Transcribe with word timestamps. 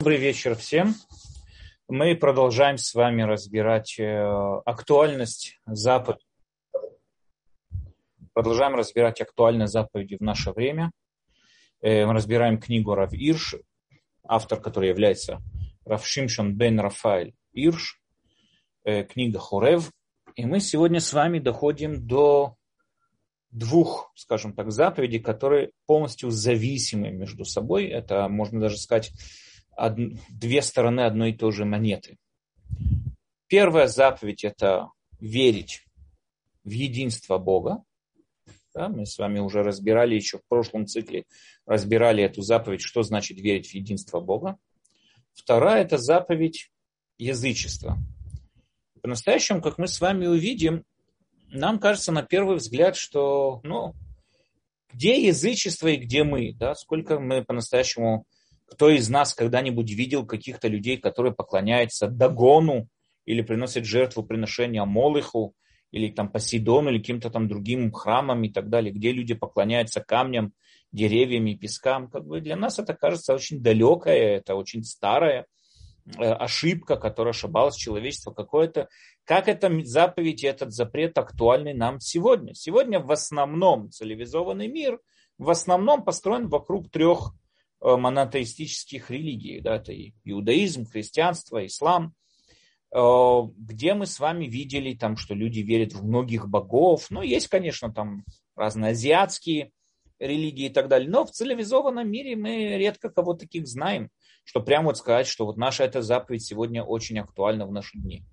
Добрый 0.00 0.18
вечер 0.18 0.54
всем. 0.54 0.94
Мы 1.88 2.14
продолжаем 2.14 2.78
с 2.78 2.94
вами 2.94 3.22
разбирать 3.22 3.98
э, 3.98 4.60
актуальность 4.64 5.58
заповедей. 5.66 6.24
Продолжаем 8.32 8.76
разбирать 8.76 9.20
актуальность 9.20 9.72
заповеди 9.72 10.16
в 10.16 10.20
наше 10.20 10.52
время. 10.52 10.92
Э, 11.80 12.06
мы 12.06 12.12
разбираем 12.12 12.60
книгу 12.60 12.94
Рав 12.94 13.12
Ирш, 13.12 13.56
автор 14.22 14.60
который 14.60 14.88
является 14.88 15.42
Рав 15.84 16.06
Шимшон 16.06 16.54
бен 16.54 16.78
Рафаэль 16.78 17.34
Ирш, 17.52 18.00
э, 18.84 19.02
книга 19.02 19.40
Хорев. 19.40 19.90
И 20.36 20.46
мы 20.46 20.60
сегодня 20.60 21.00
с 21.00 21.12
вами 21.12 21.40
доходим 21.40 22.06
до 22.06 22.54
двух, 23.50 24.12
скажем 24.14 24.52
так, 24.52 24.70
заповедей, 24.70 25.18
которые 25.18 25.72
полностью 25.86 26.30
зависимы 26.30 27.10
между 27.10 27.44
собой. 27.44 27.86
Это, 27.86 28.28
можно 28.28 28.60
даже 28.60 28.78
сказать, 28.78 29.10
две 30.28 30.62
стороны 30.62 31.02
одной 31.02 31.30
и 31.30 31.36
той 31.36 31.52
же 31.52 31.64
монеты. 31.64 32.16
Первая 33.46 33.86
заповедь– 33.86 34.44
это 34.44 34.90
верить 35.20 35.84
в 36.64 36.70
единство 36.70 37.38
Бога. 37.38 37.82
Да, 38.74 38.88
мы 38.88 39.06
с 39.06 39.18
вами 39.18 39.38
уже 39.38 39.62
разбирали 39.62 40.14
еще 40.14 40.38
в 40.38 40.46
прошлом 40.48 40.86
цикле, 40.86 41.24
разбирали 41.66 42.22
эту 42.22 42.42
заповедь, 42.42 42.82
что 42.82 43.02
значит 43.02 43.40
верить 43.40 43.68
в 43.68 43.74
единство 43.74 44.20
Бога. 44.20 44.58
Вторая– 45.32 45.82
это 45.84 45.98
заповедь 45.98 46.70
язычества. 47.16 47.96
По-настоящему, 49.02 49.62
как 49.62 49.78
мы 49.78 49.88
с 49.88 50.00
вами 50.00 50.26
увидим, 50.26 50.84
нам 51.48 51.78
кажется 51.78 52.12
на 52.12 52.22
первый 52.22 52.56
взгляд, 52.56 52.96
что 52.96 53.60
ну, 53.62 53.94
где 54.92 55.26
язычество 55.26 55.88
и 55.88 55.96
где 55.96 56.24
мы, 56.24 56.52
да, 56.52 56.74
сколько 56.74 57.18
мы 57.18 57.44
по-настоящему 57.44 58.26
кто 58.70 58.90
из 58.90 59.08
нас 59.08 59.34
когда-нибудь 59.34 59.90
видел 59.90 60.26
каких-то 60.26 60.68
людей, 60.68 60.96
которые 60.96 61.32
поклоняются 61.32 62.08
Дагону 62.08 62.88
или 63.24 63.42
приносят 63.42 63.84
жертву 63.84 64.22
приношения 64.22 64.84
Молыху, 64.84 65.54
или 65.90 66.10
там 66.10 66.30
Посейдону, 66.30 66.90
или 66.90 66.98
каким-то 66.98 67.30
там 67.30 67.48
другим 67.48 67.92
храмам 67.92 68.44
и 68.44 68.50
так 68.50 68.68
далее, 68.68 68.92
где 68.92 69.12
люди 69.12 69.34
поклоняются 69.34 70.00
камням, 70.00 70.52
деревьям 70.92 71.46
и 71.46 71.56
пескам. 71.56 72.10
Как 72.10 72.26
бы 72.26 72.40
для 72.40 72.56
нас 72.56 72.78
это 72.78 72.94
кажется 72.94 73.34
очень 73.34 73.62
далекое, 73.62 74.36
это 74.36 74.54
очень 74.54 74.84
старая 74.84 75.46
э, 76.18 76.22
ошибка, 76.24 76.96
которая 76.96 77.32
ошибалась 77.32 77.76
человечество 77.76 78.32
какое-то. 78.32 78.88
Как 79.24 79.48
эта 79.48 79.70
заповедь 79.84 80.44
и 80.44 80.46
этот 80.46 80.72
запрет 80.72 81.16
актуальны 81.18 81.74
нам 81.74 82.00
сегодня? 82.00 82.54
Сегодня 82.54 83.00
в 83.00 83.10
основном 83.10 83.90
цивилизованный 83.90 84.68
мир 84.68 85.00
в 85.38 85.50
основном 85.50 86.04
построен 86.04 86.48
вокруг 86.48 86.90
трех 86.90 87.32
монотеистических 87.80 89.10
религий. 89.10 89.60
Да, 89.60 89.76
это 89.76 89.92
иудаизм, 90.24 90.86
христианство, 90.86 91.64
ислам, 91.64 92.14
э, 92.94 92.98
где 93.56 93.94
мы 93.94 94.06
с 94.06 94.18
вами 94.18 94.46
видели, 94.46 94.94
там, 94.94 95.16
что 95.16 95.34
люди 95.34 95.60
верят 95.60 95.92
в 95.92 96.04
многих 96.04 96.48
богов. 96.48 97.06
Ну, 97.10 97.22
есть, 97.22 97.48
конечно, 97.48 97.92
там 97.92 98.24
разные 98.56 98.92
азиатские 98.92 99.70
религии 100.18 100.66
и 100.66 100.72
так 100.72 100.88
далее. 100.88 101.08
Но 101.08 101.24
в 101.24 101.30
цивилизованном 101.30 102.10
мире 102.10 102.36
мы 102.36 102.76
редко 102.76 103.08
кого 103.08 103.34
таких 103.34 103.66
знаем, 103.66 104.10
что 104.44 104.60
прямо 104.60 104.86
вот 104.86 104.98
сказать, 104.98 105.26
что 105.26 105.46
вот 105.46 105.56
наша 105.56 105.84
эта 105.84 106.02
заповедь 106.02 106.44
сегодня 106.44 106.82
очень 106.82 107.18
актуальна 107.18 107.66
в 107.66 107.72
наши 107.72 107.98
дни. 107.98 108.24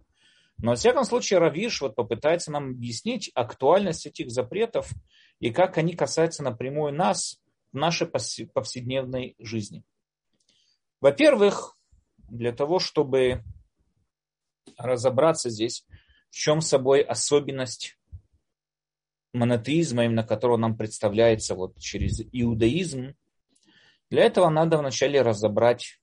Но, 0.57 0.71
во 0.71 0.75
всяком 0.75 1.03
случае, 1.03 1.39
Равиш 1.39 1.81
вот 1.81 1.95
попытается 1.95 2.51
нам 2.51 2.71
объяснить 2.71 3.29
актуальность 3.35 4.05
этих 4.05 4.31
запретов 4.31 4.89
и 5.39 5.51
как 5.51 5.77
они 5.77 5.93
касаются 5.93 6.43
напрямую 6.43 6.93
нас, 6.93 7.37
нашей 7.75 8.07
повседневной 8.07 9.35
жизни. 9.39 9.83
Во-первых, 11.01 11.77
для 12.29 12.51
того, 12.51 12.79
чтобы 12.79 13.43
разобраться 14.77 15.49
здесь, 15.49 15.85
в 16.29 16.35
чем 16.35 16.61
собой 16.61 17.01
особенность 17.01 17.97
монотеизма, 19.33 20.05
именно 20.05 20.23
которого 20.23 20.57
нам 20.57 20.77
представляется 20.77 21.55
вот 21.55 21.77
через 21.79 22.21
иудаизм, 22.31 23.13
для 24.09 24.23
этого 24.23 24.49
надо 24.49 24.77
вначале 24.77 25.21
разобрать 25.21 25.99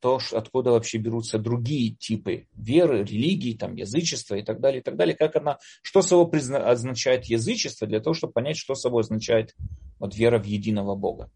то, 0.00 0.20
откуда 0.32 0.72
вообще 0.72 0.98
берутся 0.98 1.38
другие 1.38 1.94
типы 1.94 2.46
веры, 2.52 3.04
религии, 3.04 3.56
там, 3.56 3.74
язычества 3.74 4.34
и 4.34 4.42
так 4.42 4.60
далее, 4.60 4.80
и 4.80 4.84
так 4.84 4.96
далее. 4.96 5.16
Как 5.16 5.34
она, 5.36 5.58
что 5.80 6.02
собой 6.02 6.40
означает 6.58 7.24
язычество, 7.24 7.86
для 7.86 8.00
того, 8.00 8.12
чтобы 8.12 8.34
понять, 8.34 8.58
что 8.58 8.74
собой 8.74 9.00
означает 9.00 9.54
вот 9.98 10.14
вера 10.14 10.38
в 10.38 10.44
единого 10.44 10.94
Бога. 10.94 11.30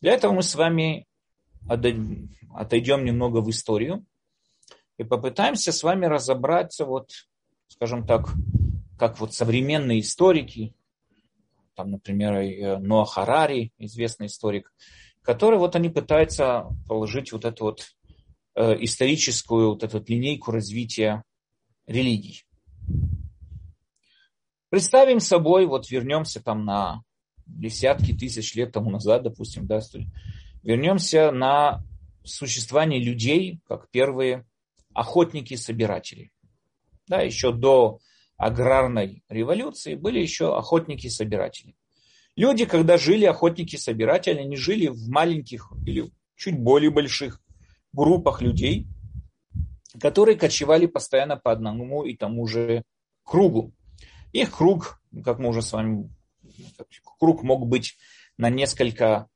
Для 0.00 0.12
этого 0.12 0.32
мы 0.32 0.42
с 0.42 0.54
вами 0.54 1.06
отойдем 1.68 3.04
немного 3.04 3.40
в 3.40 3.50
историю 3.50 4.04
и 4.98 5.04
попытаемся 5.04 5.72
с 5.72 5.82
вами 5.82 6.06
разобраться, 6.06 6.84
вот, 6.84 7.10
скажем 7.68 8.06
так, 8.06 8.32
как 8.98 9.20
вот 9.20 9.34
современные 9.34 10.00
историки, 10.00 10.74
там, 11.74 11.90
например, 11.90 12.78
Ноа 12.80 13.04
Харари, 13.04 13.72
известный 13.78 14.26
историк, 14.28 14.72
который 15.22 15.58
вот 15.58 15.76
они 15.76 15.90
пытаются 15.90 16.66
положить 16.88 17.32
вот 17.32 17.44
эту 17.44 17.64
вот 17.64 17.86
э, 18.54 18.76
историческую 18.84 19.70
вот 19.70 19.82
эту 19.82 20.02
линейку 20.06 20.52
развития 20.52 21.22
религий. 21.86 22.44
Представим 24.70 25.20
собой, 25.20 25.66
вот 25.66 25.90
вернемся 25.90 26.42
там 26.42 26.64
на 26.64 27.02
десятки 27.46 28.12
тысяч 28.12 28.54
лет 28.54 28.72
тому 28.72 28.90
назад, 28.90 29.22
допустим, 29.22 29.66
да, 29.66 29.80
вернемся 30.62 31.30
на 31.30 31.84
существование 32.24 33.02
людей, 33.02 33.60
как 33.66 33.90
первые 33.90 34.44
охотники-собиратели. 34.92 36.32
Да, 37.06 37.20
еще 37.20 37.52
до 37.52 38.00
аграрной 38.36 39.22
революции 39.28 39.94
были 39.94 40.20
еще 40.20 40.56
охотники-собиратели. 40.56 41.76
Люди, 42.34 42.66
когда 42.66 42.98
жили 42.98 43.24
охотники-собиратели, 43.24 44.40
они 44.40 44.56
жили 44.56 44.88
в 44.88 45.08
маленьких 45.08 45.72
или 45.86 46.10
чуть 46.34 46.58
более 46.58 46.90
больших 46.90 47.40
группах 47.92 48.42
людей, 48.42 48.86
которые 49.98 50.36
кочевали 50.36 50.86
постоянно 50.86 51.36
по 51.36 51.52
одному 51.52 52.04
и 52.04 52.14
тому 52.14 52.46
же 52.46 52.82
кругу. 53.24 53.72
Их 54.32 54.54
круг, 54.54 55.00
как 55.24 55.38
мы 55.38 55.48
уже 55.48 55.62
с 55.62 55.72
вами 55.72 56.10
круг 57.18 57.42
мог 57.42 57.66
быть 57.66 57.96
на 58.36 58.50
несколько 58.50 59.28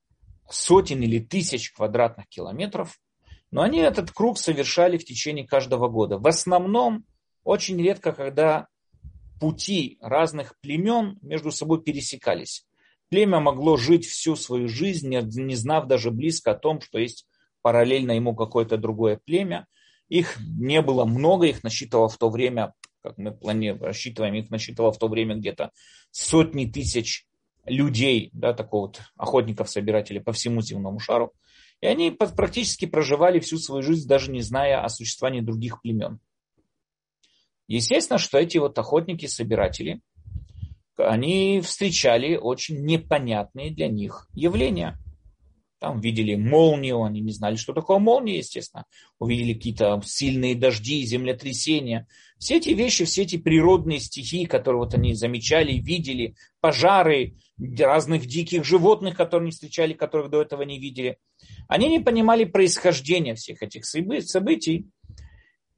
сотен 0.48 1.02
или 1.02 1.18
тысяч 1.18 1.72
квадратных 1.72 2.28
километров, 2.28 2.98
но 3.50 3.62
они 3.62 3.78
этот 3.78 4.10
круг 4.10 4.38
совершали 4.38 4.98
в 4.98 5.04
течение 5.04 5.46
каждого 5.46 5.88
года. 5.88 6.18
В 6.18 6.26
основном, 6.26 7.04
очень 7.44 7.82
редко, 7.82 8.12
когда 8.12 8.68
пути 9.40 9.98
разных 10.00 10.58
племен 10.60 11.18
между 11.22 11.50
собой 11.50 11.82
пересекались. 11.82 12.66
Племя 13.08 13.40
могло 13.40 13.76
жить 13.76 14.06
всю 14.06 14.36
свою 14.36 14.68
жизнь, 14.68 15.08
не 15.08 15.54
знав 15.56 15.86
даже 15.86 16.10
близко 16.10 16.52
о 16.52 16.58
том, 16.58 16.80
что 16.80 16.98
есть 16.98 17.26
параллельно 17.62 18.12
ему 18.12 18.36
какое-то 18.36 18.76
другое 18.76 19.20
племя. 19.24 19.66
Их 20.08 20.38
не 20.40 20.80
было 20.82 21.04
много, 21.04 21.46
их 21.46 21.64
насчитывало 21.64 22.08
в 22.08 22.18
то 22.18 22.28
время, 22.30 22.74
как 23.02 23.18
мы 23.18 23.32
планируем, 23.32 23.82
рассчитываем, 23.82 24.34
их 24.34 24.50
насчитывало 24.50 24.92
в 24.92 24.98
то 24.98 25.08
время 25.08 25.36
где-то 25.36 25.72
сотни 26.10 26.66
тысяч 26.66 27.26
людей, 27.64 28.30
да, 28.32 28.52
такого 28.52 28.86
вот 28.86 29.00
охотников-собирателей 29.16 30.20
по 30.20 30.32
всему 30.32 30.60
земному 30.62 30.98
шару. 30.98 31.32
И 31.80 31.86
они 31.86 32.10
практически 32.10 32.84
проживали 32.84 33.40
всю 33.40 33.58
свою 33.58 33.82
жизнь, 33.82 34.08
даже 34.08 34.30
не 34.30 34.42
зная 34.42 34.82
о 34.82 34.88
существовании 34.88 35.40
других 35.40 35.80
племен. 35.80 36.20
Естественно, 37.66 38.18
что 38.18 38.38
эти 38.38 38.58
вот 38.58 38.78
охотники-собиратели, 38.78 40.00
они 40.96 41.60
встречали 41.62 42.36
очень 42.36 42.84
непонятные 42.84 43.70
для 43.70 43.88
них 43.88 44.28
явления– 44.34 44.98
там 45.80 45.98
видели 45.98 46.34
молнию, 46.34 47.02
они 47.02 47.20
не 47.20 47.32
знали, 47.32 47.56
что 47.56 47.72
такое 47.72 47.98
молния, 47.98 48.36
естественно. 48.36 48.84
Увидели 49.18 49.54
какие-то 49.54 50.00
сильные 50.04 50.54
дожди, 50.54 51.02
землетрясения. 51.04 52.06
Все 52.38 52.58
эти 52.58 52.68
вещи, 52.68 53.06
все 53.06 53.22
эти 53.22 53.38
природные 53.38 53.98
стихии, 53.98 54.44
которые 54.44 54.80
вот 54.80 54.94
они 54.94 55.14
замечали, 55.14 55.72
видели, 55.72 56.34
пожары 56.60 57.36
разных 57.78 58.26
диких 58.26 58.62
животных, 58.62 59.16
которые 59.16 59.46
не 59.46 59.52
встречали, 59.52 59.94
которых 59.94 60.30
до 60.30 60.42
этого 60.42 60.62
не 60.62 60.78
видели. 60.78 61.18
Они 61.66 61.88
не 61.88 61.98
понимали 61.98 62.44
происхождения 62.44 63.34
всех 63.34 63.62
этих 63.62 63.86
событий 63.86 64.86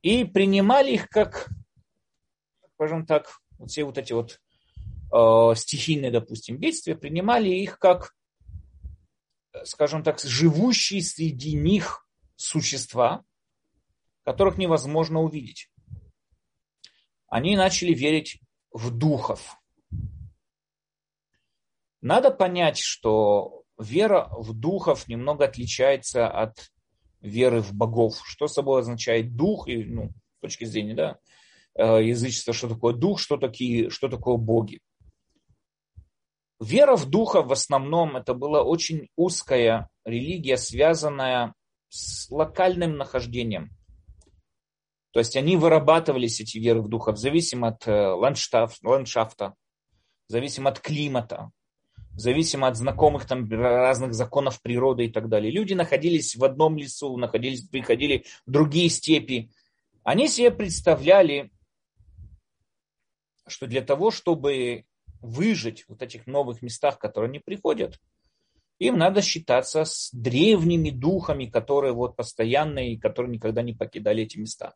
и 0.02 0.24
принимали 0.24 0.92
их 0.94 1.08
как, 1.10 1.48
скажем 2.74 3.06
так, 3.06 3.38
вот 3.56 3.70
все 3.70 3.84
вот 3.84 3.98
эти 3.98 4.12
вот 4.12 4.40
э, 5.12 5.54
стихийные, 5.56 6.10
допустим, 6.10 6.58
бедствия, 6.58 6.96
принимали 6.96 7.50
их 7.50 7.78
как 7.78 8.14
скажем 9.64 10.02
так, 10.02 10.20
живущие 10.20 11.02
среди 11.02 11.54
них 11.54 12.06
существа, 12.36 13.24
которых 14.24 14.58
невозможно 14.58 15.20
увидеть. 15.20 15.70
Они 17.28 17.56
начали 17.56 17.94
верить 17.94 18.40
в 18.72 18.90
духов. 18.96 19.56
Надо 22.00 22.30
понять, 22.30 22.78
что 22.78 23.62
вера 23.78 24.28
в 24.36 24.52
духов 24.52 25.08
немного 25.08 25.44
отличается 25.44 26.28
от 26.28 26.70
веры 27.20 27.62
в 27.62 27.72
богов. 27.72 28.20
Что 28.24 28.48
собой 28.48 28.80
означает 28.80 29.36
дух, 29.36 29.68
и, 29.68 29.84
ну, 29.84 30.10
с 30.38 30.40
точки 30.40 30.64
зрения 30.64 30.94
да, 30.94 31.18
э, 31.74 32.04
язычества, 32.04 32.52
что 32.52 32.68
такое 32.68 32.94
дух, 32.94 33.20
что, 33.20 33.36
такие, 33.36 33.90
что 33.90 34.08
такое 34.08 34.36
боги. 34.36 34.80
Вера 36.62 36.94
в 36.94 37.10
духа 37.10 37.42
в 37.42 37.50
основном 37.50 38.16
это 38.16 38.34
была 38.34 38.62
очень 38.62 39.08
узкая 39.16 39.90
религия, 40.04 40.56
связанная 40.56 41.54
с 41.88 42.30
локальным 42.30 42.96
нахождением. 42.96 43.70
То 45.10 45.18
есть 45.18 45.36
они 45.36 45.56
вырабатывались, 45.56 46.40
эти 46.40 46.58
веры 46.58 46.80
в 46.80 46.88
духа, 46.88 47.10
в 47.10 47.18
зависимости 47.18 47.74
от 47.74 47.88
э, 47.88 48.68
ландшафта, 48.82 49.54
в 50.28 50.32
зависимости 50.32 50.78
от 50.78 50.80
климата, 50.80 51.50
зависимо 52.12 52.68
от 52.68 52.76
знакомых 52.76 53.26
там 53.26 53.50
разных 53.50 54.14
законов 54.14 54.62
природы 54.62 55.06
и 55.06 55.10
так 55.10 55.28
далее. 55.28 55.50
Люди 55.50 55.74
находились 55.74 56.36
в 56.36 56.44
одном 56.44 56.78
лесу, 56.78 57.16
находились, 57.16 57.66
приходили 57.66 58.24
в 58.46 58.52
другие 58.52 58.88
степи. 58.88 59.50
Они 60.04 60.28
себе 60.28 60.52
представляли, 60.52 61.50
что 63.48 63.66
для 63.66 63.82
того, 63.82 64.12
чтобы 64.12 64.84
выжить 65.22 65.82
в 65.82 65.90
вот 65.90 66.02
этих 66.02 66.26
новых 66.26 66.62
местах, 66.62 66.98
которые 66.98 67.28
они 67.28 67.38
приходят, 67.38 67.98
им 68.78 68.98
надо 68.98 69.22
считаться 69.22 69.84
с 69.84 70.10
древними 70.12 70.90
духами, 70.90 71.46
которые 71.46 71.92
вот 71.92 72.16
постоянные, 72.16 72.98
которые 72.98 73.32
никогда 73.32 73.62
не 73.62 73.72
покидали 73.72 74.24
эти 74.24 74.38
места. 74.38 74.74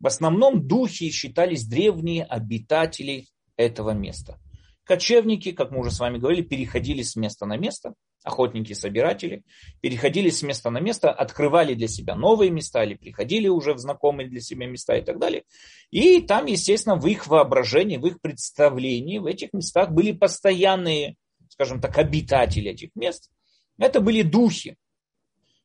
В 0.00 0.06
основном 0.06 0.66
духи 0.66 1.10
считались 1.10 1.66
древние 1.66 2.24
обитатели 2.24 3.26
этого 3.56 3.90
места– 3.90 4.40
Кочевники, 4.84 5.52
как 5.52 5.70
мы 5.70 5.80
уже 5.80 5.90
с 5.90 6.00
вами 6.00 6.18
говорили, 6.18 6.42
переходили 6.42 7.02
с 7.02 7.14
места 7.14 7.46
на 7.46 7.56
место, 7.56 7.94
охотники, 8.24 8.72
собиратели, 8.72 9.44
переходили 9.80 10.30
с 10.30 10.42
места 10.42 10.70
на 10.70 10.78
место, 10.78 11.10
открывали 11.10 11.74
для 11.74 11.88
себя 11.88 12.14
новые 12.14 12.50
места 12.50 12.84
или 12.84 12.94
приходили 12.94 13.48
уже 13.48 13.74
в 13.74 13.78
знакомые 13.78 14.28
для 14.28 14.40
себя 14.40 14.66
места 14.66 14.96
и 14.96 15.02
так 15.02 15.18
далее. 15.18 15.44
И 15.90 16.20
там, 16.20 16.46
естественно, 16.46 16.96
в 16.96 17.06
их 17.06 17.26
воображении, 17.26 17.96
в 17.96 18.06
их 18.06 18.20
представлении, 18.20 19.18
в 19.18 19.26
этих 19.26 19.52
местах 19.52 19.90
были 19.90 20.12
постоянные, 20.12 21.16
скажем 21.48 21.80
так, 21.80 21.98
обитатели 21.98 22.70
этих 22.70 22.90
мест. 22.94 23.30
Это 23.78 24.00
были 24.00 24.22
духи. 24.22 24.76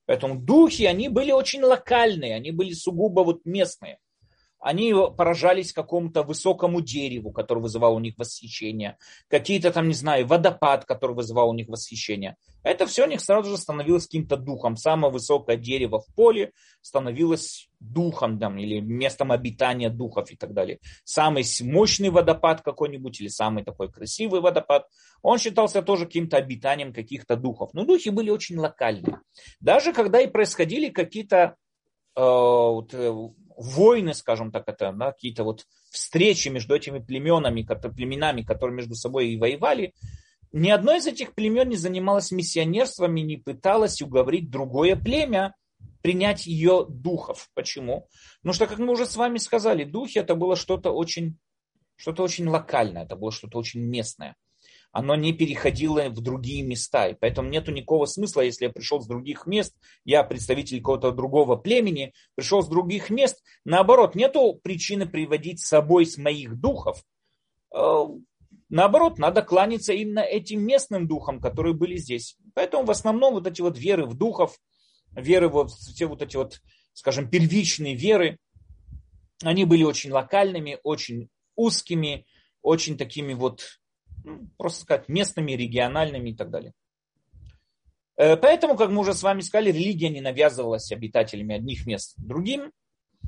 Поэтому 0.06 0.40
духи, 0.40 0.84
они 0.84 1.10
были 1.10 1.32
очень 1.32 1.62
локальные, 1.62 2.36
они 2.36 2.52
были 2.52 2.72
сугубо 2.72 3.22
вот 3.22 3.42
местные 3.46 4.00
они 4.68 4.94
поражались 5.16 5.72
какому-то 5.72 6.24
высокому 6.24 6.82
дереву, 6.82 7.32
который 7.32 7.60
вызывал 7.60 7.96
у 7.96 8.00
них 8.00 8.16
восхищение, 8.18 8.98
какие-то 9.30 9.72
там, 9.72 9.88
не 9.88 9.94
знаю, 9.94 10.28
водопад, 10.28 10.84
который 10.84 11.16
вызывал 11.16 11.50
у 11.50 11.54
них 11.54 11.70
восхищение. 11.70 12.36
Это 12.64 12.86
все 12.86 13.06
у 13.06 13.08
них 13.08 13.22
сразу 13.22 13.52
же 13.52 13.58
становилось 13.58 14.08
каким-то 14.08 14.36
духом. 14.36 14.76
Самое 14.76 15.14
высокое 15.14 15.56
дерево 15.56 16.02
в 16.02 16.14
поле 16.14 16.52
становилось 16.82 17.70
духом 17.80 18.40
там, 18.40 18.58
или 18.58 18.82
местом 18.82 19.32
обитания 19.32 19.90
духов 19.90 20.30
и 20.32 20.36
так 20.36 20.54
далее. 20.54 20.80
Самый 21.06 21.46
мощный 21.62 22.10
водопад 22.10 22.62
какой-нибудь 22.62 23.22
или 23.22 23.30
самый 23.30 23.64
такой 23.64 23.90
красивый 23.90 24.42
водопад, 24.42 24.86
он 25.22 25.38
считался 25.38 25.82
тоже 25.82 26.08
каким-то 26.08 26.36
обитанием 26.36 26.92
каких-то 26.92 27.38
духов. 27.38 27.70
Но 27.74 27.86
духи 27.86 28.10
были 28.10 28.32
очень 28.32 28.58
локальные. 28.58 29.22
Даже 29.62 29.94
когда 29.94 30.20
и 30.20 30.28
происходили 30.28 30.90
какие-то 30.90 31.56
э, 32.18 32.22
вот, 32.22 32.94
э, 32.94 33.30
войны, 33.58 34.14
скажем 34.14 34.52
так, 34.52 34.64
это 34.68 34.92
да, 34.94 35.12
какие-то 35.12 35.44
вот 35.44 35.66
встречи 35.90 36.50
между 36.50 36.76
этими 36.76 37.00
племенами, 37.00 37.64
племенами, 37.64 38.44
которые 38.44 38.76
между 38.76 38.96
собой 38.96 39.30
и 39.30 39.38
воевали, 39.38 39.94
ни 40.52 40.70
одно 40.70 40.96
из 40.96 41.08
этих 41.08 41.34
племен 41.34 41.70
не 41.70 41.76
занималось 41.76 42.32
миссионерством 42.32 43.16
и 43.18 43.22
не 43.22 43.38
пыталось 43.38 44.02
уговорить 44.02 44.50
другое 44.50 44.96
племя 44.96 45.54
принять 46.02 46.48
ее 46.48 46.86
духов. 46.88 47.50
Почему? 47.54 48.08
Потому 48.42 48.54
что, 48.54 48.68
как 48.68 48.80
мы 48.80 48.94
уже 48.94 49.06
с 49.06 49.18
вами 49.18 49.40
сказали, 49.40 49.84
духи 49.84 50.20
это 50.20 50.36
было 50.36 50.56
что-то 50.56 50.92
очень, 50.92 51.38
что-то 51.98 52.24
очень 52.24 52.48
локальное, 52.48 53.04
это 53.04 53.16
было 53.16 53.32
что-то 53.32 53.58
очень 53.58 53.82
местное 53.82 54.36
оно 54.98 55.16
не 55.16 55.32
переходило 55.32 56.10
в 56.10 56.22
другие 56.22 56.64
места. 56.64 57.10
И 57.10 57.14
поэтому 57.14 57.50
нет 57.50 57.68
никакого 57.68 58.08
смысла, 58.08 58.42
если 58.42 58.66
я 58.66 58.72
пришел 58.72 59.00
с 59.00 59.06
других 59.06 59.46
мест, 59.46 59.76
я 60.06 60.24
представитель 60.24 60.80
какого-то 60.80 61.12
другого 61.12 61.56
племени, 61.56 62.16
пришел 62.34 62.64
с 62.64 62.68
других 62.68 63.12
мест. 63.12 63.44
Наоборот, 63.64 64.16
нету 64.16 64.60
причины 64.64 65.06
приводить 65.06 65.60
с 65.60 65.68
собой 65.68 66.08
с 66.08 66.18
моих 66.18 66.60
духов. 66.60 67.04
Э, 67.76 68.06
наоборот, 68.70 69.20
надо 69.20 69.44
кланяться 69.44 69.94
именно 69.94 70.22
этим 70.22 70.66
местным 70.66 71.08
духам, 71.08 71.40
которые 71.42 71.76
были 71.76 71.98
здесь. 71.98 72.36
Поэтому 72.56 72.84
в 72.84 72.90
основном 72.90 73.36
вот 73.36 73.46
эти 73.46 73.62
вот 73.62 73.78
веры 73.78 74.08
в 74.08 74.16
духов, 74.16 74.58
веры 75.16 75.48
вот 75.48 75.70
все 75.70 76.08
вот 76.08 76.24
эти 76.24 76.38
вот, 76.38 76.60
скажем, 76.94 77.30
первичные 77.30 77.94
веры, 77.94 78.40
они 79.44 79.66
были 79.66 79.84
очень 79.84 80.12
локальными, 80.12 80.80
очень 80.82 81.30
узкими, 81.56 82.26
очень 82.64 82.98
такими 82.98 83.36
вот 83.36 83.80
просто 84.58 84.82
сказать, 84.82 85.10
местными, 85.10 85.54
региональными 85.54 86.32
и 86.32 86.36
так 86.36 86.50
далее. 86.50 86.74
Э, 88.18 88.36
поэтому, 88.36 88.76
как 88.76 88.90
мы 88.90 89.02
уже 89.02 89.14
с 89.14 89.24
вами 89.24 89.42
сказали, 89.42 89.72
религия 89.72 90.10
не 90.10 90.22
навязывалась 90.22 90.92
обитателями 90.92 91.56
одних 91.56 91.86
мест 91.86 92.16
другим, 92.18 92.72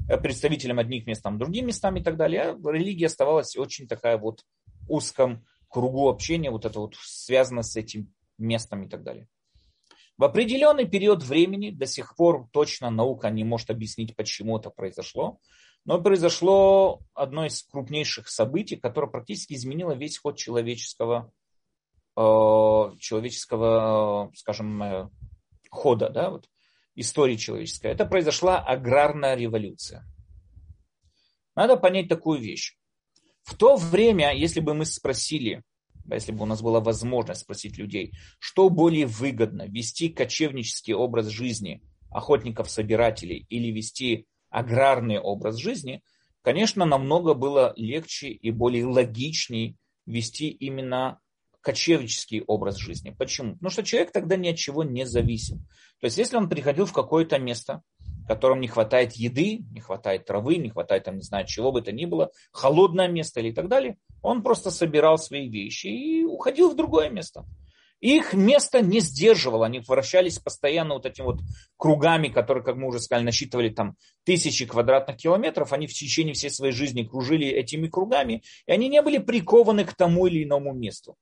э, 0.09 0.17
представителям 0.17 0.79
одних 0.79 1.05
мест 1.07 1.21
там, 1.21 1.37
другим 1.37 1.67
местам 1.67 1.97
и 1.97 2.03
так 2.03 2.17
далее. 2.17 2.51
А 2.51 2.71
религия 2.71 3.05
оставалась 3.05 3.55
очень 3.55 3.87
такая 3.87 4.17
вот 4.17 4.43
узком 4.87 5.45
кругу 5.69 6.09
общения, 6.09 6.49
вот 6.49 6.65
это 6.65 6.79
вот 6.79 6.95
связано 6.95 7.61
с 7.61 7.75
этим 7.75 8.11
местом 8.37 8.83
и 8.83 8.89
так 8.89 9.03
далее. 9.03 9.27
В 10.17 10.23
определенный 10.25 10.85
период 10.85 11.23
времени, 11.23 11.69
до 11.69 11.85
сих 11.85 12.15
пор 12.15 12.49
точно 12.51 12.89
наука 12.89 13.29
не 13.29 13.45
может 13.45 13.69
объяснить, 13.69 14.15
почему 14.15 14.57
это 14.57 14.69
произошло, 14.69 15.39
но 15.89 15.99
произошло 15.99 17.01
одно 17.15 17.47
из 17.47 17.63
крупнейших 17.63 18.27
событий, 18.29 18.75
которое 18.75 19.07
практически 19.07 19.55
изменило 19.55 19.93
весь 19.93 20.19
ход 20.19 20.37
человеческого, 20.37 21.31
э, 22.15 22.21
человеческого 22.99 24.31
скажем, 24.35 24.83
э, 24.83 25.09
хода, 25.71 26.11
да, 26.11 26.29
вот, 26.29 26.47
истории 26.93 27.37
человеческой. 27.37 27.87
Это 27.87 28.05
произошла 28.05 28.59
аграрная 28.59 29.33
революция. 29.33 30.05
Надо 31.55 31.75
понять 31.75 32.07
такую 32.07 32.39
вещь. 32.39 32.77
В 33.41 33.55
то 33.57 33.75
время, 33.75 34.35
если 34.35 34.59
бы 34.59 34.75
мы 34.75 34.85
спросили, 34.85 35.63
если 36.07 36.31
бы 36.31 36.43
у 36.43 36.45
нас 36.45 36.61
была 36.61 36.81
возможность 36.81 37.41
спросить 37.41 37.79
людей, 37.79 38.13
что 38.37 38.69
более 38.69 39.07
выгодно, 39.07 39.65
вести 39.67 40.09
кочевнический 40.09 40.93
образ 40.93 41.29
жизни 41.29 41.81
охотников-собирателей 42.11 43.47
или 43.49 43.71
вести 43.71 44.27
аграрный 44.49 45.19
образ 45.19 45.57
жизни, 45.57 46.01
конечно, 46.41 46.85
намного 46.85 47.33
было 47.33 47.73
легче 47.75 48.29
и 48.29 48.51
более 48.51 48.85
логичней 48.85 49.77
вести 50.05 50.49
именно 50.49 51.19
кочевнический 51.61 52.41
образ 52.41 52.77
жизни. 52.77 53.11
Почему? 53.11 53.53
Потому 53.53 53.69
что 53.69 53.83
человек 53.83 54.11
тогда 54.11 54.37
ни 54.37 54.47
от 54.49 54.55
чего 54.55 54.83
не 54.83 55.05
зависим. 55.05 55.59
То 55.99 56.05
есть, 56.05 56.17
если 56.17 56.37
он 56.37 56.49
приходил 56.49 56.85
в 56.85 56.93
какое-то 56.93 57.37
место, 57.37 57.83
в 58.23 58.27
котором 58.27 58.61
не 58.61 58.67
хватает 58.67 59.13
еды, 59.13 59.59
не 59.71 59.81
хватает 59.81 60.25
травы, 60.25 60.57
не 60.57 60.69
хватает, 60.69 61.03
там, 61.03 61.17
не 61.17 61.23
знаю, 61.23 61.45
чего 61.45 61.71
бы 61.71 61.81
то 61.81 61.91
ни 61.91 62.05
было, 62.05 62.31
холодное 62.51 63.07
место 63.07 63.39
или 63.39 63.51
так 63.51 63.67
далее, 63.67 63.97
он 64.21 64.43
просто 64.43 64.71
собирал 64.71 65.17
свои 65.17 65.49
вещи 65.49 65.87
и 65.87 66.23
уходил 66.23 66.69
в 66.69 66.75
другое 66.75 67.09
место. 67.09 67.45
Их 67.99 68.33
место 68.33 68.81
не 68.81 69.01
сдерживало, 69.01 69.65
они 69.65 69.79
вращались 69.79 70.39
постоянно 70.39 70.93
вот 70.93 71.05
этими 71.05 71.25
вот 71.25 71.41
кругами, 71.77 72.29
которые, 72.29 72.63
как 72.63 72.77
мы 72.77 72.87
уже 72.87 72.99
сказали, 72.99 73.25
насчитывали 73.25 73.69
там 73.69 73.95
тысячи 74.23 74.65
квадратных 74.65 75.17
километров, 75.17 75.73
они 75.73 75.87
в 75.87 75.93
течение 75.93 76.33
всей 76.33 76.49
своей 76.49 76.73
жизни 76.73 77.03
кружили 77.03 77.47
этими 77.47 77.87
кругами, 77.87 78.43
и 78.67 78.71
они 78.71 78.87
не 78.87 79.01
были 79.01 79.17
прикованы 79.17 79.83
к 79.83 79.93
тому 79.93 80.27
или 80.27 80.43
иному 80.43 80.73
месту. 80.73 81.15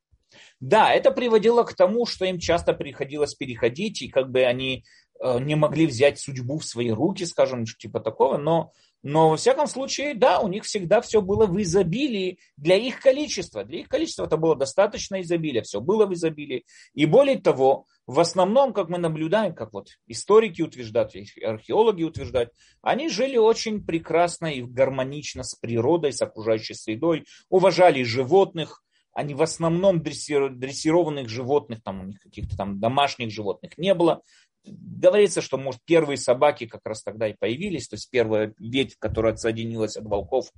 Да, 0.60 0.93
это 0.93 1.12
приводило 1.12 1.63
к 1.63 1.74
тому, 1.74 2.05
что 2.05 2.25
им 2.25 2.39
часто 2.39 2.74
приходилось 2.74 3.34
переходить, 3.34 4.01
и 4.01 4.10
как 4.10 4.29
бы 4.29 4.43
они 4.43 4.84
э, 5.19 5.39
не 5.39 5.55
могли 5.55 5.88
взять 5.88 6.19
судьбу 6.19 6.60
в 6.60 6.65
свои 6.65 6.91
руки, 6.91 7.25
скажем, 7.25 7.65
типа 7.65 8.00
такого, 8.00 8.38
но 8.38 8.72
но, 9.03 9.29
во 9.29 9.37
всяком 9.37 9.67
случае, 9.67 10.15
да, 10.15 10.39
у 10.39 10.47
них 10.47 10.63
всегда 10.63 11.01
все 11.01 11.21
было 11.21 11.45
в 11.45 11.61
изобилии 11.61 12.39
для 12.57 12.75
их 12.75 12.99
количества. 12.99 13.63
Для 13.63 13.79
их 13.79 13.87
количества 13.87 14.25
это 14.25 14.37
было 14.37 14.55
достаточно 14.55 15.21
изобилия, 15.21 15.61
все 15.61 15.79
было 15.79 16.05
в 16.05 16.13
изобилии. 16.13 16.65
И 16.93 17.05
более 17.05 17.39
того, 17.39 17.85
в 18.07 18.19
основном, 18.19 18.73
как 18.73 18.89
мы 18.89 18.97
наблюдаем, 18.97 19.53
как 19.53 19.73
вот 19.73 19.89
историки 20.07 20.61
утверждают, 20.61 21.13
археологи 21.43 22.03
утверждают, 22.03 22.51
они 22.81 23.09
жили 23.09 23.37
очень 23.37 23.85
прекрасно 23.85 24.47
и 24.47 24.61
гармонично 24.61 25.43
с 25.43 25.55
природой, 25.55 26.11
с 26.11 26.21
окружающей 26.21 26.73
средой, 26.73 27.25
уважали 27.49 28.03
животных, 28.03 28.83
они 29.13 29.33
в 29.33 29.41
основном 29.41 30.03
дрессированных 30.03 31.27
животных, 31.27 31.81
там 31.81 32.01
у 32.01 32.03
них 32.03 32.19
каких-то 32.19 32.55
там 32.55 32.79
домашних 32.79 33.31
животных 33.31 33.75
не 33.77 33.95
было 33.95 34.21
говорится, 34.67 35.41
что, 35.41 35.57
может, 35.57 35.81
первые 35.86 36.17
собаки 36.17 36.65
как 36.65 36.86
раз 36.86 37.03
тогда 37.03 37.27
и 37.27 37.36
появились, 37.38 37.88
то 37.88 37.95
есть 37.95 38.09
первая 38.09 38.53
ветвь, 38.59 38.97
которая 38.97 39.33
отсоединилась 39.33 39.97
от 39.97 40.05
волков, 40.05 40.51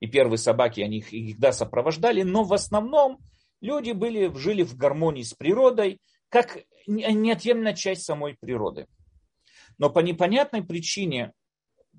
и 0.00 0.06
первые 0.06 0.38
собаки, 0.38 0.80
они 0.80 0.98
их, 0.98 1.12
их 1.12 1.38
да, 1.38 1.52
сопровождали, 1.52 2.22
но 2.22 2.44
в 2.44 2.52
основном 2.52 3.18
люди 3.60 3.92
были, 3.92 4.34
жили 4.36 4.62
в 4.62 4.76
гармонии 4.76 5.22
с 5.22 5.34
природой, 5.34 6.00
как 6.28 6.58
неотъемлемая 6.86 7.74
часть 7.74 8.02
самой 8.02 8.36
природы. 8.40 8.86
Но 9.78 9.90
по 9.90 10.00
непонятной 10.00 10.62
причине 10.62 11.32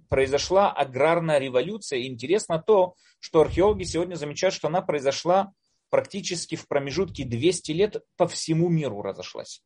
произошла 0.10 0.72
аграрная 0.72 1.40
революция. 1.40 2.00
И 2.00 2.08
интересно 2.08 2.62
то, 2.62 2.96
что 3.20 3.42
археологи 3.42 3.84
сегодня 3.84 4.16
замечают, 4.16 4.54
что 4.54 4.68
она 4.68 4.82
произошла 4.82 5.54
практически 5.90 6.56
в 6.56 6.68
промежутке 6.68 7.24
200 7.24 7.72
лет 7.72 7.98
по 8.18 8.28
всему 8.28 8.70
миру 8.70 9.02
разошлась. 9.02 9.64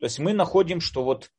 То 0.00 0.06
есть 0.06 0.18
мы 0.18 0.32
находим, 0.32 0.80
что 0.80 1.04
вот 1.04 1.30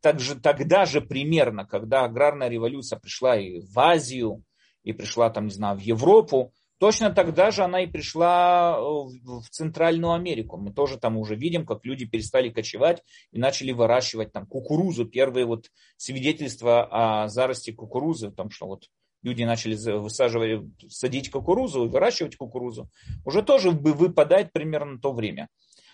также, 0.00 0.34
тогда 0.34 0.84
же 0.84 1.00
примерно, 1.00 1.64
когда 1.64 2.04
аграрная 2.04 2.48
революция 2.48 2.98
пришла 2.98 3.36
и 3.36 3.60
в 3.60 3.78
Азию, 3.78 4.42
и 4.82 4.92
пришла 4.92 5.30
там, 5.30 5.46
не 5.46 5.52
знаю, 5.52 5.78
в 5.78 5.80
Европу, 5.80 6.52
точно 6.78 7.10
тогда 7.10 7.50
же 7.50 7.62
она 7.62 7.82
и 7.82 7.86
пришла 7.86 8.76
э, 8.76 8.80
в 8.80 9.48
Центральную 9.50 10.12
Америку. 10.14 10.56
Мы 10.56 10.72
тоже 10.72 10.98
там 10.98 11.18
уже 11.18 11.36
видим, 11.36 11.66
как 11.66 11.84
люди 11.84 12.06
перестали 12.06 12.48
кочевать 12.48 13.02
и 13.30 13.38
начали 13.38 13.72
выращивать 13.72 14.32
там 14.32 14.46
кукурузу. 14.46 15.04
Первые 15.04 15.44
вот 15.44 15.66
свидетельства 15.96 16.88
о 16.90 17.28
зарости 17.28 17.70
кукурузы, 17.70 18.28
о 18.28 18.32
том, 18.32 18.50
что 18.50 18.66
вот 18.66 18.88
люди 19.22 19.42
начали 19.42 19.76
высаживать, 19.98 20.62
садить 20.88 21.30
кукурузу, 21.30 21.88
выращивать 21.88 22.36
кукурузу, 22.36 22.88
уже 23.24 23.42
тоже 23.42 23.70
выпадает 23.70 24.52
примерно 24.52 24.98
то 24.98 25.12
время. 25.12 25.48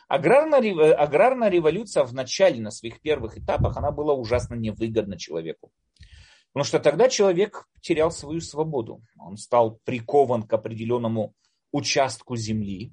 Аграрная, 0.09 0.61
э, 0.61 0.93
аграрная 0.93 1.49
революция 1.49 2.05
в 2.05 2.15
начале, 2.15 2.61
на 2.61 2.71
своих 2.71 3.01
первых 3.01 3.39
этапах, 3.39 3.77
она 3.77 3.91
была 3.91 4.15
ужасно 4.15 4.55
невыгодна 4.55 5.19
человеку. 5.19 5.71
Потому 6.53 6.65
что 6.65 6.79
тогда 6.79 7.09
человек 7.09 7.67
терял 7.81 8.11
свою 8.11 8.41
свободу. 8.41 9.03
Он 9.19 9.37
стал 9.37 9.79
прикован 9.85 10.45
к 10.45 10.53
определенному 10.53 11.35
участку 11.73 12.37
земли. 12.37 12.93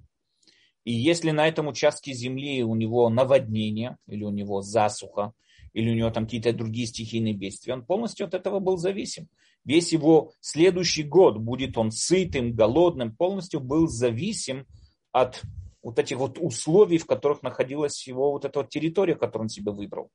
И 0.83 0.91
если 0.91 1.31
на 1.31 1.47
этом 1.47 1.67
участке 1.67 2.13
земли 2.13 2.61
у 2.63 2.75
него 2.75 3.07
наводнение, 3.09 3.97
или 4.07 4.23
у 4.23 4.31
него 4.31 4.61
засуха, 4.61 5.33
или 5.71 5.89
у 5.91 5.93
него 5.93 6.09
там 6.09 6.25
какие-то 6.25 6.51
другие 6.51 6.87
стихийные 6.87 7.33
бедствия, 7.33 7.73
он 7.73 7.85
полностью 7.85 8.27
от 8.27 8.33
этого 8.33 8.59
был 8.59 8.77
зависим. 8.77 9.29
Весь 9.63 9.93
его 9.93 10.33
следующий 10.41 11.03
год, 11.03 11.37
будет 11.37 11.77
он 11.77 11.91
сытым, 11.91 12.53
голодным, 12.53 13.15
полностью 13.15 13.61
был 13.61 13.87
зависим 13.87 14.67
от 15.11 15.41
вот 15.83 15.99
этих 15.99 16.17
вот 16.17 16.37
условий, 16.39 16.97
в 16.97 17.05
которых 17.05 17.43
находилась 17.43 18.07
его 18.07 18.31
вот 18.31 18.45
эта 18.45 18.59
вот 18.59 18.69
территория, 18.69 19.15
которую 19.15 19.45
он 19.45 19.49
себе 19.49 19.71
выбрал. 19.71 20.09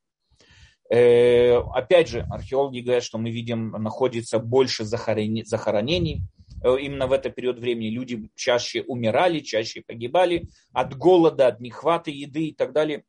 Э, 0.90 1.56
опять 1.74 2.08
же, 2.08 2.26
археологи 2.30 2.80
говорят, 2.80 3.04
что 3.04 3.18
мы 3.18 3.30
видим, 3.30 3.70
находится 3.72 4.38
больше 4.38 4.84
захоронений. 4.84 6.22
Э, 6.64 6.76
именно 6.80 7.06
в 7.06 7.12
этот 7.12 7.34
период 7.34 7.58
времени 7.58 7.90
люди 7.90 8.30
чаще 8.34 8.82
умирали, 8.82 9.40
чаще 9.40 9.82
погибали 9.86 10.48
от 10.72 10.96
голода, 10.96 11.48
от 11.48 11.60
нехвата 11.60 12.10
еды 12.10 12.46
и 12.46 12.54
так 12.54 12.72
далее. 12.72 13.04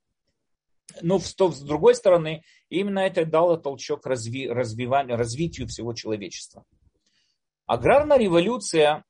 Но 1.01 1.19
с 1.19 1.33
другой 1.61 1.95
стороны, 1.95 2.43
именно 2.69 2.99
это 2.99 3.25
дало 3.25 3.55
толчок 3.55 4.05
разви, 4.05 4.49
развиванию, 4.49 5.17
развитию 5.17 5.67
всего 5.67 5.93
человечества. 5.93 6.65
Аграрная 7.65 8.17
революция 8.17 9.05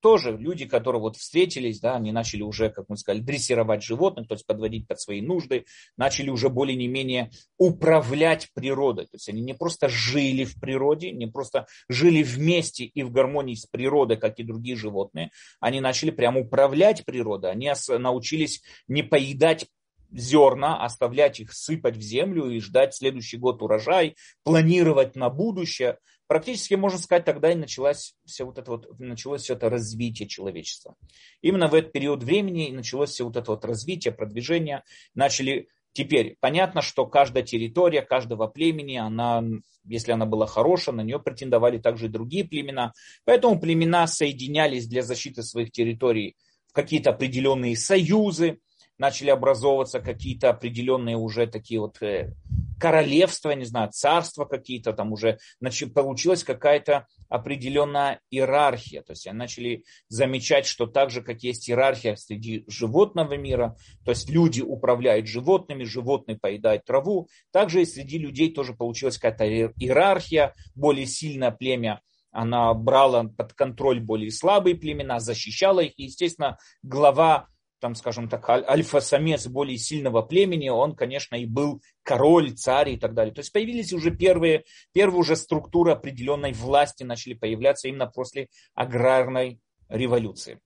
тоже 0.00 0.36
люди, 0.36 0.66
которые 0.66 1.00
вот 1.00 1.16
встретились, 1.16 1.80
да, 1.80 1.96
они 1.96 2.12
начали 2.12 2.42
уже, 2.42 2.70
как 2.70 2.86
мы 2.88 2.96
сказали, 2.96 3.22
дрессировать 3.22 3.82
животных, 3.82 4.28
то 4.28 4.34
есть 4.34 4.46
подводить 4.46 4.86
под 4.86 5.00
свои 5.00 5.20
нужды, 5.20 5.64
начали 5.96 6.30
уже 6.30 6.48
более 6.48 6.76
не 6.76 6.88
менее 6.88 7.30
управлять 7.58 8.48
природой. 8.54 9.06
То 9.06 9.14
есть 9.14 9.28
они 9.28 9.40
не 9.40 9.54
просто 9.54 9.88
жили 9.88 10.44
в 10.44 10.60
природе, 10.60 11.12
не 11.12 11.26
просто 11.26 11.66
жили 11.88 12.22
вместе 12.22 12.84
и 12.84 13.02
в 13.02 13.10
гармонии 13.10 13.54
с 13.54 13.66
природой, 13.66 14.16
как 14.16 14.38
и 14.38 14.44
другие 14.44 14.76
животные, 14.76 15.30
они 15.60 15.80
начали 15.80 16.10
прямо 16.10 16.40
управлять 16.40 17.04
природой, 17.04 17.50
они 17.50 17.70
научились 17.88 18.62
не 18.88 19.02
поедать 19.02 19.66
зерна, 20.10 20.82
оставлять 20.82 21.40
их 21.40 21.52
сыпать 21.52 21.96
в 21.96 22.00
землю 22.00 22.48
и 22.48 22.60
ждать 22.60 22.94
следующий 22.94 23.36
год 23.36 23.62
урожай, 23.62 24.16
планировать 24.44 25.16
на 25.16 25.30
будущее 25.30 25.98
практически, 26.26 26.74
можно 26.74 26.98
сказать, 26.98 27.24
тогда 27.24 27.52
и 27.52 27.54
началось 27.54 28.14
все, 28.24 28.44
вот 28.44 28.58
это 28.58 28.70
вот, 28.70 28.98
началось 28.98 29.42
все 29.42 29.54
это 29.54 29.68
развитие 29.68 30.28
человечества. 30.28 30.96
Именно 31.42 31.68
в 31.68 31.74
этот 31.74 31.92
период 31.92 32.22
времени 32.22 32.70
началось 32.70 33.10
все 33.10 33.24
вот 33.24 33.36
это 33.36 33.50
вот 33.50 33.64
развитие, 33.64 34.12
продвижение. 34.12 34.82
Начали 35.14 35.68
Теперь 35.96 36.36
понятно, 36.40 36.82
что 36.82 37.06
каждая 37.06 37.42
территория 37.42 38.02
каждого 38.02 38.48
племени, 38.48 38.96
она, 38.96 39.42
если 39.82 40.12
она 40.12 40.26
была 40.26 40.46
хорошая, 40.46 40.94
на 40.94 41.00
нее 41.00 41.18
претендовали 41.18 41.78
также 41.78 42.04
и 42.04 42.10
другие 42.10 42.44
племена. 42.44 42.92
Поэтому 43.24 43.58
племена 43.58 44.06
соединялись 44.06 44.86
для 44.86 45.00
защиты 45.02 45.42
своих 45.42 45.72
территорий 45.72 46.36
в 46.66 46.74
какие-то 46.74 47.08
определенные 47.08 47.78
союзы, 47.78 48.58
начали 48.98 49.30
образовываться 49.30 50.00
какие-то 50.00 50.50
определенные 50.50 51.16
уже 51.16 51.46
такие 51.46 51.80
вот 51.80 52.00
э, 52.02 52.32
королевства, 52.78 53.50
не 53.52 53.64
знаю, 53.64 53.90
царства 53.92 54.44
какие-то, 54.44 54.92
там 54.92 55.12
уже 55.12 55.38
значит, 55.60 55.94
получилась 55.94 56.44
какая-то 56.44 57.06
определенная 57.28 58.20
иерархия. 58.30 59.02
То 59.02 59.12
есть 59.12 59.26
они 59.26 59.38
начали 59.38 59.84
замечать, 60.08 60.66
что 60.66 60.86
так 60.86 61.10
же, 61.10 61.22
как 61.22 61.42
есть 61.42 61.68
иерархия 61.68 62.16
среди 62.16 62.64
животного 62.68 63.36
мира, 63.36 63.76
то 64.04 64.10
есть 64.10 64.30
люди 64.30 64.60
управляют 64.60 65.26
животными, 65.26 65.84
животные 65.84 66.38
поедают 66.38 66.84
траву, 66.84 67.28
также 67.50 67.82
и 67.82 67.86
среди 67.86 68.18
людей 68.18 68.52
тоже 68.52 68.74
получилась 68.74 69.18
какая-то 69.18 69.72
иерархия, 69.76 70.54
более 70.74 71.06
сильное 71.06 71.50
племя 71.50 72.00
она 72.36 72.74
брала 72.74 73.24
под 73.24 73.54
контроль 73.54 73.98
более 73.98 74.30
слабые 74.30 74.76
племена, 74.76 75.20
защищала 75.20 75.80
их. 75.80 75.98
И, 75.98 76.04
естественно, 76.04 76.58
глава 76.82 77.48
там, 77.80 77.94
скажем 77.94 78.28
так, 78.28 78.48
альфа-самец 78.48 79.46
более 79.48 79.78
сильного 79.78 80.22
племени, 80.22 80.68
он, 80.68 80.94
конечно, 80.94 81.36
и 81.36 81.46
был 81.46 81.82
король, 82.02 82.52
царь 82.52 82.90
и 82.90 82.96
так 82.96 83.14
далее. 83.14 83.34
То 83.34 83.40
есть 83.40 83.52
появились 83.52 83.92
уже 83.92 84.10
первые, 84.10 84.64
первые 84.92 85.20
уже 85.20 85.36
структуры 85.36 85.92
определенной 85.92 86.52
власти 86.52 87.02
начали 87.02 87.34
появляться 87.34 87.88
именно 87.88 88.06
после 88.06 88.48
аграрной 88.74 89.60
революции. 89.88 90.60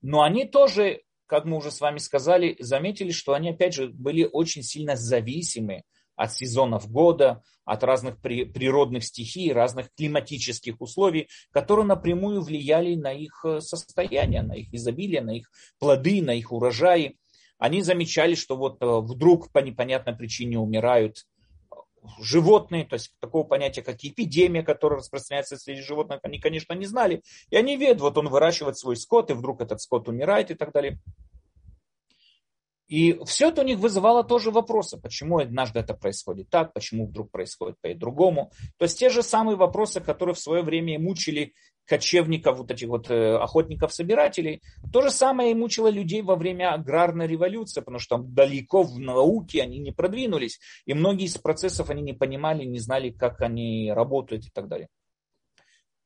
Но 0.00 0.22
они 0.22 0.46
тоже, 0.46 1.02
как 1.26 1.44
мы 1.44 1.56
уже 1.56 1.70
с 1.70 1.80
вами 1.80 1.98
сказали, 1.98 2.56
заметили, 2.58 3.10
что 3.10 3.34
они, 3.34 3.50
опять 3.50 3.74
же, 3.74 3.88
были 3.88 4.28
очень 4.30 4.62
сильно 4.62 4.96
зависимы 4.96 5.82
от 6.16 6.32
сезонов 6.32 6.90
года, 6.90 7.42
от 7.64 7.84
разных 7.84 8.18
природных 8.20 9.04
стихий, 9.04 9.52
разных 9.52 9.88
климатических 9.94 10.80
условий, 10.80 11.28
которые 11.50 11.84
напрямую 11.84 12.40
влияли 12.40 12.94
на 12.94 13.12
их 13.12 13.44
э, 13.44 13.60
состояние, 13.60 14.42
на 14.42 14.54
их 14.54 14.72
изобилие, 14.72 15.20
на 15.20 15.36
их 15.36 15.50
плоды, 15.78 16.22
на 16.22 16.30
их 16.30 16.52
урожаи. 16.52 17.18
Они 17.58 17.82
замечали, 17.82 18.34
что 18.34 18.56
вот 18.56 18.80
э, 18.80 18.86
вдруг 18.86 19.50
по 19.50 19.58
непонятной 19.58 20.14
причине 20.14 20.58
умирают 20.58 21.26
э, 21.72 21.74
животные, 22.20 22.84
то 22.84 22.94
есть 22.94 23.12
такого 23.18 23.42
понятия, 23.42 23.82
как 23.82 23.96
эпидемия, 24.04 24.62
которая 24.62 25.00
распространяется 25.00 25.56
среди 25.56 25.82
животных, 25.82 26.20
они, 26.22 26.38
конечно, 26.38 26.72
не 26.72 26.86
знали. 26.86 27.22
И 27.50 27.56
они 27.56 27.76
видят, 27.76 28.00
вот 28.00 28.16
он 28.16 28.28
выращивает 28.28 28.78
свой 28.78 28.96
скот, 28.96 29.30
и 29.30 29.34
вдруг 29.34 29.60
этот 29.60 29.80
скот 29.80 30.08
умирает 30.08 30.52
и 30.52 30.54
так 30.54 30.72
далее. 30.72 31.00
И 32.88 33.18
все 33.24 33.48
это 33.48 33.62
у 33.62 33.64
них 33.64 33.78
вызывало 33.78 34.22
тоже 34.22 34.50
вопросы, 34.50 34.98
почему 35.00 35.38
однажды 35.38 35.80
это 35.80 35.94
происходит 35.94 36.48
так, 36.50 36.72
почему 36.72 37.06
вдруг 37.06 37.30
происходит 37.30 37.76
по-другому. 37.80 38.52
То 38.78 38.84
есть 38.84 38.98
те 38.98 39.08
же 39.08 39.22
самые 39.22 39.56
вопросы, 39.56 40.00
которые 40.00 40.34
в 40.34 40.40
свое 40.40 40.62
время 40.62 40.98
мучили 40.98 41.52
кочевников, 41.86 42.58
вот 42.58 42.70
этих 42.70 42.88
вот 42.88 43.10
э, 43.10 43.36
охотников-собирателей, 43.36 44.60
то 44.92 45.02
же 45.02 45.10
самое 45.10 45.52
и 45.52 45.54
мучило 45.54 45.88
людей 45.88 46.22
во 46.22 46.36
время 46.36 46.74
аграрной 46.74 47.26
революции, 47.26 47.80
потому 47.80 47.98
что 47.98 48.16
там 48.16 48.34
далеко 48.34 48.82
в 48.82 48.98
науке 48.98 49.62
они 49.62 49.78
не 49.78 49.92
продвинулись, 49.92 50.58
и 50.84 50.94
многие 50.94 51.26
из 51.26 51.38
процессов 51.38 51.90
они 51.90 52.02
не 52.02 52.12
понимали, 52.12 52.64
не 52.64 52.80
знали, 52.80 53.10
как 53.10 53.40
они 53.40 53.92
работают 53.94 54.46
и 54.46 54.50
так 54.50 54.68
далее 54.68 54.88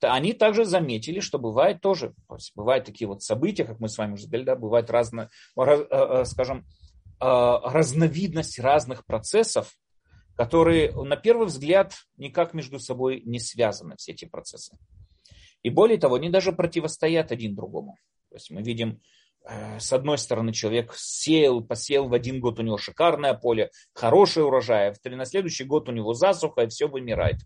они 0.02 0.32
также 0.32 0.64
заметили, 0.64 1.20
что 1.20 1.38
бывает 1.38 1.80
тоже, 1.80 2.14
то 2.28 2.36
есть 2.36 2.52
бывают 2.54 2.84
такие 2.84 3.08
вот 3.08 3.22
события, 3.22 3.64
как 3.64 3.80
мы 3.80 3.88
с 3.88 3.98
вами 3.98 4.14
уже 4.14 4.24
сказали, 4.24 4.44
да, 4.44 4.56
бывают 4.56 4.90
разные, 4.90 5.28
э, 5.56 5.62
э, 5.62 6.24
скажем, 6.24 6.60
э, 6.60 6.64
разновидность 7.20 8.58
разных 8.58 9.04
процессов, 9.04 9.72
которые 10.36 10.92
на 10.92 11.16
первый 11.16 11.46
взгляд 11.46 11.94
никак 12.16 12.54
между 12.54 12.78
собой 12.78 13.22
не 13.24 13.38
связаны, 13.38 13.96
все 13.96 14.12
эти 14.12 14.24
процессы. 14.24 14.76
И 15.62 15.70
более 15.70 15.98
того, 15.98 16.14
они 16.14 16.30
даже 16.30 16.52
противостоят 16.52 17.32
один 17.32 17.54
другому. 17.54 17.96
То 18.30 18.36
есть 18.36 18.50
мы 18.50 18.62
видим, 18.62 19.02
с 19.78 19.92
одной 19.92 20.16
стороны, 20.16 20.54
человек 20.54 20.94
сеял, 20.96 21.62
посеял 21.62 22.08
в 22.08 22.14
один 22.14 22.40
год 22.40 22.58
у 22.58 22.62
него 22.62 22.78
шикарное 22.78 23.34
поле, 23.34 23.70
хороший 23.92 24.44
урожай, 24.44 24.92
а 24.92 25.08
на 25.10 25.26
следующий 25.26 25.64
год 25.64 25.90
у 25.90 25.92
него 25.92 26.14
засуха, 26.14 26.62
и 26.62 26.68
все 26.68 26.86
вымирает. 26.88 27.40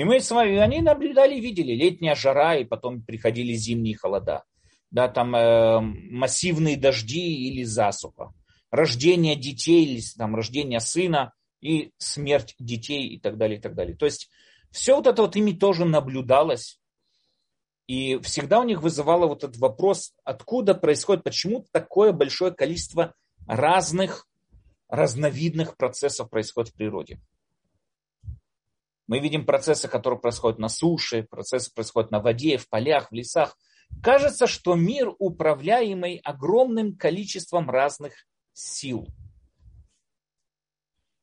И 0.00 0.04
мы 0.04 0.18
с 0.18 0.30
вами, 0.30 0.56
они 0.56 0.80
наблюдали, 0.80 1.38
видели, 1.38 1.74
летняя 1.74 2.14
жара, 2.14 2.56
и 2.56 2.64
потом 2.64 3.02
приходили 3.02 3.52
зимние 3.52 3.98
холода. 3.98 4.44
Да, 4.90 5.08
там 5.08 5.36
э, 5.36 5.78
массивные 5.78 6.78
дожди 6.78 7.48
или 7.48 7.64
засуха. 7.64 8.32
Рождение 8.70 9.36
детей, 9.36 9.84
или 9.84 10.00
там, 10.16 10.34
рождение 10.34 10.80
сына 10.80 11.34
и 11.60 11.92
смерть 11.98 12.54
детей 12.58 13.08
и 13.08 13.20
так 13.20 13.36
далее, 13.36 13.58
и 13.58 13.60
так 13.60 13.74
далее. 13.74 13.94
То 13.94 14.06
есть 14.06 14.30
все 14.70 14.96
вот 14.96 15.06
это 15.06 15.20
вот 15.20 15.36
ими 15.36 15.52
тоже 15.52 15.84
наблюдалось. 15.84 16.80
И 17.86 18.18
всегда 18.20 18.60
у 18.60 18.64
них 18.64 18.80
вызывало 18.80 19.26
вот 19.26 19.44
этот 19.44 19.58
вопрос, 19.58 20.14
откуда 20.24 20.74
происходит, 20.74 21.24
почему 21.24 21.66
такое 21.72 22.12
большое 22.12 22.54
количество 22.54 23.12
разных 23.46 24.26
разновидных 24.88 25.76
процессов 25.76 26.30
происходит 26.30 26.70
в 26.70 26.74
природе. 26.74 27.20
Мы 29.10 29.18
видим 29.18 29.44
процессы, 29.44 29.88
которые 29.88 30.20
происходят 30.20 30.60
на 30.60 30.68
суше, 30.68 31.26
процессы 31.28 31.74
происходят 31.74 32.12
на 32.12 32.20
воде, 32.20 32.58
в 32.58 32.68
полях, 32.68 33.10
в 33.10 33.12
лесах. 33.12 33.56
Кажется, 34.04 34.46
что 34.46 34.76
мир 34.76 35.12
управляемый 35.18 36.18
огромным 36.18 36.96
количеством 36.96 37.68
разных 37.68 38.12
сил. 38.52 39.08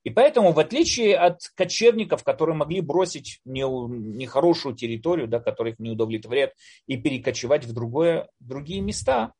И 0.03 0.09
поэтому, 0.09 0.51
в 0.51 0.59
отличие 0.59 1.15
от 1.15 1.39
кочевников, 1.55 2.25
которые 2.25 2.57
могли 2.57 2.81
бросить 2.81 3.39
нехорошую 3.45 4.75
территорию, 4.75 5.29
да, 5.29 5.39
которая 5.39 5.71
их 5.71 5.79
не 5.79 5.91
удовлетворяет, 5.91 6.55
и 6.87 6.97
перекочевать 6.97 7.63
в 7.63 7.71
другое, 7.71 8.27
другие 8.41 8.81
места, 8.81 9.31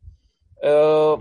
э, 0.64 1.18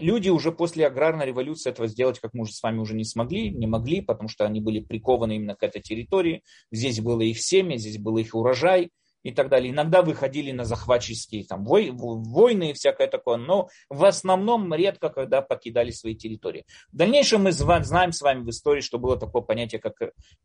люди 0.00 0.28
уже 0.28 0.52
после 0.52 0.86
аграрной 0.86 1.26
революции 1.26 1.70
этого 1.70 1.88
сделать, 1.88 2.18
как 2.18 2.34
мы 2.34 2.42
уже 2.42 2.52
с 2.52 2.62
вами 2.62 2.78
уже 2.78 2.94
не 2.94 3.04
смогли, 3.04 3.50
не 3.50 3.66
могли, 3.66 4.00
потому 4.00 4.28
что 4.28 4.44
они 4.44 4.60
были 4.60 4.80
прикованы 4.80 5.36
именно 5.36 5.54
к 5.54 5.62
этой 5.62 5.82
территории. 5.82 6.42
Здесь 6.70 7.00
было 7.00 7.20
их 7.20 7.40
семя, 7.40 7.76
здесь 7.76 7.98
был 7.98 8.18
их 8.18 8.34
урожай 8.34 8.90
и 9.22 9.32
так 9.32 9.48
далее. 9.48 9.72
Иногда 9.72 10.02
выходили 10.02 10.52
на 10.52 10.64
захватческие 10.64 11.44
там, 11.44 11.64
вой, 11.64 11.90
войны 11.92 12.70
и 12.70 12.72
всякое 12.72 13.08
такое, 13.08 13.36
но 13.36 13.68
в 13.88 14.04
основном 14.04 14.72
редко 14.72 15.08
когда 15.08 15.42
покидали 15.42 15.90
свои 15.90 16.14
территории. 16.14 16.64
В 16.92 16.96
дальнейшем 16.96 17.42
мы 17.42 17.52
знаем 17.52 18.12
с 18.12 18.20
вами 18.20 18.42
в 18.42 18.50
истории, 18.50 18.80
что 18.80 18.98
было 18.98 19.18
такое 19.18 19.42
понятие, 19.42 19.80
как 19.80 19.94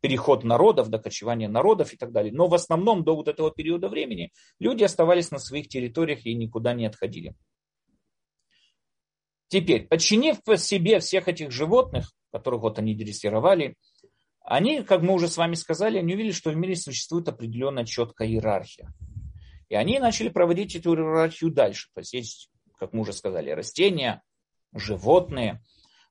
переход 0.02 0.44
народов, 0.44 0.90
докочевание 0.90 1.48
народов 1.48 1.94
и 1.94 1.98
так 1.98 2.12
далее. 2.12 2.34
Но 2.34 2.48
в 2.48 2.54
основном 2.54 3.04
до 3.04 3.16
вот 3.16 3.28
этого 3.28 3.52
периода 3.52 3.90
времени 3.90 4.32
люди 4.60 4.84
оставались 4.84 5.32
на 5.32 5.40
своих 5.40 5.68
территориях 5.68 6.26
и 6.26 6.34
никуда 6.34 6.74
не 6.74 6.86
отходили. 6.86 7.36
Теперь, 9.54 9.86
подчинив 9.86 10.38
себе 10.58 11.00
всех 11.00 11.28
этих 11.28 11.52
животных, 11.52 12.12
которых 12.32 12.64
вот 12.64 12.80
они 12.80 12.96
дрессировали, 12.96 13.76
они, 14.42 14.82
как 14.82 15.04
мы 15.04 15.14
уже 15.14 15.28
с 15.28 15.38
вами 15.38 15.54
сказали, 15.54 16.00
они 16.00 16.16
увидели, 16.16 16.32
что 16.32 16.50
в 16.50 16.56
мире 16.56 16.76
существует 16.76 17.28
определенная 17.28 17.86
четкая 17.86 18.28
иерархия. 18.28 18.92
И 19.70 19.76
они 19.76 20.00
начали 20.00 20.30
проводить 20.30 20.76
эту 20.76 20.96
иерархию 20.96 21.52
дальше. 21.52 21.90
То 21.94 22.00
есть 22.00 22.14
есть, 22.14 22.50
как 22.80 22.94
мы 22.94 23.02
уже 23.02 23.14
сказали, 23.14 23.52
растения, 23.52 24.24
животные. 24.74 25.62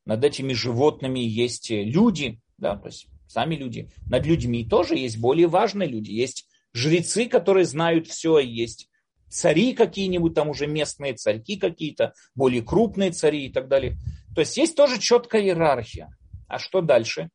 Над 0.05 0.23
этими 0.23 0.53
животными 0.53 1.19
есть 1.19 1.69
люди, 1.69 2.41
да, 2.59 2.77
то 2.77 2.87
есть 2.87 3.09
сами 3.27 3.57
люди. 3.57 3.91
Над 4.09 4.25
людьми 4.25 4.65
тоже 4.65 4.95
есть 4.95 5.19
более 5.19 5.49
важные 5.49 5.89
люди. 5.89 6.13
Есть 6.13 6.47
жрецы, 6.73 7.27
которые 7.27 7.65
знают 7.65 8.07
все, 8.07 8.39
есть 8.39 8.89
цари 9.33 9.73
какие-нибудь, 9.73 10.35
там 10.35 10.51
уже 10.51 10.67
местные 10.67 11.15
царьки 11.15 11.57
какие-то, 11.57 12.13
более 12.35 12.63
крупные 12.63 13.11
цари 13.13 13.47
и 13.47 13.53
так 13.53 13.69
далее. 13.69 13.97
То 14.35 14.41
есть 14.43 14.57
есть 14.57 14.77
тоже 14.77 14.99
четкая 15.01 15.43
иерархия. 15.43 16.17
А 16.49 16.59
что 16.59 16.83
дальше? 16.83 17.31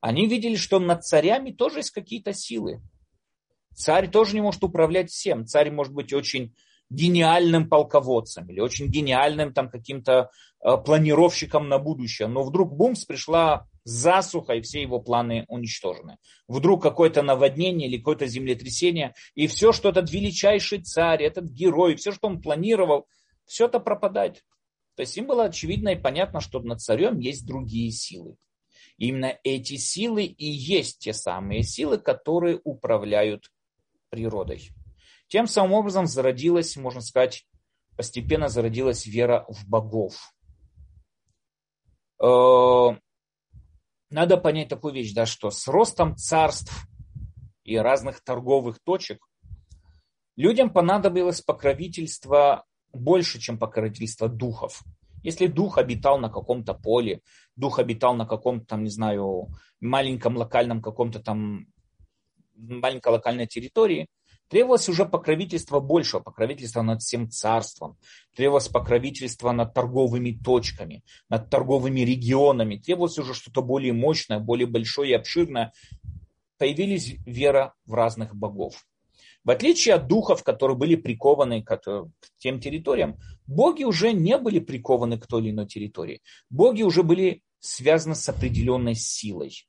Они 0.00 0.26
видели, 0.26 0.56
что 0.56 0.78
над 0.80 1.04
царями 1.04 1.52
тоже 1.52 1.78
есть 1.78 1.90
какие-то 1.90 2.32
силы. 2.32 2.80
Царь 3.74 4.10
тоже 4.10 4.34
не 4.34 4.40
может 4.40 4.64
управлять 4.64 5.10
всем. 5.10 5.46
Царь 5.46 5.70
может 5.70 5.92
быть 5.92 6.12
очень 6.12 6.54
гениальным 6.90 7.68
полководцем 7.68 8.48
или 8.50 8.60
очень 8.60 8.88
гениальным 8.88 9.54
там 9.54 9.70
каким-то 9.70 10.30
э, 10.62 10.76
планировщиком 10.84 11.68
на 11.68 11.78
будущее. 11.78 12.28
Но 12.28 12.42
вдруг 12.42 12.74
бумс 12.76 13.04
пришла 13.04 13.68
засуха, 13.84 14.54
и 14.54 14.60
все 14.60 14.82
его 14.82 15.00
планы 15.00 15.44
уничтожены. 15.48 16.18
Вдруг 16.48 16.82
какое-то 16.82 17.22
наводнение 17.22 17.88
или 17.88 17.96
какое-то 17.96 18.26
землетрясение, 18.26 19.14
и 19.34 19.46
все, 19.46 19.72
что 19.72 19.88
этот 19.88 20.10
величайший 20.10 20.82
царь, 20.82 21.22
этот 21.22 21.46
герой, 21.46 21.94
все, 21.94 22.12
что 22.12 22.26
он 22.26 22.42
планировал, 22.42 23.06
все 23.46 23.66
это 23.66 23.80
пропадает. 23.80 24.42
То 24.96 25.02
есть 25.02 25.16
им 25.16 25.26
было 25.26 25.44
очевидно 25.44 25.90
и 25.90 25.96
понятно, 25.96 26.40
что 26.40 26.60
над 26.60 26.80
царем 26.80 27.18
есть 27.18 27.46
другие 27.46 27.90
силы. 27.90 28.36
именно 28.98 29.38
эти 29.44 29.76
силы 29.76 30.24
и 30.24 30.44
есть 30.44 30.98
те 30.98 31.14
самые 31.14 31.62
силы, 31.62 31.96
которые 31.96 32.60
управляют 32.64 33.50
природой. 34.10 34.72
Тем 35.30 35.46
самым 35.46 35.74
образом 35.74 36.08
зародилась, 36.08 36.76
можно 36.76 37.00
сказать, 37.00 37.46
постепенно 37.96 38.48
зародилась 38.48 39.06
вера 39.06 39.46
в 39.48 39.64
богов. 39.64 40.34
Э, 42.20 42.98
надо 44.10 44.36
понять 44.38 44.68
такую 44.68 44.92
вещь, 44.92 45.12
да, 45.14 45.26
что 45.26 45.52
с 45.52 45.68
ростом 45.68 46.16
царств 46.16 46.72
и 47.62 47.76
разных 47.76 48.24
торговых 48.24 48.80
точек 48.82 49.24
людям 50.34 50.68
понадобилось 50.68 51.42
покровительство 51.42 52.64
больше, 52.92 53.38
чем 53.38 53.56
покровительство 53.56 54.28
духов. 54.28 54.82
Если 55.22 55.46
дух 55.46 55.78
обитал 55.78 56.18
на 56.18 56.28
каком-то 56.28 56.74
поле, 56.74 57.20
дух 57.54 57.78
обитал 57.78 58.16
на 58.16 58.26
каком-то, 58.26 58.66
там, 58.66 58.82
не 58.82 58.90
знаю, 58.90 59.46
маленьком 59.78 60.36
локальном 60.36 60.82
каком-то 60.82 61.20
там 61.20 61.68
маленькой 62.56 63.12
локальной 63.12 63.46
территории, 63.46 64.08
Требовалось 64.50 64.88
уже 64.88 65.06
покровительство 65.06 65.78
большего, 65.78 66.18
покровительство 66.18 66.82
над 66.82 67.02
всем 67.02 67.30
царством. 67.30 67.96
Требовалось 68.34 68.66
покровительство 68.66 69.52
над 69.52 69.74
торговыми 69.74 70.32
точками, 70.32 71.04
над 71.28 71.48
торговыми 71.50 72.00
регионами. 72.00 72.76
Требовалось 72.76 73.16
уже 73.18 73.32
что-то 73.32 73.62
более 73.62 73.92
мощное, 73.92 74.40
более 74.40 74.66
большое 74.66 75.12
и 75.12 75.14
обширное. 75.14 75.72
Появились 76.58 77.14
вера 77.24 77.74
в 77.86 77.94
разных 77.94 78.34
богов. 78.34 78.84
В 79.44 79.50
отличие 79.50 79.94
от 79.94 80.08
духов, 80.08 80.42
которые 80.42 80.76
были 80.76 80.96
прикованы 80.96 81.62
к 81.62 81.80
тем 82.38 82.60
территориям, 82.60 83.18
боги 83.46 83.84
уже 83.84 84.12
не 84.12 84.36
были 84.36 84.58
прикованы 84.58 85.16
к 85.18 85.28
той 85.28 85.42
или 85.42 85.50
иной 85.50 85.66
территории. 85.66 86.22
Боги 86.50 86.82
уже 86.82 87.04
были 87.04 87.44
связаны 87.60 88.16
с 88.16 88.28
определенной 88.28 88.96
силой. 88.96 89.64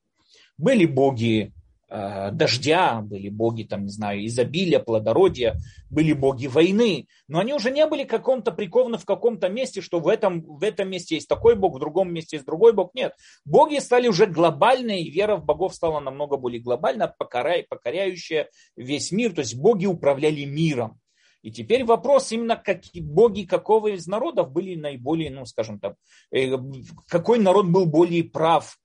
Были 0.57 0.85
боги 0.85 1.53
дождя, 1.91 3.01
были 3.01 3.27
боги, 3.27 3.63
там, 3.63 3.83
не 3.83 3.91
знаю, 3.91 4.25
изобилия, 4.25 4.79
плодородия, 4.79 5.57
были 5.89 6.13
боги 6.13 6.47
войны, 6.47 7.07
но 7.27 7.39
они 7.39 7.53
уже 7.53 7.69
не 7.69 7.85
были 7.85 8.05
каком-то 8.05 8.51
прикованы 8.51 8.97
в 8.97 9.05
каком-то 9.05 9.49
месте, 9.49 9.81
что 9.81 9.99
в 9.99 10.07
этом, 10.07 10.41
в 10.41 10.63
этом 10.63 10.89
месте 10.89 11.15
есть 11.15 11.27
такой 11.27 11.55
бог, 11.55 11.75
в 11.75 11.79
другом 11.79 12.13
месте 12.13 12.37
есть 12.37 12.45
другой 12.45 12.71
бог. 12.71 12.93
Нет, 12.93 13.13
боги 13.43 13.79
стали 13.79 14.07
уже 14.07 14.25
глобальные, 14.25 15.01
и 15.01 15.11
вера 15.11 15.35
в 15.35 15.43
богов 15.43 15.75
стала 15.75 15.99
намного 15.99 16.37
более 16.37 16.61
глобальна, 16.61 17.13
покоряя, 17.17 17.65
покоряющая 17.67 18.49
весь 18.77 19.11
мир, 19.11 19.33
то 19.33 19.41
есть 19.41 19.57
боги 19.57 19.85
управляли 19.85 20.45
миром. 20.45 20.99
И 21.41 21.51
теперь 21.51 21.83
вопрос 21.83 22.31
именно, 22.31 22.55
какие 22.55 23.01
боги 23.01 23.43
какого 23.43 23.87
из 23.87 24.05
народов 24.07 24.51
были 24.51 24.75
наиболее, 24.75 25.31
ну, 25.31 25.45
скажем 25.45 25.79
так, 25.79 25.95
э, 26.31 26.51
какой 27.07 27.39
народ 27.39 27.67
был 27.67 27.85
более 27.87 28.23
прав, 28.23 28.77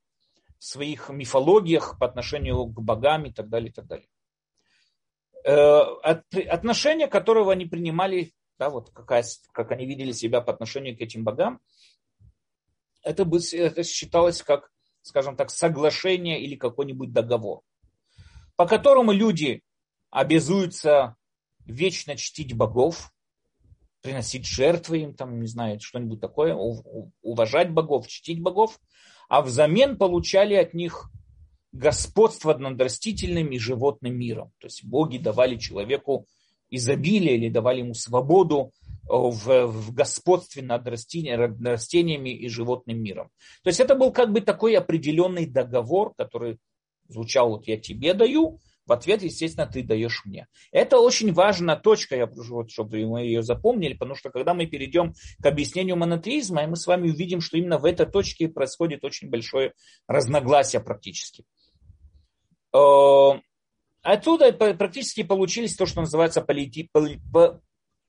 своих 0.58 1.08
мифологиях 1.10 1.98
по 1.98 2.06
отношению 2.06 2.66
к 2.66 2.80
богам 2.80 3.26
и 3.26 3.32
так 3.32 3.48
далее, 3.48 3.70
и 3.70 3.72
так 3.72 3.86
далее. 3.86 4.08
Э, 5.44 5.80
отношения, 6.48 7.06
которого 7.06 7.52
они 7.52 7.66
принимали, 7.66 8.32
да, 8.58 8.70
вот 8.70 8.90
какая, 8.90 9.24
как 9.52 9.70
они 9.70 9.86
видели 9.86 10.12
себя 10.12 10.40
по 10.40 10.52
отношению 10.52 10.96
к 10.96 11.00
этим 11.00 11.24
богам, 11.24 11.60
это, 13.02 13.24
бы, 13.24 13.38
это 13.52 13.84
считалось 13.84 14.42
как, 14.42 14.70
скажем 15.02 15.36
так, 15.36 15.50
соглашение 15.50 16.42
или 16.42 16.56
какой-нибудь 16.56 17.12
договор, 17.12 17.62
по 18.56 18.66
которому 18.66 19.12
люди 19.12 19.62
обязуются 20.10 21.16
вечно 21.64 22.16
чтить 22.16 22.56
богов, 22.56 23.12
приносить 24.02 24.46
жертвы 24.46 24.98
им, 24.98 25.14
там, 25.14 25.40
не 25.40 25.46
знаю, 25.46 25.78
что-нибудь 25.80 26.20
такое, 26.20 26.54
уважать 27.22 27.70
богов, 27.70 28.08
чтить 28.08 28.40
богов, 28.40 28.80
а 29.28 29.42
взамен 29.42 29.96
получали 29.96 30.54
от 30.54 30.74
них 30.74 31.10
господство 31.72 32.56
над 32.56 32.80
растительным 32.80 33.48
и 33.48 33.58
животным 33.58 34.18
миром. 34.18 34.52
То 34.58 34.66
есть 34.66 34.84
боги 34.84 35.18
давали 35.18 35.56
человеку 35.56 36.26
изобилие 36.70 37.36
или 37.36 37.48
давали 37.48 37.80
ему 37.80 37.94
свободу 37.94 38.72
э, 38.82 38.96
в, 39.08 39.66
в 39.66 39.92
господстве 39.92 40.62
над 40.62 40.86
растениями, 40.88 41.68
растениями 41.68 42.30
и 42.30 42.48
животным 42.48 43.02
миром. 43.02 43.30
То 43.62 43.68
есть 43.68 43.80
это 43.80 43.94
был 43.94 44.12
как 44.12 44.32
бы 44.32 44.40
такой 44.40 44.74
определенный 44.76 45.46
договор, 45.46 46.14
который 46.16 46.58
звучал 47.08 47.50
вот 47.50 47.68
я 47.68 47.76
тебе 47.76 48.14
даю, 48.14 48.58
в 48.86 48.92
ответ, 48.92 49.22
естественно, 49.22 49.66
ты 49.66 49.82
даешь 49.82 50.22
мне. 50.24 50.46
Это 50.70 50.98
очень 50.98 51.32
важная 51.32 51.76
точка, 51.76 52.16
я 52.16 52.26
прошу, 52.26 52.54
вот, 52.54 52.70
чтобы 52.70 53.04
мы 53.06 53.22
ее 53.22 53.42
запомнили, 53.42 53.94
потому 53.94 54.14
что 54.14 54.30
когда 54.30 54.54
мы 54.54 54.66
перейдем 54.66 55.14
к 55.42 55.46
объяснению 55.46 55.96
монотеизма, 55.96 56.66
мы 56.66 56.76
с 56.76 56.86
вами 56.86 57.10
увидим, 57.10 57.40
что 57.40 57.56
именно 57.56 57.78
в 57.78 57.84
этой 57.84 58.06
точке 58.06 58.48
происходит 58.48 59.04
очень 59.04 59.28
большое 59.28 59.72
разногласие 60.06 60.80
практически. 60.80 61.44
Э, 62.72 63.40
оттуда 64.02 64.52
практически 64.52 65.22
получились 65.22 65.76
то, 65.76 65.86
что 65.86 66.00
называется 66.00 66.40
полити, 66.42 66.88
поли, 66.92 67.20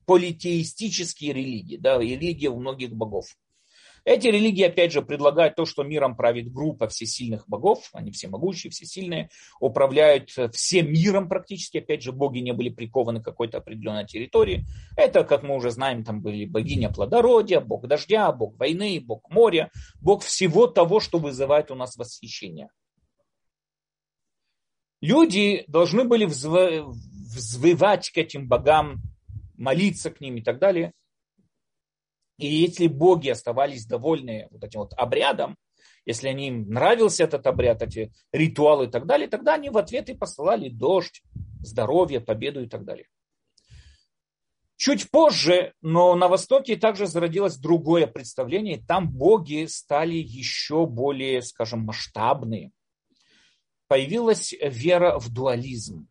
политеистические 0.06 1.32
религии, 1.32 1.76
да, 1.76 1.98
религия 1.98 2.48
у 2.48 2.58
многих 2.58 2.92
богов. 2.94 3.26
Эти 4.08 4.28
религии, 4.28 4.62
опять 4.62 4.90
же, 4.90 5.02
предлагают 5.02 5.54
то, 5.54 5.66
что 5.66 5.82
миром 5.82 6.16
правит 6.16 6.50
группа 6.50 6.88
всесильных 6.88 7.46
богов, 7.46 7.90
они 7.92 8.10
все 8.10 8.28
могущие, 8.28 8.70
всесильные, 8.70 9.28
управляют 9.60 10.30
всем 10.54 10.90
миром 10.90 11.28
практически, 11.28 11.76
опять 11.76 12.02
же, 12.02 12.12
боги 12.12 12.38
не 12.38 12.54
были 12.54 12.70
прикованы 12.70 13.20
к 13.20 13.24
какой-то 13.26 13.58
определенной 13.58 14.06
территории. 14.06 14.64
Это, 14.96 15.24
как 15.24 15.42
мы 15.42 15.54
уже 15.54 15.70
знаем, 15.70 16.04
там 16.04 16.22
были 16.22 16.46
богиня 16.46 16.88
плодородия, 16.88 17.60
бог 17.60 17.86
дождя, 17.86 18.32
бог 18.32 18.58
войны, 18.58 18.98
бог 18.98 19.28
моря, 19.28 19.70
бог 20.00 20.22
всего 20.22 20.66
того, 20.68 21.00
что 21.00 21.18
вызывает 21.18 21.70
у 21.70 21.74
нас 21.74 21.98
восхищение. 21.98 22.70
Люди 25.02 25.64
должны 25.66 26.04
были 26.04 26.24
взвывать 26.24 28.08
к 28.08 28.16
этим 28.16 28.48
богам, 28.48 29.02
молиться 29.58 30.10
к 30.10 30.22
ним 30.22 30.38
и 30.38 30.40
так 30.40 30.58
далее. 30.58 30.94
И 32.38 32.46
если 32.46 32.86
боги 32.86 33.28
оставались 33.28 33.86
довольны 33.86 34.46
вот 34.50 34.62
этим 34.64 34.80
вот 34.80 34.94
обрядом, 34.94 35.56
если 36.06 36.28
они 36.28 36.48
им 36.48 36.70
нравился 36.70 37.24
этот 37.24 37.46
обряд, 37.46 37.82
эти 37.82 38.12
ритуалы 38.32 38.86
и 38.86 38.88
так 38.88 39.06
далее, 39.06 39.28
тогда 39.28 39.54
они 39.54 39.68
в 39.68 39.76
ответ 39.76 40.08
и 40.08 40.14
посылали 40.14 40.68
дождь, 40.68 41.22
здоровье, 41.60 42.20
победу 42.20 42.62
и 42.62 42.68
так 42.68 42.84
далее. 42.84 43.06
Чуть 44.76 45.10
позже, 45.10 45.74
но 45.82 46.14
на 46.14 46.28
Востоке 46.28 46.76
также 46.76 47.08
зародилось 47.08 47.56
другое 47.56 48.06
представление. 48.06 48.80
Там 48.86 49.10
боги 49.10 49.66
стали 49.66 50.14
еще 50.14 50.86
более, 50.86 51.42
скажем, 51.42 51.80
масштабные. 51.80 52.70
Появилась 53.88 54.54
вера 54.62 55.18
в 55.18 55.32
дуализм. 55.32 56.08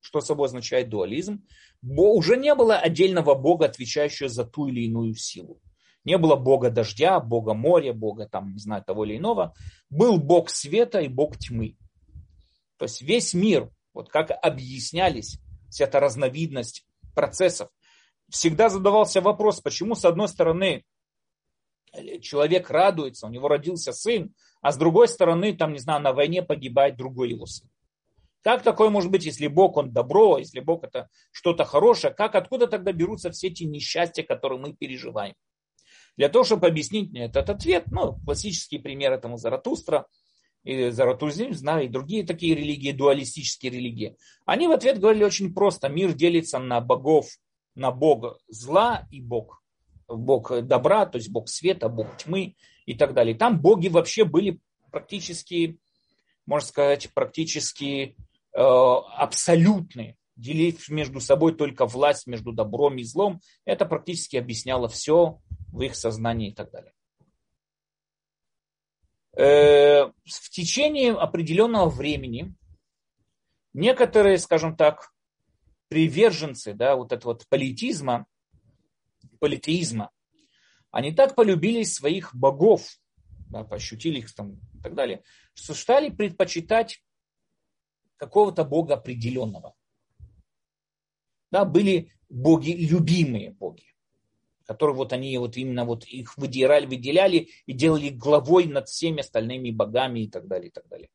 Что 0.00 0.20
собой 0.20 0.46
означает 0.46 0.90
дуализм? 0.90 1.46
Уже 1.82 2.36
не 2.36 2.54
было 2.54 2.78
отдельного 2.78 3.34
бога, 3.34 3.66
отвечающего 3.66 4.28
за 4.28 4.44
ту 4.44 4.68
или 4.68 4.86
иную 4.86 5.14
силу. 5.14 5.60
Не 6.04 6.18
было 6.18 6.36
бога 6.36 6.70
дождя, 6.70 7.18
бога 7.18 7.54
моря, 7.54 7.92
бога 7.92 8.28
там, 8.28 8.52
не 8.52 8.58
знаю, 8.58 8.84
того 8.84 9.04
или 9.04 9.16
иного. 9.16 9.54
Был 9.90 10.18
бог 10.18 10.50
света 10.50 11.00
и 11.00 11.08
бог 11.08 11.36
тьмы. 11.36 11.76
То 12.78 12.84
есть 12.84 13.02
весь 13.02 13.34
мир, 13.34 13.70
вот 13.92 14.08
как 14.08 14.30
объяснялись, 14.30 15.40
вся 15.68 15.84
эта 15.84 15.98
разновидность 15.98 16.86
процессов, 17.14 17.70
всегда 18.28 18.68
задавался 18.68 19.20
вопрос, 19.20 19.60
почему 19.60 19.94
с 19.94 20.04
одной 20.04 20.28
стороны 20.28 20.84
человек 22.20 22.70
радуется, 22.70 23.26
у 23.26 23.30
него 23.30 23.48
родился 23.48 23.92
сын, 23.92 24.34
а 24.60 24.72
с 24.72 24.76
другой 24.76 25.08
стороны, 25.08 25.56
там, 25.56 25.72
не 25.72 25.78
знаю, 25.78 26.02
на 26.02 26.12
войне 26.12 26.42
погибает 26.42 26.96
другой 26.96 27.30
его 27.30 27.46
сын. 27.46 27.68
Как 28.46 28.62
такое 28.62 28.90
может 28.90 29.10
быть, 29.10 29.24
если 29.24 29.48
Бог, 29.48 29.76
он 29.76 29.92
добро, 29.92 30.38
если 30.38 30.60
Бог 30.60 30.84
это 30.84 31.08
что-то 31.32 31.64
хорошее, 31.64 32.14
как, 32.14 32.36
откуда 32.36 32.68
тогда 32.68 32.92
берутся 32.92 33.32
все 33.32 33.48
эти 33.48 33.64
несчастья, 33.64 34.22
которые 34.22 34.60
мы 34.60 34.72
переживаем? 34.72 35.34
Для 36.16 36.28
того, 36.28 36.44
чтобы 36.44 36.68
объяснить 36.68 37.10
мне 37.10 37.24
этот 37.24 37.50
ответ, 37.50 37.86
ну, 37.90 38.20
классический 38.24 38.78
пример 38.78 39.12
этому 39.12 39.36
Заратустра, 39.36 40.06
и 40.62 40.90
Заратузим, 40.90 41.54
знаю, 41.54 41.86
и 41.86 41.88
другие 41.88 42.24
такие 42.24 42.54
религии, 42.54 42.92
дуалистические 42.92 43.72
религии, 43.72 44.16
они 44.44 44.68
в 44.68 44.70
ответ 44.70 45.00
говорили 45.00 45.24
очень 45.24 45.52
просто. 45.52 45.88
Мир 45.88 46.12
делится 46.12 46.60
на 46.60 46.80
богов, 46.80 47.26
на 47.74 47.90
бога 47.90 48.38
зла 48.46 49.08
и 49.10 49.20
бог. 49.20 49.60
Бог 50.06 50.62
добра, 50.62 51.06
то 51.06 51.18
есть 51.18 51.30
бог 51.30 51.48
света, 51.48 51.88
бог 51.88 52.16
тьмы 52.16 52.54
и 52.84 52.94
так 52.94 53.12
далее. 53.12 53.34
Там 53.34 53.60
боги 53.60 53.88
вообще 53.88 54.22
были 54.22 54.60
практически, 54.92 55.80
можно 56.46 56.68
сказать, 56.68 57.12
практически 57.12 58.14
абсолютные, 58.58 60.16
делить 60.36 60.88
между 60.88 61.20
собой 61.20 61.56
только 61.56 61.86
власть 61.86 62.26
между 62.26 62.52
добром 62.52 62.98
и 62.98 63.04
злом, 63.04 63.40
это 63.64 63.86
практически 63.86 64.36
объясняло 64.36 64.88
все 64.88 65.40
в 65.72 65.82
их 65.82 65.96
сознании 65.96 66.50
и 66.50 66.54
так 66.54 66.70
далее. 66.70 66.92
Э, 69.36 70.10
в 70.24 70.50
течение 70.50 71.12
определенного 71.12 71.90
времени 71.90 72.54
некоторые, 73.74 74.38
скажем 74.38 74.76
так, 74.76 75.12
приверженцы 75.88 76.72
да, 76.72 76.96
вот 76.96 77.12
этого 77.12 77.32
вот 77.32 77.46
политизма, 77.48 78.26
политеизма, 79.38 80.10
они 80.90 81.12
так 81.12 81.34
полюбили 81.34 81.82
своих 81.82 82.34
богов, 82.34 82.98
да, 83.50 83.64
пощутили 83.64 84.18
их 84.18 84.34
там 84.34 84.54
и 84.74 84.80
так 84.82 84.94
далее, 84.94 85.22
что 85.54 85.74
стали 85.74 86.08
предпочитать 86.08 87.02
какого-то 88.16 88.64
бога 88.64 88.94
определенного. 88.94 89.74
Да, 91.50 91.64
были 91.64 92.12
боги, 92.28 92.72
любимые 92.72 93.50
боги, 93.50 93.94
которые 94.64 94.96
вот 94.96 95.12
они 95.12 95.36
вот 95.38 95.56
именно 95.56 95.84
вот 95.84 96.04
их 96.04 96.36
выделяли, 96.36 96.86
выделяли 96.86 97.48
и 97.66 97.72
делали 97.72 98.08
главой 98.08 98.66
над 98.66 98.88
всеми 98.88 99.20
остальными 99.20 99.70
богами 99.70 100.20
и 100.20 100.28
так 100.28 100.46
далее, 100.46 100.68
и 100.68 100.72
так 100.72 100.88
далее. 100.88 101.08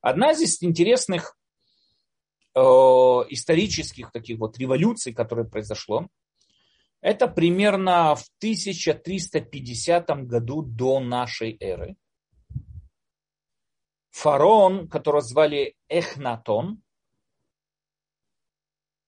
Одна 0.00 0.32
из 0.32 0.62
интересных 0.62 1.36
э, 2.54 2.60
исторических 2.60 4.12
таких 4.12 4.38
вот 4.38 4.58
революций, 4.58 5.12
которая 5.12 5.46
произошло, 5.46 6.08
это 7.00 7.28
примерно 7.28 8.14
в 8.14 8.24
1350 8.38 10.06
году 10.26 10.62
до 10.62 11.00
нашей 11.00 11.56
эры 11.60 11.96
фараон, 14.14 14.88
которого 14.88 15.22
звали 15.22 15.74
Эхнатон, 15.88 16.80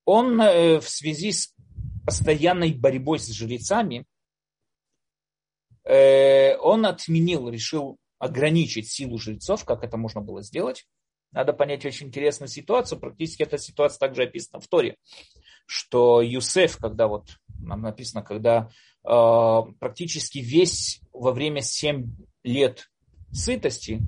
он 0.05 0.41
э, 0.41 0.81
в 0.81 0.89
связи 0.89 1.31
с 1.31 1.55
постоянной 2.05 2.73
борьбой 2.73 3.21
с 3.21 3.29
жрецами, 3.29 4.05
э, 5.85 6.57
он 6.57 6.87
отменил, 6.87 7.49
решил 7.49 7.99
ограничить 8.19 8.91
силу 8.91 9.17
жрецов, 9.19 9.65
как 9.65 9.85
это 9.85 9.97
можно 9.97 10.21
было 10.21 10.43
сделать. 10.43 10.87
Надо 11.31 11.53
понять 11.53 11.85
очень 11.85 12.09
интересную 12.09 12.49
ситуацию. 12.49 12.99
Практически 12.99 13.45
эта 13.45 13.59
ситуация 13.59 14.01
также 14.01 14.25
описана 14.25 14.61
в 14.61 14.67
Торе, 14.67 14.97
что 15.67 16.21
Юсеф, 16.21 16.79
когда 16.79 17.07
вот 17.07 17.29
нам 17.61 17.83
написано, 17.83 18.25
когда 18.25 18.71
э, 19.05 19.61
практически 19.79 20.39
весь 20.39 21.01
во 21.13 21.31
время 21.31 21.63
7 21.63 22.13
лет 22.43 22.91
сытости 23.33 24.03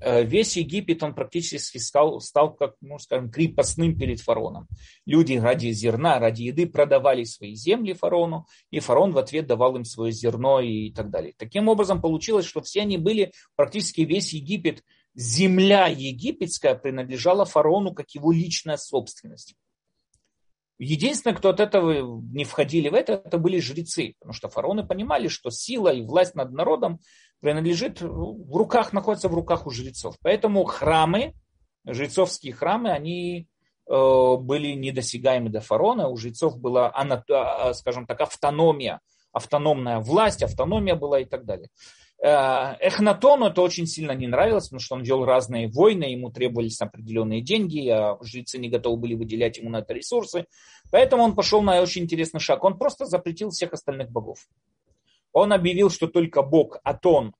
весь 0.00 0.56
Египет, 0.56 1.02
он 1.02 1.14
практически 1.14 1.78
стал, 1.78 2.20
стал 2.20 2.54
как, 2.54 2.74
ну, 2.80 2.98
скажем, 2.98 3.30
крепостным 3.30 3.98
перед 3.98 4.20
фараоном. 4.20 4.68
Люди 5.04 5.34
ради 5.34 5.70
зерна, 5.70 6.18
ради 6.18 6.42
еды 6.42 6.66
продавали 6.66 7.24
свои 7.24 7.54
земли 7.54 7.92
фараону, 7.92 8.46
и 8.70 8.80
фараон 8.80 9.12
в 9.12 9.18
ответ 9.18 9.46
давал 9.46 9.76
им 9.76 9.84
свое 9.84 10.12
зерно 10.12 10.60
и 10.60 10.90
так 10.92 11.10
далее. 11.10 11.34
Таким 11.36 11.68
образом, 11.68 12.00
получилось, 12.00 12.46
что 12.46 12.62
все 12.62 12.82
они 12.82 12.98
были, 12.98 13.32
практически 13.56 14.02
весь 14.02 14.32
Египет, 14.32 14.82
земля 15.16 15.86
египетская 15.88 16.74
принадлежала 16.74 17.44
фараону 17.44 17.94
как 17.94 18.10
его 18.10 18.32
личная 18.32 18.76
собственность. 18.76 19.54
Единственное, 20.78 21.34
кто 21.34 21.50
от 21.50 21.60
этого 21.60 22.20
не 22.32 22.44
входили 22.44 22.88
в 22.88 22.94
это, 22.94 23.14
это 23.14 23.38
были 23.38 23.60
жрецы, 23.60 24.14
потому 24.18 24.34
что 24.34 24.48
фараоны 24.48 24.86
понимали, 24.86 25.28
что 25.28 25.50
сила 25.50 25.88
и 25.88 26.02
власть 26.02 26.34
над 26.34 26.52
народом 26.52 27.00
принадлежит, 27.40 28.00
в 28.00 28.56
руках, 28.56 28.92
находится 28.92 29.28
в 29.28 29.34
руках 29.34 29.66
у 29.66 29.70
жрецов. 29.70 30.16
Поэтому 30.20 30.64
храмы, 30.64 31.32
жрецовские 31.86 32.52
храмы, 32.52 32.90
они 32.90 33.48
э, 33.88 34.36
были 34.38 34.72
недосягаемы 34.72 35.48
до 35.48 35.60
фараона. 35.60 36.08
У 36.08 36.16
жрецов 36.16 36.58
была, 36.58 36.90
а, 36.90 37.72
скажем 37.72 38.06
так, 38.06 38.20
автономия, 38.20 39.00
автономная 39.32 40.00
власть, 40.00 40.42
автономия 40.42 40.94
была 40.94 41.20
и 41.20 41.24
так 41.24 41.46
далее. 41.46 41.68
Э, 42.22 42.74
Эхнатону 42.80 43.46
это 43.46 43.60
очень 43.60 43.86
сильно 43.86 44.12
не 44.12 44.26
нравилось, 44.26 44.64
потому 44.64 44.80
что 44.80 44.94
он 44.96 45.02
вел 45.02 45.24
разные 45.24 45.68
войны, 45.68 46.04
ему 46.04 46.30
требовались 46.30 46.80
определенные 46.80 47.42
деньги, 47.42 47.88
а 47.88 48.18
жрецы 48.22 48.58
не 48.58 48.68
готовы 48.68 48.96
были 48.96 49.14
выделять 49.14 49.58
ему 49.58 49.70
на 49.70 49.78
это 49.78 49.92
ресурсы. 49.92 50.46
Поэтому 50.90 51.22
он 51.22 51.34
пошел 51.34 51.62
на 51.62 51.80
очень 51.80 52.04
интересный 52.04 52.40
шаг. 52.40 52.64
Он 52.64 52.78
просто 52.78 53.04
запретил 53.04 53.50
всех 53.50 53.72
остальных 53.72 54.10
богов. 54.10 54.48
Он 55.32 55.52
объявил, 55.52 55.90
что 55.90 56.06
только 56.06 56.42
бог 56.42 56.78
Атон, 56.82 57.34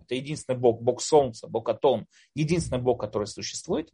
это 0.00 0.14
единственный 0.14 0.58
бог, 0.58 0.80
бог 0.80 1.02
солнца, 1.02 1.46
бог 1.46 1.68
Атон, 1.68 2.06
единственный 2.34 2.80
бог, 2.80 3.00
который 3.00 3.26
существует. 3.26 3.90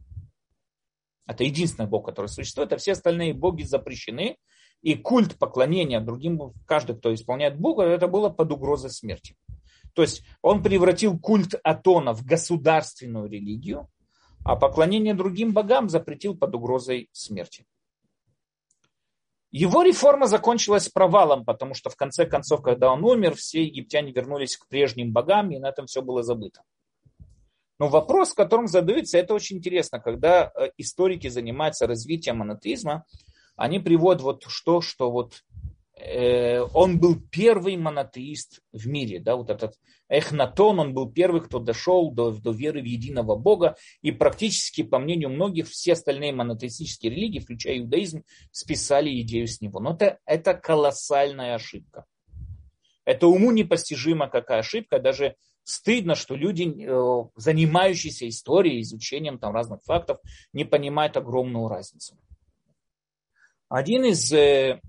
Это 1.27 1.43
единственный 1.43 1.87
бог, 1.87 2.05
который 2.05 2.27
существует, 2.27 2.71
а 2.71 2.77
все 2.77 2.93
остальные 2.93 3.33
боги 3.33 3.63
запрещены. 3.63 4.37
И 4.81 4.95
культ 4.95 5.37
поклонения 5.37 5.99
другим, 5.99 6.53
каждый, 6.65 6.95
кто 6.95 7.13
исполняет 7.13 7.59
Бога, 7.59 7.83
это 7.83 8.07
было 8.07 8.29
под 8.29 8.51
угрозой 8.51 8.91
смерти. 8.91 9.35
То 9.97 10.03
есть 10.03 10.21
он 10.43 10.61
превратил 10.61 11.17
культ 11.17 11.55
Атона 11.63 12.13
в 12.13 12.23
государственную 12.23 13.27
религию, 13.27 13.89
а 14.45 14.55
поклонение 14.55 15.15
другим 15.15 15.53
богам 15.53 15.89
запретил 15.89 16.37
под 16.37 16.53
угрозой 16.53 17.09
смерти. 17.13 17.65
Его 19.49 19.81
реформа 19.81 20.27
закончилась 20.27 20.87
провалом, 20.87 21.45
потому 21.45 21.73
что 21.73 21.89
в 21.89 21.95
конце 21.95 22.27
концов, 22.27 22.61
когда 22.61 22.93
он 22.93 23.03
умер, 23.03 23.33
все 23.37 23.63
египтяне 23.63 24.11
вернулись 24.11 24.55
к 24.55 24.67
прежним 24.67 25.13
богам, 25.13 25.49
и 25.49 25.57
на 25.57 25.69
этом 25.69 25.87
все 25.87 26.03
было 26.03 26.21
забыто. 26.21 26.61
Но 27.79 27.87
вопрос, 27.87 28.35
которым 28.35 28.67
задаются, 28.67 29.17
это 29.17 29.33
очень 29.33 29.57
интересно. 29.57 29.99
Когда 29.99 30.51
э, 30.53 30.69
историки 30.77 31.27
занимаются 31.27 31.87
развитием 31.87 32.37
монотеизма, 32.37 33.03
они 33.55 33.79
приводят 33.79 34.21
вот 34.21 34.43
что, 34.47 34.79
что 34.79 35.09
вот 35.09 35.43
он 36.73 36.99
был 36.99 37.19
первый 37.31 37.75
монотеист 37.75 38.61
в 38.71 38.87
мире, 38.87 39.19
да, 39.19 39.35
вот 39.35 39.49
этот 39.49 39.73
Эхнатон, 40.09 40.79
он 40.79 40.93
был 40.93 41.11
первый, 41.11 41.41
кто 41.41 41.59
дошел 41.59 42.11
до, 42.11 42.31
до 42.31 42.51
веры 42.51 42.81
в 42.81 42.85
единого 42.85 43.35
Бога, 43.35 43.75
и 44.01 44.11
практически, 44.11 44.83
по 44.83 44.99
мнению 44.99 45.29
многих, 45.29 45.67
все 45.67 45.93
остальные 45.93 46.33
монотеистические 46.33 47.11
религии, 47.11 47.39
включая 47.39 47.79
иудаизм, 47.79 48.23
списали 48.51 49.21
идею 49.21 49.47
с 49.47 49.59
него. 49.59 49.79
Но 49.79 49.93
это, 49.93 50.19
это 50.25 50.53
колоссальная 50.53 51.55
ошибка. 51.55 52.05
Это 53.03 53.27
уму 53.27 53.51
непостижимо, 53.51 54.27
какая 54.29 54.59
ошибка, 54.59 54.99
даже 54.99 55.35
стыдно, 55.63 56.15
что 56.15 56.35
люди, 56.35 56.63
э, 56.63 57.29
занимающиеся 57.35 58.27
историей, 58.29 58.81
изучением 58.81 59.37
там 59.39 59.53
разных 59.53 59.83
фактов, 59.83 60.19
не 60.53 60.63
понимают 60.63 61.17
огромную 61.17 61.67
разницу. 61.67 62.17
Один 63.69 64.05
из 64.05 64.31
э, 64.31 64.79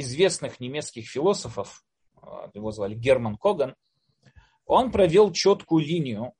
известных 0.00 0.60
немецких 0.60 1.08
философов, 1.08 1.84
э, 2.22 2.26
его 2.54 2.72
звали 2.72 2.94
Герман 2.94 3.36
Коган, 3.36 3.74
он 4.66 4.92
провел 4.92 5.32
четкую 5.32 5.84
линию 5.84 6.32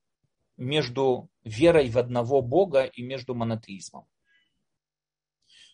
между 0.56 1.28
верой 1.42 1.88
в 1.90 1.98
одного 1.98 2.42
Бога 2.42 2.84
и 2.84 3.02
между 3.02 3.34
монотеизмом. 3.34 4.06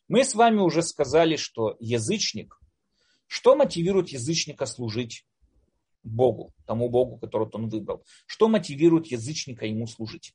Мы 0.09 0.25
с 0.25 0.35
вами 0.35 0.61
уже 0.61 0.83
сказали, 0.83 1.37
что 1.37 1.77
язычник, 1.81 2.61
что 3.27 3.57
мотивирует 3.57 4.11
язычника 4.11 4.67
служить 4.67 5.27
Богу, 6.05 6.55
тому 6.65 6.89
Богу, 6.89 7.19
которого 7.19 7.51
он 7.55 7.69
выбрал. 7.69 8.05
Что 8.27 8.49
мотивирует 8.49 9.09
язычника 9.09 9.67
ему 9.67 9.87
служить? 9.87 10.35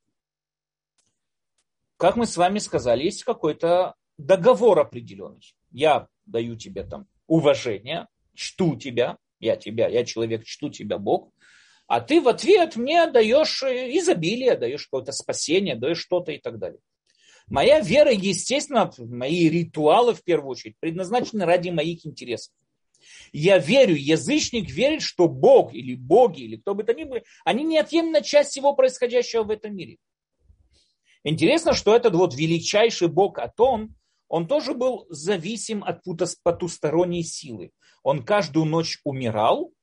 Как 1.95 2.17
мы 2.17 2.25
с 2.25 2.35
вами 2.35 2.59
сказали, 2.59 3.03
есть 3.03 3.23
какой-то 3.23 3.95
договор 4.17 4.79
определенный. 4.79 5.55
Я 5.71 6.09
даю 6.25 6.57
тебе 6.57 6.83
там 6.83 7.07
уважение, 7.31 8.07
чту 8.35 8.75
тебя, 8.75 9.17
я 9.39 9.55
тебя, 9.55 9.87
я 9.87 10.03
человек, 10.03 10.43
чту 10.43 10.69
тебя, 10.69 10.97
Бог, 10.97 11.31
а 11.87 12.01
ты 12.01 12.19
в 12.19 12.27
ответ 12.27 12.75
мне 12.75 13.07
даешь 13.07 13.63
изобилие, 13.63 14.57
даешь 14.57 14.83
какое-то 14.83 15.13
спасение, 15.13 15.77
даешь 15.77 16.01
что-то 16.01 16.33
и 16.33 16.39
так 16.39 16.59
далее. 16.59 16.81
Моя 17.47 17.79
вера, 17.79 18.11
естественно, 18.11 18.91
мои 18.97 19.47
ритуалы 19.47 20.13
в 20.13 20.23
первую 20.23 20.51
очередь 20.51 20.75
предназначены 20.81 21.45
ради 21.45 21.69
моих 21.69 22.05
интересов. 22.05 22.53
Я 23.31 23.59
верю, 23.59 23.95
язычник 23.95 24.69
верит, 24.69 25.01
что 25.01 25.29
Бог 25.29 25.73
или 25.73 25.95
боги, 25.95 26.41
или 26.41 26.57
кто 26.57 26.75
бы 26.75 26.83
то 26.83 26.93
ни 26.93 27.05
было, 27.05 27.21
они 27.45 27.63
неотъемлемая 27.63 28.23
часть 28.23 28.49
всего 28.49 28.73
происходящего 28.73 29.43
в 29.43 29.51
этом 29.51 29.73
мире. 29.73 29.97
Интересно, 31.23 31.73
что 31.73 31.95
этот 31.95 32.13
вот 32.13 32.35
величайший 32.35 33.07
Бог 33.07 33.39
Атон, 33.39 33.95
он 34.31 34.47
тоже 34.47 34.73
был 34.73 35.07
зависим 35.09 35.83
от 35.83 36.03
потусторонней 36.41 37.21
силы. 37.21 37.71
Он 38.01 38.23
каждую 38.23 38.65
ночь 38.65 39.01
умирал 39.03 39.73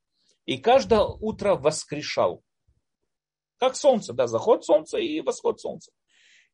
и 0.47 0.57
каждое 0.57 1.01
утро 1.01 1.55
воскрешал. 1.55 2.43
Как 3.59 3.77
солнце, 3.77 4.15
да, 4.15 4.27
заход 4.27 4.65
солнца 4.65 4.97
и 4.97 5.21
восход 5.21 5.61
солнца. 5.61 5.93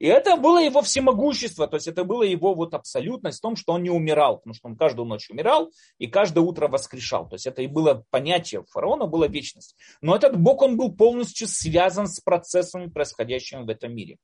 И 0.01 0.09
это 0.09 0.37
было 0.37 0.61
его 0.61 0.83
всемогущество, 0.83 1.69
то 1.69 1.77
есть 1.77 1.87
это 1.87 2.03
было 2.03 2.25
его 2.25 2.53
вот 2.55 2.75
абсолютность 2.75 3.39
в 3.39 3.43
том, 3.43 3.55
что 3.55 3.75
он 3.75 3.85
не 3.85 3.91
умирал, 3.91 4.39
потому 4.39 4.55
что 4.55 4.67
он 4.67 4.77
каждую 4.77 5.07
ночь 5.07 5.31
умирал 5.31 5.71
и 5.99 6.09
каждое 6.09 6.41
утро 6.41 6.67
воскрешал. 6.67 7.29
То 7.29 7.37
есть 7.37 7.47
это 7.47 7.63
и 7.63 7.69
было 7.69 8.05
понятие 8.11 8.65
фараона, 8.71 9.07
была 9.07 9.29
вечность. 9.29 9.77
Но 10.01 10.17
этот 10.17 10.37
Бог, 10.37 10.63
он 10.63 10.77
был 10.77 10.97
полностью 10.97 11.47
связан 11.47 12.09
с 12.09 12.19
процессами, 12.19 12.89
происходящими 12.89 13.63
в 13.63 13.69
этом 13.69 13.95
мире. 13.95 14.19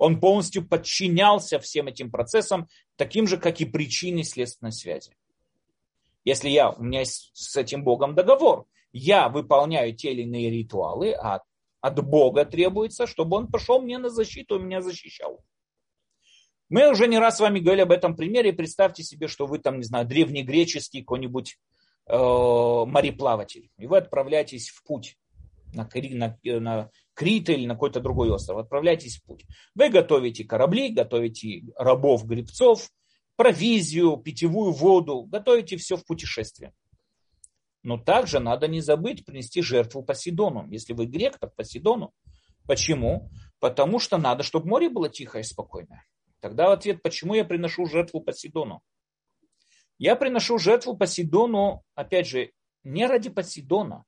Он 0.00 0.18
полностью 0.18 0.66
подчинялся 0.66 1.58
всем 1.58 1.86
этим 1.86 2.10
процессам, 2.10 2.68
таким 3.00 3.26
же, 3.26 3.38
как 3.38 3.62
и 3.62 3.64
причины 3.64 4.24
следственной 4.24 4.72
связи. 4.72 5.16
Если 6.22 6.50
я, 6.50 6.68
у 6.70 6.82
меня 6.82 7.02
с 7.06 7.56
этим 7.56 7.82
Богом 7.82 8.14
договор, 8.14 8.66
я 8.92 9.30
выполняю 9.30 9.96
те 9.96 10.12
или 10.12 10.24
иные 10.24 10.50
ритуалы, 10.50 11.12
а 11.12 11.40
от 11.80 12.04
Бога 12.04 12.44
требуется, 12.44 13.06
чтобы 13.06 13.38
он 13.38 13.46
пошел 13.46 13.80
мне 13.80 13.96
на 13.96 14.10
защиту 14.10 14.58
меня 14.58 14.82
защищал. 14.82 15.42
Мы 16.68 16.90
уже 16.90 17.08
не 17.08 17.18
раз 17.18 17.38
с 17.38 17.40
вами 17.40 17.60
говорили 17.60 17.84
об 17.84 17.90
этом 17.90 18.14
примере. 18.14 18.52
Представьте 18.52 19.02
себе, 19.02 19.28
что 19.28 19.46
вы 19.46 19.60
там, 19.60 19.78
не 19.78 19.84
знаю, 19.84 20.06
древнегреческий 20.06 21.00
какой-нибудь 21.00 21.56
э, 22.06 22.12
мореплаватель. 22.12 23.70
И 23.78 23.86
вы 23.86 23.96
отправляетесь 23.96 24.68
в 24.68 24.84
путь 24.84 25.16
на, 25.72 25.88
на, 25.94 26.38
на 26.60 26.90
Крит 27.20 27.50
или 27.50 27.66
на 27.66 27.74
какой-то 27.74 28.00
другой 28.00 28.30
остров. 28.30 28.56
Отправляйтесь 28.56 29.18
в 29.18 29.24
путь. 29.24 29.44
Вы 29.74 29.90
готовите 29.90 30.44
корабли, 30.44 30.88
готовите 30.88 31.64
рабов, 31.76 32.24
гребцов, 32.24 32.88
провизию, 33.36 34.16
питьевую 34.16 34.72
воду, 34.72 35.24
готовите 35.24 35.76
все 35.76 35.98
в 35.98 36.06
путешествие. 36.06 36.72
Но 37.82 37.98
также 37.98 38.40
надо 38.40 38.68
не 38.68 38.80
забыть 38.80 39.26
принести 39.26 39.60
жертву 39.60 40.02
Посейдону. 40.02 40.66
Если 40.70 40.94
вы 40.94 41.04
грек, 41.04 41.38
так 41.38 41.54
Посейдону. 41.54 42.14
Почему? 42.66 43.30
Потому 43.58 43.98
что 43.98 44.16
надо, 44.16 44.42
чтобы 44.42 44.68
море 44.68 44.88
было 44.88 45.10
тихое 45.10 45.42
и 45.42 45.46
спокойное. 45.46 46.06
Тогда 46.40 46.72
ответ, 46.72 47.02
почему 47.02 47.34
я 47.34 47.44
приношу 47.44 47.84
жертву 47.84 48.22
Посейдону? 48.22 48.80
Я 49.98 50.16
приношу 50.16 50.56
жертву 50.56 50.96
Посейдону, 50.96 51.82
опять 51.94 52.26
же, 52.26 52.52
не 52.82 53.06
ради 53.06 53.28
Посейдона, 53.28 54.06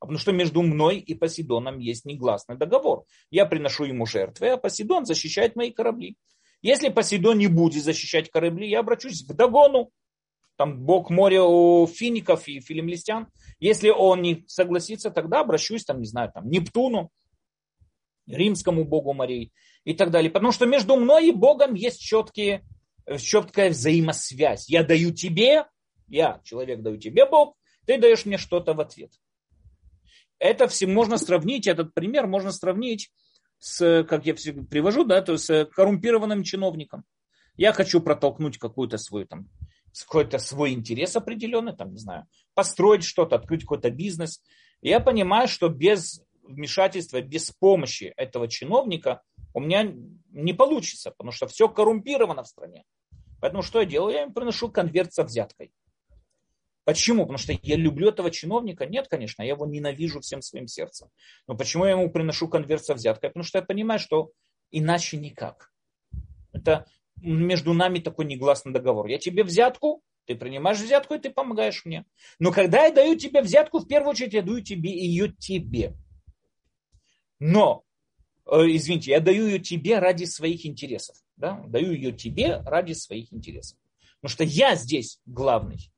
потому 0.00 0.18
что 0.18 0.32
между 0.32 0.62
мной 0.62 0.98
и 0.98 1.14
Посейдоном 1.14 1.78
есть 1.78 2.04
негласный 2.04 2.56
договор. 2.56 3.04
Я 3.30 3.46
приношу 3.46 3.84
ему 3.84 4.06
жертвы, 4.06 4.48
а 4.48 4.56
Посейдон 4.56 5.04
защищает 5.04 5.56
мои 5.56 5.70
корабли. 5.70 6.16
Если 6.62 6.88
Посейдон 6.88 7.38
не 7.38 7.46
будет 7.46 7.84
защищать 7.84 8.30
корабли, 8.30 8.68
я 8.68 8.80
обращусь 8.80 9.24
к 9.24 9.32
Дагону, 9.32 9.90
там 10.56 10.78
бог 10.78 11.08
моря 11.08 11.42
у 11.42 11.86
фиников 11.86 12.48
и 12.48 12.60
филимлистян. 12.60 13.28
Если 13.60 13.88
он 13.88 14.20
не 14.20 14.44
согласится, 14.46 15.10
тогда 15.10 15.40
обращусь, 15.40 15.84
там, 15.84 16.00
не 16.00 16.06
знаю, 16.06 16.30
там, 16.34 16.50
Нептуну, 16.50 17.10
римскому 18.26 18.84
богу 18.84 19.12
морей 19.14 19.52
и 19.84 19.94
так 19.94 20.10
далее. 20.10 20.30
Потому 20.30 20.52
что 20.52 20.66
между 20.66 20.96
мной 20.96 21.28
и 21.28 21.32
Богом 21.32 21.74
есть 21.74 22.00
четкие, 22.00 22.62
четкая 23.18 23.70
взаимосвязь. 23.70 24.68
Я 24.68 24.84
даю 24.84 25.12
тебе, 25.12 25.64
я, 26.08 26.40
человек, 26.44 26.82
даю 26.82 26.98
тебе 26.98 27.26
Бог, 27.26 27.56
ты 27.86 27.98
даешь 27.98 28.26
мне 28.26 28.36
что-то 28.36 28.74
в 28.74 28.80
ответ. 28.80 29.12
Это 30.40 30.66
все 30.66 30.88
можно 30.88 31.18
сравнить, 31.18 31.68
этот 31.68 31.94
пример 31.94 32.26
можно 32.26 32.50
сравнить 32.50 33.12
с, 33.58 34.04
как 34.04 34.26
я 34.26 34.34
все 34.34 34.52
привожу, 34.52 35.04
да, 35.04 35.22
то 35.22 35.32
есть 35.32 35.44
с 35.44 35.66
коррумпированным 35.66 36.42
чиновником. 36.42 37.04
Я 37.56 37.72
хочу 37.72 38.00
протолкнуть 38.00 38.58
какую-то 38.58 38.98
свою 38.98 39.26
там 39.26 39.48
какой-то 40.06 40.38
свой 40.38 40.72
интерес 40.72 41.16
определенный, 41.16 41.74
там, 41.76 41.92
не 41.92 41.98
знаю, 41.98 42.26
построить 42.54 43.04
что-то, 43.04 43.36
открыть 43.36 43.62
какой-то 43.62 43.90
бизнес. 43.90 44.42
И 44.82 44.88
я 44.88 45.00
понимаю, 45.00 45.48
что 45.48 45.68
без 45.68 46.22
вмешательства, 46.42 47.20
без 47.20 47.50
помощи 47.50 48.12
этого 48.16 48.48
чиновника 48.48 49.22
у 49.52 49.60
меня 49.60 49.92
не 50.30 50.52
получится, 50.52 51.10
потому 51.10 51.32
что 51.32 51.46
все 51.46 51.68
коррумпировано 51.68 52.44
в 52.44 52.48
стране. 52.48 52.84
Поэтому 53.40 53.62
что 53.62 53.80
я 53.80 53.86
делаю? 53.86 54.14
Я 54.14 54.22
им 54.22 54.32
приношу 54.32 54.70
конверт 54.70 55.12
со 55.12 55.24
взяткой. 55.24 55.72
Почему? 56.84 57.22
Потому 57.22 57.38
что 57.38 57.52
я 57.62 57.76
люблю 57.76 58.08
этого 58.08 58.30
чиновника? 58.30 58.86
Нет, 58.86 59.08
конечно, 59.08 59.42
я 59.42 59.50
его 59.50 59.66
ненавижу 59.66 60.20
всем 60.20 60.42
своим 60.42 60.66
сердцем. 60.66 61.08
Но 61.46 61.56
почему 61.56 61.84
я 61.84 61.92
ему 61.92 62.10
приношу 62.10 62.48
конверт 62.48 62.84
со 62.84 62.94
взяткой? 62.94 63.30
Потому 63.30 63.44
что 63.44 63.58
я 63.58 63.62
понимаю, 63.62 64.00
что 64.00 64.32
иначе 64.70 65.16
никак. 65.18 65.72
Это 66.52 66.86
между 67.16 67.74
нами 67.74 67.98
такой 67.98 68.24
негласный 68.24 68.72
договор. 68.72 69.06
Я 69.06 69.18
тебе 69.18 69.44
взятку, 69.44 70.02
ты 70.26 70.34
принимаешь 70.34 70.78
взятку, 70.78 71.14
и 71.14 71.18
ты 71.18 71.30
помогаешь 71.30 71.84
мне. 71.84 72.04
Но 72.38 72.52
когда 72.52 72.86
я 72.86 72.92
даю 72.92 73.16
тебе 73.16 73.42
взятку, 73.42 73.78
в 73.78 73.86
первую 73.86 74.10
очередь 74.10 74.32
я 74.32 74.42
даю 74.42 74.60
тебе 74.60 74.90
ее 74.90 75.32
тебе. 75.32 75.94
Но, 77.38 77.84
э, 78.46 78.62
извините, 78.68 79.12
я 79.12 79.20
даю 79.20 79.46
ее 79.46 79.58
тебе 79.58 79.98
ради 79.98 80.24
своих 80.24 80.64
интересов. 80.66 81.16
Да? 81.36 81.62
Даю 81.66 81.92
ее 81.92 82.12
тебе 82.12 82.60
ради 82.60 82.92
своих 82.92 83.32
интересов. 83.32 83.78
Потому 84.20 84.32
что 84.32 84.44
я 84.44 84.76
здесь 84.76 85.18
главный. 85.26 85.90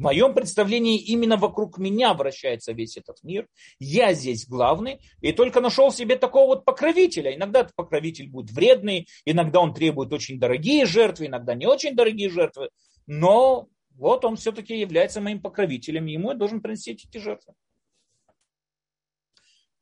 В 0.00 0.02
моем 0.02 0.32
представлении 0.32 0.98
именно 0.98 1.36
вокруг 1.36 1.76
меня 1.76 2.14
вращается 2.14 2.72
весь 2.72 2.96
этот 2.96 3.22
мир. 3.22 3.46
Я 3.78 4.14
здесь 4.14 4.48
главный. 4.48 4.98
И 5.20 5.30
только 5.32 5.60
нашел 5.60 5.92
себе 5.92 6.16
такого 6.16 6.46
вот 6.46 6.64
покровителя. 6.64 7.36
Иногда 7.36 7.60
этот 7.60 7.74
покровитель 7.74 8.30
будет 8.30 8.50
вредный, 8.50 9.08
иногда 9.26 9.60
он 9.60 9.74
требует 9.74 10.10
очень 10.10 10.40
дорогие 10.40 10.86
жертвы, 10.86 11.26
иногда 11.26 11.54
не 11.54 11.66
очень 11.66 11.94
дорогие 11.94 12.30
жертвы. 12.30 12.70
Но 13.06 13.68
вот 13.90 14.24
он 14.24 14.36
все-таки 14.36 14.80
является 14.80 15.20
моим 15.20 15.42
покровителем, 15.42 16.06
и 16.06 16.12
ему 16.12 16.30
я 16.30 16.34
должен 16.34 16.62
принести 16.62 16.92
эти 16.92 17.18
жертвы. 17.18 17.52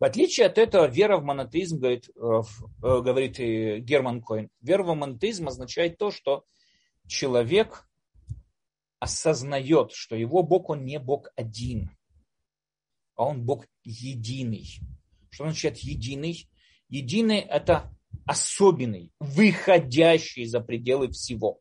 В 0.01 0.05
отличие 0.05 0.49
от 0.49 0.59
этого, 0.59 0.87
вера 0.87 1.19
в 1.19 1.23
монотеизм, 1.23 1.79
говорит, 1.79 2.09
э, 2.09 2.21
э, 2.21 2.43
говорит 3.03 3.39
Герман 3.39 4.21
Коин, 4.21 4.51
вера 4.63 4.83
в 4.83 4.93
монотеизм 4.97 5.47
означает 5.47 5.97
то, 5.97 6.11
что 6.11 6.45
человек 7.07 7.88
осознает, 9.01 9.93
что 9.93 10.17
его 10.17 10.43
Бог, 10.43 10.71
он 10.71 10.85
не 10.85 10.99
Бог 10.99 11.29
один, 11.37 11.91
а 13.15 13.25
он 13.25 13.45
Бог 13.45 13.67
единый. 13.85 14.67
Что 15.31 15.45
значит 15.45 15.79
единый? 15.79 16.49
Единый– 16.89 17.39
это 17.41 17.95
особенный, 18.25 19.13
выходящий 19.19 20.47
за 20.47 20.61
пределы 20.61 21.11
всего. 21.11 21.61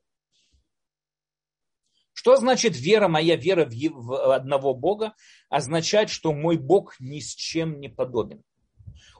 Что 2.14 2.36
значит 2.38 2.76
вера, 2.76 3.08
моя 3.08 3.36
вера 3.36 3.70
в, 3.70 4.34
одного 4.34 4.74
Бога? 4.74 5.14
Означает, 5.50 6.10
что 6.10 6.34
мой 6.34 6.58
Бог 6.58 6.96
ни 7.00 7.20
с 7.20 7.36
чем 7.36 7.80
не 7.80 7.90
подобен. 7.90 8.44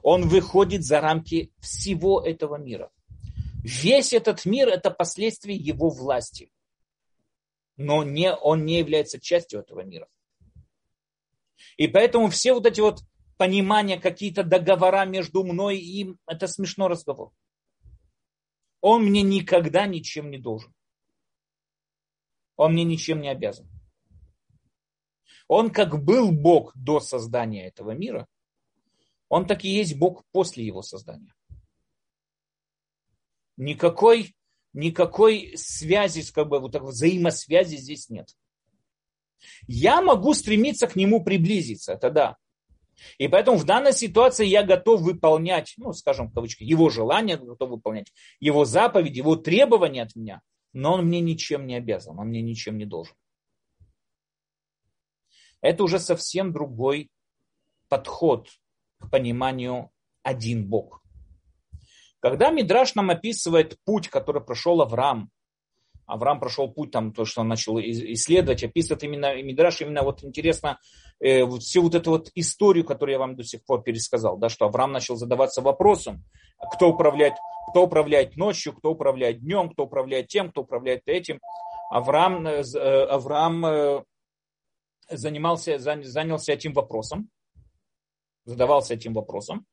Он 0.02 0.28
выходит 0.28 0.84
за 0.84 1.00
рамки 1.00 1.52
всего 1.60 2.20
этого 2.20 2.56
мира. 2.56 2.90
Весь 3.62 4.12
этот 4.12 4.44
мир– 4.44 4.68
это 4.68 4.90
последствия 4.90 5.54
его 5.54 5.90
власти. 5.90 6.50
Но 7.78 8.02
не, 8.02 8.34
он 8.34 8.66
не 8.66 8.78
является 8.78 9.18
частью 9.18 9.60
этого 9.60 9.80
мира. 9.80 10.08
И 11.78 11.88
поэтому 11.88 12.28
все 12.28 12.52
вот 12.52 12.66
эти 12.66 12.80
вот 12.80 13.00
понимания, 13.38 13.98
какие-то 13.98 14.42
договора 14.42 15.06
между 15.06 15.44
мной 15.44 15.78
и 15.78 16.00
им, 16.00 16.18
это 16.26 16.46
смешной 16.46 16.88
разговор. 16.88 17.32
Он 18.80 19.04
мне 19.04 19.22
никогда 19.22 19.86
ничем 19.86 20.30
не 20.30 20.38
должен. 20.38 20.74
Он 22.56 22.72
мне 22.72 22.84
ничем 22.84 23.20
не 23.20 23.28
обязан. 23.28 23.68
Он 25.46 25.70
как 25.70 26.04
был 26.04 26.30
Бог 26.30 26.72
до 26.76 27.00
создания 27.00 27.68
этого 27.68 27.92
мира, 27.92 28.26
он 29.28 29.46
так 29.46 29.64
и 29.64 29.68
есть 29.68 29.96
Бог 29.96 30.24
после 30.32 30.64
его 30.64 30.82
создания. 30.82 31.34
Никакой, 33.56 34.34
никакой 34.72 35.52
связи, 35.56 36.30
как 36.32 36.48
бы 36.48 36.60
вот 36.60 36.72
так, 36.72 36.82
взаимосвязи 36.82 37.76
здесь 37.76 38.08
нет. 38.08 38.28
Я 39.66 40.02
могу 40.02 40.34
стремиться 40.34 40.86
к 40.86 40.96
нему 40.96 41.22
приблизиться, 41.22 41.92
это 41.92 42.10
да. 42.10 42.36
И 43.18 43.28
поэтому 43.28 43.56
в 43.58 43.64
данной 43.64 43.92
ситуации 43.92 44.46
я 44.46 44.64
готов 44.64 45.02
выполнять, 45.02 45.74
ну, 45.76 45.92
скажем, 45.92 46.28
в 46.28 46.34
кавычках, 46.34 46.66
его 46.66 46.90
желания, 46.90 47.36
готов 47.36 47.70
выполнять 47.70 48.12
его 48.40 48.64
заповедь, 48.64 49.16
его 49.16 49.36
требования 49.36 50.02
от 50.02 50.16
меня, 50.16 50.40
но 50.72 50.94
он 50.94 51.06
мне 51.06 51.20
ничем 51.20 51.66
не 51.66 51.76
обязан, 51.76 52.18
он 52.18 52.28
мне 52.28 52.42
ничем 52.42 52.76
не 52.76 52.86
должен. 52.86 53.14
Это 55.60 55.82
уже 55.84 55.98
совсем 55.98 56.52
другой 56.52 57.10
подход 57.88 58.48
к 58.98 59.10
пониманию 59.10 59.90
один 60.22 60.68
Бог. 60.68 61.02
Когда 62.20 62.50
Мидраш 62.50 62.94
нам 62.94 63.10
описывает 63.10 63.76
путь, 63.84 64.08
который 64.08 64.42
прошел 64.42 64.80
Авраам, 64.80 65.30
Авраам 66.06 66.40
прошел 66.40 66.72
путь, 66.72 66.90
там, 66.90 67.12
то, 67.12 67.26
что 67.26 67.42
он 67.42 67.48
начал 67.48 67.78
исследовать, 67.78 68.64
описывает 68.64 69.04
именно 69.04 69.40
Мидраш, 69.42 69.82
именно 69.82 70.02
вот 70.02 70.24
интересно 70.24 70.80
э, 71.20 71.46
всю 71.58 71.82
вот 71.82 71.94
эту 71.94 72.10
вот 72.12 72.30
историю, 72.34 72.84
которую 72.84 73.12
я 73.12 73.18
вам 73.18 73.36
до 73.36 73.44
сих 73.44 73.64
пор 73.64 73.82
пересказал, 73.82 74.38
да, 74.38 74.48
что 74.48 74.64
Авраам 74.66 74.92
начал 74.92 75.16
задаваться 75.16 75.60
вопросом, 75.60 76.24
кто 76.72 76.88
управляет, 76.88 77.34
кто 77.70 77.84
управляет 77.84 78.36
ночью, 78.36 78.72
кто 78.72 78.92
управляет 78.92 79.40
днем, 79.40 79.68
кто 79.68 79.84
управляет 79.84 80.28
тем, 80.28 80.50
кто 80.50 80.62
управляет 80.62 81.02
этим. 81.06 81.40
Авраам, 81.90 82.46
э, 82.46 82.62
э, 82.62 83.04
Авраам 83.04 83.66
э, 83.66 84.02
занимался, 85.10 85.78
занялся 85.78 86.52
этим 86.52 86.72
вопросом, 86.72 87.28
задавался 88.46 88.94
этим 88.94 89.12
вопросом. 89.12 89.66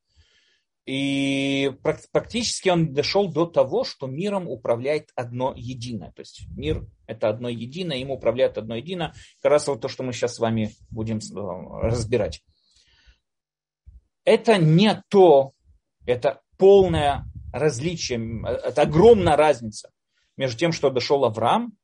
И 0.86 1.72
практически 2.12 2.70
он 2.70 2.94
дошел 2.94 3.32
до 3.32 3.48
того, 3.48 3.84
что 3.84 4.06
миром 4.06 4.48
управляет 4.48 5.10
одно 5.16 5.54
единое. 5.56 6.12
То 6.12 6.22
есть 6.22 6.48
мир– 6.56 6.86
это 7.08 7.28
одно 7.30 7.50
единое, 7.50 7.98
им 7.98 8.12
управляет 8.12 8.60
одно 8.60 8.76
единое. 8.76 9.14
Как 9.42 9.52
раз 9.52 9.68
вот 9.68 9.82
то, 9.82 9.88
что 9.88 10.04
мы 10.04 10.14
сейчас 10.14 10.36
с 10.36 10.40
вами 10.40 10.76
будем 10.92 11.18
э, 11.18 11.88
разбирать. 11.88 12.44
Это 14.26 14.58
не 14.58 15.02
то, 15.10 15.54
это 16.06 16.42
полное 16.58 17.26
различие, 17.52 18.44
это 18.46 18.84
огромная 18.84 19.36
разница 19.36 19.90
между 20.38 20.60
тем, 20.60 20.72
что 20.72 20.92
дошел 20.92 21.26
Авраам, 21.26 21.76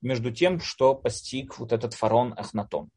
между 0.00 0.32
тем, 0.32 0.60
что 0.60 0.94
постиг 0.94 1.58
вот 1.58 1.72
этот 1.72 1.94
фараон 1.94 2.34
Ахнатон. 2.36 2.90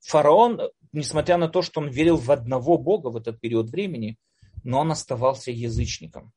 Фараон, 0.00 0.60
несмотря 0.92 1.36
на 1.36 1.48
то, 1.48 1.62
что 1.62 1.80
он 1.80 1.88
верил 1.88 2.16
в 2.16 2.30
одного 2.32 2.76
Бога 2.76 3.08
в 3.08 3.16
этот 3.16 3.40
период 3.40 3.70
времени, 3.70 4.16
но 4.64 4.80
он 4.80 4.90
оставался 4.90 5.50
язычником. 5.50 6.32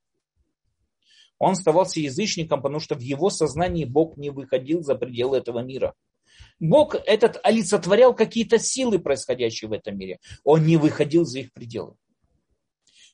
Он 1.37 1.51
оставался 1.51 1.99
язычником, 1.99 2.61
потому 2.61 2.79
что 2.79 2.95
в 2.95 3.01
его 3.01 3.29
сознании 3.29 3.85
Бог 3.85 4.17
не 4.17 4.29
выходил 4.29 4.81
за 4.81 4.95
пределы 4.95 5.37
этого 5.37 5.59
мира. 5.59 5.93
Бог 6.59 6.95
этот 6.95 7.39
олицетворял 7.43 8.15
какие-то 8.15 8.57
силы, 8.59 8.99
происходящие 8.99 9.69
в 9.69 9.73
этом 9.73 9.97
мире. 9.97 10.19
Он 10.43 10.65
не 10.65 10.77
выходил 10.77 11.25
за 11.25 11.39
их 11.39 11.51
пределы. 11.51 11.95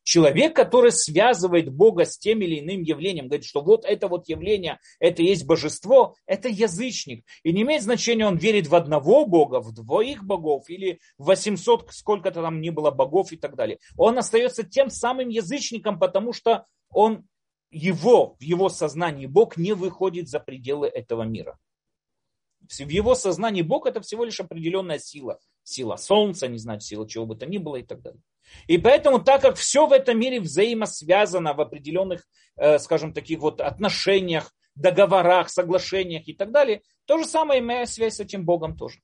Человек, 0.04 0.56
который 0.56 0.92
связывает 0.92 1.72
Бога 1.72 2.06
с 2.06 2.18
тем 2.18 2.42
или 2.42 2.60
иным 2.60 2.82
явлением, 2.82 3.28
говорит, 3.28 3.46
что 3.46 3.62
вот 3.62 3.86
это 3.86 4.08
вот 4.08 4.28
явление, 4.28 4.80
это 5.00 5.22
есть 5.22 5.46
божество, 5.46 6.16
это 6.26 6.50
язычник. 6.50 7.24
И 7.44 7.54
не 7.54 7.62
имеет 7.62 7.84
значения, 7.84 8.26
он 8.26 8.38
верит 8.38 8.68
в 8.68 8.76
одного 8.76 9.26
Бога, 9.26 9.62
в 9.62 9.74
двоих 9.74 10.24
богов 10.24 10.70
или 10.70 11.00
в 11.18 11.26
800, 11.26 11.92
сколько-то 11.92 12.42
там 12.42 12.62
не 12.62 12.72
было 12.72 12.90
богов 12.90 13.32
и 13.32 13.38
так 13.38 13.56
далее. 13.56 13.78
Он 13.96 14.18
остается 14.18 14.64
тем 14.64 14.90
самым 14.90 15.30
язычником, 15.30 16.00
потому 16.00 16.34
что 16.34 16.66
он, 16.90 17.28
его, 17.70 18.36
в 18.40 18.44
его 18.44 18.70
сознании 18.70 19.28
Бог 19.28 19.56
не 19.56 19.74
выходит 19.74 20.28
за 20.30 20.40
пределы 20.40 20.88
этого 20.88 21.24
мира. 21.24 21.60
В 22.70 22.90
его 22.90 23.16
сознании 23.16 23.62
Бог 23.62 23.86
это 23.86 24.02
всего 24.02 24.26
лишь 24.26 24.40
определенная 24.40 24.98
сила. 24.98 25.40
Сила 25.64 25.96
солнца, 25.96 26.48
не 26.48 26.58
знаю, 26.58 26.80
сила 26.80 27.08
чего 27.08 27.26
бы 27.28 27.36
то 27.36 27.46
ни 27.46 27.60
было 27.60 27.76
и 27.76 27.84
так 27.84 28.02
далее. 28.02 28.22
И 28.68 28.78
поэтому, 28.78 29.20
так 29.20 29.42
как 29.42 29.56
все 29.56 29.88
в 29.88 29.92
этом 29.92 30.20
мире 30.20 30.40
взаимосвязано 30.40 31.54
в 31.54 31.62
определенных, 31.62 32.26
э, 32.56 32.80
скажем, 32.80 33.14
таких 33.14 33.40
вот 33.40 33.62
отношениях, 33.62 34.54
договорах, 34.76 35.50
соглашениях 35.50 36.28
и 36.28 36.34
так 36.34 36.52
далее, 36.52 36.82
то 37.06 37.18
же 37.18 37.26
самое 37.26 37.60
имея 37.60 37.86
связь 37.86 38.16
с 38.16 38.20
этим 38.20 38.46
Богом 38.46 38.78
тоже. 38.78 39.00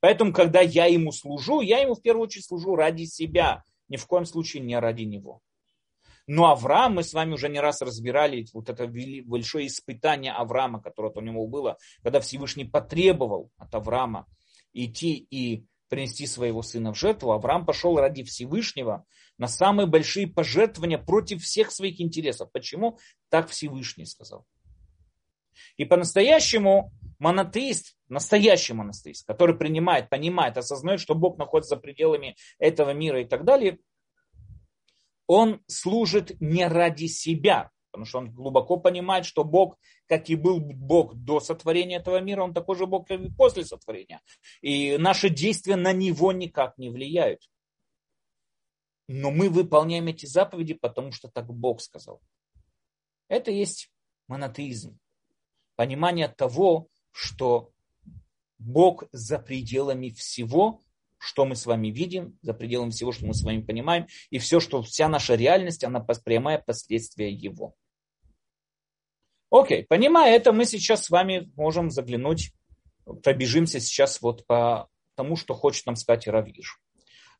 Поэтому, 0.00 0.32
когда 0.32 0.60
я 0.60 0.86
ему 0.86 1.12
служу, 1.12 1.60
я 1.60 1.78
ему 1.78 1.94
в 1.94 2.02
первую 2.02 2.24
очередь 2.24 2.46
служу 2.46 2.76
ради 2.76 3.04
себя, 3.04 3.62
ни 3.88 3.96
в 3.96 4.06
коем 4.06 4.26
случае 4.26 4.62
не 4.62 4.78
ради 4.78 5.02
него. 5.02 5.40
Но 6.26 6.50
Авраам, 6.50 6.94
мы 6.94 7.04
с 7.04 7.12
вами 7.12 7.34
уже 7.34 7.48
не 7.48 7.60
раз 7.60 7.82
разбирали 7.82 8.46
вот 8.54 8.70
это 8.70 8.90
большое 9.24 9.66
испытание 9.66 10.32
Авраама, 10.32 10.80
которое 10.80 11.12
у 11.12 11.20
него 11.20 11.46
было, 11.46 11.76
когда 12.02 12.20
Всевышний 12.20 12.64
потребовал 12.64 13.50
от 13.58 13.74
Авраама 13.74 14.26
идти 14.72 15.26
и 15.30 15.66
принести 15.88 16.26
своего 16.26 16.62
сына 16.62 16.92
в 16.92 16.98
жертву, 16.98 17.32
Авраам 17.32 17.66
пошел 17.66 17.96
ради 17.98 18.22
Всевышнего 18.24 19.04
на 19.38 19.48
самые 19.48 19.86
большие 19.86 20.26
пожертвования 20.26 20.98
против 20.98 21.42
всех 21.42 21.70
своих 21.70 22.00
интересов. 22.00 22.50
Почему? 22.52 22.98
Так 23.28 23.48
Всевышний 23.48 24.06
сказал. 24.06 24.46
И 25.76 25.84
по-настоящему 25.84 26.92
монотеист, 27.18 27.96
настоящий 28.08 28.72
монотеист, 28.72 29.26
который 29.26 29.56
принимает, 29.56 30.08
понимает, 30.08 30.56
осознает, 30.56 31.00
что 31.00 31.14
Бог 31.14 31.38
находится 31.38 31.76
за 31.76 31.80
пределами 31.80 32.36
этого 32.58 32.90
мира 32.90 33.20
и 33.20 33.24
так 33.24 33.44
далее, 33.44 33.78
он 35.26 35.62
служит 35.66 36.38
не 36.40 36.66
ради 36.66 37.06
себя, 37.06 37.70
потому 37.94 38.06
что 38.06 38.18
он 38.18 38.32
глубоко 38.32 38.76
понимает, 38.76 39.24
что 39.24 39.44
Бог, 39.44 39.78
как 40.08 40.28
и 40.28 40.34
был 40.34 40.58
Бог 40.58 41.14
до 41.14 41.38
сотворения 41.38 41.98
этого 41.98 42.20
мира, 42.20 42.42
он 42.42 42.52
такой 42.52 42.74
же 42.74 42.86
Бог, 42.86 43.06
как 43.06 43.20
и 43.20 43.30
после 43.30 43.64
сотворения. 43.64 44.20
И 44.62 44.98
наши 44.98 45.28
действия 45.28 45.76
на 45.76 45.92
него 45.92 46.32
никак 46.32 46.76
не 46.76 46.90
влияют. 46.90 47.48
Но 49.06 49.30
мы 49.30 49.48
выполняем 49.48 50.08
эти 50.08 50.26
заповеди, 50.26 50.74
потому 50.74 51.12
что 51.12 51.28
так 51.28 51.46
Бог 51.46 51.80
сказал. 51.80 52.20
Это 53.28 53.52
есть 53.52 53.92
монотеизм. 54.26 54.98
Понимание 55.76 56.26
того, 56.26 56.88
что 57.12 57.70
Бог 58.58 59.04
за 59.12 59.38
пределами 59.38 60.08
всего, 60.08 60.80
что 61.18 61.44
мы 61.44 61.54
с 61.54 61.64
вами 61.64 61.92
видим, 61.92 62.36
за 62.42 62.54
пределами 62.54 62.90
всего, 62.90 63.12
что 63.12 63.24
мы 63.24 63.34
с 63.34 63.44
вами 63.44 63.60
понимаем, 63.60 64.08
и 64.30 64.38
все, 64.38 64.58
что 64.58 64.82
вся 64.82 65.08
наша 65.08 65.36
реальность, 65.36 65.84
она 65.84 66.00
прямая 66.00 66.58
последствия 66.58 67.30
Его. 67.30 67.76
Окей, 69.54 69.84
понимая 69.84 70.34
это, 70.34 70.52
мы 70.52 70.64
сейчас 70.64 71.04
с 71.04 71.10
вами 71.10 71.48
можем 71.54 71.88
заглянуть, 71.88 72.52
пробежимся 73.22 73.78
сейчас 73.78 74.20
вот 74.20 74.44
по 74.46 74.88
тому, 75.14 75.36
что 75.36 75.54
хочет 75.54 75.86
нам 75.86 75.94
сказать 75.94 76.26
Равиш. 76.26 76.80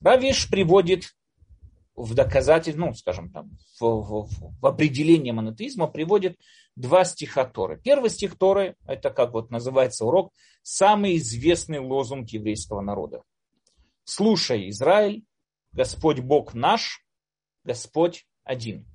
Равиш 0.01 0.49
приводит 0.49 1.17
в 1.97 2.15
доказательство, 2.15 2.87
ну, 2.87 2.95
скажем, 2.95 3.33
там, 3.33 3.59
в, 3.81 3.85
в, 3.85 4.61
в 4.61 4.65
определение 4.65 5.33
монотеизма 5.33 5.89
приводит 5.89 6.39
два 6.77 7.05
стиха 7.05 7.47
Торы. 7.47 7.81
Первый 7.83 8.11
стих 8.11 8.39
Торы, 8.39 8.77
это 8.87 9.11
как 9.11 9.33
вот 9.33 9.51
называется 9.51 10.05
урок, 10.05 10.33
самый 10.63 11.17
известный 11.17 11.81
лозунг 11.81 12.31
еврейского 12.31 12.81
народа. 12.81 13.25
Слушай, 14.05 14.69
Израиль, 14.69 15.25
Господь 15.73 16.21
Бог 16.21 16.55
наш, 16.55 17.05
Господь 17.65 18.29
один. 18.45 18.87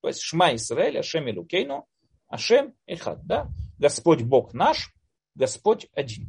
То 0.00 0.08
есть 0.08 0.22
Шма 0.22 0.54
Израиль, 0.54 0.98
Ашем 0.98 1.28
Илюкейну, 1.28 1.86
Ашем 2.28 2.74
Эхад, 2.86 3.26
да? 3.26 3.48
Господь 3.78 4.22
Бог 4.22 4.52
наш, 4.52 4.94
Господь 5.34 5.88
один. 5.94 6.28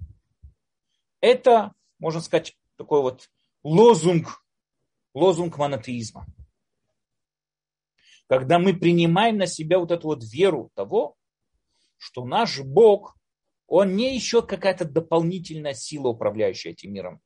Это, 1.19 1.73
можно 1.99 2.21
сказать, 2.21 2.57
такой 2.77 3.01
вот 3.01 3.29
лозунг, 3.63 4.43
лозунг 5.13 5.57
монотеизма. 5.57 6.25
Когда 8.27 8.59
мы 8.59 8.73
принимаем 8.73 9.37
на 9.37 9.47
себя 9.47 9.79
вот 9.79 9.91
эту 9.91 10.07
вот 10.07 10.23
веру 10.23 10.71
того, 10.75 11.15
что 11.97 12.23
наш 12.23 12.59
Бог, 12.59 13.17
Он 13.67 13.95
не 13.95 14.15
еще 14.15 14.41
какая-то 14.41 14.85
дополнительная 14.85 15.73
сила, 15.73 16.09
управляющая 16.09 16.71
этим 16.71 16.93
миром. 16.93 17.21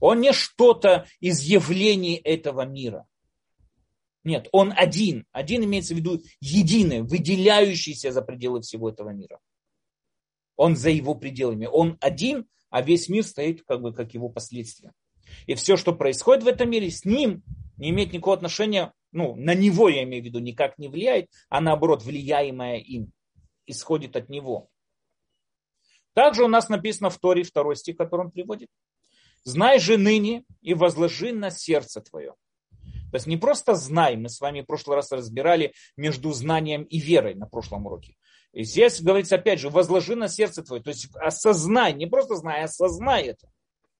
Он 0.00 0.20
не 0.20 0.32
что-то 0.32 1.06
из 1.20 1.40
явлений 1.42 2.16
этого 2.16 2.62
мира. 2.62 3.06
Нет, 4.28 4.46
он 4.52 4.74
один. 4.76 5.24
Один 5.32 5.64
имеется 5.64 5.94
в 5.94 5.96
виду 5.96 6.22
единый, 6.42 7.00
выделяющийся 7.00 8.12
за 8.12 8.20
пределы 8.20 8.60
всего 8.60 8.90
этого 8.90 9.08
мира. 9.08 9.40
Он 10.54 10.76
за 10.76 10.90
его 10.90 11.14
пределами. 11.14 11.64
Он 11.64 11.96
один, 12.02 12.46
а 12.68 12.82
весь 12.82 13.08
мир 13.08 13.24
стоит 13.24 13.62
как 13.62 13.80
бы 13.80 13.94
как 13.94 14.12
его 14.12 14.28
последствия. 14.28 14.92
И 15.46 15.54
все, 15.54 15.78
что 15.78 15.94
происходит 15.94 16.44
в 16.44 16.46
этом 16.46 16.68
мире, 16.68 16.90
с 16.90 17.06
ним 17.06 17.42
не 17.78 17.88
имеет 17.88 18.12
никакого 18.12 18.36
отношения, 18.36 18.92
ну, 19.12 19.34
на 19.34 19.54
него, 19.54 19.88
я 19.88 20.02
имею 20.02 20.22
в 20.22 20.26
виду, 20.26 20.40
никак 20.40 20.76
не 20.76 20.88
влияет, 20.88 21.30
а 21.48 21.62
наоборот, 21.62 22.02
влияемое 22.02 22.76
им 22.80 23.10
исходит 23.64 24.14
от 24.14 24.28
него. 24.28 24.68
Также 26.12 26.44
у 26.44 26.48
нас 26.48 26.68
написано 26.68 27.08
в 27.08 27.16
Торе, 27.16 27.44
второй 27.44 27.76
стих, 27.76 27.96
который 27.96 28.26
он 28.26 28.30
приводит. 28.30 28.68
«Знай 29.44 29.78
же 29.78 29.96
ныне 29.96 30.44
и 30.60 30.74
возложи 30.74 31.32
на 31.32 31.48
сердце 31.50 32.02
твое». 32.02 32.34
То 33.10 33.16
есть 33.16 33.26
не 33.26 33.36
просто 33.36 33.74
знай, 33.74 34.16
мы 34.16 34.28
с 34.28 34.40
вами 34.40 34.60
в 34.60 34.66
прошлый 34.66 34.96
раз 34.96 35.12
разбирали 35.12 35.72
между 35.96 36.32
знанием 36.32 36.82
и 36.82 36.98
верой 36.98 37.34
на 37.34 37.46
прошлом 37.46 37.86
уроке. 37.86 38.16
И 38.52 38.64
здесь 38.64 39.00
говорится 39.00 39.36
опять 39.36 39.60
же, 39.60 39.70
возложи 39.70 40.16
на 40.16 40.28
сердце 40.28 40.62
твое, 40.62 40.82
то 40.82 40.90
есть 40.90 41.08
осознай, 41.16 41.92
не 41.92 42.06
просто 42.06 42.36
знай, 42.36 42.62
а 42.62 42.64
осознай 42.64 43.24
это. 43.24 43.50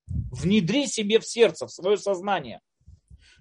Внедри 0.06 0.86
себе 0.86 1.20
в 1.20 1.26
сердце, 1.26 1.66
в 1.66 1.72
свое 1.72 1.96
сознание, 1.96 2.61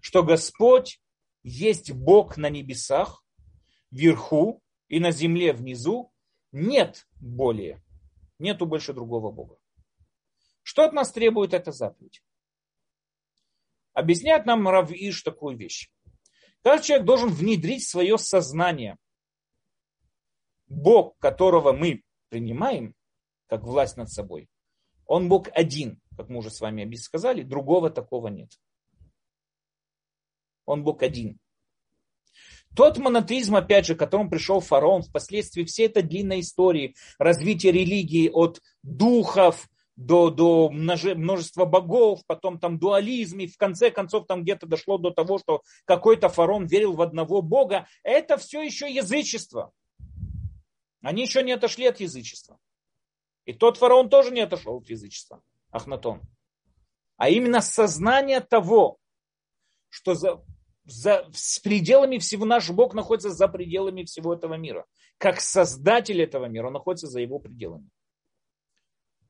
что 0.02 0.24
Господь 0.24 1.02
есть 1.44 1.92
Бог 1.92 2.38
на 2.38 2.50
небесах, 2.50 3.24
вверху 3.90 4.62
и 4.90 5.00
на 5.00 5.12
земле 5.12 5.54
внизу, 5.54 6.12
нет 6.52 7.08
более, 7.16 7.84
нету 8.40 8.66
больше 8.66 8.94
другого 8.94 9.32
Бога. 9.32 9.58
Что 10.64 10.84
от 10.84 10.94
нас 10.94 11.12
требует 11.12 11.54
эта 11.54 11.72
заповедь? 11.72 12.22
Объясняет 13.98 14.46
нам 14.46 14.68
Рав 14.68 14.92
Иш 14.92 15.24
такую 15.24 15.58
вещь. 15.58 15.90
Каждый 16.62 16.86
человек 16.86 17.08
должен 17.08 17.30
внедрить 17.30 17.84
свое 17.84 18.20
сознание. 18.20 18.96
Бог, 20.68 21.18
которого 21.18 21.74
мы 21.74 22.04
принимаем, 22.30 22.94
как 23.48 23.64
власть 23.64 23.98
над 23.98 24.12
собой, 24.12 24.50
он 25.08 25.30
Бог 25.30 25.48
один, 25.52 26.00
как 26.16 26.30
мы 26.30 26.38
уже 26.38 26.52
с 26.52 26.62
вами 26.62 26.94
сказали, 26.94 27.42
другого 27.42 27.90
такого 27.90 28.28
нет. 28.28 28.52
Он 30.66 30.84
Бог 30.84 31.02
один. 31.02 31.40
Тот 32.76 33.00
монотеизм, 33.00 33.56
опять 33.56 33.88
же, 33.88 33.96
к 33.96 34.00
которому 34.00 34.30
пришел 34.30 34.60
фараон, 34.60 35.02
впоследствии 35.02 35.64
всей 35.64 35.88
этой 35.88 36.04
длинной 36.04 36.42
истории 36.42 36.94
развития 37.18 37.72
религии 37.72 38.30
от 38.30 38.62
духов 38.84 39.68
до, 39.98 40.30
до 40.30 40.70
множества 40.70 41.66
богов, 41.66 42.22
потом 42.28 42.60
там 42.60 42.78
дуализм, 42.78 43.40
и 43.40 43.48
в 43.48 43.58
конце 43.58 43.90
концов 43.90 44.28
там 44.28 44.44
где-то 44.44 44.68
дошло 44.68 44.98
до 44.98 45.10
того, 45.10 45.40
что 45.40 45.64
какой-то 45.86 46.30
фараон 46.30 46.68
верил 46.68 46.94
в 46.94 47.02
одного 47.02 47.42
бога, 47.42 47.88
это 48.04 48.38
все 48.38 48.62
еще 48.62 48.90
язычество. 48.90 49.72
Они 51.02 51.24
еще 51.24 51.42
не 51.44 51.52
отошли 51.52 51.88
от 51.88 52.00
язычества. 52.00 52.60
И 53.46 53.54
тот 53.54 53.78
фараон 53.78 54.10
тоже 54.10 54.32
не 54.32 54.42
отошел 54.42 54.78
от 54.78 54.90
язычества, 54.90 55.42
Ахнатон. 55.72 56.22
А 57.18 57.30
именно 57.30 57.62
сознание 57.62 58.42
того, 58.42 59.00
что 59.90 60.14
за, 60.14 60.44
за, 60.86 61.28
с 61.34 61.58
пределами 61.60 62.20
всего 62.20 62.46
наш 62.46 62.70
Бог 62.70 62.94
находится 62.94 63.32
за 63.32 63.48
пределами 63.48 64.04
всего 64.04 64.36
этого 64.36 64.56
мира. 64.56 64.86
Как 65.18 65.42
создатель 65.42 66.22
этого 66.22 66.46
мира, 66.46 66.68
он 66.68 66.74
находится 66.74 67.08
за 67.08 67.20
его 67.20 67.40
пределами. 67.40 67.90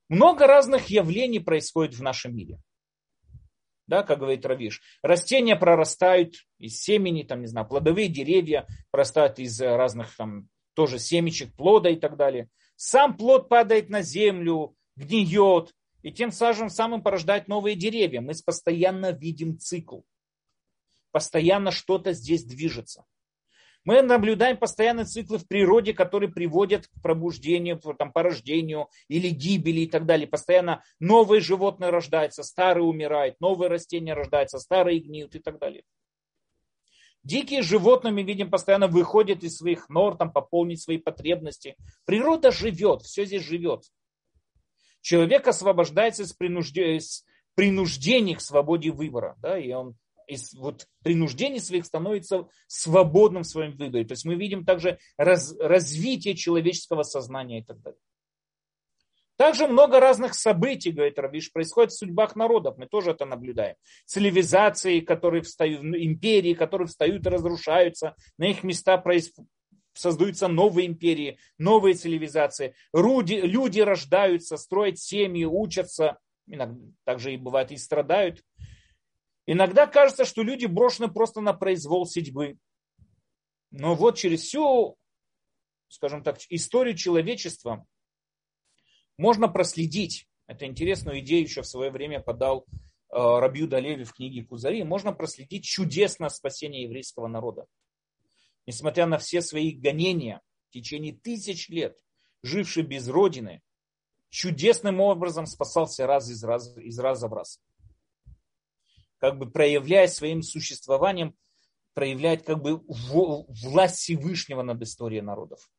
Много 0.09 0.47
разных 0.47 0.87
явлений 0.87 1.39
происходит 1.39 1.95
в 1.95 2.01
нашем 2.01 2.35
мире. 2.35 2.59
Да, 3.87 4.03
как 4.03 4.19
говорит 4.19 4.45
Равиш. 4.45 4.81
Растения 5.01 5.55
прорастают 5.55 6.35
из 6.59 6.79
семени, 6.79 7.23
там, 7.23 7.41
не 7.41 7.47
знаю, 7.47 7.67
плодовые 7.67 8.09
деревья 8.09 8.67
прорастают 8.91 9.39
из 9.39 9.59
разных 9.61 10.15
там 10.15 10.49
тоже 10.73 10.99
семечек, 10.99 11.55
плода 11.55 11.89
и 11.89 11.95
так 11.95 12.17
далее. 12.17 12.49
Сам 12.75 13.17
плод 13.17 13.49
падает 13.49 13.89
на 13.89 14.01
землю, 14.01 14.75
гниет, 14.95 15.73
и 16.03 16.11
тем 16.11 16.31
самым, 16.31 16.69
самым 16.69 17.01
порождает 17.01 17.47
новые 17.47 17.75
деревья. 17.75 18.21
Мы 18.21 18.33
постоянно 18.45 19.11
видим 19.11 19.57
цикл. 19.57 20.01
Постоянно 21.11 21.71
что-то 21.71 22.13
здесь 22.13 22.43
движется. 22.43 23.05
Мы 23.87 24.01
наблюдаем 24.01 24.57
постоянные 24.57 25.05
циклы 25.05 25.37
в 25.37 25.47
природе, 25.47 25.93
которые 25.93 26.29
приводят 26.29 26.87
к 26.87 27.01
пробуждению, 27.01 27.79
там, 27.79 28.11
порождению 28.11 28.89
или 29.07 29.29
гибели 29.29 29.79
и 29.79 29.87
так 29.87 30.05
далее. 30.05 30.27
Постоянно 30.27 30.83
новые 30.99 31.39
животные 31.39 31.89
рождаются, 31.89 32.43
старые 32.43 32.83
умирают, 32.83 33.39
новые 33.39 33.69
растения 33.69 34.13
рождаются, 34.13 34.59
старые 34.59 34.99
гниют 34.99 35.35
и 35.35 35.39
так 35.39 35.57
далее. 35.57 35.83
Дикие 37.23 37.61
животные, 37.61 38.11
мы 38.11 38.23
видим, 38.23 38.51
постоянно 38.51 38.87
выходят 38.87 39.41
из 39.45 39.55
своих 39.55 39.87
нор, 39.87 40.17
там, 40.17 40.33
пополнить 40.33 40.81
свои 40.81 40.97
потребности. 40.97 41.77
Природа 42.03 42.51
живет, 42.51 43.03
все 43.03 43.23
здесь 43.23 43.43
живет. 43.43 43.85
Человек 44.99 45.47
освобождается 45.47 46.23
из, 46.23 46.33
принуждения, 46.33 46.97
из 46.97 47.23
принуждений 47.55 48.35
к 48.35 48.41
свободе 48.41 48.91
выбора. 48.91 49.37
Да, 49.37 49.57
и 49.57 49.71
он 49.71 49.95
из 50.27 50.53
вот 50.53 50.87
принуждений 51.03 51.59
своих 51.59 51.85
становится 51.85 52.47
свободным 52.67 53.43
в 53.43 53.47
своем 53.47 53.75
выборе. 53.75 54.05
То 54.05 54.11
есть 54.11 54.25
мы 54.25 54.35
видим 54.35 54.65
также 54.65 54.99
раз, 55.17 55.55
развитие 55.59 56.35
человеческого 56.35 57.03
сознания 57.03 57.59
и 57.59 57.63
так 57.63 57.81
далее. 57.81 57.99
Также 59.37 59.67
много 59.67 59.99
разных 59.99 60.33
событий, 60.33 60.91
говорит 60.91 61.19
Равиш, 61.19 61.51
происходит 61.51 61.91
в 61.91 61.97
судьбах 61.97 62.35
народов. 62.35 62.77
Мы 62.77 62.87
тоже 62.87 63.11
это 63.11 63.25
наблюдаем. 63.25 63.75
Цивилизации, 64.05 64.99
которые 64.99 65.43
встают, 65.43 65.81
империи, 65.83 66.55
которые 66.55 66.87
встают 66.87 67.25
и 67.25 67.29
разрушаются. 67.29 68.15
На 68.37 68.45
их 68.45 68.63
места 68.63 68.97
происходят 68.97 69.47
создаются 69.97 70.47
новые 70.47 70.87
империи, 70.87 71.39
новые 71.57 71.95
цивилизации. 71.95 72.75
Люди, 72.93 73.33
люди 73.33 73.79
рождаются, 73.79 74.57
строят 74.57 74.99
семьи, 74.99 75.43
учатся. 75.43 76.19
Иногда 76.45 76.79
также 77.03 77.33
и 77.33 77.37
бывает 77.37 77.71
и 77.71 77.77
страдают. 77.77 78.43
Иногда 79.49 79.87
кажется, 79.87 80.25
что 80.25 80.43
люди 80.43 80.65
брошены 80.65 81.07
просто 81.07 81.39
на 81.39 81.53
произвол 81.53 82.05
судьбы. 82.05 82.57
Но 83.71 83.95
вот 83.95 84.17
через 84.17 84.41
всю, 84.41 84.97
скажем 85.87 86.21
так, 86.21 86.37
историю 86.49 86.95
человечества 86.95 87.87
можно 89.17 89.47
проследить. 89.47 90.27
Это 90.47 90.65
интересную 90.65 91.19
идею 91.19 91.43
еще 91.43 91.61
в 91.61 91.67
свое 91.67 91.91
время 91.91 92.19
подал 92.19 92.65
э, 92.67 93.15
Рабью 93.15 93.67
Далеви 93.67 94.03
в 94.03 94.13
книге 94.13 94.43
Кузари. 94.43 94.83
Можно 94.83 95.13
проследить 95.13 95.63
чудесное 95.63 96.29
спасение 96.29 96.83
еврейского 96.83 97.27
народа. 97.27 97.67
Несмотря 98.65 99.05
на 99.05 99.17
все 99.17 99.41
свои 99.41 99.71
гонения 99.71 100.41
в 100.67 100.71
течение 100.71 101.13
тысяч 101.13 101.69
лет, 101.69 101.97
живший 102.43 102.83
без 102.83 103.07
родины, 103.07 103.61
чудесным 104.29 104.99
образом 104.99 105.45
спасался 105.45 106.05
раз 106.05 106.29
из, 106.29 106.43
раз, 106.43 106.75
из 106.77 106.99
раза 106.99 107.29
в 107.29 107.33
раз 107.33 107.61
как 109.19 109.37
бы 109.37 109.49
проявляя 109.49 110.07
своим 110.07 110.41
существованием, 110.41 111.35
проявляет 111.93 112.43
как 112.43 112.61
бы 112.61 112.81
власть 112.87 113.97
Всевышнего 113.97 114.61
над 114.61 114.81
историей 114.81 115.21
народов. 115.21 115.69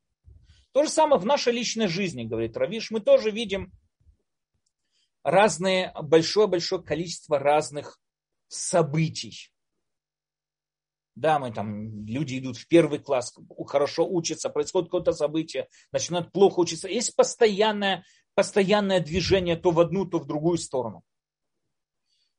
То 0.73 0.85
же 0.85 0.91
самое 0.91 1.21
в 1.21 1.27
нашей 1.27 1.53
личной 1.53 1.87
жизни, 1.87 2.25
говорит 2.25 2.57
Равиш, 2.57 2.91
мы 2.91 3.01
тоже 3.01 3.31
видим 3.31 3.73
разные, 5.23 5.93
большое-большое 6.03 6.83
количество 6.83 7.39
разных 7.39 8.01
событий. 8.49 9.53
Да, 11.15 11.39
мы 11.41 11.53
там, 11.53 12.07
люди 12.07 12.39
идут 12.39 12.57
в 12.57 12.69
первый 12.69 13.01
класс, 13.01 13.37
хорошо 13.67 14.09
учатся, 14.09 14.51
происходит 14.51 14.89
какое-то 14.89 15.13
событие, 15.13 15.69
начинают 15.91 16.31
плохо 16.31 16.61
учиться. 16.61 16.89
Есть 16.89 17.17
постоянное, 17.17 18.05
постоянное 18.35 19.01
движение 19.01 19.57
то 19.57 19.73
в 19.73 19.81
одну, 19.81 20.05
то 20.05 20.19
в 20.19 20.27
другую 20.27 20.59
сторону. 20.59 21.03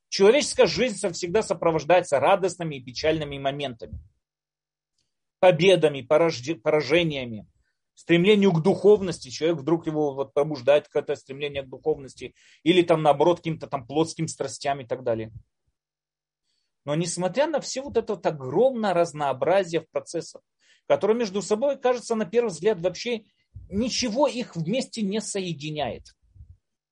Человеческая 0.09 0.65
жизнь 0.65 1.11
всегда 1.13 1.43
сопровождается 1.43 2.19
радостными 2.19 2.75
и 2.75 2.83
печальными 2.83 3.37
моментами. 3.37 3.99
Победами, 5.39 6.01
поражениями, 6.01 7.47
стремлению 7.93 8.51
к 8.51 8.63
духовности. 8.63 9.29
Человек 9.29 9.59
вдруг 9.59 9.85
его 9.85 10.13
вот 10.13 10.33
пробуждает 10.33 10.87
какое-то 10.87 11.15
стремление 11.15 11.63
к 11.63 11.69
духовности. 11.69 12.33
Или 12.63 12.81
там 12.81 13.03
наоборот 13.03 13.37
каким-то 13.37 13.67
там 13.67 13.85
плотским 13.85 14.27
страстям 14.27 14.81
и 14.81 14.85
так 14.85 15.03
далее. 15.03 15.31
Но 16.85 16.95
несмотря 16.95 17.45
на 17.45 17.61
все 17.61 17.81
вот 17.81 17.95
это 17.95 18.15
вот 18.15 18.25
огромное 18.25 18.95
разнообразие 18.95 19.81
в 19.81 19.89
процессах, 19.91 20.41
которые 20.87 21.17
между 21.17 21.43
собой, 21.43 21.79
кажется, 21.79 22.15
на 22.15 22.25
первый 22.25 22.49
взгляд 22.49 22.79
вообще 22.79 23.25
ничего 23.69 24.27
их 24.27 24.55
вместе 24.55 25.03
не 25.03 25.21
соединяет. 25.21 26.15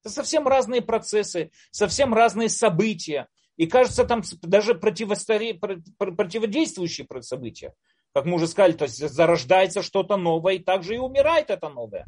Это 0.08 0.16
совсем 0.16 0.48
разные 0.48 0.82
процессы, 0.82 1.52
совсем 1.70 2.14
разные 2.14 2.48
события. 2.48 3.28
И 3.58 3.68
кажется, 3.68 4.06
там 4.06 4.24
даже 4.42 4.74
противодействующие 4.74 7.06
события. 7.22 7.74
Как 8.14 8.24
мы 8.24 8.36
уже 8.36 8.48
сказали, 8.48 8.72
то 8.72 8.86
есть 8.86 8.98
зарождается 8.98 9.82
что-то 9.82 10.16
новое, 10.16 10.54
и 10.54 10.60
также 10.60 10.96
и 10.96 10.98
умирает 10.98 11.50
это 11.50 11.68
новое. 11.68 12.06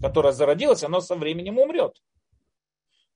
которое 0.00 0.32
зародилось, 0.32 0.84
оно 0.84 1.00
со 1.00 1.16
временем 1.16 1.58
умрет. 1.58 2.02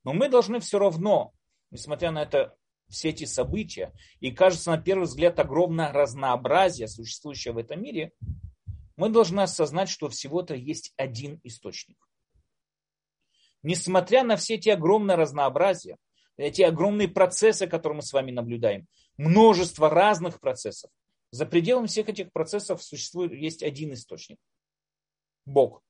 Но 0.04 0.12
мы 0.12 0.28
должны 0.28 0.60
все 0.60 0.78
равно, 0.78 1.32
несмотря 1.70 2.10
на 2.10 2.22
это, 2.22 2.54
все 2.88 3.10
эти 3.10 3.24
события, 3.24 3.92
и 4.18 4.32
кажется 4.32 4.72
на 4.72 4.78
первый 4.78 5.04
взгляд 5.04 5.38
огромное 5.38 5.92
разнообразие, 5.92 6.88
существующее 6.88 7.54
в 7.54 7.58
этом 7.58 7.80
мире, 7.80 8.12
мы 8.96 9.10
должны 9.10 9.42
осознать, 9.42 9.88
что 9.88 10.08
всего-то 10.08 10.56
есть 10.56 10.92
один 10.96 11.40
источник. 11.44 11.96
Несмотря 13.62 14.24
на 14.24 14.36
все 14.36 14.54
эти 14.54 14.68
огромное 14.70 15.16
разнообразие, 15.16 15.96
эти 16.36 16.62
огромные 16.62 17.08
процессы, 17.08 17.66
которые 17.66 17.96
мы 17.96 18.02
с 18.02 18.12
вами 18.12 18.30
наблюдаем, 18.30 18.86
множество 19.16 19.90
разных 19.90 20.40
процессов, 20.40 20.90
за 21.30 21.46
пределами 21.46 21.86
всех 21.86 22.08
этих 22.08 22.32
процессов 22.32 22.82
существует, 22.82 23.32
есть 23.32 23.62
один 23.62 23.92
источник. 23.92 24.38
Бог. 25.44 25.82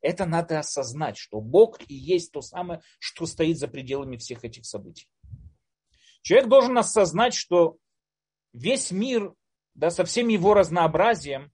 Это 0.00 0.26
надо 0.26 0.60
осознать, 0.60 1.16
что 1.16 1.40
Бог 1.40 1.80
и 1.88 1.94
есть 1.94 2.30
то 2.30 2.40
самое, 2.40 2.80
что 3.00 3.26
стоит 3.26 3.58
за 3.58 3.66
пределами 3.66 4.16
всех 4.16 4.44
этих 4.44 4.64
событий. 4.64 5.08
Человек 6.22 6.48
должен 6.48 6.78
осознать, 6.78 7.34
что 7.34 7.78
весь 8.52 8.90
мир 8.90 9.34
да, 9.74 9.90
со 9.90 10.04
всем 10.04 10.28
его 10.28 10.54
разнообразием 10.54 11.52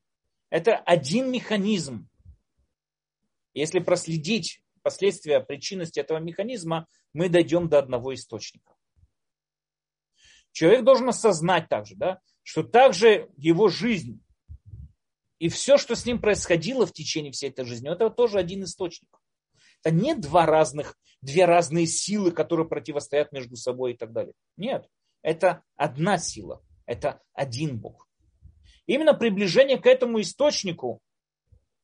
это 0.50 0.76
один 0.76 1.30
механизм. 1.30 2.08
Если 3.54 3.78
проследить 3.78 4.63
последствия 4.84 5.40
причинности 5.40 5.98
этого 5.98 6.18
механизма, 6.18 6.86
мы 7.12 7.28
дойдем 7.28 7.68
до 7.68 7.80
одного 7.80 8.14
источника. 8.14 8.76
Человек 10.52 10.84
должен 10.84 11.08
осознать 11.08 11.68
также, 11.68 11.96
да, 11.96 12.20
что 12.44 12.62
также 12.62 13.28
его 13.36 13.68
жизнь 13.68 14.24
и 15.38 15.48
все, 15.48 15.76
что 15.76 15.96
с 15.96 16.06
ним 16.06 16.20
происходило 16.20 16.86
в 16.86 16.92
течение 16.92 17.32
всей 17.32 17.50
этой 17.50 17.64
жизни, 17.64 17.92
это 17.92 18.08
тоже 18.08 18.38
один 18.38 18.64
источник. 18.64 19.20
Это 19.82 19.94
не 19.94 20.14
два 20.14 20.46
разных, 20.46 20.96
две 21.20 21.44
разные 21.44 21.86
силы, 21.86 22.30
которые 22.30 22.68
противостоят 22.68 23.32
между 23.32 23.56
собой 23.56 23.92
и 23.92 23.96
так 23.96 24.12
далее. 24.12 24.32
Нет, 24.56 24.88
это 25.22 25.62
одна 25.76 26.18
сила, 26.18 26.62
это 26.86 27.20
один 27.32 27.78
Бог. 27.78 28.08
Именно 28.86 29.14
приближение 29.14 29.78
к 29.78 29.86
этому 29.86 30.20
источнику, 30.20 31.00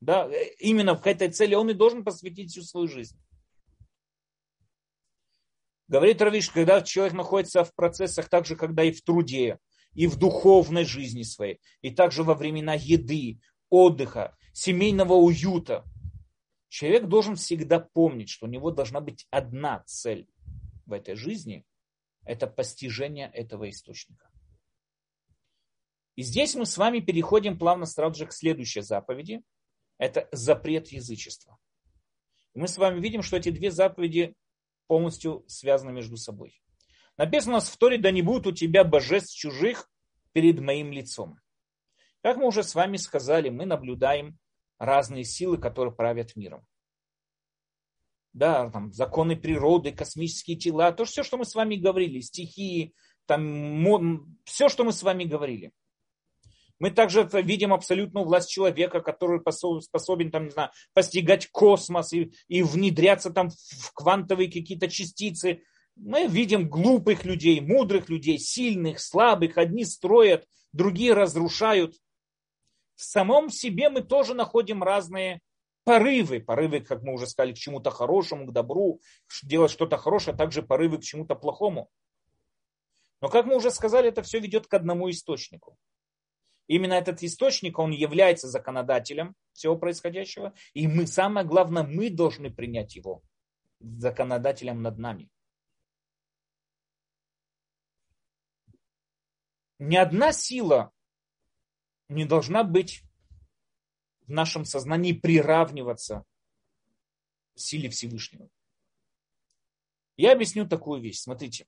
да, 0.01 0.31
именно 0.59 0.97
к 0.97 1.07
этой 1.07 1.31
цели, 1.31 1.55
он 1.55 1.71
и 1.71 1.75
должен 1.75 2.05
посвятить 2.05 2.51
всю 2.51 2.63
свою 2.63 2.89
жизнь. 2.89 3.19
Говорит 5.89 6.23
Равиш, 6.23 6.51
когда 6.51 6.83
человек 6.83 7.15
находится 7.15 7.65
в 7.65 7.75
процессах 7.75 8.29
так 8.29 8.47
же, 8.47 8.57
когда 8.57 8.85
и 8.85 8.93
в 8.93 9.03
труде, 9.03 9.59
и 9.93 10.07
в 10.07 10.17
духовной 10.17 10.85
жизни 10.85 11.23
своей, 11.23 11.61
и 11.83 11.91
также 11.91 12.23
во 12.23 12.35
времена 12.35 12.75
еды, 12.75 13.41
отдыха, 13.69 14.37
семейного 14.53 15.15
уюта. 15.15 15.85
Человек 16.69 17.07
должен 17.07 17.35
всегда 17.35 17.81
помнить, 17.81 18.29
что 18.29 18.47
у 18.47 18.49
него 18.49 18.71
должна 18.71 19.01
быть 19.01 19.27
одна 19.31 19.83
цель 19.87 20.29
в 20.87 20.93
этой 20.93 21.17
жизни– 21.17 21.67
это 22.25 22.47
постижение 22.47 23.31
этого 23.35 23.69
источника. 23.69 24.31
И 26.17 26.23
здесь 26.23 26.55
мы 26.55 26.67
с 26.67 26.77
вами 26.77 27.01
переходим 27.01 27.59
плавно 27.59 27.87
сразу 27.87 28.15
же 28.15 28.27
к 28.27 28.33
следующей 28.33 28.83
заповеди. 28.83 29.43
Это 30.01 30.31
запрет 30.33 30.89
язычества. 30.89 31.59
И 32.55 32.59
мы 32.59 32.69
с 32.69 32.79
вами 32.79 33.01
видим, 33.01 33.21
что 33.21 33.37
эти 33.37 33.51
две 33.51 33.71
заповеди 33.71 34.35
полностью 34.87 35.45
связаны 35.47 35.93
между 35.93 36.17
собой. 36.17 36.59
Написано 37.19 37.53
у 37.53 37.57
нас 37.57 37.69
в 37.69 37.77
Торе, 37.77 37.99
да 37.99 38.11
не 38.11 38.23
будет 38.23 38.47
у 38.47 38.53
тебя 38.53 38.83
божеств 38.83 39.37
чужих 39.37 39.91
перед 40.33 40.59
моим 40.59 40.91
лицом. 40.91 41.39
Как 42.23 42.39
мы 42.39 42.47
уже 42.47 42.63
с 42.63 42.75
вами 42.75 42.97
сказали, 42.97 43.51
мы 43.51 43.67
наблюдаем 43.67 44.39
разные 44.79 45.23
силы, 45.23 45.59
которые 45.59 45.95
правят 45.95 46.35
миром. 46.35 46.67
Да, 48.33 48.71
там 48.71 48.95
законы 48.95 49.37
природы, 49.37 49.93
космические 49.93 50.57
тела, 50.57 50.93
то 50.93 51.05
все, 51.05 51.23
что 51.23 51.37
мы 51.37 51.45
с 51.45 51.55
вами 51.55 51.77
говорили, 51.77 52.21
стихии, 52.21 52.95
там, 53.27 54.39
все, 54.45 54.71
что 54.71 54.85
мы 54.85 54.93
с 54.93 55.03
вами 55.03 55.25
говорили. 55.25 55.73
Мы 56.81 56.91
также 56.91 57.29
видим 57.33 57.75
абсолютную 57.75 58.25
власть 58.25 58.51
человека, 58.51 59.01
который 59.01 59.41
способен 59.83 60.31
там, 60.31 60.47
не 60.47 60.51
знаю, 60.51 60.71
постигать 60.95 61.47
космос 61.49 62.15
и, 62.15 62.33
и 62.49 62.63
внедряться 62.63 63.31
там 63.31 63.51
в 63.51 63.93
квантовые 63.93 64.51
какие-то 64.51 64.89
частицы, 64.89 65.63
мы 65.95 66.27
видим 66.27 66.71
глупых 66.71 67.27
людей, 67.27 67.61
мудрых 67.61 68.09
людей, 68.09 68.39
сильных, 68.39 69.01
слабых. 69.01 69.59
Одни 69.59 69.85
строят, 69.85 70.47
другие 70.73 71.13
разрушают. 71.13 71.97
В 72.95 73.03
самом 73.03 73.51
себе 73.51 73.91
мы 73.91 74.01
тоже 74.01 74.33
находим 74.33 74.83
разные 74.83 75.41
порывы. 75.85 76.41
Порывы, 76.41 76.81
как 76.81 77.03
мы 77.03 77.13
уже 77.13 77.27
сказали, 77.27 77.53
к 77.53 77.59
чему-то 77.59 77.91
хорошему, 77.91 78.47
к 78.47 78.53
добру, 78.53 79.03
делать 79.43 79.71
что-то 79.71 79.99
хорошее, 79.99 80.35
а 80.35 80.39
также 80.39 80.63
порывы 80.63 80.97
к 80.97 81.03
чему-то 81.05 81.35
плохому. 81.35 81.91
Но, 83.21 83.29
как 83.29 83.45
мы 83.45 83.57
уже 83.57 83.71
сказали, 83.71 84.09
это 84.09 84.23
все 84.23 84.41
ведет 84.41 84.67
к 84.67 84.73
одному 84.73 85.11
источнику. 85.11 85.77
Именно 86.71 86.95
этот 86.95 87.23
источник, 87.25 87.81
он 87.81 87.91
является 87.91 88.47
законодателем 88.49 89.35
всего 89.53 89.77
происходящего. 89.77 90.55
И 90.73 90.87
мы, 90.87 91.07
самое 91.07 91.45
главное, 91.45 91.83
мы 91.83 92.11
должны 92.11 92.51
принять 92.51 92.95
его 92.95 93.23
законодателем 93.81 94.81
над 94.81 94.99
нами. 94.99 95.29
ни 99.81 99.97
одна 99.97 100.33
сила 100.33 100.93
не 102.09 102.27
должна 102.27 102.65
быть 102.65 103.03
в 104.27 104.31
нашем 104.31 104.65
сознании 104.65 105.13
приравниваться 105.13 106.25
силе 107.55 107.89
Всевышнего. 107.89 108.49
Я 110.17 110.33
объясню 110.33 110.69
такую 110.69 111.01
вещь. 111.01 111.21
Смотрите, 111.21 111.67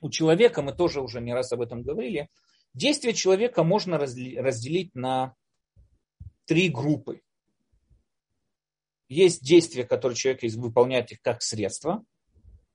у 0.00 0.08
человека, 0.08 0.62
мы 0.62 0.74
тоже 0.74 1.00
уже 1.02 1.20
не 1.20 1.34
раз 1.34 1.52
об 1.52 1.60
этом 1.60 1.82
говорили, 1.82 2.30
действие 2.74 3.14
человека 3.14 3.64
можно 3.64 3.98
разделить 3.98 4.94
на 4.94 5.34
три 6.44 6.68
группы. 6.68 7.22
Есть 9.08 9.42
действия, 9.42 9.84
которые 9.84 10.16
человек 10.16 10.42
выполняет 10.54 11.12
их 11.12 11.20
как 11.22 11.42
средство 11.42 12.04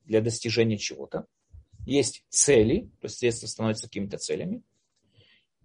для 0.06 0.22
достижения 0.22 0.78
чего-то 0.78 1.28
есть 1.90 2.24
цели, 2.30 2.92
то 3.02 3.06
есть 3.06 3.18
средства 3.18 3.48
становятся 3.48 3.88
какими-то 3.88 4.18
целями, 4.18 4.64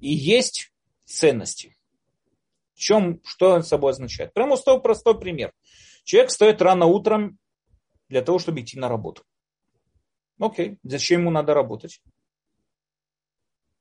и 0.01 0.13
есть 0.13 0.73
ценности. 1.05 1.77
В 2.75 2.79
чем, 2.79 3.21
что 3.25 3.53
он 3.53 3.63
собой 3.63 3.93
означает? 3.93 4.33
Прямо 4.33 4.57
простой, 4.57 4.81
простой 4.81 5.19
пример. 5.19 5.53
Человек 6.03 6.31
встает 6.31 6.61
рано 6.61 6.87
утром 6.87 7.39
для 8.09 8.23
того, 8.23 8.39
чтобы 8.39 8.61
идти 8.61 8.79
на 8.79 8.89
работу. 8.89 9.23
Окей, 10.39 10.79
зачем 10.83 11.21
ему 11.21 11.31
надо 11.31 11.55
работать? 11.55 12.03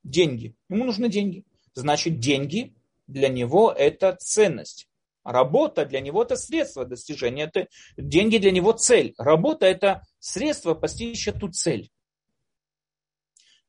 Деньги. 0.04 0.56
Ему 0.70 0.86
нужны 0.86 1.10
деньги. 1.10 1.46
Значит, 1.74 2.20
деньги 2.20 2.74
для 3.08 3.30
него 3.30 3.72
это 3.72 4.16
ценность. 4.20 4.88
Работа 5.24 5.86
для 5.86 6.02
него 6.02 6.24
это 6.24 6.36
средство 6.36 6.86
достижения. 6.86 7.44
Это 7.44 7.68
деньги 7.98 8.38
для 8.38 8.52
него 8.52 8.74
цель. 8.74 9.14
Работа 9.18 9.66
это 9.66 10.04
средство 10.20 10.74
постичь 10.74 11.28
эту 11.28 11.50
цель. 11.50 11.90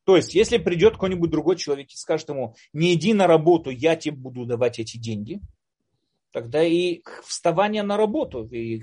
То 0.04 0.16
есть, 0.16 0.34
если 0.34 0.58
придет 0.58 0.94
какой-нибудь 0.94 1.30
другой 1.30 1.56
человек 1.56 1.90
и 1.90 1.96
скажет 1.96 2.28
ему, 2.28 2.54
не 2.72 2.94
иди 2.94 3.14
на 3.14 3.26
работу, 3.26 3.70
я 3.70 3.96
тебе 3.96 4.16
буду 4.16 4.44
давать 4.44 4.78
эти 4.78 4.98
деньги, 4.98 5.40
тогда 6.30 6.62
и 6.62 7.00
вставание 7.24 7.82
на 7.82 7.96
работу, 7.96 8.46
и, 8.48 8.78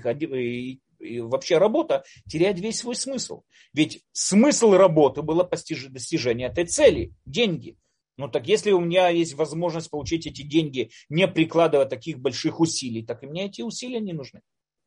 и 1.02 1.20
вообще 1.20 1.58
работа 1.58 2.04
теряет 2.28 2.58
весь 2.60 2.78
свой 2.78 2.94
смысл. 2.94 3.42
Ведь 3.72 4.04
смысл 4.12 4.72
работы 4.72 5.22
было 5.22 5.48
достижение 5.48 6.48
этой 6.48 6.66
цели, 6.66 7.12
деньги. 7.26 7.76
Ну 8.16 8.28
так 8.28 8.46
если 8.46 8.72
у 8.72 8.80
меня 8.80 9.08
есть 9.08 9.34
возможность 9.34 9.90
получить 9.90 10.26
эти 10.26 10.42
деньги, 10.42 10.90
не 11.08 11.26
прикладывая 11.26 11.86
таких 11.86 12.18
больших 12.18 12.60
усилий, 12.60 13.04
так 13.04 13.22
и 13.22 13.26
мне 13.26 13.46
эти 13.46 13.62
усилия 13.62 14.00
не 14.00 14.12
нужны. 14.12 14.42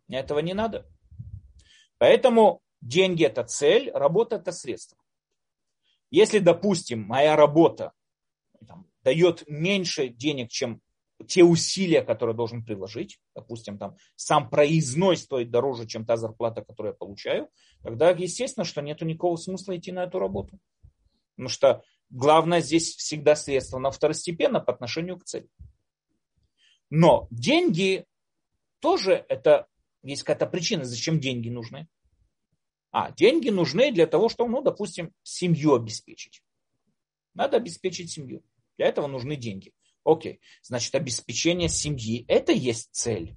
Мне 0.08 0.20
этого 0.20 0.40
не 0.40 0.54
надо. 0.54 0.88
Поэтому 1.98 2.62
деньги 2.82 3.26
это 3.26 3.44
цель, 3.44 3.92
работа 3.92 4.38
это 4.38 4.52
средство. 4.52 4.98
Если, 6.12 6.40
допустим, 6.40 7.02
моя 7.02 7.36
работа 7.36 7.92
там, 8.68 8.88
дает 9.04 9.44
меньше 9.48 10.10
денег, 10.10 10.50
чем 10.50 10.82
те 11.28 11.44
усилия, 11.44 12.02
которые 12.02 12.36
должен 12.36 12.64
приложить, 12.64 13.20
допустим, 13.34 13.78
там 13.78 13.96
сам 14.16 14.50
проездной 14.50 15.18
стоит 15.18 15.50
дороже, 15.50 15.88
чем 15.88 16.06
та 16.06 16.18
зарплата, 16.18 16.62
которую 16.64 16.94
я 16.94 16.98
получаю, 16.98 17.50
тогда 17.84 18.12
естественно, 18.12 18.66
что 18.66 18.82
нет 18.82 19.02
никакого 19.02 19.38
смысла 19.38 19.78
идти 19.78 19.92
на 19.92 20.04
эту 20.04 20.20
работу. 20.20 20.60
Потому 21.36 21.50
что 21.50 21.84
главное 22.10 22.62
здесь 22.62 22.96
всегда 22.96 23.36
средство 23.36 23.80
на 23.80 23.92
второстепенно 23.92 24.60
по 24.60 24.74
отношению 24.74 25.18
к 25.18 25.24
цели. 25.24 25.50
Но 26.90 27.28
деньги 27.32 28.06
тоже 28.80 29.26
это 29.30 29.68
есть 30.04 30.24
какая-то 30.24 30.46
причина, 30.48 30.84
зачем 30.84 31.20
деньги 31.20 31.50
нужны. 31.50 31.88
А, 32.92 33.12
деньги 33.12 33.50
нужны 33.50 33.92
для 33.92 34.08
того, 34.08 34.30
чтобы, 34.30 34.52
ну, 34.52 34.62
допустим, 34.62 35.12
семью 35.24 35.74
обеспечить. 35.74 36.42
Надо 37.34 37.58
обеспечить 37.58 38.12
семью. 38.12 38.44
Для 38.78 38.88
этого 38.88 39.08
нужны 39.08 39.36
деньги. 39.36 39.74
Окей, 40.06 40.40
значит, 40.62 40.94
обеспечение 40.94 41.68
семьи– 41.68 42.24
это 42.28 42.52
есть 42.52 42.90
цель. 42.92 43.36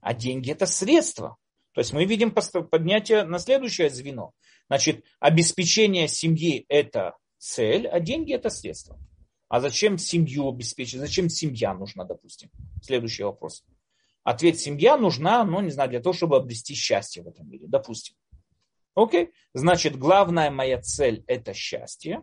а 0.00 0.14
деньги 0.14 0.50
это 0.50 0.66
средство. 0.66 1.36
То 1.74 1.80
есть 1.80 1.92
мы 1.92 2.04
видим 2.04 2.32
поднятие 2.32 3.22
на 3.22 3.38
следующее 3.38 3.88
звено. 3.88 4.32
Значит, 4.66 5.04
обеспечение 5.20 6.08
семьи 6.08 6.66
это 6.68 7.16
цель, 7.38 7.86
а 7.86 8.00
деньги 8.00 8.34
это 8.34 8.50
средство. 8.50 8.98
А 9.48 9.60
зачем 9.60 9.98
семью 9.98 10.48
обеспечить? 10.48 10.98
Зачем 10.98 11.28
семья 11.28 11.72
нужна, 11.72 12.04
допустим? 12.04 12.50
Следующий 12.82 13.22
вопрос. 13.22 13.64
Ответ 14.24 14.58
семья 14.58 14.96
нужна, 14.96 15.44
ну, 15.44 15.60
не 15.60 15.70
знаю, 15.70 15.90
для 15.90 16.00
того, 16.00 16.12
чтобы 16.12 16.36
обрести 16.36 16.74
счастье 16.74 17.22
в 17.22 17.28
этом 17.28 17.48
мире, 17.48 17.66
допустим. 17.68 18.16
Окей? 18.94 19.30
Значит, 19.54 19.96
главная 19.96 20.50
моя 20.50 20.80
цель– 20.80 21.24
это 21.26 21.54
счастье, 21.54 22.22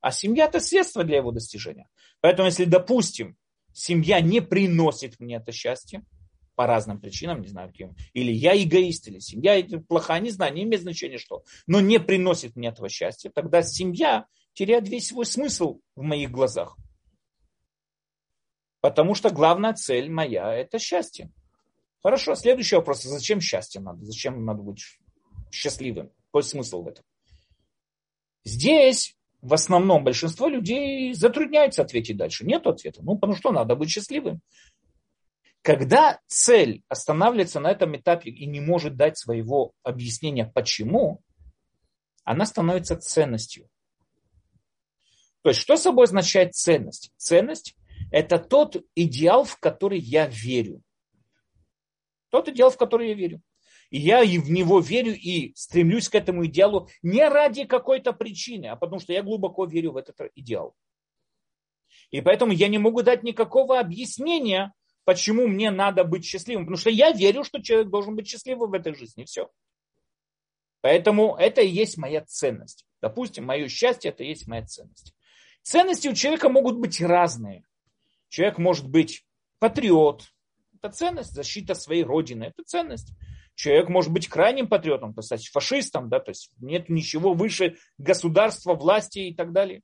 а 0.00 0.12
семья– 0.12 0.44
это 0.46 0.60
средство 0.60 1.04
для 1.04 1.18
его 1.18 1.30
достижения. 1.30 1.88
Поэтому, 2.20 2.46
если, 2.46 2.64
допустим, 2.64 3.36
семья 3.72 4.20
не 4.20 4.40
приносит 4.40 5.18
мне 5.20 5.36
это 5.36 5.52
счастье, 5.52 6.04
по 6.54 6.66
разным 6.66 7.00
причинам, 7.00 7.40
не 7.40 7.48
знаю 7.48 7.68
каким, 7.68 7.96
или 8.12 8.32
я 8.32 8.54
эгоист, 8.54 9.08
или 9.08 9.18
семья 9.18 9.62
плохая, 9.88 10.20
не 10.20 10.28
знаю, 10.28 10.52
не 10.52 10.64
имеет 10.64 10.82
значения 10.82 11.16
что, 11.16 11.42
но 11.66 11.80
не 11.80 11.98
приносит 11.98 12.54
мне 12.54 12.68
этого 12.68 12.90
счастья, 12.90 13.30
тогда 13.30 13.62
семья 13.62 14.26
теряет 14.52 14.86
весь 14.86 15.08
свой 15.08 15.24
смысл 15.24 15.80
в 15.94 16.02
моих 16.02 16.30
глазах. 16.30 16.76
Потому 18.82 19.14
что 19.14 19.30
главная 19.30 19.72
цель 19.72 20.10
моя– 20.10 20.52
это 20.54 20.78
счастье. 20.78 21.30
Хорошо, 22.02 22.34
следующий 22.34 22.76
вопрос. 22.76 23.02
Зачем 23.02 23.40
счастье 23.40 23.80
надо? 23.80 24.04
Зачем 24.04 24.44
надо 24.44 24.62
быть 24.62 24.82
счастливым? 25.50 26.10
Какой 26.26 26.42
смысл 26.42 26.82
в 26.82 26.88
этом? 26.88 27.04
Здесь 28.44 29.16
в 29.42 29.54
основном 29.54 30.04
большинство 30.04 30.48
людей 30.48 31.14
затрудняется 31.14 31.82
ответить 31.82 32.16
дальше. 32.16 32.44
Нет 32.44 32.66
ответа. 32.66 33.02
Ну, 33.02 33.16
потому 33.16 33.34
что 33.34 33.52
надо 33.52 33.74
быть 33.74 33.90
счастливым. 33.90 34.40
Когда 35.62 36.20
цель 36.26 36.82
останавливается 36.88 37.60
на 37.60 37.70
этом 37.70 37.96
этапе 37.96 38.30
и 38.30 38.46
не 38.46 38.60
может 38.60 38.96
дать 38.96 39.18
своего 39.18 39.72
объяснения 39.82 40.46
почему, 40.46 41.20
она 42.24 42.46
становится 42.46 42.96
ценностью. 42.96 43.68
То 45.42 45.50
есть, 45.50 45.60
что 45.60 45.76
собой 45.76 46.04
означает 46.04 46.54
ценность? 46.54 47.12
Ценность– 47.16 47.76
это 48.10 48.38
тот 48.38 48.76
идеал, 48.94 49.44
в 49.44 49.58
который 49.58 49.98
я 49.98 50.26
верю. 50.26 50.82
Тот 52.30 52.48
идеал, 52.48 52.70
в 52.70 52.76
который 52.76 53.08
я 53.08 53.14
верю. 53.14 53.40
И 53.90 53.98
я 53.98 54.22
и 54.22 54.38
в 54.38 54.50
него 54.50 54.80
верю 54.80 55.14
и 55.14 55.52
стремлюсь 55.56 56.08
к 56.08 56.14
этому 56.14 56.46
идеалу 56.46 56.88
не 57.02 57.28
ради 57.28 57.64
какой-то 57.64 58.12
причины, 58.12 58.66
а 58.66 58.76
потому 58.76 59.00
что 59.00 59.12
я 59.12 59.22
глубоко 59.22 59.64
верю 59.64 59.92
в 59.92 59.96
этот 59.96 60.30
идеал. 60.36 60.74
И 62.10 62.20
поэтому 62.20 62.52
я 62.52 62.68
не 62.68 62.78
могу 62.78 63.02
дать 63.02 63.22
никакого 63.22 63.78
объяснения, 63.78 64.72
почему 65.04 65.46
мне 65.46 65.70
надо 65.70 66.04
быть 66.04 66.24
счастливым. 66.24 66.64
Потому 66.64 66.78
что 66.78 66.90
я 66.90 67.12
верю, 67.12 67.44
что 67.44 67.62
человек 67.62 67.88
должен 67.88 68.14
быть 68.14 68.28
счастливым 68.28 68.70
в 68.70 68.74
этой 68.74 68.94
жизни. 68.94 69.24
Все. 69.24 69.50
Поэтому 70.80 71.36
это 71.36 71.60
и 71.60 71.68
есть 71.68 71.98
моя 71.98 72.24
ценность. 72.24 72.86
Допустим, 73.02 73.44
мое 73.44 73.68
счастье 73.68 74.10
это 74.10 74.22
и 74.22 74.28
есть 74.28 74.46
моя 74.46 74.64
ценность. 74.64 75.14
Ценности 75.62 76.08
у 76.08 76.14
человека 76.14 76.48
могут 76.48 76.78
быть 76.78 77.00
разные. 77.00 77.64
Человек 78.28 78.58
может 78.58 78.88
быть 78.88 79.26
патриот. 79.58 80.24
Это 80.76 80.92
ценность, 80.92 81.32
защита 81.32 81.74
своей 81.74 82.04
родины. 82.04 82.44
Это 82.44 82.62
ценность. 82.64 83.12
Человек 83.60 83.90
может 83.90 84.10
быть 84.10 84.26
крайним 84.26 84.68
патриотом, 84.68 85.12
то 85.12 85.20
есть 85.20 85.50
фашистом, 85.50 86.08
да, 86.08 86.18
то 86.18 86.30
есть 86.30 86.50
нет 86.60 86.88
ничего 86.88 87.34
выше 87.34 87.76
государства, 87.98 88.72
власти 88.72 89.18
и 89.18 89.34
так 89.34 89.52
далее. 89.52 89.82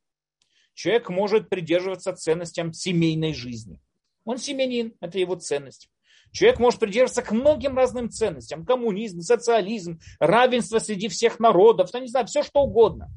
Человек 0.73 1.11
может 1.11 1.51
придерживаться 1.51 2.15
ценностям 2.15 2.73
семейной 2.73 3.35
жизни. 3.35 3.83
Он 4.25 4.39
семьянин, 4.39 4.95
это 5.03 5.19
его 5.19 5.35
ценность. 5.35 5.91
Человек 6.33 6.59
может 6.59 6.81
придерживаться 6.81 7.21
к 7.21 7.33
многим 7.33 7.77
разным 7.77 8.09
ценностям. 8.09 8.65
Коммунизм, 8.65 9.21
социализм, 9.21 10.01
равенство 10.21 10.79
среди 10.79 11.09
всех 11.09 11.39
народов, 11.39 11.91
ну, 11.93 12.01
не 12.01 12.09
знаю, 12.09 12.27
все 12.29 12.43
что 12.43 12.63
угодно. 12.63 13.11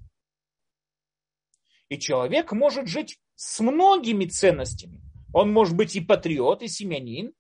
И 1.87 1.97
человек 1.97 2.51
может 2.51 2.89
жить 2.89 3.17
с 3.35 3.61
многими 3.61 4.25
ценностями. 4.25 4.99
Он 5.33 5.53
может 5.53 5.77
быть 5.77 5.95
и 5.95 6.01
патриот, 6.01 6.63
и 6.63 6.67
семьянин, 6.67 7.31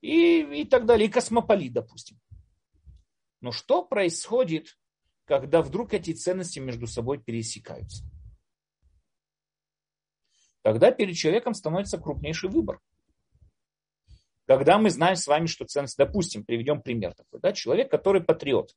и, 0.00 0.40
и 0.40 0.64
так 0.64 0.86
далее, 0.86 1.06
и 1.06 1.12
космополит, 1.12 1.72
допустим. 1.72 2.18
Но 3.44 3.52
что 3.52 3.84
происходит, 3.84 4.78
когда 5.26 5.60
вдруг 5.60 5.92
эти 5.92 6.14
ценности 6.14 6.60
между 6.60 6.86
собой 6.86 7.18
пересекаются? 7.18 8.02
Тогда 10.62 10.90
перед 10.90 11.14
человеком 11.14 11.52
становится 11.52 11.98
крупнейший 11.98 12.48
выбор. 12.48 12.80
Когда 14.46 14.78
мы 14.78 14.88
знаем 14.88 15.16
с 15.16 15.26
вами, 15.26 15.44
что 15.44 15.66
ценность, 15.66 15.98
допустим, 15.98 16.42
приведем 16.42 16.80
пример 16.80 17.12
такой, 17.12 17.38
да, 17.40 17.52
человек, 17.52 17.90
который 17.90 18.24
патриот, 18.24 18.74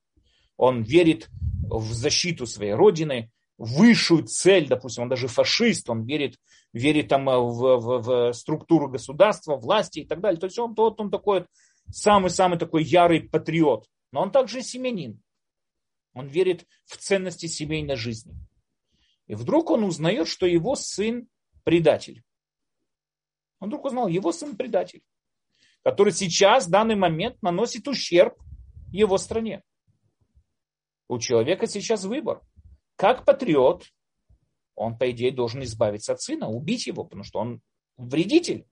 он 0.57 0.84
верит 0.84 1.30
в 1.63 1.93
защиту 1.93 2.45
своей 2.45 2.74
родины, 2.74 3.32
высшую 3.57 4.26
цель, 4.26 4.68
допустим, 4.68 5.03
он 5.03 5.09
даже 5.09 5.30
фашист, 5.30 5.89
он 5.89 6.03
верит, 6.03 6.38
верит 6.74 7.07
там 7.07 7.30
э, 7.30 7.38
в, 7.38 7.78
в, 7.80 8.01
в 8.01 8.34
структуру 8.34 8.89
государства, 8.89 9.55
власти 9.55 9.99
и 9.99 10.05
так 10.05 10.20
далее. 10.20 10.41
То 10.41 10.47
есть 10.47 10.59
он, 10.59 10.76
тот, 10.76 10.99
он 10.99 11.09
такой 11.09 11.45
самый-самый 11.89 12.59
такой 12.59 12.84
ярый 12.84 13.22
патриот. 13.22 13.88
Но 14.11 14.21
он 14.21 14.31
также 14.31 14.61
семенин. 14.61 15.21
Он 16.13 16.27
верит 16.27 16.65
в 16.85 16.97
ценности 16.97 17.45
семейной 17.45 17.95
жизни. 17.95 18.35
И 19.27 19.35
вдруг 19.35 19.69
он 19.69 19.83
узнает, 19.83 20.27
что 20.27 20.45
его 20.45 20.75
сын 20.75 21.27
предатель. 21.63 22.23
Он 23.59 23.67
вдруг 23.69 23.85
узнал, 23.85 24.07
его 24.07 24.31
сын 24.31 24.55
предатель, 24.55 25.03
который 25.83 26.13
сейчас, 26.13 26.67
в 26.67 26.71
данный 26.71 26.95
момент, 26.95 27.41
наносит 27.41 27.87
ущерб 27.87 28.37
его 28.91 29.17
стране. 29.17 29.63
У 31.07 31.19
человека 31.19 31.67
сейчас 31.67 32.03
выбор– 32.03 32.41
как 32.97 33.25
патриот, 33.25 33.85
он, 34.75 34.97
по 34.97 35.09
идее, 35.11 35.31
должен 35.31 35.63
избавиться 35.63 36.13
от 36.13 36.21
сына, 36.21 36.49
убить 36.49 36.87
его, 36.87 37.03
потому 37.03 37.23
что 37.23 37.39
он 37.39 37.61
вредитель. 37.95 38.67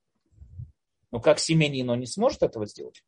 Но 1.12 1.20
как 1.20 1.40
семьянин 1.40 1.90
он 1.92 2.00
не 2.00 2.08
сможет 2.08 2.42
этого 2.42 2.66
сделать. 2.66 3.04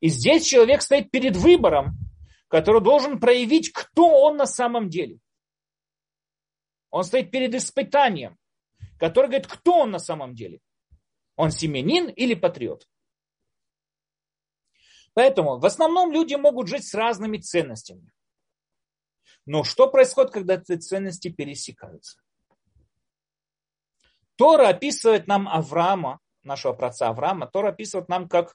И 0.00 0.08
здесь 0.08 0.46
человек 0.46 0.82
стоит 0.82 1.10
перед 1.10 1.36
выбором, 1.36 1.96
который 2.48 2.82
должен 2.82 3.18
проявить, 3.18 3.72
кто 3.72 4.22
он 4.22 4.36
на 4.36 4.46
самом 4.46 4.88
деле. 4.88 5.18
Он 6.90 7.04
стоит 7.04 7.30
перед 7.30 7.54
испытанием, 7.54 8.38
который 8.98 9.26
говорит, 9.26 9.46
кто 9.46 9.80
он 9.80 9.90
на 9.90 9.98
самом 9.98 10.34
деле. 10.34 10.60
Он 11.36 11.50
семьянин 11.50 12.08
или 12.08 12.34
патриот. 12.34 12.88
Поэтому 15.14 15.58
в 15.58 15.66
основном 15.66 16.12
люди 16.12 16.34
могут 16.34 16.68
жить 16.68 16.86
с 16.86 16.94
разными 16.94 17.38
ценностями. 17.38 18.12
Но 19.46 19.64
что 19.64 19.90
происходит, 19.90 20.30
когда 20.30 20.54
эти 20.54 20.76
ценности 20.76 21.28
пересекаются? 21.28 22.20
Тора 24.36 24.68
описывает 24.68 25.26
нам 25.26 25.48
Авраама, 25.48 26.20
нашего 26.44 26.72
праца 26.72 27.08
Авраама, 27.08 27.46
Тора 27.46 27.70
описывает 27.70 28.08
нам 28.08 28.28
как 28.28 28.54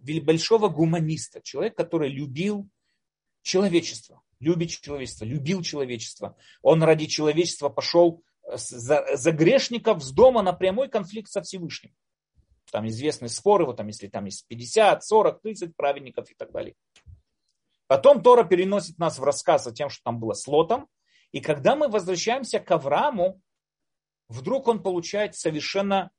большого 0.00 0.68
гуманиста, 0.68 1.40
человек, 1.42 1.76
который 1.76 2.08
любил 2.08 2.68
человечество, 3.42 4.22
любит 4.38 4.70
человечество, 4.70 5.24
любил 5.24 5.62
человечество. 5.62 6.36
Он 6.62 6.82
ради 6.82 7.06
человечества 7.06 7.68
пошел 7.68 8.22
за, 8.46 9.16
за 9.16 9.32
грешников 9.32 10.02
с 10.02 10.10
дома 10.12 10.42
на 10.42 10.52
прямой 10.52 10.88
конфликт 10.88 11.30
со 11.30 11.42
Всевышним. 11.42 11.94
Там 12.70 12.86
известны 12.86 13.28
споры, 13.28 13.66
вот 13.66 13.76
там, 13.76 13.88
если 13.88 14.06
там 14.08 14.26
есть 14.26 14.46
50, 14.46 15.04
40, 15.04 15.42
30 15.42 15.76
праведников 15.76 16.30
и 16.30 16.34
так 16.34 16.52
далее. 16.52 16.74
Потом 17.86 18.22
Тора 18.22 18.44
переносит 18.44 18.98
нас 18.98 19.18
в 19.18 19.24
рассказ 19.24 19.66
о 19.66 19.72
тем, 19.72 19.90
что 19.90 20.04
там 20.04 20.20
было 20.20 20.34
с 20.34 20.46
Лотом. 20.46 20.88
И 21.32 21.40
когда 21.40 21.74
мы 21.74 21.88
возвращаемся 21.88 22.60
к 22.60 22.70
Аврааму, 22.70 23.40
вдруг 24.28 24.68
он 24.68 24.82
получает 24.82 25.34
совершенно 25.34 26.12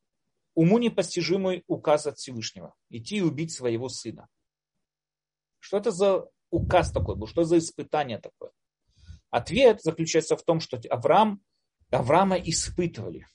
уму 0.53 0.77
непостижимый 0.77 1.63
указ 1.67 2.07
от 2.07 2.17
Всевышнего. 2.17 2.75
Идти 2.89 3.17
и 3.17 3.21
убить 3.21 3.51
своего 3.51 3.89
сына. 3.89 4.27
Что 5.59 5.77
это 5.77 5.91
за 5.91 6.27
указ 6.49 6.91
такой 6.91 7.15
был? 7.15 7.27
Что 7.27 7.43
за 7.43 7.57
испытание 7.57 8.19
такое? 8.19 8.51
Ответ 9.29 9.81
заключается 9.81 10.35
в 10.35 10.43
том, 10.43 10.59
что 10.59 10.79
Авраам, 10.89 11.41
Авраама 11.89 12.37
испытывали. 12.37 13.27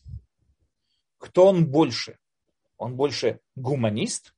Кто 1.19 1.47
он 1.47 1.71
больше? 1.71 2.19
Он 2.77 2.97
больше 2.97 3.41
гуманист, 3.55 4.35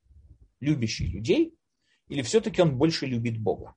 любящий 0.60 1.06
людей, 1.06 1.54
или 2.06 2.22
все-таки 2.22 2.62
он 2.62 2.78
больше 2.78 3.06
любит 3.06 3.38
Бога? 3.38 3.74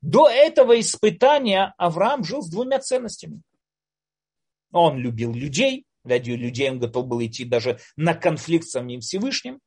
До 0.00 0.28
этого 0.28 0.78
испытания 0.80 1.74
Авраам 1.78 2.24
жил 2.24 2.42
с 2.42 2.50
двумя 2.50 2.80
ценностями. 2.80 3.42
Он 4.72 4.98
любил 4.98 5.32
людей, 5.32 5.86
ради 6.04 6.32
людей 6.32 6.70
он 6.70 6.78
готов 6.78 7.06
был 7.06 7.22
идти 7.24 7.44
даже 7.44 7.78
на 7.96 8.14
конфликт 8.14 8.66
с 8.66 8.70
самим 8.70 9.00
Всевышним. 9.00 9.60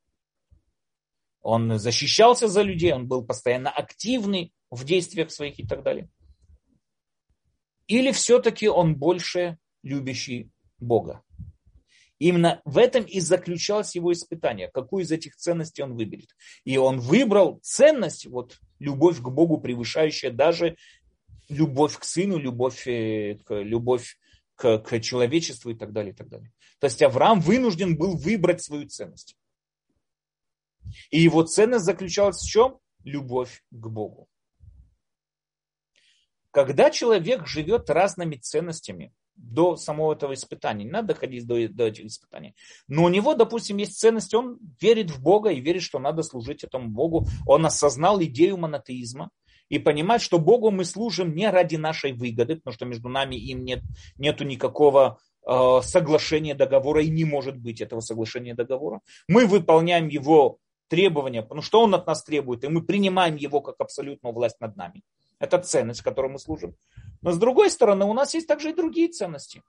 Он 1.42 1.78
защищался 1.78 2.48
за 2.48 2.62
людей, 2.64 2.94
он 2.94 3.08
был 3.08 3.24
постоянно 3.24 3.70
активный 3.70 4.52
в 4.72 4.84
действиях 4.84 5.32
своих 5.32 5.60
и 5.60 5.68
так 5.68 5.84
далее. 5.84 6.10
Или 7.88 8.12
все-таки 8.12 8.68
он 8.68 8.96
больше 8.96 9.58
любящий 9.84 10.50
Бога. 10.80 11.22
Именно 12.18 12.62
в 12.64 12.78
этом 12.78 13.04
и 13.04 13.20
заключалось 13.20 13.96
его 13.96 14.14
испытание, 14.14 14.70
какую 14.70 15.04
из 15.04 15.12
этих 15.12 15.36
ценностей 15.36 15.84
он 15.84 15.96
выберет. 15.96 16.30
И 16.64 16.78
он 16.78 17.00
выбрал 17.00 17.60
ценность, 17.62 18.26
вот 18.26 18.58
любовь 18.80 19.20
к 19.20 19.28
Богу, 19.30 19.60
превышающая 19.60 20.32
даже 20.32 20.78
любовь 21.50 21.98
к 21.98 22.04
сыну, 22.04 22.38
любовь, 22.38 22.88
э, 22.88 23.38
любовь 23.50 24.18
к, 24.56 24.80
к 24.80 25.00
человечеству 25.00 25.72
и 25.72 25.76
так 25.76 25.92
далее, 25.92 26.14
и 26.14 26.16
так 26.16 26.30
далее. 26.30 26.52
То 26.80 26.88
есть 26.88 27.02
Авраам 27.02 27.40
вынужден 27.40 27.98
был 27.98 28.18
выбрать 28.18 28.64
свою 28.64 28.88
ценность. 28.88 29.38
И 31.10 31.20
его 31.20 31.44
ценность 31.44 31.86
заключалась 31.86 32.42
в 32.42 32.50
чем? 32.50 32.80
Любовь 33.04 33.64
к 33.72 33.88
Богу. 33.88 34.28
Когда 36.52 36.90
человек 36.90 37.46
живет 37.48 37.90
разными 37.90 38.38
ценностями 38.38 39.14
до 39.36 39.76
самого 39.76 40.14
этого 40.14 40.34
испытания, 40.34 40.86
не 40.86 40.92
надо 40.92 41.10
доходить 41.10 41.46
до, 41.46 41.68
до 41.68 41.88
этих 41.88 42.06
испытаний, 42.06 42.56
но 42.88 43.04
у 43.04 43.10
него, 43.10 43.34
допустим, 43.36 43.78
есть 43.78 44.00
ценность, 44.00 44.34
он 44.34 44.58
верит 44.80 45.12
в 45.12 45.22
Бога 45.22 45.50
и 45.50 45.60
верит, 45.60 45.82
что 45.82 46.00
надо 46.00 46.24
служить 46.24 46.64
этому 46.64 46.88
Богу, 46.88 47.28
он 47.46 47.66
осознал 47.66 48.24
идею 48.24 48.56
монотеизма, 48.58 49.32
и 49.70 49.80
понимать, 49.80 50.22
что 50.22 50.40
Богу 50.40 50.72
мы 50.72 50.86
служим 50.86 51.36
не 51.36 51.50
ради 51.50 51.76
нашей 51.76 52.14
выгоды, 52.14 52.58
потому 52.58 52.74
что 52.74 52.86
между 52.86 53.10
нами 53.10 53.36
им 53.36 53.64
нет 53.64 53.82
нету 54.18 54.44
никакого 54.44 55.20
э, 55.48 55.80
соглашения 55.82 56.54
договора 56.54 57.04
и 57.04 57.10
не 57.10 57.26
может 57.26 57.58
быть 57.58 57.82
этого 57.82 58.00
соглашения 58.00 58.54
договора. 58.54 59.02
Мы 59.28 59.46
выполняем 59.46 60.08
его 60.08 60.60
требования, 60.88 61.46
ну 61.50 61.62
что 61.62 61.82
он 61.82 61.96
от 61.96 62.06
нас 62.08 62.24
требует, 62.24 62.64
и 62.64 62.68
мы 62.68 62.84
принимаем 62.84 63.36
его 63.36 63.62
как 63.62 63.76
абсолютную 63.80 64.34
власть 64.34 64.60
над 64.60 64.76
нами. 64.76 65.04
Это 65.40 65.58
ценность, 65.60 66.02
которой 66.02 66.32
мы 66.32 66.40
служим. 66.40 66.76
Но 67.22 67.32
с 67.32 67.38
другой 67.38 67.70
стороны, 67.70 68.06
у 68.06 68.14
нас 68.14 68.34
есть 68.34 68.48
также 68.48 68.70
и 68.70 68.76
другие 68.76 69.10
ценности. 69.10 69.64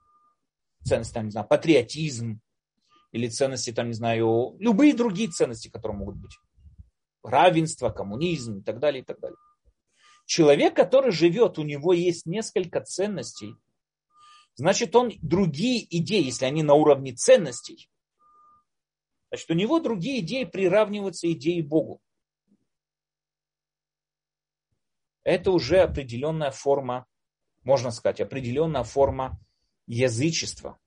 Ценности, 0.83 1.13
там, 1.13 1.25
не 1.25 1.31
знаю, 1.31 1.47
патриотизм, 1.47 2.39
или 3.11 3.27
ценности, 3.27 3.71
там, 3.71 3.87
не 3.87 3.93
знаю, 3.93 4.55
любые 4.59 4.93
другие 4.93 5.29
ценности, 5.29 5.69
которые 5.69 5.97
могут 5.97 6.17
быть. 6.17 6.37
Равенство, 7.23 7.89
коммунизм 7.89 8.59
и 8.59 8.61
так 8.61 8.79
далее, 8.79 9.01
и 9.01 9.05
так 9.05 9.19
далее. 9.19 9.37
Человек, 10.27 10.75
который 10.75 11.11
живет, 11.11 11.57
у 11.57 11.63
него 11.63 11.93
есть 11.93 12.25
несколько 12.25 12.81
ценностей, 12.81 13.55
значит, 14.55 14.93
он 14.93 15.13
другие 15.21 15.87
идеи, 15.97 16.25
если 16.25 16.43
они 16.43 16.63
на 16.63 16.73
уровне 16.73 17.13
ценностей, 17.13 17.89
значит, 19.29 19.49
у 19.49 19.53
него 19.53 19.79
другие 19.79 20.19
идеи 20.19 20.43
приравниваются 20.43 21.31
идеи 21.31 21.61
Богу. 21.61 22.01
Это 25.23 25.51
уже 25.51 25.79
определенная 25.79 26.51
форма, 26.51 27.05
можно 27.63 27.89
сказать, 27.91 28.19
определенная 28.19 28.83
форма 28.83 29.39
язычества. 29.85 30.77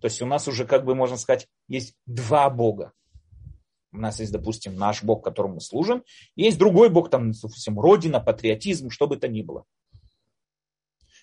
То 0.00 0.08
есть 0.08 0.20
у 0.22 0.26
нас 0.26 0.48
уже, 0.48 0.66
как 0.66 0.84
бы 0.84 0.96
можно 0.96 1.16
сказать, 1.16 1.48
есть 1.68 1.94
два 2.06 2.50
Бога. 2.50 2.92
У 3.98 4.00
нас 4.00 4.20
есть, 4.20 4.30
допустим, 4.30 4.76
наш 4.76 5.02
Бог, 5.02 5.24
которому 5.24 5.54
мы 5.54 5.60
служим. 5.60 6.04
Есть 6.36 6.56
другой 6.56 6.88
Бог, 6.88 7.10
там, 7.10 7.32
допустим, 7.32 7.80
Родина, 7.80 8.20
патриотизм, 8.20 8.90
что 8.90 9.08
бы 9.08 9.16
то 9.16 9.26
ни 9.26 9.42
было. 9.42 9.64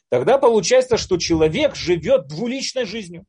Тогда 0.10 0.38
получается, 0.38 0.98
что 0.98 1.16
человек 1.16 1.76
живет 1.76 2.28
двуличной 2.28 2.84
жизнью. 2.84 3.26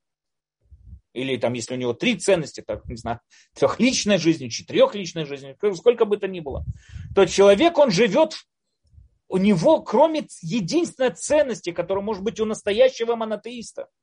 Или 1.12 1.36
там, 1.36 1.52
если 1.52 1.74
у 1.74 1.76
него 1.76 1.94
три 1.94 2.16
ценности, 2.16 2.60
так, 2.60 2.84
не 2.86 2.96
знаю, 2.96 3.20
трехличной 3.54 4.18
жизнью, 4.18 4.50
четырехличной 4.50 5.26
жизнью, 5.26 5.56
сколько 5.76 6.06
бы 6.06 6.16
то 6.16 6.26
ни 6.26 6.40
было, 6.40 6.64
то 7.14 7.24
человек, 7.24 7.78
он 7.78 7.92
живет, 7.92 8.34
у 9.28 9.36
него, 9.36 9.80
кроме 9.80 10.26
единственной 10.42 11.10
ценности, 11.10 11.70
которая 11.70 12.02
может 12.02 12.24
быть 12.24 12.40
у 12.40 12.44
настоящего 12.44 13.14
монотеиста– 13.14 13.86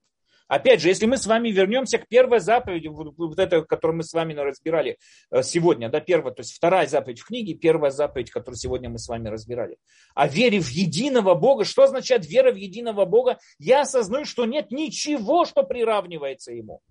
Опять 0.48 0.82
же, 0.82 0.90
если 0.90 1.06
мы 1.06 1.18
с 1.18 1.26
вами 1.26 1.50
вернемся 1.50 1.98
к 1.98 2.08
первой 2.08 2.40
заповеди, 2.40 2.88
вот 2.88 3.40
этой, 3.40 3.66
которую 3.66 3.98
мы 3.98 4.04
с 4.04 4.14
вами 4.14 4.34
разбирали 4.34 4.98
э, 5.32 5.42
сегодня, 5.42 5.90
да, 5.90 6.00
первая, 6.00 6.34
то 6.34 6.42
есть 6.42 6.54
вторая 6.54 6.86
заповедь 6.86 7.22
в 7.22 7.26
книге, 7.26 7.54
первая 7.54 7.92
заповедь, 7.92 8.30
которую 8.30 8.58
сегодня 8.58 8.90
мы 8.90 9.00
с 9.00 9.08
вами 9.08 9.30
разбирали. 9.30 9.78
О 10.16 10.28
вере 10.28 10.60
в 10.60 10.70
единого 10.70 11.34
Бога. 11.34 11.64
Что 11.64 11.84
означает 11.84 12.26
вера 12.26 12.52
в 12.52 12.56
единого 12.56 13.06
Бога? 13.06 13.40
Я 13.58 13.82
осознаю, 13.82 14.26
что 14.26 14.46
нет 14.46 14.72
ничего, 14.72 15.46
что 15.46 15.64
приравнивается 15.64 16.52
Ему. 16.52 16.82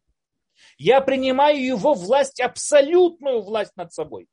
Я 0.79 1.01
принимаю 1.01 1.63
Его 1.63 1.95
власть, 1.95 2.41
абсолютную 2.41 3.43
власть 3.43 3.77
над 3.77 3.93
собой. 3.93 4.29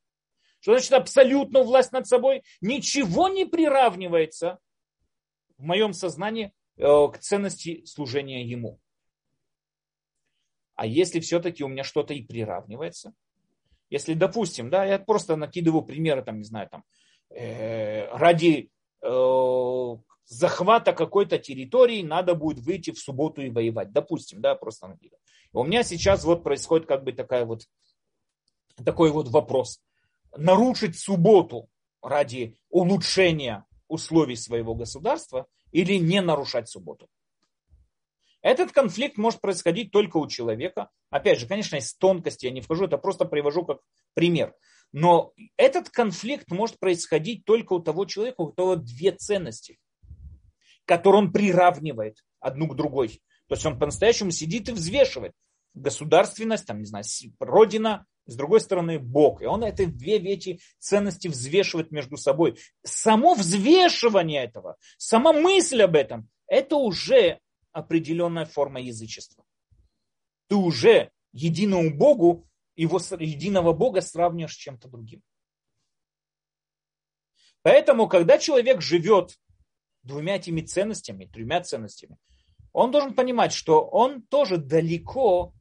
Что 0.61 0.73
значит 0.73 0.93
абсолютную 0.93 1.65
власть 1.65 1.91
над 1.91 2.07
собой? 2.07 2.43
Ничего 2.61 3.27
не 3.29 3.45
приравнивается 3.45 4.59
в 5.57 5.63
моем 5.63 5.93
сознании 5.93 6.53
э, 6.77 7.07
к 7.13 7.17
ценности 7.19 7.83
служения 7.85 8.45
Ему. 8.45 8.79
А 10.79 10.85
если 10.85 11.19
все-таки 11.19 11.61
у 11.61 11.67
меня 11.67 11.83
что-то 11.83 12.13
и 12.13 12.21
приравнивается, 12.21 13.13
если, 13.89 14.13
допустим, 14.13 14.69
да, 14.69 14.85
я 14.85 14.97
просто 14.97 15.35
накидываю 15.35 15.81
примеры, 15.81 16.23
там, 16.23 16.37
не 16.37 16.45
знаю, 16.45 16.69
там, 16.69 16.85
э, 17.31 18.07
ради 18.13 18.71
э, 19.01 19.95
захвата 20.23 20.93
какой-то 20.93 21.37
территории 21.37 22.01
надо 22.01 22.33
будет 22.33 22.63
выйти 22.63 22.91
в 22.91 22.97
субботу 22.97 23.41
и 23.41 23.49
воевать, 23.49 23.91
допустим, 23.91 24.39
да, 24.39 24.55
просто 24.55 24.87
накидываю. 24.87 25.19
У 25.51 25.65
меня 25.65 25.83
сейчас 25.83 26.23
вот 26.23 26.45
происходит 26.45 26.87
как 26.87 27.03
бы 27.03 27.11
такая 27.11 27.43
вот, 27.43 27.63
такой 28.85 29.11
вот 29.11 29.27
вопрос. 29.27 29.81
Нарушить 30.37 30.97
субботу 30.97 31.67
ради 32.01 32.55
улучшения 32.69 33.65
условий 33.89 34.37
своего 34.37 34.75
государства 34.75 35.45
или 35.73 35.95
не 35.95 36.21
нарушать 36.21 36.69
субботу? 36.69 37.09
Этот 38.41 38.71
конфликт 38.71 39.17
может 39.17 39.41
происходить 39.41 39.91
только 39.91 40.17
у 40.17 40.27
человека. 40.27 40.89
Опять 41.09 41.39
же, 41.39 41.47
конечно, 41.47 41.75
есть 41.75 41.97
тонкости, 41.99 42.45
я 42.45 42.51
не 42.51 42.61
вхожу, 42.61 42.85
это 42.85 42.97
просто 42.97 43.25
привожу 43.25 43.65
как 43.65 43.79
пример. 44.13 44.53
Но 44.91 45.33
этот 45.57 45.89
конфликт 45.89 46.49
может 46.49 46.79
происходить 46.79 47.45
только 47.45 47.73
у 47.73 47.79
того 47.79 48.05
человека, 48.05 48.41
у 48.41 48.47
которого 48.47 48.77
две 48.77 49.11
ценности, 49.11 49.77
которые 50.85 51.23
он 51.23 51.31
приравнивает 51.31 52.17
одну 52.39 52.67
к 52.67 52.75
другой. 52.75 53.21
То 53.47 53.55
есть 53.55 53.65
он 53.65 53.77
по-настоящему 53.77 54.31
сидит 54.31 54.69
и 54.69 54.71
взвешивает 54.71 55.33
государственность, 55.73 56.65
там, 56.65 56.79
не 56.79 56.85
знаю, 56.85 57.03
родина, 57.39 58.05
с 58.25 58.35
другой 58.35 58.61
стороны 58.61 58.99
Бог. 58.99 59.41
И 59.41 59.45
он 59.45 59.63
эти 59.63 59.85
две 59.85 60.17
эти 60.17 60.59
ценности 60.77 61.27
взвешивает 61.27 61.91
между 61.91 62.15
собой. 62.17 62.57
Само 62.83 63.33
взвешивание 63.33 64.43
этого, 64.43 64.77
сама 64.97 65.33
мысль 65.33 65.81
об 65.81 65.95
этом, 65.95 66.29
это 66.47 66.75
уже 66.75 67.39
определенная 67.79 68.45
форма 68.45 68.79
язычества. 68.79 69.43
Ты 70.47 70.55
уже 70.55 71.11
единому 71.31 71.95
Богу, 71.95 72.47
его 72.75 72.99
единого 73.19 73.73
Бога 73.73 74.01
сравниваешь 74.01 74.53
с 74.53 74.57
чем-то 74.57 74.87
другим. 74.87 75.21
Поэтому, 77.61 78.07
когда 78.07 78.37
человек 78.37 78.81
живет 78.81 79.37
двумя 80.03 80.37
этими 80.37 80.61
ценностями, 80.61 81.25
тремя 81.25 81.61
ценностями, 81.61 82.17
он 82.71 82.91
должен 82.91 83.13
понимать, 83.13 83.51
что 83.51 83.85
он 83.85 84.21
тоже 84.23 84.57
далеко 84.57 85.53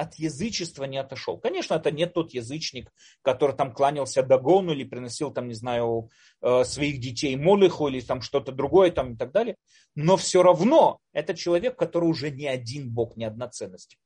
от 0.00 0.14
язычества 0.14 0.84
не 0.84 0.96
отошел. 0.96 1.38
Конечно, 1.38 1.74
это 1.74 1.90
не 1.90 2.06
тот 2.06 2.32
язычник, 2.32 2.90
который 3.20 3.54
там 3.54 3.72
кланялся 3.72 4.22
Дагону 4.22 4.72
или 4.72 4.84
приносил 4.84 5.30
там, 5.30 5.46
не 5.48 5.54
знаю, 5.54 6.08
э, 6.40 6.64
своих 6.64 7.00
детей 7.00 7.36
Молиху 7.36 7.88
или 7.88 8.00
там 8.00 8.22
что-то 8.22 8.50
другое 8.50 8.90
там 8.90 9.12
и 9.12 9.16
так 9.16 9.30
далее. 9.30 9.56
Но 9.94 10.16
все 10.16 10.42
равно 10.42 11.00
это 11.12 11.34
человек, 11.34 11.76
который 11.76 12.08
уже 12.08 12.30
не 12.30 12.46
один 12.46 12.90
Бог, 12.90 13.16
не 13.16 13.24
одна 13.24 13.48
ценность. 13.48 13.98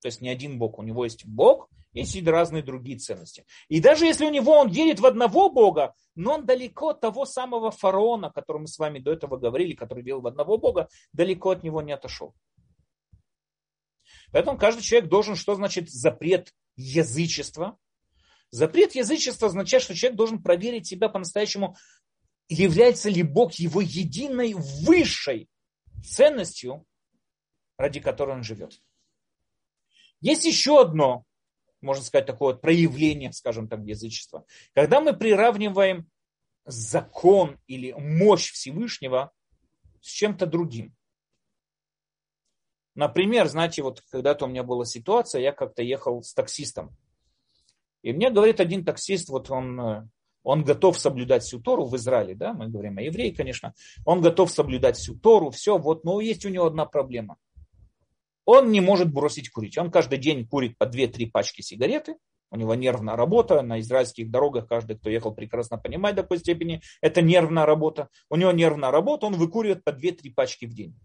То 0.00 0.06
есть 0.06 0.22
не 0.22 0.30
один 0.30 0.58
Бог. 0.58 0.78
У 0.78 0.82
него 0.82 1.04
есть 1.04 1.26
Бог, 1.26 1.68
есть 1.92 2.26
разные 2.26 2.62
другие 2.62 2.96
ценности. 2.98 3.44
И 3.68 3.80
даже 3.80 4.06
если 4.06 4.24
у 4.24 4.30
него 4.30 4.52
он 4.52 4.70
верит 4.70 5.00
в 5.00 5.04
одного 5.04 5.50
Бога, 5.50 5.92
но 6.14 6.36
он 6.36 6.46
далеко 6.46 6.90
от 6.90 7.00
того 7.00 7.26
самого 7.26 7.70
фараона, 7.70 8.28
о 8.28 8.32
котором 8.32 8.62
мы 8.62 8.68
с 8.68 8.78
вами 8.78 8.98
до 8.98 9.12
этого 9.12 9.36
говорили, 9.36 9.74
который 9.74 10.02
верил 10.02 10.22
в 10.22 10.26
одного 10.26 10.56
Бога, 10.56 10.88
далеко 11.12 11.50
от 11.50 11.64
него 11.64 11.82
не 11.82 11.92
отошел. 11.92 12.34
Поэтому 14.32 14.58
каждый 14.58 14.82
человек 14.82 15.08
должен, 15.08 15.36
что 15.36 15.54
значит 15.54 15.90
запрет 15.90 16.52
язычества? 16.76 17.78
Запрет 18.50 18.94
язычества 18.94 19.48
означает, 19.48 19.82
что 19.82 19.94
человек 19.94 20.16
должен 20.16 20.42
проверить 20.42 20.86
себя 20.86 21.08
по-настоящему, 21.08 21.76
является 22.48 23.08
ли 23.08 23.22
Бог 23.22 23.54
его 23.54 23.80
единой 23.80 24.54
высшей 24.54 25.48
ценностью, 26.04 26.84
ради 27.76 28.00
которой 28.00 28.36
он 28.36 28.42
живет. 28.42 28.80
Есть 30.20 30.44
еще 30.44 30.80
одно, 30.80 31.24
можно 31.80 32.04
сказать, 32.04 32.26
такое 32.26 32.54
вот 32.54 32.60
проявление, 32.60 33.32
скажем 33.32 33.68
так, 33.68 33.80
язычества. 33.84 34.44
Когда 34.74 35.00
мы 35.00 35.16
приравниваем 35.16 36.10
закон 36.64 37.58
или 37.66 37.92
мощь 37.92 38.52
Всевышнего 38.52 39.32
с 40.00 40.08
чем-то 40.08 40.46
другим. 40.46 40.94
Например, 42.94 43.46
знаете, 43.48 43.82
вот 43.82 44.02
когда-то 44.10 44.46
у 44.46 44.48
меня 44.48 44.62
была 44.62 44.84
ситуация, 44.84 45.40
я 45.40 45.52
как-то 45.52 45.82
ехал 45.82 46.22
с 46.22 46.34
таксистом. 46.34 46.96
И 48.02 48.12
мне 48.12 48.30
говорит 48.30 48.60
один 48.60 48.84
таксист, 48.84 49.28
вот 49.28 49.50
он, 49.50 49.80
э, 49.80 50.08
он 50.42 50.64
готов 50.64 50.98
соблюдать 50.98 51.42
всю 51.42 51.60
Тору 51.60 51.84
в 51.84 51.94
Израиле, 51.96 52.34
да, 52.34 52.52
мы 52.52 52.68
говорим 52.68 52.98
о 52.98 53.02
евреи, 53.02 53.30
конечно. 53.30 53.74
Он 54.04 54.20
готов 54.20 54.50
соблюдать 54.50 54.96
всю 54.96 55.14
Тору, 55.14 55.50
все, 55.50 55.78
вот, 55.78 56.04
но 56.04 56.20
есть 56.20 56.44
у 56.44 56.48
него 56.48 56.66
одна 56.66 56.86
проблема. 56.86 57.36
он 58.46 58.72
не 58.72 58.80
может 58.80 59.12
бросить 59.12 59.50
курить. 59.50 59.78
Он 59.78 59.92
каждый 59.92 60.18
день 60.18 60.46
курит 60.46 60.76
по 60.76 60.84
2-3 60.84 61.30
пачки 61.30 61.60
сигареты, 61.60 62.16
у 62.50 62.56
него 62.56 62.74
нервная 62.74 63.14
работа, 63.14 63.62
на 63.62 63.78
израильских 63.78 64.30
дорогах 64.30 64.66
каждый, 64.66 64.98
кто 64.98 65.08
ехал, 65.08 65.32
прекрасно 65.32 65.78
понимает 65.78 66.16
до 66.16 66.22
какой 66.22 66.38
степени, 66.38 66.82
это 67.00 67.22
нервная 67.22 67.64
работа. 67.64 68.08
У 68.28 68.36
него 68.36 68.50
нервная 68.50 68.90
работа, 68.90 69.26
он 69.26 69.34
выкуривает 69.34 69.84
по 69.84 69.90
2-3 69.90 70.34
пачки 70.34 70.64
в 70.64 70.74
день. 70.74 70.98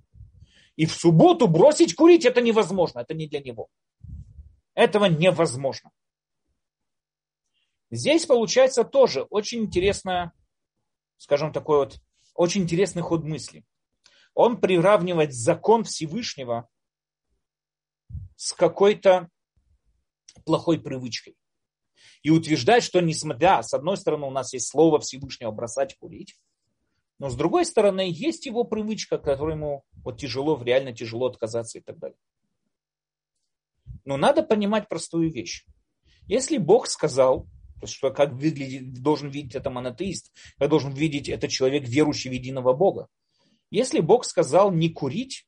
И 0.76 0.86
в 0.86 0.94
субботу 0.94 1.48
бросить 1.48 1.96
курить 1.96 2.26
это 2.26 2.42
невозможно, 2.42 3.00
это 3.00 3.14
не 3.14 3.28
для 3.28 3.40
него. 3.40 3.70
Этого 4.74 5.06
невозможно. 5.06 5.92
Здесь 7.92 8.26
получается 8.26 8.84
тоже 8.84 9.24
очень 9.24 9.64
интересная, 9.64 10.34
скажем, 11.18 11.54
такой 11.54 11.78
вот, 11.78 12.00
очень 12.34 12.64
интересный 12.64 13.02
ход 13.02 13.24
мысли. 13.24 13.64
Он 14.34 14.60
приравнивает 14.60 15.34
закон 15.34 15.86
Всевышнего 15.86 16.68
с 18.36 18.52
какой-то 18.52 19.30
плохой 20.46 20.80
привычкой. 20.80 21.38
И 22.22 22.32
утверждает, 22.32 22.84
что 22.84 23.00
несмотря, 23.00 23.64
с 23.64 23.74
одной 23.74 23.96
стороны, 23.96 24.26
у 24.26 24.32
нас 24.32 24.52
есть 24.52 24.68
слово 24.68 25.00
Всевышнего 25.00 25.52
бросать 25.52 25.96
курить, 25.98 26.36
но 27.18 27.30
с 27.30 27.36
другой 27.36 27.66
стороны, 27.66 28.10
есть 28.12 28.46
его 28.46 28.64
привычка, 28.64 29.18
которой 29.18 29.56
ему 29.56 29.84
вот 30.04 30.20
тяжело, 30.20 30.62
реально 30.62 30.94
тяжело 30.94 31.28
отказаться 31.28 31.78
и 31.78 31.82
так 31.82 31.98
далее. 31.98 32.18
Но 34.04 34.18
надо 34.18 34.44
понимать 34.44 34.90
простую 34.90 35.32
вещь. 35.32 35.66
Если 36.28 36.58
Бог 36.58 36.88
сказал, 36.88 37.48
что 37.86 38.12
как 38.12 38.34
выглядит, 38.34 39.02
должен 39.02 39.30
видеть 39.30 39.56
это 39.56 39.70
монотеист, 39.70 40.34
как 40.58 40.70
должен 40.70 40.94
видеть 40.94 41.30
это 41.30 41.48
человек, 41.48 41.88
верующий 41.88 42.30
в 42.30 42.34
единого 42.34 42.74
Бога. 42.74 43.08
Если 43.72 44.00
Бог 44.00 44.26
сказал 44.26 44.72
не 44.72 44.90
курить, 44.90 45.48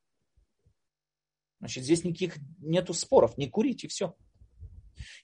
значит 1.60 1.84
здесь 1.84 2.04
никаких 2.04 2.38
нету 2.60 2.94
споров, 2.94 3.38
не 3.38 3.48
курить 3.48 3.84
и 3.84 3.88
все. 3.88 4.16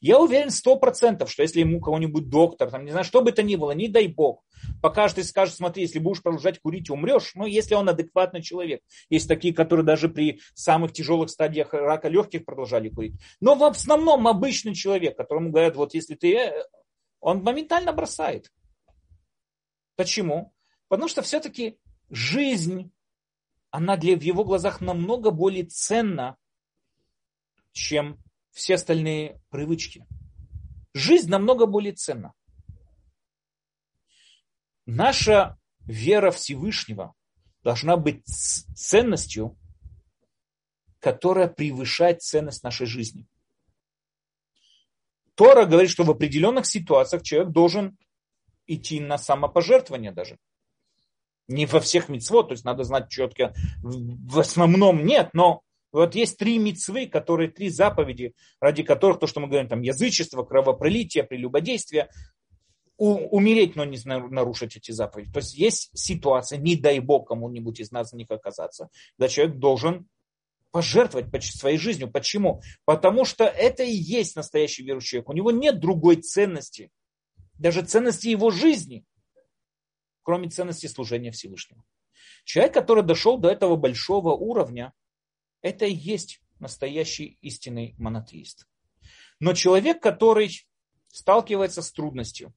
Я 0.02 0.20
уверен 0.20 0.50
сто 0.50 0.76
процентов, 0.76 1.32
что 1.32 1.42
если 1.42 1.62
ему 1.62 1.80
кого-нибудь 1.80 2.30
доктор, 2.30 2.70
там, 2.70 2.86
не 2.86 2.92
знаю, 2.92 3.06
что 3.06 3.22
бы 3.22 3.32
это 3.32 3.44
ни 3.44 3.56
было, 3.56 3.72
не 3.72 3.88
дай 3.88 4.08
бог, 4.08 4.44
покажет 4.82 5.20
и 5.20 5.24
скажет, 5.24 5.56
смотри, 5.56 5.84
если 5.84 6.00
будешь 6.00 6.22
продолжать 6.22 6.60
курить, 6.60 6.90
умрешь, 6.90 7.32
ну, 7.36 7.46
если 7.46 7.76
он 7.76 7.90
адекватный 7.90 8.42
человек. 8.42 8.82
Есть 9.10 9.28
такие, 9.28 9.54
которые 9.54 9.86
даже 9.86 10.10
при 10.10 10.40
самых 10.54 10.94
тяжелых 10.94 11.30
стадиях 11.30 11.74
рака 11.74 12.10
легких 12.10 12.46
продолжали 12.46 12.90
курить. 12.90 13.14
Но 13.40 13.56
в 13.56 13.64
основном 13.64 14.28
обычный 14.28 14.76
человек, 14.76 15.18
которому 15.18 15.52
говорят, 15.52 15.76
вот 15.76 15.94
если 15.94 16.16
ты, 16.16 16.36
э, 16.36 16.64
он 17.20 17.42
моментально 17.44 17.94
бросает. 17.94 18.52
Почему? 19.96 20.54
Потому 20.88 21.08
что 21.08 21.22
все-таки 21.22 21.78
жизнь, 22.10 22.92
она 23.72 23.98
для, 23.98 24.16
в 24.16 24.22
его 24.22 24.44
глазах 24.44 24.82
намного 24.82 25.32
более 25.32 25.66
ценна, 25.66 26.38
чем 27.72 28.23
все 28.54 28.76
остальные 28.76 29.42
привычки. 29.50 30.06
Жизнь 30.94 31.30
намного 31.30 31.66
более 31.66 31.94
ценна. 31.94 32.34
Наша 34.86 35.58
вера 35.82 36.32
Всевышнего 36.32 37.14
должна 37.64 37.98
быть 37.98 38.24
ценностью, 38.26 39.58
которая 41.00 41.48
превышает 41.48 42.22
ценность 42.22 42.64
нашей 42.64 42.86
жизни. 42.86 43.28
Тора 45.36 45.66
говорит, 45.66 45.90
что 45.90 46.04
в 46.04 46.12
определенных 46.12 46.68
ситуациях 46.68 47.24
человек 47.24 47.52
должен 47.52 47.98
идти 48.68 49.00
на 49.00 49.18
самопожертвование 49.18 50.12
даже. 50.12 50.38
Не 51.48 51.66
во 51.66 51.80
всех 51.80 52.08
мецвод, 52.08 52.50
то 52.50 52.54
есть 52.54 52.64
надо 52.64 52.84
знать 52.84 53.10
четко, 53.10 53.54
в 53.82 54.40
основном 54.40 55.06
нет, 55.06 55.32
но 55.34 55.64
вот 56.00 56.16
есть 56.16 56.38
три 56.38 56.58
мецвы, 56.58 57.08
которые 57.08 57.50
три 57.50 57.70
заповеди, 57.70 58.34
ради 58.60 58.84
которых 58.84 59.20
то, 59.20 59.28
что 59.28 59.40
мы 59.40 59.48
говорим, 59.48 59.70
там 59.70 59.82
язычество, 59.82 60.44
кровопролитие, 60.44 61.24
прелюбодействие, 61.24 62.10
у, 62.98 63.16
умереть, 63.36 63.76
но 63.76 63.86
не 63.86 63.98
нарушить 64.06 64.76
эти 64.76 64.92
заповеди. 64.92 65.32
То 65.32 65.40
есть 65.40 65.56
есть 65.56 65.90
ситуация, 65.94 66.58
не 66.58 66.76
дай 66.76 67.00
бог 67.00 67.28
кому-нибудь 67.28 67.80
из 67.80 67.92
нас 67.92 68.12
в 68.12 68.16
них 68.16 68.30
оказаться, 68.32 68.90
когда 69.18 69.30
человек 69.30 69.58
должен 69.58 70.08
пожертвовать 70.72 71.44
своей 71.44 71.78
жизнью. 71.78 72.10
Почему? 72.10 72.62
Потому 72.86 73.26
что 73.26 73.44
это 73.44 73.84
и 73.84 73.94
есть 73.94 74.36
настоящий 74.36 74.84
верующий 74.84 75.10
человек. 75.10 75.30
У 75.30 75.34
него 75.34 75.52
нет 75.52 75.80
другой 75.80 76.16
ценности, 76.18 76.90
даже 77.60 77.84
ценности 77.84 78.30
его 78.30 78.50
жизни, 78.50 79.06
кроме 80.24 80.50
ценности 80.50 80.88
служения 80.88 81.32
Всевышнему. 81.32 81.84
Человек, 82.44 82.74
который 82.74 83.04
дошел 83.04 83.38
до 83.38 83.50
этого 83.50 83.76
большого 83.76 84.32
уровня, 84.32 84.94
это 85.64 85.86
и 85.86 85.94
есть 85.94 86.42
настоящий 86.60 87.40
истинный 87.42 87.96
монотеист. 87.98 88.68
Но 89.40 89.54
человек, 89.54 90.02
который 90.02 90.68
сталкивается 91.08 91.82
с 91.82 91.92
трудностью, 91.92 92.54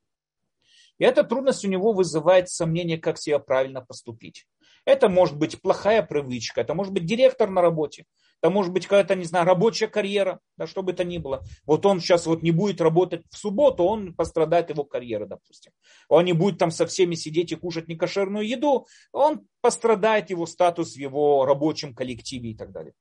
и 0.99 1.05
эта 1.05 1.25
трудность 1.25 1.65
у 1.65 1.69
него 1.69 1.93
вызывает 1.93 2.49
сомнение, 2.49 2.99
как 2.99 3.19
себя 3.19 3.39
правильно 3.39 3.81
поступить. 3.81 4.47
Это 4.85 5.09
может 5.09 5.37
быть 5.37 5.61
плохая 5.61 6.03
привычка, 6.03 6.61
это 6.61 6.75
может 6.75 6.93
быть 6.93 7.07
директор 7.07 7.51
на 7.51 7.61
работе, 7.61 8.07
это 8.41 8.51
может 8.51 8.72
быть 8.72 8.84
какая-то, 8.84 9.14
не 9.14 9.24
знаю, 9.24 9.47
рабочая 9.47 9.89
карьера, 9.89 10.41
да, 10.57 10.66
что 10.66 10.82
бы 10.82 10.93
это 10.93 11.05
ни 11.05 11.18
было. 11.18 11.45
Вот 11.64 11.87
он 11.87 12.01
сейчас 12.01 12.26
вот 12.26 12.43
не 12.43 12.51
будет 12.51 12.80
работать 12.80 13.24
в 13.30 13.37
субботу, 13.37 13.84
он 13.84 14.14
пострадает 14.14 14.70
его 14.70 14.84
карьера, 14.84 15.26
допустим. 15.26 15.72
Он 16.09 16.24
не 16.24 16.32
будет 16.32 16.59
там 16.59 16.70
со 16.70 16.87
всеми 16.87 17.14
сидеть 17.14 17.53
и 17.53 17.57
кушать 17.57 17.89
некошерную 17.89 18.47
еду, 18.47 18.87
он 19.12 19.47
пострадает 19.61 20.30
его 20.30 20.47
статус 20.47 20.95
в 20.95 20.99
его 20.99 21.45
рабочем 21.45 21.95
коллективе 21.95 22.51
и 22.51 22.57
так 22.57 22.72
далее. 22.72 22.95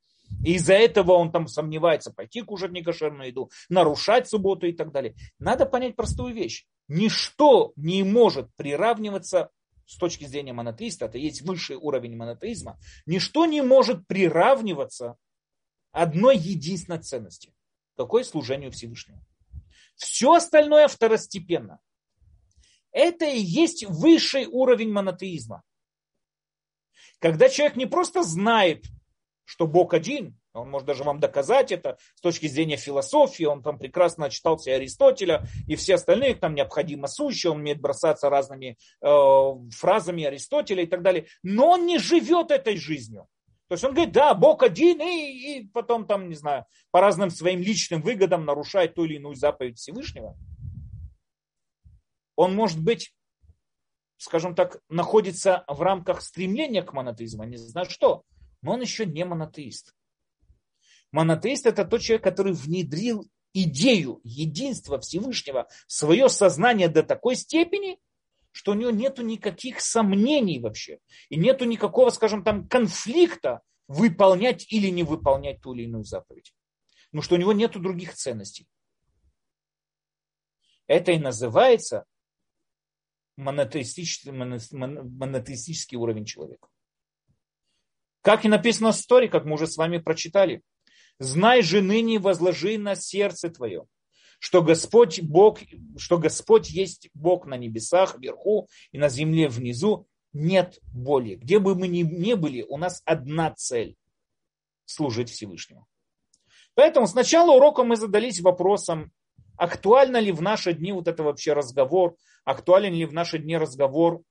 И 0.43 0.53
из-за 0.55 0.73
этого 0.73 1.13
он 1.13 1.31
там 1.31 1.47
сомневается, 1.47 2.11
пойти 2.11 2.41
кушать 2.41 2.71
некошерную 2.71 3.27
еду, 3.27 3.51
нарушать 3.69 4.27
субботу 4.27 4.65
и 4.65 4.73
так 4.73 4.91
далее. 4.91 5.15
Надо 5.39 5.65
понять 5.65 5.95
простую 5.95 6.33
вещь. 6.33 6.65
Ничто 6.87 7.73
не 7.75 8.03
может 8.03 8.49
приравниваться 8.55 9.49
с 9.85 9.97
точки 9.97 10.25
зрения 10.25 10.53
монотеиста, 10.53 11.05
это 11.05 11.17
есть 11.17 11.41
высший 11.43 11.75
уровень 11.75 12.15
монотеизма, 12.15 12.79
ничто 13.05 13.45
не 13.45 13.61
может 13.61 14.07
приравниваться 14.07 15.15
одной 15.95 16.37
единственной 16.37 16.99
ценности. 16.99 17.53
Какой 17.95 18.25
служению 18.25 18.71
Всевышнему. 18.71 19.25
Все 19.95 20.33
остальное 20.33 20.87
второстепенно. 20.89 21.79
Это 22.91 23.25
и 23.25 23.39
есть 23.39 23.85
высший 23.85 24.45
уровень 24.45 24.91
монотеизма. 24.91 25.63
Когда 27.19 27.47
человек 27.49 27.77
не 27.77 27.85
просто 27.85 28.23
знает, 28.23 28.85
что 29.45 29.67
Бог 29.67 29.93
один, 29.93 30.37
он 30.53 30.69
может 30.69 30.87
даже 30.87 31.03
вам 31.03 31.19
доказать 31.19 31.71
это 31.71 31.97
с 32.15 32.21
точки 32.21 32.47
зрения 32.47 32.77
философии, 32.77 33.45
он 33.45 33.63
там 33.63 33.77
прекрасно 33.77 34.29
читал 34.29 34.57
все 34.57 34.75
Аристотеля 34.75 35.45
и 35.67 35.75
все 35.75 35.95
остальные, 35.95 36.35
там 36.35 36.55
необходимо 36.55 37.07
сущие, 37.07 37.51
он 37.51 37.59
умеет 37.59 37.79
бросаться 37.79 38.29
разными 38.29 38.77
э, 39.01 39.69
фразами 39.71 40.25
Аристотеля 40.25 40.83
и 40.83 40.87
так 40.87 41.01
далее, 41.01 41.27
но 41.43 41.71
он 41.71 41.85
не 41.85 41.99
живет 41.99 42.51
этой 42.51 42.77
жизнью. 42.77 43.27
То 43.67 43.73
есть 43.73 43.83
он 43.83 43.93
говорит, 43.93 44.13
да, 44.13 44.35
Бог 44.35 44.61
один, 44.61 45.01
и, 45.01 45.59
и 45.59 45.67
потом 45.67 46.05
там, 46.05 46.29
не 46.29 46.35
знаю, 46.35 46.65
по 46.91 47.01
разным 47.01 47.31
своим 47.31 47.61
личным 47.61 48.01
выгодам 48.01 48.45
нарушает 48.45 48.93
ту 48.93 49.05
или 49.05 49.15
иную 49.15 49.35
заповедь 49.35 49.79
Всевышнего. 49.79 50.37
Он 52.35 52.53
может 52.53 52.79
быть, 52.79 53.15
скажем 54.17 54.53
так, 54.53 54.81
находится 54.89 55.63
в 55.67 55.81
рамках 55.81 56.21
стремления 56.21 56.83
к 56.83 56.93
монотеизму, 56.93 57.45
не 57.45 57.57
знаю 57.57 57.89
что, 57.89 58.23
но 58.61 58.73
он 58.73 58.81
еще 58.81 59.05
не 59.05 59.25
монотеист. 59.25 59.95
Монотеист 61.11 61.65
это 61.65 61.85
тот 61.85 62.01
человек, 62.01 62.23
который 62.23 62.53
внедрил 62.53 63.27
идею 63.53 64.19
единства 64.23 64.99
Всевышнего 64.99 65.67
в 65.87 65.93
свое 65.93 66.29
сознание 66.29 66.89
до 66.89 67.03
такой 67.03 67.35
степени, 67.35 67.97
что 68.55 68.71
у 68.71 68.75
него 68.75 68.89
нету 68.89 69.21
никаких 69.21 69.81
сомнений 69.81 70.59
вообще. 70.59 70.99
И 71.27 71.35
нету 71.35 71.65
никакого, 71.65 72.09
скажем 72.09 72.43
там, 72.43 72.67
конфликта 72.67 73.59
выполнять 73.87 74.71
или 74.71 74.87
не 74.87 75.03
выполнять 75.03 75.59
ту 75.59 75.73
или 75.73 75.83
иную 75.83 76.05
заповедь. 76.05 76.55
Но 77.11 77.21
что 77.21 77.35
у 77.35 77.37
него 77.37 77.51
нету 77.51 77.79
других 77.79 78.13
ценностей. 78.13 78.65
Это 80.87 81.11
и 81.11 81.19
называется 81.19 82.05
монотеистический, 83.35 84.31
монотеистический 84.31 85.97
уровень 85.97 86.25
человека. 86.25 86.69
Как 88.21 88.45
и 88.45 88.47
написано 88.47 88.93
в 88.93 88.95
истории, 88.95 89.27
как 89.27 89.43
мы 89.43 89.55
уже 89.55 89.67
с 89.67 89.75
вами 89.75 89.97
прочитали– 89.97 90.61
Знай 91.19 91.61
же 91.61 91.81
ныне 91.81 92.19
возложи 92.19 92.77
на 92.77 92.95
сердце 92.95 93.49
твое, 93.49 93.87
что 94.39 94.61
Господь 94.61 95.21
Бог, 95.21 95.59
что 95.97 96.17
Господь 96.17 96.69
есть 96.69 97.09
Бог 97.13 97.45
на 97.45 97.57
небесах 97.57 98.17
вверху 98.17 98.69
и 98.91 98.97
на 98.97 99.09
земле 99.09 99.47
внизу, 99.47 100.07
нет 100.33 100.79
боли. 100.91 101.35
Где 101.35 101.59
бы 101.59 101.75
мы 101.75 101.87
ни, 101.87 102.01
ни 102.01 102.33
были, 102.33 102.63
у 102.63 102.77
нас 102.77 103.01
одна 103.05 103.53
цель– 103.55 103.95
служить 104.85 105.29
Всевышнему. 105.29 105.87
Поэтому 106.73 107.07
сначала 107.07 107.55
урока 107.55 107.83
мы 107.83 107.95
задались 107.95 108.41
вопросом, 108.41 109.11
актуально 109.57 110.17
ли 110.17 110.31
в 110.31 110.41
наши 110.41 110.73
дни 110.73 110.91
вот 110.91 111.07
это 111.07 111.23
вообще 111.23 111.53
разговор, 111.53 112.17
актуален 112.43 112.93
ли 112.93 113.05
в 113.05 113.13
наши 113.13 113.39
дни 113.39 113.57
разговор 113.57 114.21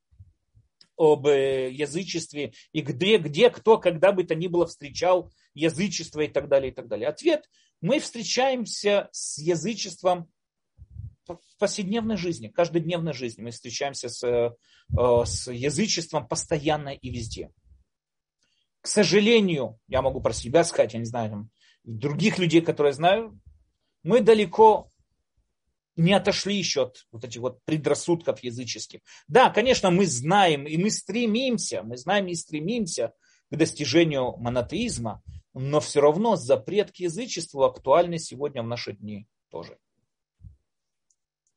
об 0.96 1.26
э, 1.26 1.70
язычестве 1.70 2.52
и 2.72 2.80
где, 2.80 3.18
где 3.18 3.50
кто, 3.50 3.78
когда 3.78 4.12
бы 4.12 4.24
то 4.24 4.34
ни 4.34 4.46
было 4.46 4.66
встречал 4.66 5.32
язычество 5.54 6.20
и 6.20 6.28
так 6.28 6.48
далее, 6.48 6.70
и 6.70 6.74
так 6.74 6.86
далее. 6.88 7.08
Ответ, 7.08 7.48
мы 7.84 8.00
встречаемся 8.00 9.10
с 9.12 9.36
язычеством 9.36 10.32
в 11.26 11.38
повседневной 11.58 12.16
жизни, 12.16 12.48
каждодневной 12.48 13.12
жизни. 13.12 13.42
Мы 13.42 13.50
встречаемся 13.50 14.08
с, 14.08 14.24
э, 14.26 14.52
с 15.26 15.52
язычеством 15.52 16.26
постоянно 16.26 16.94
и 16.94 17.10
везде. 17.10 17.50
К 18.80 18.86
сожалению, 18.86 19.78
я 19.86 20.00
могу 20.00 20.22
про 20.22 20.32
себя 20.32 20.64
сказать, 20.64 20.94
я 20.94 20.98
не 20.98 21.04
знаю, 21.04 21.30
там, 21.30 21.50
других 21.84 22.38
людей, 22.38 22.62
которые 22.62 22.94
знаю, 22.94 23.38
мы 24.02 24.22
далеко 24.22 24.90
не 25.94 26.14
отошли 26.14 26.56
еще 26.56 26.84
от 26.84 27.04
вот 27.12 27.24
этих 27.24 27.42
вот 27.42 27.62
предрассудков 27.66 28.42
языческих. 28.42 29.00
Да, 29.28 29.50
конечно, 29.50 29.90
мы 29.90 30.06
знаем 30.06 30.66
и 30.66 30.78
мы 30.78 30.90
стремимся, 30.90 31.82
мы 31.82 31.98
знаем 31.98 32.28
и 32.28 32.34
стремимся 32.34 33.12
к 33.50 33.56
достижению 33.56 34.38
монотеизма, 34.38 35.22
но 35.54 35.80
все 35.80 36.00
равно 36.00 36.36
запрет 36.36 36.90
к 36.90 36.96
язычеству 36.96 37.62
актуальный 37.62 38.18
сегодня 38.18 38.62
в 38.62 38.66
наши 38.66 38.92
дни 38.92 39.26
тоже. 39.50 39.78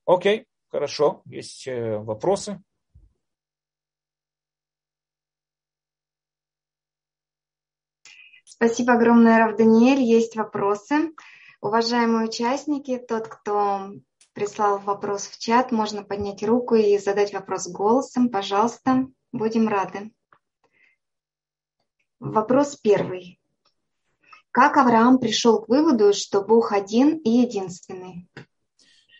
Окей, 0.05 0.45
хорошо. 0.69 1.21
Есть 1.25 1.67
э, 1.67 1.97
вопросы? 1.97 2.63
Спасибо 8.45 8.93
огромное, 8.93 9.39
Рав 9.39 9.57
Даниэль. 9.57 10.01
Есть 10.01 10.35
вопросы. 10.35 11.13
Уважаемые 11.59 12.27
участники, 12.27 12.97
тот, 12.97 13.27
кто 13.27 13.91
прислал 14.33 14.79
вопрос 14.79 15.27
в 15.27 15.39
чат, 15.39 15.71
можно 15.71 16.03
поднять 16.03 16.43
руку 16.43 16.75
и 16.75 16.97
задать 16.99 17.33
вопрос 17.33 17.67
голосом. 17.67 18.29
Пожалуйста, 18.29 19.07
будем 19.31 19.67
рады. 19.67 20.11
Вопрос 22.19 22.75
первый. 22.77 23.39
Как 24.57 24.75
Авраам 24.75 25.19
пришел 25.19 25.61
к 25.61 25.69
выводу, 25.69 26.13
что 26.13 26.41
Бог 26.41 26.71
один 26.71 27.17
и 27.17 27.29
единственный? 27.29 28.27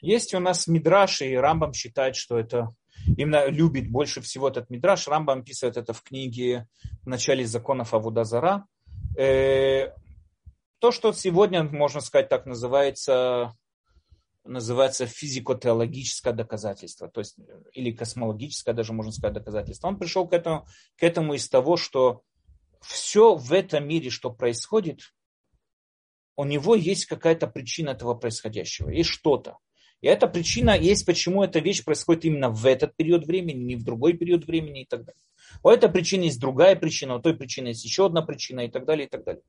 Есть 0.02 0.34
у 0.34 0.40
нас 0.40 0.66
Мидраш, 0.66 1.22
и 1.22 1.36
Рамбам 1.36 1.74
считает, 1.74 2.16
что 2.16 2.40
это 2.40 2.74
именно 3.06 3.46
любит 3.46 3.88
больше 3.88 4.20
всего 4.20 4.48
этот 4.48 4.72
Мидраш. 4.72 5.08
Рамбам 5.08 5.42
описывает 5.42 5.78
это 5.78 5.94
в 5.94 6.02
книге 6.02 6.68
«В 7.04 7.08
начале 7.08 7.46
законов 7.46 7.94
Авудазара». 7.94 8.66
Э, 9.16 9.92
то, 10.80 10.90
что 10.90 11.14
сегодня, 11.14 11.62
можно 11.66 12.02
сказать, 12.02 12.30
так 12.30 12.48
называется, 12.48 13.54
называется 14.44 15.06
физико-теологическое 15.06 16.34
доказательство, 16.34 17.10
то 17.10 17.20
есть, 17.20 17.36
или 17.74 17.92
космологическое 17.92 18.74
даже, 18.74 18.92
можно 18.92 19.12
сказать, 19.12 19.36
доказательство. 19.36 19.88
Он 19.88 20.00
пришел 20.00 20.28
к 20.28 20.34
этому, 20.34 20.66
к 20.98 21.04
этому 21.04 21.36
из 21.36 21.48
того, 21.48 21.78
что 21.78 22.24
все 22.82 23.36
в 23.36 23.54
этом 23.54 23.88
мире, 23.88 24.10
что 24.10 24.32
происходит, 24.32 25.02
у 26.38 26.46
него 26.46 26.76
есть 26.76 27.06
какая-то 27.06 27.48
причина 27.48 27.90
этого 27.90 28.14
происходящего, 28.14 28.90
есть 28.90 29.10
что-то. 29.10 29.58
И 30.02 30.08
эта 30.08 30.28
причина 30.28 30.78
есть, 30.78 31.06
почему 31.06 31.44
эта 31.44 31.60
вещь 31.60 31.84
происходит 31.84 32.26
именно 32.26 32.50
в 32.50 32.66
этот 32.68 32.96
период 32.96 33.26
времени, 33.26 33.64
не 33.64 33.76
в 33.76 33.84
другой 33.84 34.14
период 34.14 34.46
времени 34.46 34.84
и 34.84 34.86
так 34.86 35.04
далее. 35.04 35.22
У 35.64 35.70
этой 35.70 35.90
причины 35.90 36.26
есть 36.26 36.40
другая 36.40 36.76
причина, 36.76 37.16
у 37.16 37.20
той 37.20 37.36
причины 37.36 37.70
есть 37.70 37.84
еще 37.84 38.06
одна 38.06 38.22
причина 38.22 38.62
и 38.62 38.70
так 38.70 38.86
далее, 38.86 39.08
и 39.08 39.10
так 39.10 39.24
далее. 39.24 39.42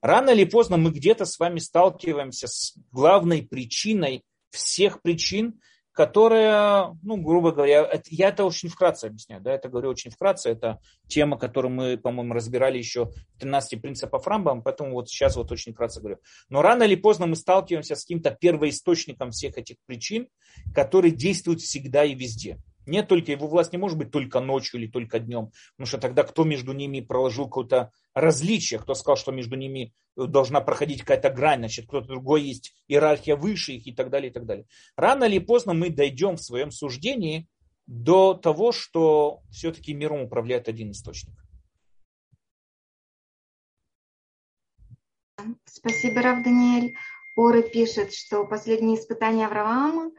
Рано 0.00 0.30
или 0.30 0.44
поздно 0.44 0.76
мы 0.76 0.90
где-то 0.90 1.24
с 1.24 1.38
вами 1.38 1.60
сталкиваемся 1.60 2.48
с 2.48 2.74
главной 2.90 3.42
причиной 3.42 4.24
всех 4.50 5.00
причин, 5.02 5.60
которая, 5.92 6.96
ну, 7.02 7.16
грубо 7.18 7.52
говоря, 7.52 7.82
это, 7.82 8.04
я 8.06 8.28
это 8.28 8.44
очень 8.44 8.68
вкратце 8.68 9.06
объясняю, 9.06 9.42
да, 9.42 9.52
это 9.52 9.68
говорю 9.68 9.90
очень 9.90 10.10
вкратце, 10.10 10.50
это 10.50 10.80
тема, 11.06 11.38
которую 11.38 11.72
мы, 11.72 11.98
по-моему, 11.98 12.32
разбирали 12.34 12.78
еще 12.78 13.06
в 13.06 13.38
13 13.40 13.80
принципах 13.80 14.26
Рамбам, 14.26 14.62
поэтому 14.62 14.92
вот 14.92 15.08
сейчас 15.08 15.36
вот 15.36 15.52
очень 15.52 15.72
вкратце 15.72 16.00
говорю. 16.00 16.18
Но 16.48 16.62
рано 16.62 16.84
или 16.84 16.94
поздно 16.94 17.26
мы 17.26 17.36
сталкиваемся 17.36 17.94
с 17.94 18.02
каким-то 18.02 18.30
первоисточником 18.30 19.30
всех 19.30 19.58
этих 19.58 19.76
причин, 19.86 20.28
которые 20.74 21.12
действуют 21.12 21.60
всегда 21.60 22.04
и 22.04 22.14
везде. 22.14 22.58
Не 22.86 23.02
только 23.02 23.32
его 23.32 23.46
власть 23.46 23.72
не 23.72 23.78
может 23.78 23.98
быть 23.98 24.10
только 24.10 24.40
ночью 24.40 24.80
или 24.80 24.88
только 24.88 25.18
днем, 25.18 25.52
потому 25.76 25.86
что 25.86 25.98
тогда 25.98 26.22
кто 26.24 26.44
между 26.44 26.72
ними 26.72 27.00
проложил 27.00 27.44
какое-то 27.44 27.92
различие, 28.14 28.80
кто 28.80 28.94
сказал, 28.94 29.16
что 29.16 29.32
между 29.32 29.56
ними 29.56 29.94
э, 30.16 30.26
должна 30.26 30.60
проходить 30.60 31.00
какая-то 31.00 31.30
грань, 31.30 31.60
значит, 31.60 31.86
кто-то 31.86 32.08
другой 32.08 32.42
есть 32.42 32.74
иерархия 32.88 33.36
выше 33.36 33.72
их 33.72 33.86
и 33.86 33.92
так 33.92 34.10
далее, 34.10 34.30
и 34.30 34.32
так 34.32 34.46
далее. 34.46 34.66
Рано 34.96 35.24
или 35.24 35.38
поздно 35.38 35.74
мы 35.74 35.90
дойдем 35.90 36.36
в 36.36 36.42
своем 36.42 36.70
суждении 36.70 37.48
до 37.86 38.34
того, 38.34 38.72
что 38.72 39.42
все-таки 39.50 39.94
миром 39.94 40.22
управляет 40.22 40.68
один 40.68 40.90
источник. 40.90 41.34
Спасибо, 45.64 46.22
Рав 46.22 46.44
Даниэль. 46.44 46.94
Ора 47.34 47.62
пишет, 47.62 48.12
что 48.12 48.44
последние 48.44 48.98
испытания 48.98 49.46
Авраама 49.46 50.10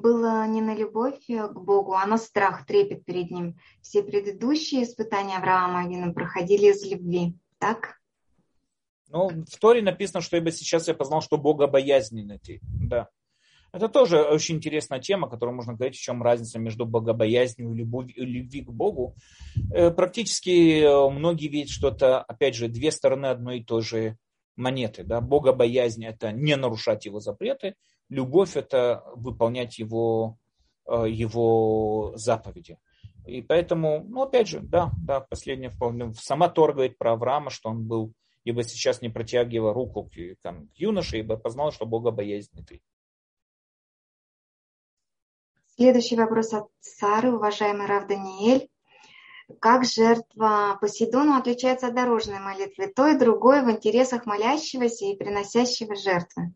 было 0.00 0.46
не 0.46 0.60
на 0.60 0.74
любовь 0.74 1.26
к 1.26 1.52
Богу, 1.52 1.94
а 1.94 2.06
на 2.06 2.18
страх, 2.18 2.66
трепет 2.66 3.04
перед 3.04 3.30
Ним. 3.30 3.58
Все 3.80 4.02
предыдущие 4.02 4.84
испытания 4.84 5.36
Авраама 5.36 5.80
Авина 5.80 6.12
проходили 6.12 6.72
из 6.72 6.84
любви. 6.90 7.34
Так? 7.58 8.00
Ну, 9.08 9.28
в 9.28 9.58
Торе 9.58 9.82
написано, 9.82 10.22
что 10.22 10.36
ибо 10.36 10.50
сейчас 10.50 10.88
я 10.88 10.94
познал, 10.94 11.20
что 11.20 11.36
Бога 11.36 11.66
боязненный 11.66 12.38
ты. 12.38 12.60
Да. 12.62 13.08
Это 13.72 13.88
тоже 13.88 14.22
очень 14.22 14.56
интересная 14.56 15.00
тема, 15.00 15.30
которую 15.30 15.56
можно 15.56 15.74
говорить, 15.74 15.96
в 15.96 16.02
чем 16.02 16.22
разница 16.22 16.58
между 16.58 16.84
богобоязнью 16.84 17.72
и 17.72 17.76
любовью, 17.76 18.14
любви 18.26 18.62
к 18.62 18.70
Богу. 18.70 19.14
Э, 19.72 19.90
практически 19.90 20.82
э, 20.82 21.10
многие 21.10 21.48
видят, 21.48 21.70
что 21.70 21.88
это, 21.88 22.20
опять 22.20 22.54
же, 22.54 22.68
две 22.68 22.90
стороны 22.90 23.26
одной 23.26 23.60
и 23.60 23.64
той 23.64 23.82
же 23.82 24.18
монеты. 24.56 25.04
Да? 25.04 25.22
Богобоязнь– 25.22 26.04
это 26.06 26.32
не 26.32 26.56
нарушать 26.56 27.06
его 27.06 27.20
запреты, 27.20 27.74
любовь– 28.12 28.56
это 28.56 29.02
выполнять 29.16 29.78
его, 29.78 30.38
э, 30.86 31.08
его 31.08 32.12
заповеди. 32.16 32.78
И 33.26 33.40
поэтому, 33.40 34.04
ну, 34.08 34.22
опять 34.22 34.48
же, 34.48 34.60
да, 34.60 34.90
да, 34.98 35.20
последнее 35.20 35.70
вполне. 35.70 36.12
Сама 36.14 36.48
Тор 36.48 36.72
говорит 36.72 36.98
про 36.98 37.12
Авраама, 37.12 37.50
что 37.50 37.70
он 37.70 37.86
был, 37.86 38.12
ибо 38.44 38.62
сейчас 38.64 39.00
не 39.00 39.08
протягивая 39.08 39.72
руку 39.72 40.04
к, 40.04 40.16
там, 40.42 40.68
к 40.68 40.74
юноше, 40.74 41.18
ибо 41.18 41.36
познал, 41.36 41.72
что 41.72 41.86
Бога 41.86 42.10
боязнь 42.10 42.64
ты. 42.66 42.82
Следующий 45.76 46.16
вопрос 46.16 46.52
от 46.52 46.68
Сары, 46.80 47.32
уважаемый 47.32 47.86
Рав 47.86 48.06
Даниэль. 48.06 48.68
Как 49.60 49.84
жертва 49.84 50.78
Посейдону 50.80 51.34
отличается 51.34 51.88
от 51.88 51.94
дорожной 51.94 52.40
молитвы? 52.40 52.88
То 52.88 53.08
и 53.08 53.18
другое 53.18 53.62
в 53.62 53.70
интересах 53.70 54.26
молящегося 54.26 55.06
и 55.06 55.16
приносящего 55.16 55.94
жертвы. 55.94 56.54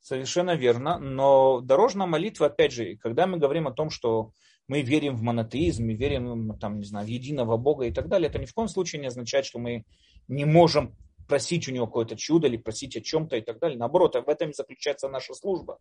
Совершенно 0.00 0.54
верно. 0.54 0.98
Но 0.98 1.60
дорожная 1.60 2.06
молитва, 2.06 2.46
опять 2.46 2.72
же, 2.72 2.96
когда 2.96 3.26
мы 3.26 3.38
говорим 3.38 3.68
о 3.68 3.72
том, 3.72 3.90
что 3.90 4.32
мы 4.66 4.82
верим 4.82 5.16
в 5.16 5.22
монотеизм, 5.22 5.84
мы 5.84 5.94
верим 5.94 6.56
там, 6.58 6.78
не 6.78 6.84
знаю, 6.84 7.06
в 7.06 7.08
единого 7.10 7.56
Бога 7.56 7.86
и 7.86 7.92
так 7.92 8.08
далее, 8.08 8.28
это 8.28 8.38
ни 8.38 8.44
в 8.44 8.52
коем 8.52 8.68
случае 8.68 9.00
не 9.00 9.08
означает, 9.08 9.46
что 9.46 9.58
мы 9.58 9.84
не 10.28 10.44
можем 10.44 10.94
просить 11.26 11.68
у 11.68 11.72
него 11.72 11.86
какое-то 11.86 12.16
чудо 12.16 12.48
или 12.48 12.56
просить 12.56 12.96
о 12.96 13.00
чем-то 13.00 13.36
и 13.36 13.40
так 13.40 13.58
далее. 13.58 13.78
Наоборот, 13.78 14.14
в 14.14 14.28
этом 14.28 14.50
и 14.50 14.54
заключается 14.54 15.08
наша 15.08 15.34
служба. 15.34 15.78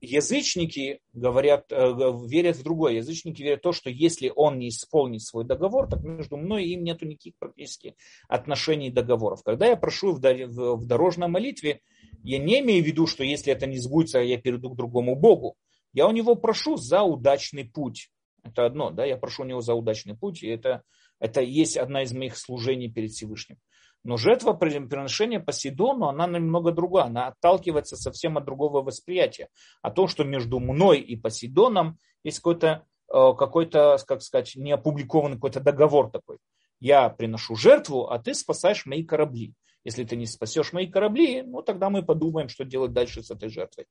Язычники 0.00 1.00
говорят, 1.12 1.70
э, 1.70 1.92
верят 2.26 2.56
в 2.56 2.62
другое. 2.62 2.94
Язычники 2.94 3.42
верят 3.42 3.60
в 3.60 3.62
то, 3.62 3.72
что 3.72 3.90
если 3.90 4.32
он 4.34 4.58
не 4.58 4.70
исполнит 4.70 5.22
свой 5.22 5.44
договор, 5.44 5.88
так 5.88 6.02
между 6.02 6.36
мной 6.38 6.64
и 6.64 6.72
им 6.72 6.84
нет 6.84 7.02
никаких 7.02 7.34
практически 7.38 7.96
отношений 8.26 8.88
и 8.88 8.92
договоров. 8.92 9.42
Когда 9.44 9.66
я 9.66 9.76
прошу 9.76 10.12
в 10.12 10.86
дорожной 10.86 11.28
молитве, 11.28 11.80
я 12.22 12.38
не 12.38 12.60
имею 12.60 12.82
в 12.82 12.86
виду, 12.86 13.06
что 13.06 13.24
если 13.24 13.52
это 13.52 13.66
не 13.66 13.78
сбудется, 13.78 14.18
я 14.18 14.38
перейду 14.38 14.70
к 14.70 14.76
другому 14.76 15.16
Богу. 15.16 15.56
Я 15.92 16.06
у 16.06 16.12
него 16.12 16.34
прошу 16.34 16.76
за 16.76 17.02
удачный 17.02 17.64
путь. 17.64 18.10
Это 18.42 18.66
одно, 18.66 18.90
да, 18.90 19.04
я 19.04 19.16
прошу 19.16 19.42
у 19.42 19.46
него 19.46 19.60
за 19.60 19.74
удачный 19.74 20.16
путь, 20.16 20.42
и 20.42 20.48
это, 20.48 20.82
это 21.18 21.40
есть 21.40 21.76
одна 21.76 22.02
из 22.02 22.12
моих 22.12 22.36
служений 22.36 22.90
перед 22.90 23.10
Всевышним. 23.10 23.58
Но 24.02 24.16
жертва 24.16 24.54
приношения 24.54 25.40
Посейдону, 25.40 26.08
она 26.08 26.26
немного 26.26 26.72
другая, 26.72 27.04
она 27.04 27.28
отталкивается 27.28 27.96
совсем 27.96 28.38
от 28.38 28.46
другого 28.46 28.82
восприятия. 28.82 29.48
О 29.82 29.90
том, 29.90 30.08
что 30.08 30.24
между 30.24 30.58
мной 30.58 31.00
и 31.00 31.16
Посейдоном 31.16 31.98
есть 32.24 32.38
какой-то, 32.38 32.86
э, 33.12 33.32
какой-то 33.38 33.98
как 34.06 34.22
сказать, 34.22 34.56
неопубликованный 34.56 35.36
какой-то 35.36 35.60
договор 35.60 36.10
такой. 36.10 36.38
Я 36.78 37.10
приношу 37.10 37.56
жертву, 37.56 38.08
а 38.08 38.18
ты 38.18 38.32
спасаешь 38.32 38.86
мои 38.86 39.04
корабли. 39.04 39.52
Если 39.84 40.04
ты 40.04 40.16
не 40.16 40.26
спасешь 40.26 40.72
мои 40.72 40.86
корабли, 40.86 41.42
ну 41.42 41.62
тогда 41.62 41.90
мы 41.90 42.02
подумаем, 42.02 42.48
что 42.48 42.64
делать 42.64 42.92
дальше 42.92 43.22
с 43.22 43.30
этой 43.30 43.48
жертвой. 43.48 43.86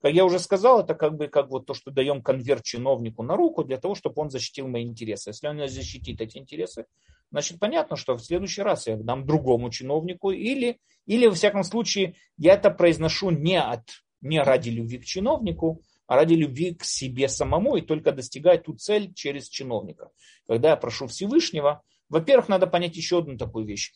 Как 0.00 0.12
я 0.12 0.24
уже 0.24 0.38
сказал, 0.38 0.80
это 0.80 0.94
как 0.94 1.16
бы 1.16 1.26
как 1.28 1.50
вот 1.50 1.66
то, 1.66 1.74
что 1.74 1.90
даем 1.90 2.22
конверт 2.22 2.62
чиновнику 2.62 3.22
на 3.22 3.36
руку 3.36 3.64
для 3.64 3.78
того, 3.78 3.94
чтобы 3.94 4.22
он 4.22 4.30
защитил 4.30 4.68
мои 4.68 4.84
интересы. 4.84 5.30
Если 5.30 5.48
он 5.48 5.56
не 5.56 5.68
защитит 5.68 6.20
эти 6.20 6.38
интересы, 6.38 6.86
значит 7.30 7.58
понятно, 7.58 7.96
что 7.96 8.14
в 8.14 8.20
следующий 8.20 8.62
раз 8.62 8.86
я 8.86 8.96
дам 8.96 9.26
другому 9.26 9.70
чиновнику 9.70 10.30
или, 10.30 10.78
или 11.06 11.26
во 11.26 11.34
всяком 11.34 11.64
случае 11.64 12.14
я 12.36 12.54
это 12.54 12.70
произношу 12.70 13.30
не, 13.30 13.60
от, 13.60 13.82
не 14.20 14.40
ради 14.40 14.70
любви 14.70 14.98
к 14.98 15.04
чиновнику, 15.04 15.82
а 16.06 16.16
ради 16.16 16.34
любви 16.34 16.74
к 16.74 16.84
себе 16.84 17.28
самому 17.28 17.76
и 17.76 17.82
только 17.82 18.12
достигать 18.12 18.64
ту 18.64 18.74
цель 18.74 19.12
через 19.14 19.48
чиновника. 19.48 20.10
Когда 20.46 20.70
я 20.70 20.76
прошу 20.76 21.06
Всевышнего, 21.06 21.82
во-первых, 22.08 22.48
надо 22.48 22.66
понять 22.66 22.96
еще 22.96 23.18
одну 23.18 23.36
такую 23.36 23.66
вещь 23.66 23.92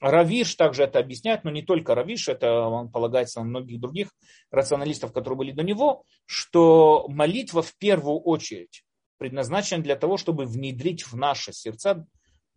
Равиш 0.00 0.54
также 0.54 0.84
это 0.84 0.98
объясняет, 0.98 1.44
но 1.44 1.50
не 1.50 1.62
только 1.62 1.94
Равиш, 1.94 2.28
это 2.28 2.66
он 2.66 2.90
полагается 2.90 3.40
на 3.40 3.46
многих 3.46 3.80
других 3.80 4.08
рационалистов, 4.50 5.12
которые 5.12 5.38
были 5.38 5.52
до 5.52 5.62
него, 5.62 6.04
что 6.26 7.06
молитва 7.08 7.62
в 7.62 7.76
первую 7.76 8.18
очередь 8.18 8.84
предназначена 9.18 9.82
для 9.82 9.96
того, 9.96 10.16
чтобы 10.16 10.44
внедрить 10.44 11.04
в 11.04 11.16
наши 11.16 11.52
сердца 11.52 12.06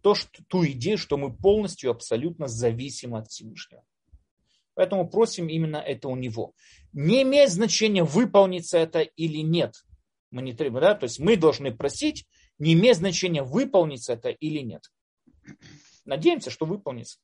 то, 0.01 0.15
что, 0.15 0.43
ту 0.47 0.65
идею, 0.65 0.97
что 0.97 1.17
мы 1.17 1.33
полностью, 1.33 1.91
абсолютно 1.91 2.47
зависимы 2.47 3.19
от 3.19 3.27
Всевышнего. 3.27 3.83
Поэтому 4.73 5.09
просим 5.09 5.47
именно 5.47 5.77
это 5.77 6.07
у 6.07 6.15
него. 6.15 6.53
Не 6.93 7.23
имеет 7.23 7.49
значения, 7.49 8.03
выполнится 8.03 8.77
это 8.77 9.01
или 9.01 9.39
нет. 9.39 9.73
Мы 10.29 10.43
не 10.43 10.53
требуем, 10.53 10.83
да? 10.83 10.93
То 10.93 11.05
есть 11.05 11.19
мы 11.19 11.35
должны 11.35 11.75
просить, 11.75 12.27
не 12.59 12.73
имеет 12.73 12.97
значения, 12.97 13.43
выполнится 13.43 14.13
это 14.13 14.29
или 14.29 14.59
нет. 14.59 14.83
Надеемся, 16.05 16.51
что 16.51 16.65
выполнится. 16.65 17.19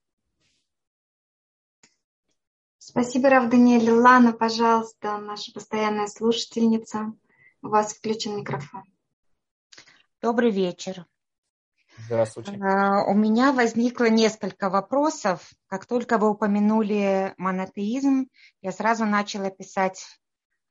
Спасибо, 2.86 3.30
Рав 3.30 3.50
Даниэль. 3.50 3.90
Лана, 3.90 4.34
пожалуйста, 4.34 5.18
наша 5.18 5.54
постоянная 5.54 6.08
слушательница. 6.08 7.14
У 7.62 7.70
вас 7.70 7.94
включен 7.94 8.36
микрофон. 8.36 8.84
Добрый 10.22 10.52
вечер. 10.52 11.06
Здравствуйте. 11.98 12.60
А, 12.62 13.06
у 13.06 13.14
меня 13.14 13.54
возникло 13.54 14.10
несколько 14.10 14.70
вопросов. 14.70 15.50
Как 15.68 15.86
только 15.86 16.18
вы 16.18 16.30
упомянули 16.30 17.34
монотеизм, 17.38 18.28
я 18.62 18.72
сразу 18.74 19.06
начала 19.06 19.50
писать 19.50 20.20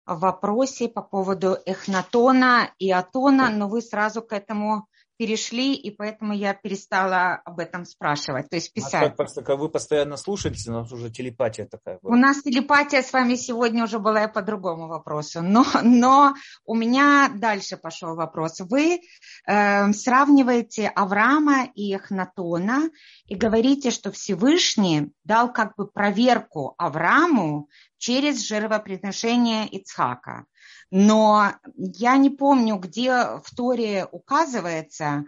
в 0.05 0.19
вопросе 0.19 0.91
по 0.91 1.01
поводу 1.01 1.57
эхнатона 1.65 2.75
и 2.79 2.93
атона, 2.93 3.49
но 3.49 3.71
вы 3.71 3.81
сразу 3.81 4.21
к 4.21 4.35
этому 4.35 4.87
перешли, 5.23 5.75
и 5.75 5.93
поэтому 5.93 6.33
я 6.33 6.53
перестала 6.53 7.35
об 7.45 7.61
этом 7.61 7.85
спрашивать, 7.85 8.51
то 8.51 8.57
есть 8.57 8.73
писать. 8.73 9.15
А 9.17 9.25
как, 9.25 9.33
как 9.33 9.59
вы 9.61 9.69
постоянно 9.69 10.17
слушаете, 10.17 10.69
у 10.69 10.73
нас 10.73 10.91
уже 10.91 11.11
телепатия 11.11 11.65
такая. 11.65 12.01
Была. 12.03 12.13
У 12.13 12.17
нас 12.19 12.43
телепатия 12.43 13.03
с 13.03 13.13
вами 13.13 13.37
сегодня 13.37 13.85
уже 13.85 14.01
была 14.01 14.27
по 14.27 14.43
другому 14.43 14.89
вопросу, 14.89 15.41
но, 15.41 15.65
но 15.85 16.35
у 16.65 16.75
меня 16.75 17.31
дальше 17.37 17.77
пошел 17.77 18.17
вопрос. 18.17 18.59
Вы 18.59 19.03
э, 19.47 19.93
сравниваете 19.93 20.89
Авраама 20.89 21.69
и 21.73 21.95
Эхнатона 21.95 22.91
и 23.27 23.37
говорите, 23.37 23.93
что 23.93 24.11
Всевышний 24.11 25.13
дал 25.23 25.53
как 25.53 25.77
бы 25.77 25.87
проверку 25.87 26.75
Аврааму 26.79 27.69
через 27.97 28.45
жертвоприношение 28.45 29.69
Ицхака. 29.69 30.47
Но 30.95 31.55
я 31.77 32.19
не 32.19 32.29
помню, 32.29 32.77
где 32.77 33.11
в 33.13 33.45
Торе 33.57 34.07
указывается, 34.13 35.25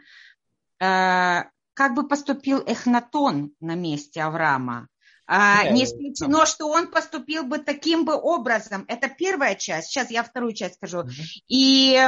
э, 0.78 1.42
как 1.72 1.94
бы 1.94 2.06
поступил 2.06 2.58
Эхнатон 2.66 3.52
на 3.60 3.74
месте 3.74 4.20
Авраама. 4.20 4.88
А, 5.26 5.70
не 5.70 5.84
исключено, 5.84 6.44
что 6.44 6.68
он 6.68 6.88
поступил 6.88 7.44
бы 7.44 7.56
таким 7.56 8.04
бы 8.04 8.14
образом. 8.14 8.84
Это 8.88 9.08
первая 9.08 9.54
часть. 9.54 9.88
Сейчас 9.88 10.10
я 10.10 10.22
вторую 10.22 10.52
часть 10.52 10.74
скажу. 10.74 11.04
И 11.48 11.98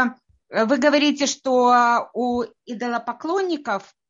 вы 0.50 0.76
говорите, 0.76 1.24
что 1.24 2.10
у 2.12 2.42
идолопоклонников 2.66 3.84
Э, 3.84 4.05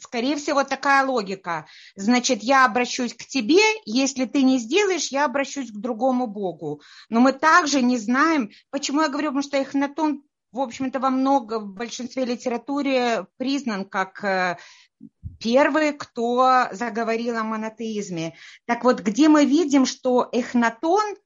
скорее 0.00 0.36
всего, 0.36 0.64
такая 0.64 1.04
логика. 1.04 1.66
Значит, 1.96 2.42
я 2.42 2.64
обращусь 2.64 3.14
к 3.14 3.24
тебе, 3.24 3.60
если 3.84 4.24
ты 4.26 4.42
не 4.42 4.58
сделаешь, 4.58 5.08
я 5.08 5.24
обращусь 5.24 5.70
к 5.70 5.76
другому 5.76 6.26
Богу. 6.26 6.80
Но 7.08 7.20
мы 7.20 7.32
также 7.32 7.82
не 7.82 7.98
знаем, 7.98 8.50
почему 8.70 9.02
я 9.02 9.08
говорю, 9.08 9.28
потому 9.28 9.42
что 9.42 9.56
Эхнатон, 9.56 10.22
в 10.52 10.60
общем-то, 10.60 11.00
во 11.00 11.10
много, 11.10 11.58
в 11.58 11.66
большинстве 11.66 12.24
литературы 12.24 13.26
признан 13.36 13.84
как 13.84 14.22
э, 14.24 14.56
первый, 15.40 15.92
кто 15.92 16.68
заговорил 16.70 17.36
о 17.36 17.44
монотеизме. 17.44 18.36
Так 18.66 18.84
вот, 18.84 19.00
где 19.00 19.28
мы 19.28 19.44
видим, 19.44 19.84
что 19.84 20.28
Эхнатон 20.32 21.16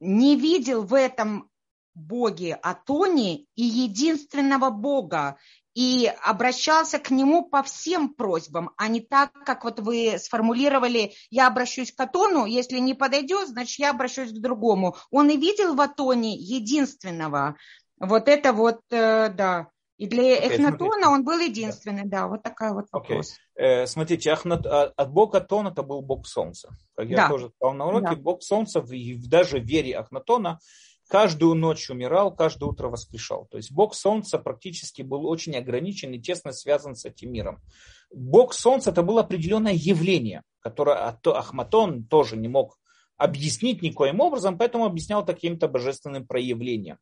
не 0.00 0.36
видел 0.36 0.82
в 0.82 0.94
этом 0.94 1.50
боге 1.98 2.54
Атоне 2.62 3.46
и 3.56 3.62
единственного 3.62 4.70
бога 4.70 5.36
и 5.78 6.12
обращался 6.24 6.98
к 6.98 7.12
нему 7.12 7.48
по 7.48 7.62
всем 7.62 8.12
просьбам, 8.12 8.72
а 8.76 8.88
не 8.88 9.00
так, 9.00 9.30
как 9.46 9.62
вот 9.62 9.78
вы 9.78 10.18
сформулировали, 10.18 11.12
я 11.30 11.46
обращусь 11.46 11.92
к 11.92 12.00
Атону, 12.00 12.46
если 12.46 12.80
не 12.80 12.94
подойдет, 12.94 13.46
значит, 13.46 13.78
я 13.78 13.90
обращусь 13.90 14.32
к 14.32 14.40
другому. 14.40 14.96
Он 15.12 15.30
и 15.30 15.36
видел 15.36 15.76
в 15.76 15.80
Атоне 15.80 16.34
единственного. 16.34 17.54
Вот 18.00 18.28
это 18.28 18.52
вот, 18.52 18.80
э, 18.90 19.28
да. 19.28 19.68
И 19.98 20.08
для 20.08 20.34
Эхнатона 20.38 21.10
он 21.10 21.22
был 21.22 21.38
единственный, 21.38 22.06
да. 22.06 22.22
да, 22.22 22.26
вот 22.26 22.42
такая 22.42 22.72
вот 22.72 22.86
вопрос. 22.90 23.36
Okay. 23.56 23.62
Э, 23.62 23.86
смотрите, 23.86 24.32
Ахнат, 24.32 24.66
а, 24.66 24.92
от 24.96 25.12
бога 25.12 25.38
Атона 25.38 25.68
это 25.68 25.84
был 25.84 26.02
бог 26.02 26.26
солнца. 26.26 26.70
Как 26.96 27.06
я 27.08 27.18
да. 27.18 27.28
тоже 27.28 27.50
сказал 27.50 27.74
на 27.74 27.86
уроке, 27.86 28.16
да. 28.16 28.16
бог 28.16 28.42
солнца, 28.42 28.82
даже 28.82 29.58
в 29.60 29.64
вере 29.64 29.96
Ахнатона, 29.96 30.58
каждую 31.08 31.54
ночь 31.54 31.90
умирал, 31.90 32.34
каждое 32.34 32.66
утро 32.66 32.88
воскрешал. 32.88 33.46
То 33.50 33.56
есть 33.56 33.72
Бог 33.72 33.94
Солнца 33.94 34.38
практически 34.38 35.02
был 35.02 35.26
очень 35.26 35.56
ограничен 35.56 36.12
и 36.12 36.20
тесно 36.20 36.52
связан 36.52 36.94
с 36.94 37.04
этим 37.04 37.32
миром. 37.32 37.60
Бог 38.12 38.52
Солнца 38.52 38.90
это 38.90 39.02
было 39.02 39.22
определенное 39.22 39.72
явление, 39.72 40.42
которое 40.60 41.16
Ахматон 41.24 42.04
тоже 42.04 42.36
не 42.36 42.48
мог 42.48 42.78
объяснить 43.16 43.82
никоим 43.82 44.20
образом, 44.20 44.56
поэтому 44.58 44.84
объяснял 44.84 45.24
таким-то 45.24 45.66
божественным 45.66 46.26
проявлением. 46.26 46.98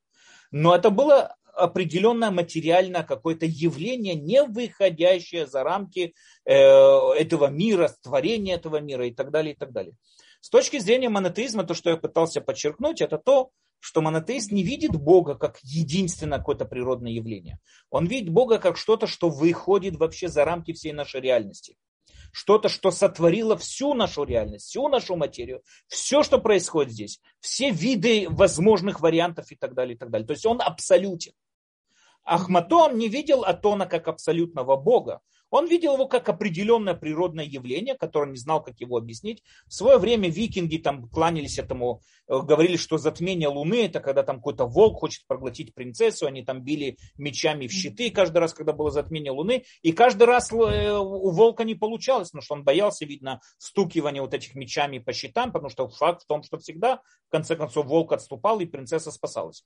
Но 0.51 0.75
это 0.75 0.91
было 0.91 1.37
определенное 1.53 2.31
материальное 2.31 3.03
какое-то 3.03 3.47
явление, 3.47 4.15
не 4.15 4.43
выходящее 4.43 5.47
за 5.47 5.63
рамки 5.63 6.15
э, 6.45 6.53
этого 6.53 7.49
мира, 7.49 7.91
творения 8.03 8.57
этого 8.57 8.81
мира 8.81 9.07
и 9.07 9.11
так 9.11 9.31
далее, 9.31 9.55
и 9.55 9.57
так 9.57 9.73
далее. 9.73 9.95
С 10.41 10.51
точки 10.51 10.79
зрения 10.79 11.09
монотеизма, 11.09 11.65
то, 11.65 11.75
что 11.75 11.91
я 11.91 11.97
пытался 11.97 12.41
подчеркнуть, 12.41 13.01
это 13.01 13.19
то, 13.19 13.51
что 13.81 14.03
монотеист 14.03 14.53
не 14.53 14.63
видит 14.63 14.93
Бога 14.93 15.35
как 15.35 15.59
единственное 15.63 16.39
какое-то 16.39 16.65
природное 16.65 17.13
явление. 17.13 17.59
Он 17.91 18.07
видит 18.07 18.31
Бога 18.31 18.59
как 18.59 18.77
что-то, 18.77 19.07
что 19.07 19.29
выходит 19.29 19.97
вообще 19.97 20.29
за 20.29 20.45
рамки 20.45 20.73
всей 20.73 20.93
нашей 20.93 21.21
реальности. 21.21 21.77
Что-то, 22.33 22.69
что 22.69 22.91
сотворило 22.91 23.57
всю 23.57 23.95
нашу 23.95 24.25
реальность, 24.25 24.67
всю 24.67 24.89
нашу 24.89 25.17
материю, 25.17 25.63
все, 25.87 26.23
что 26.23 26.39
происходит 26.39 26.93
здесь, 26.93 27.21
все 27.41 27.71
виды 27.71 28.27
возможных 28.29 29.01
вариантов 29.01 29.51
и 29.51 29.57
так 29.57 29.75
далее, 29.75 29.95
и 29.95 29.99
так 29.99 30.11
далее. 30.11 30.27
То 30.27 30.33
есть 30.33 30.45
он 30.45 30.61
абсолютен. 30.61 31.33
Ахматон 32.25 32.99
не 32.99 33.09
видел 33.09 33.45
Атона 33.45 33.87
как 33.87 34.09
абсолютного 34.09 34.77
Бога. 34.77 35.21
Он 35.51 35.67
видел 35.69 35.95
его 35.95 36.07
как 36.07 36.29
определенное 36.29 36.95
природное 36.95 37.45
явление, 37.45 37.95
которое 37.95 38.31
не 38.31 38.39
знал, 38.39 38.63
как 38.63 38.81
его 38.81 38.97
объяснить. 38.97 39.43
В 39.67 39.75
свое 39.75 39.99
время 39.99 40.29
викинги 40.29 40.79
там 40.79 41.09
кланялись 41.09 41.59
этому, 41.59 42.01
э, 42.29 42.39
говорили, 42.41 42.77
что 42.77 42.99
затмение 42.99 43.49
Луны 43.49 43.85
это 43.87 44.01
когда 44.01 44.23
там 44.23 44.37
какой-то 44.37 44.67
волк 44.67 45.01
хочет 45.01 45.27
проглотить 45.27 45.75
принцессу, 45.75 46.27
они 46.27 46.45
там 46.45 46.63
били 46.63 46.99
мечами 47.17 47.67
в 47.67 47.73
щиты 47.73 48.11
каждый 48.11 48.39
раз, 48.39 48.55
когда 48.55 48.73
было 48.73 48.91
затмение 48.91 49.33
Луны, 49.33 49.65
и 49.83 49.93
каждый 49.93 50.25
раз 50.25 50.53
э, 50.53 50.57
у 50.99 51.31
волка 51.31 51.65
не 51.65 51.75
получалось, 51.75 52.29
потому 52.29 52.43
что 52.43 52.55
он 52.55 52.65
боялся, 52.65 53.05
видно, 53.05 53.41
стукивания 53.59 54.23
вот 54.23 54.35
этих 54.35 54.55
мечами 54.55 54.99
по 54.99 55.13
щитам, 55.13 55.53
потому 55.53 55.71
что 55.71 55.89
факт 55.89 56.23
в 56.23 56.27
том, 56.27 56.43
что 56.43 56.59
всегда, 56.59 57.01
в 57.29 57.31
конце 57.31 57.57
концов, 57.57 57.87
волк 57.87 58.13
отступал 58.13 58.61
и 58.61 58.67
принцесса 58.67 59.11
спасалась. 59.11 59.65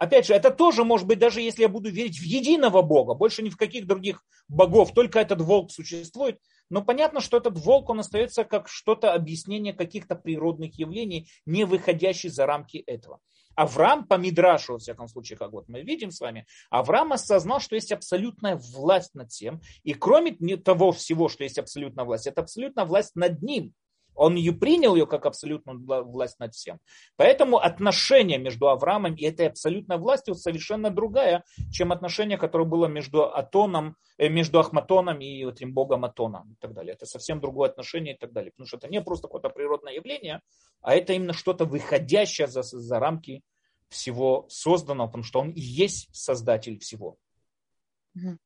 Опять 0.00 0.24
же, 0.24 0.32
это 0.32 0.50
тоже 0.50 0.82
может 0.82 1.06
быть, 1.06 1.18
даже 1.18 1.42
если 1.42 1.60
я 1.60 1.68
буду 1.68 1.90
верить 1.90 2.18
в 2.18 2.22
единого 2.22 2.80
Бога, 2.80 3.12
больше 3.12 3.42
ни 3.42 3.50
в 3.50 3.58
каких 3.58 3.86
других 3.86 4.24
богов, 4.48 4.94
только 4.94 5.20
этот 5.20 5.42
волк 5.42 5.70
существует. 5.70 6.38
Но 6.70 6.82
понятно, 6.82 7.20
что 7.20 7.36
этот 7.36 7.58
волк, 7.58 7.90
он 7.90 8.00
остается 8.00 8.44
как 8.44 8.66
что-то 8.66 9.12
объяснение 9.12 9.74
каких-то 9.74 10.16
природных 10.16 10.78
явлений, 10.78 11.28
не 11.44 11.64
выходящий 11.64 12.30
за 12.30 12.46
рамки 12.46 12.78
этого. 12.78 13.20
Авраам 13.56 14.06
по 14.06 14.14
Мидрашу, 14.14 14.72
во 14.72 14.78
всяком 14.78 15.06
случае, 15.06 15.36
как 15.36 15.52
вот 15.52 15.68
мы 15.68 15.82
видим 15.82 16.10
с 16.10 16.20
вами, 16.20 16.46
Авраам 16.70 17.12
осознал, 17.12 17.60
что 17.60 17.74
есть 17.74 17.92
абсолютная 17.92 18.56
власть 18.56 19.14
над 19.14 19.30
всем. 19.30 19.60
И 19.82 19.92
кроме 19.92 20.32
того 20.56 20.92
всего, 20.92 21.28
что 21.28 21.44
есть 21.44 21.58
абсолютная 21.58 22.06
власть, 22.06 22.26
это 22.26 22.40
абсолютная 22.40 22.86
власть 22.86 23.16
над 23.16 23.42
ним. 23.42 23.74
Он 24.14 24.34
ее 24.34 24.52
принял 24.52 24.94
ее 24.94 25.06
как 25.06 25.26
абсолютную 25.26 25.78
власть 26.04 26.38
над 26.38 26.54
всем. 26.54 26.78
Поэтому 27.16 27.58
отношение 27.58 28.38
между 28.38 28.68
Авраамом 28.68 29.14
и 29.14 29.24
этой 29.24 29.48
абсолютной 29.48 29.98
властью 29.98 30.34
совершенно 30.34 30.90
другая, 30.90 31.44
чем 31.70 31.92
отношение, 31.92 32.38
которое 32.38 32.64
было 32.64 32.86
между 32.86 33.24
Атоном, 33.24 33.96
э, 34.18 34.28
между 34.28 34.60
Ахматоном 34.60 35.20
и 35.20 35.44
этим 35.44 35.72
богом 35.72 36.04
Атоном 36.04 36.52
и 36.52 36.56
так 36.60 36.74
далее. 36.74 36.94
Это 36.94 37.06
совсем 37.06 37.40
другое 37.40 37.70
отношение 37.70 38.14
и 38.14 38.18
так 38.18 38.32
далее. 38.32 38.52
Потому 38.52 38.66
что 38.66 38.76
это 38.76 38.88
не 38.88 39.00
просто 39.00 39.28
какое-то 39.28 39.48
природное 39.50 39.94
явление, 39.94 40.40
а 40.82 40.94
это 40.94 41.12
именно 41.12 41.32
что-то 41.32 41.64
выходящее 41.64 42.46
за, 42.46 42.62
за 42.62 42.98
рамки 42.98 43.42
всего 43.88 44.46
созданного, 44.48 45.08
потому 45.08 45.24
что 45.24 45.40
он 45.40 45.50
и 45.50 45.60
есть 45.60 46.08
создатель 46.12 46.78
всего. 46.78 47.18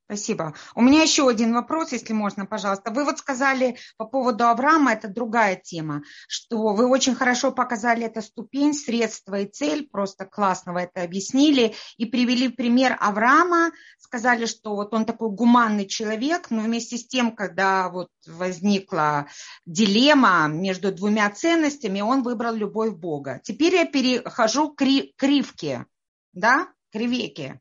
Спасибо. 0.05 0.55
У 0.75 0.83
меня 0.83 1.03
еще 1.03 1.27
один 1.27 1.55
вопрос, 1.55 1.93
если 1.93 2.13
можно, 2.13 2.45
пожалуйста. 2.45 2.91
Вы 2.91 3.05
вот 3.05 3.19
сказали 3.19 3.79
по 3.97 4.05
поводу 4.05 4.45
Авраама, 4.45 4.93
это 4.93 5.09
другая 5.09 5.57
тема, 5.57 6.03
что 6.29 6.75
вы 6.75 6.87
очень 6.87 7.15
хорошо 7.15 7.51
показали 7.51 8.05
эту 8.05 8.21
ступень, 8.21 8.75
средство 8.75 9.41
и 9.41 9.47
цель, 9.47 9.89
просто 9.89 10.27
классно 10.27 10.75
вы 10.75 10.81
это 10.81 11.03
объяснили, 11.03 11.75
и 11.97 12.05
привели 12.05 12.49
пример 12.49 12.99
Авраама, 13.01 13.73
сказали, 13.99 14.45
что 14.45 14.75
вот 14.75 14.93
он 14.93 15.07
такой 15.07 15.31
гуманный 15.31 15.87
человек, 15.87 16.51
но 16.51 16.61
вместе 16.61 16.99
с 16.99 17.07
тем, 17.07 17.35
когда 17.35 17.89
вот 17.89 18.09
возникла 18.27 19.29
дилемма 19.65 20.47
между 20.49 20.93
двумя 20.93 21.31
ценностями, 21.31 22.03
он 22.03 22.23
выбрал 22.23 22.55
любовь 22.55 22.93
Бога. 22.93 23.41
Теперь 23.43 23.75
я 23.77 23.87
перехожу 23.87 24.75
к 24.75 24.85
кривке, 25.17 25.87
да, 26.35 26.69
к 26.93 26.97
ревеке 26.97 27.61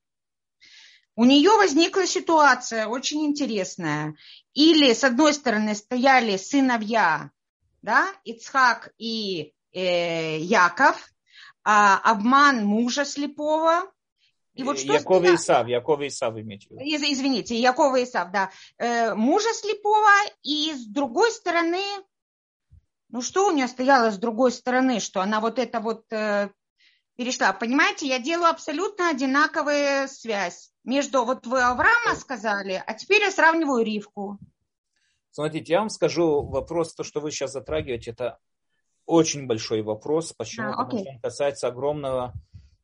у 1.16 1.26
нее 1.26 1.52
возникла 1.58 2.08
ситуация 2.08 2.88
очень 2.88 3.26
интересная. 3.26 4.16
Или, 4.54 4.94
с 4.94 5.04
одной 5.04 5.34
стороны, 5.34 5.76
стояли 5.76 6.38
сыновья, 6.38 7.32
да, 7.82 8.08
Ицхак 8.24 8.94
и 8.98 9.54
э, 9.74 10.40
Яков, 10.40 10.98
а, 11.64 11.98
обман 12.00 12.66
мужа 12.66 13.06
слепого. 13.06 13.92
И 14.54 14.64
вот 14.64 14.80
что 14.80 14.94
Яков 14.94 15.24
и 15.24 15.36
Исав, 15.36 15.68
Яков 15.68 16.02
и 16.02 16.08
Исав 16.08 16.38
имеете 16.38 16.68
в 16.70 16.72
виду. 16.72 16.84
Извините, 16.86 17.56
Яков 17.56 17.96
и 17.98 18.04
Исав, 18.04 18.32
да. 18.32 18.52
Э, 18.78 19.16
мужа 19.16 19.52
слепого, 19.54 20.12
и 20.44 20.74
с 20.74 20.86
другой 20.86 21.32
стороны, 21.32 21.84
ну 23.10 23.22
что 23.22 23.48
у 23.48 23.52
нее 23.52 23.68
стояло 23.68 24.12
с 24.12 24.18
другой 24.18 24.52
стороны, 24.52 25.00
что 25.00 25.22
она 25.22 25.40
вот 25.40 25.58
это 25.58 25.80
вот 25.80 26.06
э, 26.12 26.50
перешла. 27.16 27.54
Понимаете, 27.54 28.08
я 28.08 28.20
делаю 28.20 28.50
абсолютно 28.50 29.10
одинаковую 29.10 30.08
связь 30.08 30.72
между, 30.84 31.26
вот 31.26 31.46
вы 31.48 31.62
Авраама 31.62 32.16
сказали, 32.16 32.82
а 32.86 32.94
теперь 32.94 33.22
я 33.22 33.32
сравниваю 33.32 33.86
Ривку. 33.86 34.38
Смотрите, 35.32 35.74
я 35.74 35.80
вам 35.80 35.90
скажу 35.90 36.44
вопрос, 36.44 36.94
то, 36.94 37.04
что 37.04 37.20
вы 37.20 37.32
сейчас 37.32 37.54
затрагиваете, 37.54 38.12
это 38.12 38.38
очень 39.06 39.48
большой 39.48 39.82
вопрос. 39.82 40.34
Почему? 40.34 40.70
А, 40.70 40.84
Потому 40.84 41.02
что 41.02 41.10
он 41.10 41.20
касается 41.20 41.68
огромного, 41.68 42.34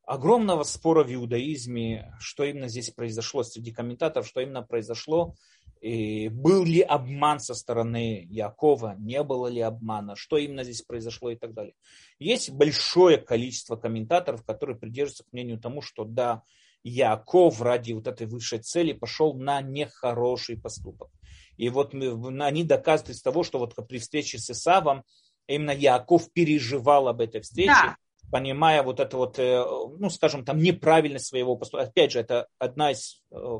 огромного 0.03 0.63
спора 0.63 1.03
в 1.03 1.13
иудаизме, 1.13 2.13
что 2.19 2.43
именно 2.43 2.67
здесь 2.67 2.89
произошло 2.89 3.43
среди 3.43 3.71
комментаторов, 3.71 4.27
что 4.27 4.41
именно 4.41 4.63
произошло, 4.63 5.35
и 5.81 6.27
был 6.27 6.65
ли 6.65 6.81
обман 6.81 7.39
со 7.39 7.53
стороны 7.53 8.25
Якова, 8.29 8.95
не 8.97 9.23
было 9.23 9.47
ли 9.47 9.61
обмана, 9.61 10.15
что 10.15 10.37
именно 10.37 10.63
здесь 10.63 10.81
произошло 10.81 11.31
и 11.31 11.35
так 11.35 11.53
далее. 11.53 11.73
Есть 12.19 12.51
большое 12.51 13.17
количество 13.17 13.77
комментаторов, 13.77 14.43
которые 14.43 14.77
придерживаются 14.77 15.23
к 15.23 15.31
мнению 15.31 15.59
тому, 15.59 15.81
что 15.81 16.03
да, 16.03 16.43
Яков 16.83 17.61
ради 17.61 17.93
вот 17.93 18.07
этой 18.07 18.27
высшей 18.27 18.59
цели 18.59 18.93
пошел 18.93 19.33
на 19.33 19.61
нехороший 19.61 20.57
поступок. 20.57 21.09
И 21.57 21.69
вот 21.69 21.93
мы, 21.93 22.45
они 22.45 22.63
доказывают 22.63 23.15
из 23.15 23.21
того, 23.21 23.43
что 23.43 23.59
вот 23.59 23.75
при 23.87 23.99
встрече 23.99 24.37
с 24.37 24.49
Исавом 24.49 25.03
именно 25.47 25.71
Яков 25.71 26.31
переживал 26.31 27.07
об 27.07 27.21
этой 27.21 27.41
встрече, 27.41 27.71
да. 27.71 27.97
понимая 28.31 28.83
вот 28.83 28.99
это 28.99 29.17
вот, 29.17 29.39
э, 29.39 29.63
ну, 29.97 30.09
скажем, 30.09 30.45
там 30.45 30.59
неправильность 30.59 31.27
своего 31.27 31.55
поступка. 31.55 31.87
Опять 31.87 32.11
же, 32.11 32.19
это 32.19 32.47
одна 32.59 32.91
из 32.91 33.21
э, 33.31 33.59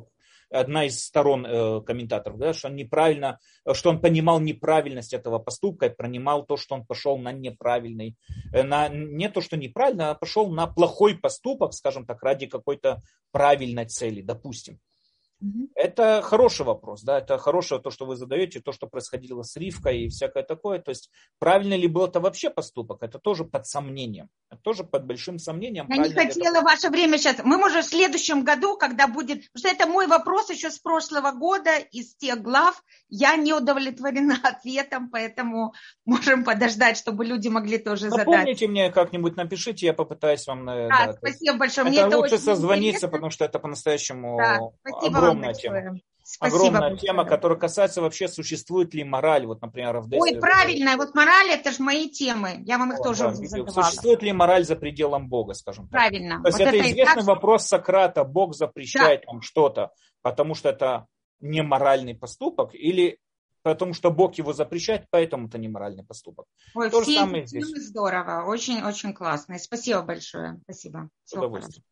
одна 0.50 0.86
из 0.86 1.04
сторон 1.04 1.46
э, 1.46 1.82
комментаторов, 1.82 2.38
да, 2.38 2.54
что 2.54 2.68
он 2.68 2.76
неправильно, 2.76 3.40
что 3.74 3.90
он 3.90 4.02
понимал 4.02 4.40
неправильность 4.40 5.14
этого 5.14 5.40
поступка 5.40 5.88
и 5.88 5.96
понимал 5.96 6.46
то, 6.46 6.58
что 6.58 6.76
он 6.76 6.86
пошел 6.86 7.18
на 7.18 7.32
неправильный, 7.32 8.18
э, 8.54 8.64
на, 8.64 8.90
не 8.90 9.30
то, 9.30 9.42
что 9.42 9.58
неправильно, 9.58 10.12
а 10.12 10.16
пошел 10.16 10.50
на 10.52 10.68
плохой 10.68 11.18
поступок, 11.18 11.74
скажем 11.74 12.06
так, 12.06 12.22
ради 12.24 12.48
какой-то 12.48 13.00
правильной 13.32 13.86
цели, 13.86 14.22
допустим. 14.22 14.80
Это 15.76 16.22
хороший 16.22 16.66
вопрос, 16.66 17.03
да, 17.03 17.20
это 17.20 17.38
хорошее 17.38 17.82
то, 17.82 17.91
что 17.91 18.06
вы 18.06 18.18
задаете, 18.18 18.60
то, 18.60 18.74
что 18.74 18.88
происходило 18.88 19.41
с 19.44 19.56
Ривкой 19.56 20.02
и 20.02 20.10
всякое 20.10 20.44
такое. 20.44 20.80
То 20.80 20.90
есть, 20.90 21.10
правильно 21.40 21.76
ли 21.76 21.88
был 21.88 22.06
это 22.06 22.20
вообще 22.20 22.49
поступок, 22.49 23.03
это 23.03 23.20
тоже 23.20 23.45
под 23.45 23.66
сомнением, 23.66 24.30
это 24.49 24.61
тоже 24.61 24.84
под 24.84 25.06
большим 25.06 25.40
сомнением. 25.40 25.86
Я 25.90 25.98
не 25.98 26.14
хотела 26.14 26.57
это... 26.57 26.61
ваше 26.64 26.90
время 26.90 27.18
сейчас. 27.18 27.38
Мы 27.44 27.57
можем 27.57 27.82
в 27.82 27.86
следующем 27.86 28.44
году, 28.44 28.76
когда 28.76 29.07
будет, 29.07 29.49
потому 29.53 29.60
что 29.60 29.70
это 29.70 29.88
мой 29.88 30.07
вопрос 30.07 30.49
еще 30.49 30.72
с 30.72 30.80
прошлого 30.80 31.32
года, 31.32 31.78
из 31.78 32.16
тех 32.16 32.41
глав, 32.41 32.84
я 33.07 33.38
не 33.38 33.53
удовлетворена 33.53 34.38
ответом, 34.44 35.10
поэтому 35.10 35.74
можем 36.06 36.44
подождать, 36.44 36.98
чтобы 36.98 37.26
люди 37.26 37.48
могли 37.48 37.78
тоже 37.78 38.07
Напомните 38.07 38.24
задать. 38.26 38.40
Напомните 38.40 38.68
мне 38.68 38.91
как-нибудь, 38.91 39.38
напишите, 39.38 39.86
я 39.86 39.94
попытаюсь 39.94 40.45
вам... 40.48 40.68
Э, 40.70 40.90
да, 40.90 41.07
да 41.07 41.14
спасибо 41.14 41.57
большое. 41.57 41.88
Это 41.88 42.07
мне 42.07 42.16
лучше 42.16 42.36
это 42.36 42.44
созвониться, 42.44 42.90
интересно. 42.90 43.10
потому 43.10 43.32
что 43.32 43.45
это 43.45 43.60
по-настоящему 43.60 44.38
да, 44.38 44.60
спасибо 44.82 45.28
огромная 45.31 45.53
тема. 45.53 45.99
Спасибо 46.31 46.57
огромная 46.57 46.81
большое. 46.91 46.99
тема, 46.99 47.26
которая 47.26 47.57
касается 47.57 48.01
вообще, 48.01 48.27
существует 48.27 48.93
ли 48.93 49.03
мораль, 49.03 49.47
вот, 49.47 49.64
например, 49.64 49.97
в 49.99 50.14
Ой, 50.14 50.35
правильно, 50.39 50.95
вот 50.95 51.15
мораль, 51.15 51.49
это 51.49 51.72
же 51.72 51.81
мои 51.81 52.07
темы, 52.07 52.61
я 52.65 52.77
вам 52.77 52.91
их 52.91 52.99
вот, 52.99 53.03
тоже 53.03 53.23
да, 53.23 53.34
задавала. 53.34 53.81
Существует 53.81 54.22
ли 54.22 54.31
мораль 54.31 54.64
за 54.64 54.76
пределом 54.76 55.27
Бога, 55.27 55.56
скажем 55.56 55.85
так? 55.85 55.91
Правильно. 55.91 56.39
То 56.43 56.49
есть 56.49 56.60
вот 56.60 56.68
это, 56.68 56.77
это 56.77 56.91
известный 56.91 57.15
так... 57.15 57.26
вопрос 57.26 57.65
Сократа, 57.65 58.23
Бог 58.23 58.53
запрещает 58.53 59.23
да. 59.26 59.31
вам 59.31 59.41
что-то, 59.41 59.91
потому 60.22 60.53
что 60.53 60.69
это 60.69 61.07
неморальный 61.39 62.14
поступок, 62.14 62.76
или 62.76 63.18
потому 63.64 63.95
что 63.95 64.11
Бог 64.11 64.35
его 64.35 64.53
запрещает, 64.53 65.07
поэтому 65.10 65.47
это 65.47 65.57
неморальный 65.57 66.03
поступок. 66.03 66.45
Ой, 66.76 66.91
То 66.91 67.03
же 67.03 67.11
самое 67.11 67.47
здесь. 67.47 67.65
Здорово, 67.65 68.45
очень-очень 68.45 69.14
классно. 69.14 69.57
спасибо 69.57 70.03
большое. 70.03 70.60
Спасибо. 70.64 71.10
С 71.26 71.34
удовольствием. 71.34 71.84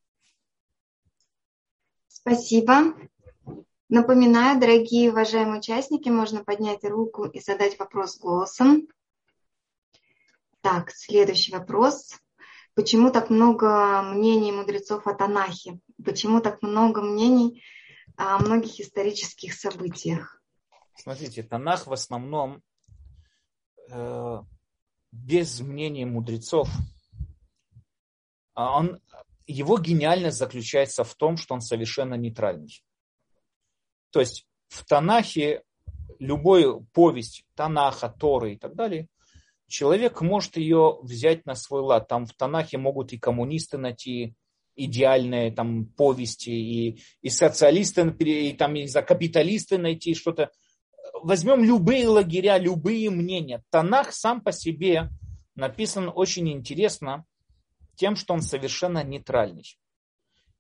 Спасибо. 2.08 2.94
Напоминаю, 3.90 4.60
дорогие 4.60 5.12
уважаемые 5.12 5.60
участники, 5.60 6.10
можно 6.10 6.44
поднять 6.44 6.84
руку 6.84 7.24
и 7.24 7.40
задать 7.40 7.80
вопрос 7.80 8.18
голосом. 8.18 8.88
Так, 10.60 10.92
следующий 10.92 11.54
вопрос. 11.54 12.14
Почему 12.74 13.12
так 13.12 13.30
много 13.30 14.02
мнений 14.02 14.52
мудрецов 14.52 15.08
о 15.08 15.14
Танахе? 15.14 15.80
Почему 16.04 16.42
так 16.42 16.62
много 16.62 17.02
мнений 17.02 17.64
о 18.18 18.40
многих 18.40 18.82
исторических 18.82 19.54
событиях? 19.54 20.42
Смотрите, 20.94 21.44
Танах 21.44 21.88
в 21.88 21.94
основном 21.94 22.62
э, 23.90 24.42
без 25.14 25.62
мнения 25.62 26.06
мудрецов. 26.06 26.70
А 28.54 28.78
он, 28.78 29.00
его 29.46 29.78
гениальность 29.78 30.38
заключается 30.38 31.06
в 31.06 31.16
том, 31.16 31.38
что 31.38 31.54
он 31.54 31.62
совершенно 31.62 32.16
нейтральный. 32.16 32.84
То 34.12 34.20
есть 34.20 34.46
в 34.70 34.86
Танахе 34.86 35.64
любой 36.20 36.84
повесть 36.94 37.46
Танаха, 37.56 38.10
Торы 38.10 38.54
и 38.54 38.58
так 38.58 38.76
далее, 38.76 39.08
человек 39.68 40.22
может 40.22 40.58
ее 40.58 41.00
взять 41.02 41.46
на 41.46 41.56
свой 41.56 41.82
лад. 41.82 42.08
Там 42.08 42.26
в 42.26 42.34
Танахе 42.34 42.78
могут 42.78 43.14
и 43.14 43.20
коммунисты 43.20 43.78
найти 43.78 44.36
идеальные 44.76 45.52
там 45.52 45.86
повести, 45.86 46.52
и, 46.52 47.02
и 47.22 47.30
социалисты, 47.30 48.10
и 48.20 48.54
там, 48.54 48.74
не 48.74 48.88
знаю, 48.88 49.06
капиталисты 49.06 49.78
найти 49.78 50.14
что-то. 50.14 50.52
Возьмем 51.24 51.64
любые 51.64 52.08
лагеря, 52.08 52.58
любые 52.58 53.10
мнения. 53.10 53.64
Танах 53.72 54.14
сам 54.14 54.42
по 54.42 54.52
себе 54.52 55.10
написан 55.56 56.12
очень 56.14 56.50
интересно 56.50 57.26
тем, 57.96 58.16
что 58.16 58.36
он 58.36 58.42
совершенно 58.42 59.04
нейтральный. 59.04 59.66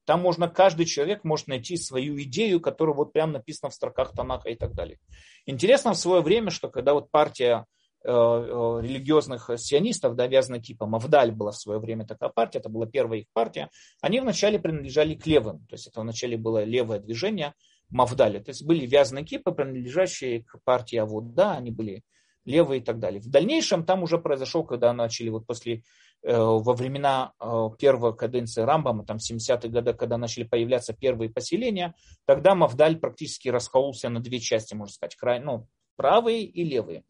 Там 0.07 0.21
можно, 0.21 0.47
каждый 0.47 0.85
человек 0.85 1.25
может 1.25 1.47
найти 1.47 1.75
свою 1.75 2.19
идею, 2.23 2.61
которая 2.61 2.95
вот 2.95 3.11
прямо 3.11 3.33
написана 3.33 3.69
в 3.69 3.73
строках 3.73 4.13
Танаха 4.13 4.47
и 4.47 4.55
так 4.55 4.73
далее. 4.73 4.99
Интересно 5.45 5.91
в 5.91 5.97
свое 5.97 6.21
время, 6.21 6.49
что 6.49 6.69
когда 6.69 6.93
вот 6.93 7.11
партия 7.11 7.65
э, 8.05 8.09
э, 8.09 8.79
религиозных 8.83 9.49
сионистов, 9.57 10.15
да, 10.15 10.27
вязаная 10.27 10.61
типа 10.61 10.85
Мавдаль 10.85 11.33
была 11.33 11.51
в 11.51 11.57
свое 11.57 11.77
время 11.79 12.07
такая 12.07 12.29
партия, 12.29 12.59
это 12.59 12.69
была 12.69 12.85
первая 12.85 13.19
их 13.19 13.25
партия, 13.33 13.69
они 13.99 14.21
вначале 14.21 14.59
принадлежали 14.59 15.13
к 15.13 15.27
левым, 15.27 15.67
то 15.67 15.73
есть 15.73 15.87
это 15.87 15.99
вначале 15.99 16.37
было 16.37 16.63
левое 16.63 16.99
движение 16.99 17.53
Мавдали, 17.89 18.39
то 18.39 18.51
есть 18.51 18.63
были 18.63 18.85
вязаные 18.85 19.25
кипы, 19.25 19.51
принадлежащие 19.51 20.45
к 20.45 20.61
партии 20.63 20.95
Авод, 20.95 21.33
да, 21.33 21.57
они 21.57 21.71
были 21.71 22.03
левые 22.45 22.79
и 22.79 22.83
так 22.83 22.99
далее. 22.99 23.19
В 23.19 23.27
дальнейшем 23.27 23.83
там 23.83 24.03
уже 24.03 24.19
произошел, 24.19 24.63
когда 24.63 24.93
начали 24.93 25.27
вот 25.27 25.45
после 25.45 25.83
во 26.23 26.73
времена 26.73 27.33
э, 27.39 27.69
первой 27.77 28.15
каденции 28.15 28.61
Рамбама, 28.61 29.05
там 29.05 29.17
70-е 29.17 29.69
годы, 29.69 29.93
когда 29.93 30.17
начали 30.17 30.43
появляться 30.43 30.93
первые 30.93 31.29
поселения, 31.29 31.95
тогда 32.25 32.55
Мавдаль 32.55 32.97
практически 32.97 33.49
раскололся 33.49 34.09
на 34.09 34.19
две 34.19 34.39
части, 34.39 34.73
можно 34.73 34.93
сказать, 34.93 35.15
край, 35.15 35.39
ну, 35.39 35.67
правые 35.95 36.43
и 36.43 36.63
левые. 36.63 37.03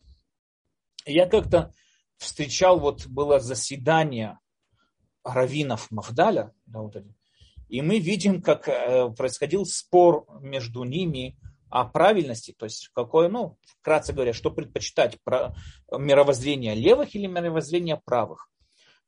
Я 1.06 1.26
как-то 1.26 1.72
встречал, 2.18 2.80
вот 2.80 3.08
было 3.08 3.40
заседание 3.40 4.40
раввинов 5.24 5.90
Мавдаля, 5.90 6.54
да, 6.66 6.82
вот 6.82 6.96
это, 6.96 7.08
и 7.70 7.82
мы 7.82 8.00
видим, 8.00 8.42
как 8.42 8.68
э, 8.68 9.10
происходил 9.10 9.66
спор 9.66 10.26
между 10.42 10.84
ними 10.84 11.38
о 11.70 11.86
правильности, 11.86 12.56
то 12.58 12.66
есть 12.66 12.90
какое, 12.94 13.28
ну, 13.28 13.58
вкратце 13.80 14.14
говоря, 14.14 14.34
что 14.34 14.52
предпочитать, 14.52 15.18
мировоззрение 15.92 16.76
левых 16.76 17.14
или 17.16 17.28
мировоззрение 17.28 18.02
правых. 18.04 18.50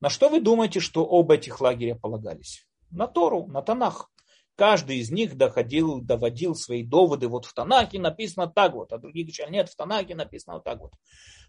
На 0.01 0.09
что 0.09 0.29
вы 0.29 0.39
думаете, 0.39 0.79
что 0.79 1.05
оба 1.05 1.35
этих 1.35 1.59
лагеря 1.59 1.95
полагались? 1.95 2.65
На 2.91 3.07
Тору, 3.07 3.47
на 3.47 3.61
Танах. 3.61 4.09
каждый 4.55 4.97
из 4.97 5.11
них 5.11 5.37
доходил, 5.37 6.01
доводил 6.01 6.55
свои 6.55 6.83
доводы. 6.83 7.27
Вот 7.27 7.45
в 7.45 7.53
Танахе 7.53 7.99
написано 7.99 8.47
так 8.47 8.73
вот, 8.73 8.91
а 8.91 8.97
другие 8.97 9.25
говорят, 9.25 9.51
нет, 9.51 9.69
в 9.69 9.75
Танахе 9.75 10.15
написано 10.15 10.55
вот 10.55 10.63
так 10.63 10.79
вот. 10.79 10.93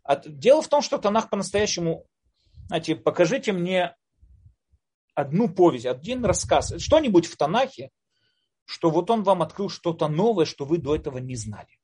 А 0.05 0.17
дело 0.17 0.63
в 0.63 0.69
том, 0.69 0.83
что 0.83 0.99
Танах 0.99 1.29
по-настоящему, 1.31 2.07
знаете, 2.67 2.97
покажите 2.97 3.53
мне 3.53 3.97
одну 5.15 5.49
повесть, 5.49 5.87
один 5.87 6.25
рассказ, 6.25 6.75
что-нибудь 6.79 7.27
в 7.27 7.37
Танахе, 7.37 7.91
что 8.65 8.91
вот 8.91 9.11
он 9.11 9.23
вам 9.25 9.43
открыл 9.43 9.69
что-то 9.69 10.09
новое, 10.09 10.45
что 10.45 10.65
вы 10.65 10.79
до 10.79 10.95
этого 10.95 11.19
не 11.19 11.35
знали. 11.35 11.79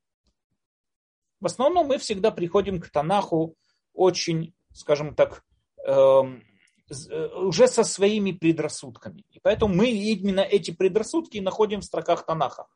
В 1.41 1.47
основном 1.47 1.89
мы 1.89 1.99
всегда 1.99 2.31
приходим 2.31 2.81
к 2.81 2.89
Танаху 2.89 3.57
очень, 3.93 4.55
скажем 4.73 5.15
так, 5.15 5.43
эм, 5.85 6.45
уже 6.89 7.67
со 7.69 7.85
своими 7.85 8.33
предрассудками. 8.33 9.25
И 9.31 9.41
поэтому 9.41 9.75
мы 9.75 9.91
именно 9.91 10.41
эти 10.41 10.71
предрассудки 10.71 11.39
находим 11.39 11.81
в 11.81 11.85
строках 11.85 12.25
Танаха. 12.25 12.67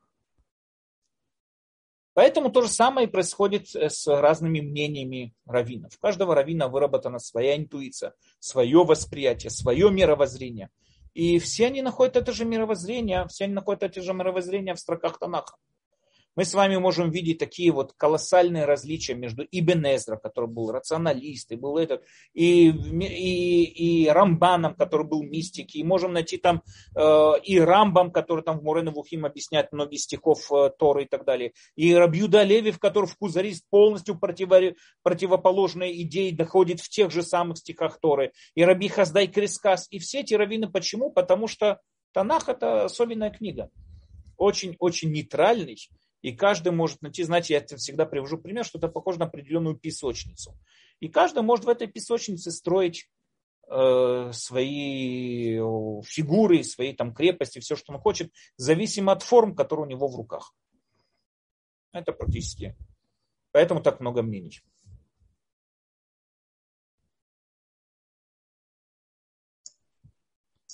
Поэтому 2.13 2.51
то 2.51 2.63
же 2.63 2.69
самое 2.69 3.07
происходит 3.07 3.75
э, 3.75 3.89
с 3.89 4.07
разными 4.09 4.61
мнениями 4.61 5.33
раввинов. 5.47 5.95
У 5.97 6.01
каждого 6.01 6.35
раввина 6.35 6.69
выработана 6.69 7.21
своя 7.21 7.57
интуиция, 7.57 8.15
свое 8.41 8.85
восприятие, 8.85 9.51
свое 9.51 9.91
мировоззрение. 9.91 10.71
И 11.15 11.39
все 11.39 11.67
они 11.67 11.83
находят 11.83 12.17
это 12.17 12.33
же 12.33 12.45
мировоззрение, 12.45 13.27
все 13.29 13.45
они 13.45 13.55
находят 13.55 13.85
это 13.85 14.03
же 14.03 14.13
мировоззрение 14.13 14.75
в 14.75 14.81
строках 14.81 15.19
Танаха 15.19 15.55
мы 16.37 16.45
с 16.45 16.55
вами 16.55 16.77
можем 16.77 17.11
видеть 17.11 17.39
такие 17.39 17.73
вот 17.73 17.93
колоссальные 17.95 18.65
различия 18.65 19.15
между 19.15 19.45
Ибн 19.51 19.87
Эзра, 19.87 20.17
который 20.17 20.49
был 20.49 20.71
рационалист, 20.71 21.51
и 21.53 21.57
был 21.57 21.77
этот, 21.77 22.05
и, 22.35 22.69
и, 22.69 24.05
и 24.05 24.09
Рамбаном, 24.09 24.75
который 24.75 25.07
был 25.07 25.23
мистик, 25.23 25.75
и 25.75 25.83
можем 25.83 26.13
найти 26.13 26.37
там 26.37 26.63
э, 26.97 27.33
и 27.45 27.59
Рамбам, 27.59 28.13
который 28.13 28.45
там 28.45 28.61
в 28.61 28.63
Мурена 28.63 28.91
Вухим 28.91 29.25
объясняет 29.25 29.73
многие 29.73 29.97
стихов 29.97 30.51
э, 30.53 30.71
Торы 30.79 31.05
и 31.05 31.07
так 31.07 31.25
далее, 31.25 31.53
и 31.75 31.95
Рабьюда 31.95 32.43
Леви, 32.43 32.71
в 32.71 32.79
который 32.79 33.07
в 33.07 33.17
Кузарист 33.17 33.65
полностью 33.69 34.19
противо, 34.19 34.75
противоположные 35.03 36.03
идеи 36.03 36.31
доходит 36.31 36.81
в 36.81 36.89
тех 36.89 37.11
же 37.11 37.23
самых 37.23 37.59
стихах 37.59 37.99
Торы, 38.01 38.33
и 38.55 38.65
Раби 38.65 38.89
Хаздай 38.89 39.27
Крискас, 39.27 39.89
и 39.91 39.99
все 39.99 40.21
эти 40.21 40.35
раввины. 40.35 40.71
Почему? 40.71 41.11
Потому 41.11 41.49
что 41.49 41.81
Танах 42.13 42.49
это 42.49 42.85
особенная 42.85 43.31
книга 43.31 43.71
очень-очень 44.41 45.13
нейтральный, 45.13 45.79
и 46.23 46.33
каждый 46.33 46.73
может 46.73 47.01
найти, 47.03 47.23
знаете, 47.23 47.55
я 47.55 47.77
всегда 47.77 48.05
привожу 48.07 48.39
пример, 48.39 48.65
что 48.65 48.79
это 48.79 48.89
похоже 48.89 49.19
на 49.19 49.27
определенную 49.27 49.77
песочницу. 49.77 50.59
И 51.01 51.09
каждый 51.09 51.43
может 51.43 51.65
в 51.65 51.69
этой 51.69 51.87
песочнице 51.87 52.51
строить 52.51 53.09
э, 53.69 54.31
свои 54.33 55.57
фигуры, 56.03 56.63
свои 56.63 56.93
там 56.95 57.15
крепости, 57.15 57.59
все, 57.59 57.75
что 57.77 57.93
он 57.93 58.01
хочет, 58.01 58.33
зависимо 58.57 59.13
от 59.13 59.23
форм, 59.23 59.55
которые 59.55 59.87
у 59.87 59.89
него 59.89 60.09
в 60.09 60.17
руках. 60.17 60.55
Это 61.93 62.13
практически. 62.13 62.77
Поэтому 63.53 63.83
так 63.83 64.01
много 64.01 64.23
мнений. 64.23 64.61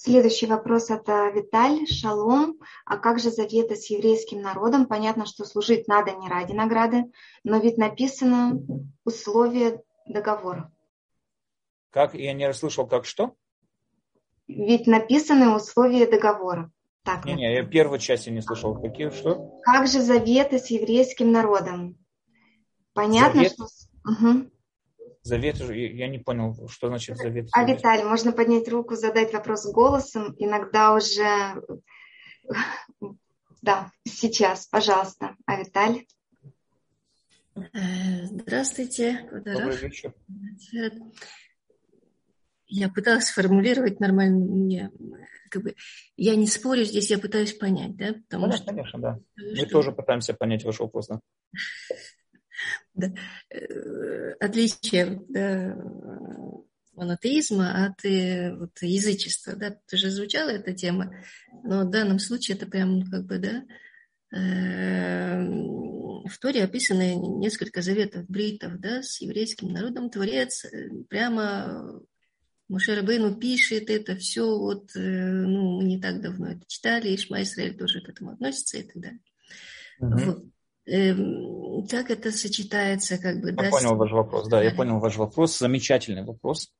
Следующий 0.07 0.47
вопрос 0.47 0.89
от 0.93 1.09
Виталь. 1.35 1.85
Шалом. 1.89 2.61
А 2.85 2.97
как 2.97 3.19
же 3.19 3.33
заветы 3.33 3.75
с 3.75 3.91
еврейским 3.91 4.41
народом? 4.41 4.87
Понятно, 4.87 5.27
что 5.27 5.45
служить 5.45 5.89
надо 5.89 6.13
не 6.13 6.29
ради 6.29 6.53
награды, 6.53 7.07
но 7.43 7.59
ведь 7.59 7.77
написано 7.77 8.57
условия 9.05 9.83
договора. 10.07 10.73
Как? 11.91 12.15
Я 12.15 12.35
не 12.35 12.47
расслышал, 12.47 12.87
как 12.87 13.05
что? 13.05 13.35
Ведь 14.47 14.87
написаны 14.87 15.53
условия 15.53 16.07
договора. 16.07 16.71
Так, 17.03 17.25
не, 17.25 17.35
не, 17.35 17.55
я 17.55 17.65
первую 17.65 17.99
часть 17.99 18.29
не 18.29 18.43
слышал. 18.43 18.81
Какие, 18.81 19.11
что? 19.11 19.59
Как 19.65 19.89
же 19.89 20.01
заветы 20.01 20.61
с 20.61 20.71
еврейским 20.71 21.33
народом? 21.33 21.99
Понятно, 22.93 23.41
Завет? 23.41 23.55
что... 23.55 23.65
Угу. 24.05 24.51
Завет, 25.27 25.57
я 25.59 26.07
не 26.07 26.21
понял, 26.21 26.69
что 26.69 26.87
значит 26.87 27.17
завет. 27.17 27.49
А, 27.51 27.65
Виталий, 27.65 28.05
можно 28.05 28.31
поднять 28.31 28.69
руку, 28.69 28.95
задать 28.95 29.33
вопрос 29.33 29.67
голосом. 29.67 30.37
Иногда 30.39 30.95
уже... 30.95 31.61
Да, 33.61 33.91
сейчас, 34.05 34.69
пожалуйста. 34.69 35.35
А 35.45 35.57
Виталий? 35.57 36.07
Здравствуйте. 37.57 39.29
Добрый 39.33 39.77
вечер. 39.79 40.15
Я 42.69 42.89
пыталась 42.89 43.27
сформулировать 43.27 43.99
нормально 43.99 44.45
мне, 44.45 44.93
как 45.51 45.63
бы, 45.63 45.75
я 46.17 46.37
не 46.37 46.47
спорю 46.47 46.85
здесь, 46.85 47.11
я 47.11 47.19
пытаюсь 47.19 47.53
понять, 47.53 47.97
да? 47.97 48.15
Потому 48.29 48.45
конечно, 48.45 48.65
что, 48.65 48.75
конечно, 48.75 48.99
да. 49.01 49.19
Мы 49.37 49.57
что... 49.57 49.69
тоже 49.71 49.93
пытаемся 49.93 50.35
понять 50.35 50.65
ваш 50.65 50.79
вопрос, 50.79 51.09
да 51.09 51.21
да, 52.95 53.13
э, 53.51 54.33
отличие 54.41 55.23
да, 55.29 55.77
монотеизма 56.95 57.87
от 57.87 58.05
э, 58.05 58.55
вот, 58.57 58.81
язычества. 58.81 59.55
Да, 59.55 59.77
тоже 59.89 60.11
звучала 60.11 60.51
эта 60.51 60.73
тема, 60.73 61.15
но 61.63 61.85
в 61.87 61.91
данном 61.91 62.19
случае 62.19 62.57
это 62.57 62.67
прям 62.67 63.01
ну, 63.01 63.11
как 63.11 63.27
бы, 63.27 63.39
да, 63.39 63.65
э, 64.37 65.47
в 66.29 66.39
Торе 66.41 66.65
описаны 66.65 67.15
несколько 67.15 67.83
заветов 67.83 68.27
бритов 68.29 68.81
да, 68.81 69.03
с 69.03 69.21
еврейским 69.21 69.69
народом. 69.69 70.11
Творец 70.11 70.67
прямо 71.09 72.03
Мушербейну 72.69 73.37
пишет 73.37 73.91
это 73.91 74.17
все, 74.17 74.45
вот, 74.59 74.91
ну, 74.95 75.81
мы 75.81 75.85
не 75.85 76.01
так 76.01 76.21
давно 76.21 76.49
это 76.49 76.63
читали, 76.67 77.11
и 77.11 77.17
Шма 77.17 77.43
Исраиль 77.43 77.79
тоже 77.79 78.01
к 78.01 78.09
этому 78.09 78.33
относится 78.33 78.79
и 78.79 78.83
так 78.83 78.97
далее. 79.01 79.21
Uh-huh. 80.01 80.25
Вот. 80.25 80.45
Эм, 80.87 81.87
как 81.89 82.11
это 82.11 82.31
сочетается, 82.31 83.19
как 83.19 83.41
бы, 83.41 83.49
я 83.51 83.55
да? 83.55 83.71
понял 83.71 83.97
ваш 83.97 84.13
вопрос, 84.13 84.49
да, 84.49 84.63
я 84.63 84.73
понял 84.73 85.01
ваш 85.01 85.17
вопрос. 85.17 85.59
Замечательный 85.59 86.25
вопрос. 86.25 86.73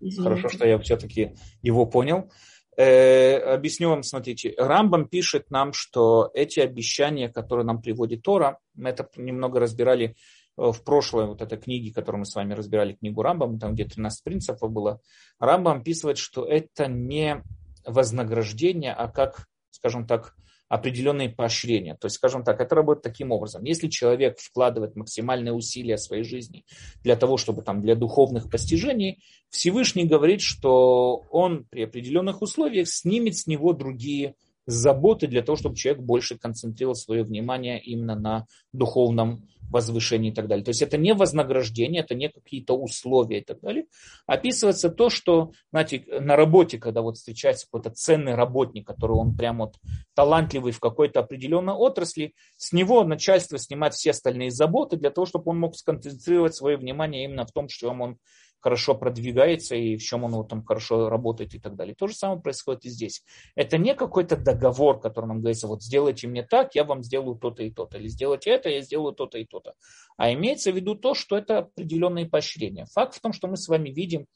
Извините. 0.00 0.22
Хорошо, 0.22 0.48
что 0.48 0.66
я 0.66 0.78
все-таки 0.78 1.36
его 1.62 1.86
понял. 1.86 2.30
Э, 2.76 3.36
объясню 3.54 3.90
вам, 3.90 4.02
смотрите, 4.02 4.54
Рамбам 4.58 5.06
пишет 5.06 5.50
нам, 5.50 5.72
что 5.72 6.30
эти 6.34 6.58
обещания, 6.58 7.28
которые 7.28 7.64
нам 7.64 7.80
приводит 7.80 8.22
Тора, 8.22 8.58
мы 8.74 8.88
это 8.88 9.08
немного 9.16 9.60
разбирали 9.60 10.16
э, 10.56 10.72
в 10.72 10.82
прошлой 10.82 11.26
вот 11.26 11.40
этой 11.40 11.58
книге, 11.58 11.92
которую 11.92 12.20
мы 12.20 12.26
с 12.26 12.34
вами 12.34 12.54
разбирали, 12.54 12.94
книгу 12.94 13.22
Рамбам, 13.22 13.60
там 13.60 13.74
где 13.74 13.84
13 13.84 14.24
принципов 14.24 14.72
было, 14.72 15.00
Рамбам 15.38 15.80
описывает, 15.82 16.18
что 16.18 16.44
это 16.44 16.88
не 16.88 17.42
вознаграждение, 17.84 18.92
а 18.92 19.06
как, 19.06 19.46
скажем 19.70 20.06
так, 20.06 20.34
определенные 20.72 21.28
поощрения. 21.28 21.96
То 22.00 22.06
есть, 22.06 22.16
скажем 22.16 22.44
так, 22.44 22.58
это 22.58 22.74
работает 22.74 23.02
таким 23.02 23.30
образом. 23.30 23.62
Если 23.62 23.88
человек 23.88 24.38
вкладывает 24.38 24.96
максимальные 24.96 25.52
усилия 25.52 25.98
своей 25.98 26.24
жизни 26.24 26.64
для 27.02 27.14
того, 27.14 27.36
чтобы 27.36 27.60
там 27.60 27.82
для 27.82 27.94
духовных 27.94 28.50
постижений, 28.50 29.22
Всевышний 29.50 30.06
говорит, 30.06 30.40
что 30.40 31.26
он 31.30 31.64
при 31.64 31.82
определенных 31.82 32.40
условиях 32.40 32.88
снимет 32.88 33.36
с 33.36 33.46
него 33.46 33.74
другие 33.74 34.34
заботы 34.66 35.26
для 35.26 35.42
того, 35.42 35.56
чтобы 35.56 35.76
человек 35.76 36.02
больше 36.02 36.38
концентрировал 36.38 36.94
свое 36.94 37.24
внимание 37.24 37.80
именно 37.80 38.14
на 38.14 38.46
духовном 38.72 39.48
возвышении 39.72 40.30
и 40.30 40.34
так 40.34 40.48
далее. 40.48 40.64
То 40.64 40.70
есть 40.70 40.82
это 40.82 40.98
не 40.98 41.14
вознаграждение, 41.14 42.02
это 42.02 42.14
не 42.14 42.28
какие-то 42.28 42.76
условия 42.76 43.38
и 43.38 43.44
так 43.44 43.60
далее. 43.60 43.86
Описывается 44.26 44.90
то, 44.90 45.08
что, 45.08 45.52
знаете, 45.70 46.04
на 46.20 46.36
работе, 46.36 46.78
когда 46.78 47.00
вот 47.00 47.16
встречается 47.16 47.66
какой-то 47.66 47.90
ценный 47.90 48.34
работник, 48.34 48.86
который 48.86 49.16
он 49.16 49.34
прям 49.34 49.58
вот 49.58 49.76
талантливый 50.14 50.72
в 50.72 50.80
какой-то 50.80 51.20
определенной 51.20 51.72
отрасли, 51.72 52.34
с 52.56 52.72
него 52.72 53.02
начальство 53.04 53.58
снимает 53.58 53.94
все 53.94 54.10
остальные 54.10 54.50
заботы 54.50 54.96
для 54.96 55.10
того, 55.10 55.24
чтобы 55.26 55.50
он 55.50 55.58
мог 55.58 55.74
сконцентрировать 55.74 56.54
свое 56.54 56.76
внимание 56.76 57.24
именно 57.24 57.46
в 57.46 57.52
том, 57.52 57.68
что 57.68 57.90
он 57.90 58.18
хорошо 58.62 58.94
продвигается 58.94 59.74
и 59.74 59.96
в 59.96 60.02
чем 60.02 60.24
он 60.24 60.46
там 60.46 60.64
хорошо 60.64 61.08
работает 61.08 61.54
и 61.54 61.58
так 61.58 61.74
далее. 61.74 61.94
То 61.94 62.06
же 62.06 62.14
самое 62.14 62.40
происходит 62.40 62.84
и 62.84 62.88
здесь. 62.88 63.24
Это 63.56 63.76
не 63.76 63.94
какой-то 63.94 64.36
договор, 64.36 65.00
который 65.00 65.26
нам 65.26 65.40
говорится, 65.40 65.66
вот 65.66 65.82
сделайте 65.82 66.28
мне 66.28 66.44
так, 66.44 66.74
я 66.74 66.84
вам 66.84 67.02
сделаю 67.02 67.36
то-то 67.36 67.64
и 67.64 67.70
то-то, 67.70 67.98
или 67.98 68.08
сделайте 68.08 68.50
это, 68.50 68.68
я 68.68 68.80
сделаю 68.80 69.12
то-то 69.12 69.38
и 69.38 69.44
то-то. 69.44 69.74
А 70.16 70.32
имеется 70.32 70.70
в 70.70 70.76
виду 70.76 70.94
то, 70.94 71.14
что 71.14 71.36
это 71.36 71.58
определенные 71.58 72.26
поощрения. 72.26 72.86
Факт 72.92 73.16
в 73.16 73.20
том, 73.20 73.32
что 73.32 73.48
мы 73.48 73.56
с 73.56 73.66
вами 73.66 73.90
видим, 73.90 74.26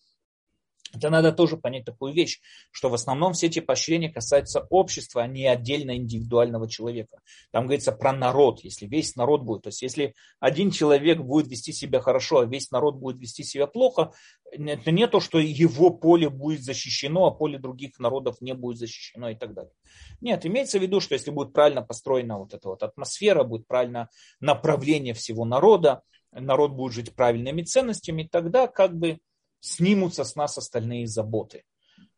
это 0.95 1.11
надо 1.11 1.33
тоже 1.33 1.57
понять 1.57 1.85
такую 1.85 2.13
вещь, 2.13 2.41
что 2.71 2.89
в 2.89 2.95
основном 2.95 3.33
все 3.33 3.47
эти 3.47 3.61
поощрения 3.61 4.11
касаются 4.11 4.67
общества, 4.71 5.23
а 5.23 5.27
не 5.27 5.47
отдельно 5.47 5.97
индивидуального 5.97 6.69
человека. 6.69 7.19
Там 7.51 7.65
говорится 7.65 7.93
про 7.93 8.13
народ, 8.13 8.61
если 8.63 8.87
весь 8.87 9.17
народ 9.17 9.43
будет. 9.43 9.63
То 9.63 9.69
есть 9.69 9.83
если 9.83 10.15
один 10.41 10.71
человек 10.71 11.19
будет 11.19 11.49
вести 11.49 11.73
себя 11.73 12.01
хорошо, 12.01 12.41
а 12.41 12.47
весь 12.47 12.71
народ 12.71 12.97
будет 12.97 13.19
вести 13.21 13.43
себя 13.43 13.67
плохо, 13.67 14.13
это 14.53 14.91
не 14.91 15.07
то, 15.07 15.21
что 15.21 15.39
его 15.39 15.91
поле 15.91 16.31
будет 16.31 16.63
защищено, 16.63 17.27
а 17.27 17.31
поле 17.31 17.59
других 17.59 17.99
народов 17.99 18.41
не 18.41 18.55
будет 18.55 18.79
защищено 18.79 19.31
и 19.31 19.35
так 19.35 19.55
далее. 19.55 19.73
Нет, 20.21 20.47
имеется 20.47 20.79
в 20.79 20.83
виду, 20.83 21.01
что 21.01 21.15
если 21.15 21.31
будет 21.31 21.53
правильно 21.53 21.83
построена 21.83 22.39
вот 22.39 22.55
эта 22.55 22.69
вот 22.69 22.83
атмосфера, 22.83 23.43
будет 23.43 23.67
правильно 23.67 24.09
направление 24.41 25.15
всего 25.15 25.45
народа, 25.45 26.03
народ 26.33 26.73
будет 26.73 26.93
жить 26.93 27.15
правильными 27.15 27.63
ценностями, 27.63 28.29
тогда 28.31 28.67
как 28.67 28.97
бы 28.97 29.19
снимутся 29.61 30.25
с 30.25 30.37
нас 30.37 30.59
остальные 30.59 31.07
заботы. 31.07 31.63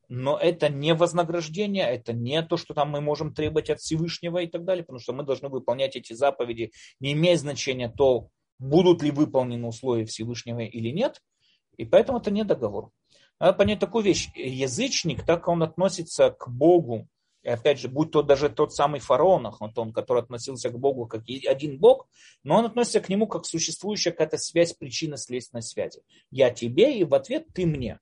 но 0.08 0.38
это 0.38 0.70
не 0.70 0.94
вознаграждение, 0.94 1.86
это 1.86 2.12
не 2.14 2.42
то, 2.42 2.56
что 2.56 2.72
там 2.72 2.90
мы 2.90 3.00
можем 3.00 3.34
требовать 3.34 3.68
от 3.68 3.80
Всевышнего 3.80 4.38
и 4.38 4.46
так 4.46 4.64
далее, 4.64 4.82
потому 4.82 5.00
что 5.00 5.12
мы 5.12 5.22
должны 5.22 5.48
выполнять 5.50 5.96
эти 5.96 6.14
заповеди, 6.14 6.72
не 6.98 7.12
имея 7.12 7.36
значения 7.36 7.92
то, 7.94 8.30
будут 8.58 9.02
ли 9.02 9.10
выполнены 9.10 9.66
условия 9.66 10.06
Всевышнего 10.06 10.60
или 10.60 10.88
нет, 10.90 11.20
и 11.76 11.84
поэтому 11.84 12.18
это 12.18 12.30
не 12.30 12.44
договор. 12.44 12.90
Надо 13.38 13.52
понять 13.52 13.78
такую 13.78 14.02
вещь. 14.02 14.28
Язычник, 14.34 15.24
так 15.24 15.46
он 15.46 15.62
относится 15.62 16.30
к 16.30 16.48
Богу, 16.48 17.06
и 17.42 17.48
опять 17.48 17.78
же, 17.78 17.88
будь 17.88 18.10
то 18.10 18.22
даже 18.22 18.48
тот 18.48 18.74
самый 18.74 19.00
фараон 19.00 19.46
Ахнатон, 19.46 19.92
который 19.92 20.22
относился 20.22 20.70
к 20.70 20.78
Богу 20.78 21.06
как 21.06 21.22
один 21.28 21.78
Бог, 21.78 22.08
но 22.42 22.56
он 22.56 22.66
относится 22.66 23.00
к 23.00 23.08
нему 23.08 23.26
как 23.26 23.46
существующая 23.46 24.10
какая-то 24.10 24.38
связь, 24.38 24.72
причина 24.72 25.16
следственной 25.16 25.62
связи. 25.62 26.02
Я 26.30 26.50
тебе, 26.50 26.98
и 26.98 27.04
в 27.04 27.14
ответ 27.14 27.46
ты 27.54 27.66
мне. 27.66 28.00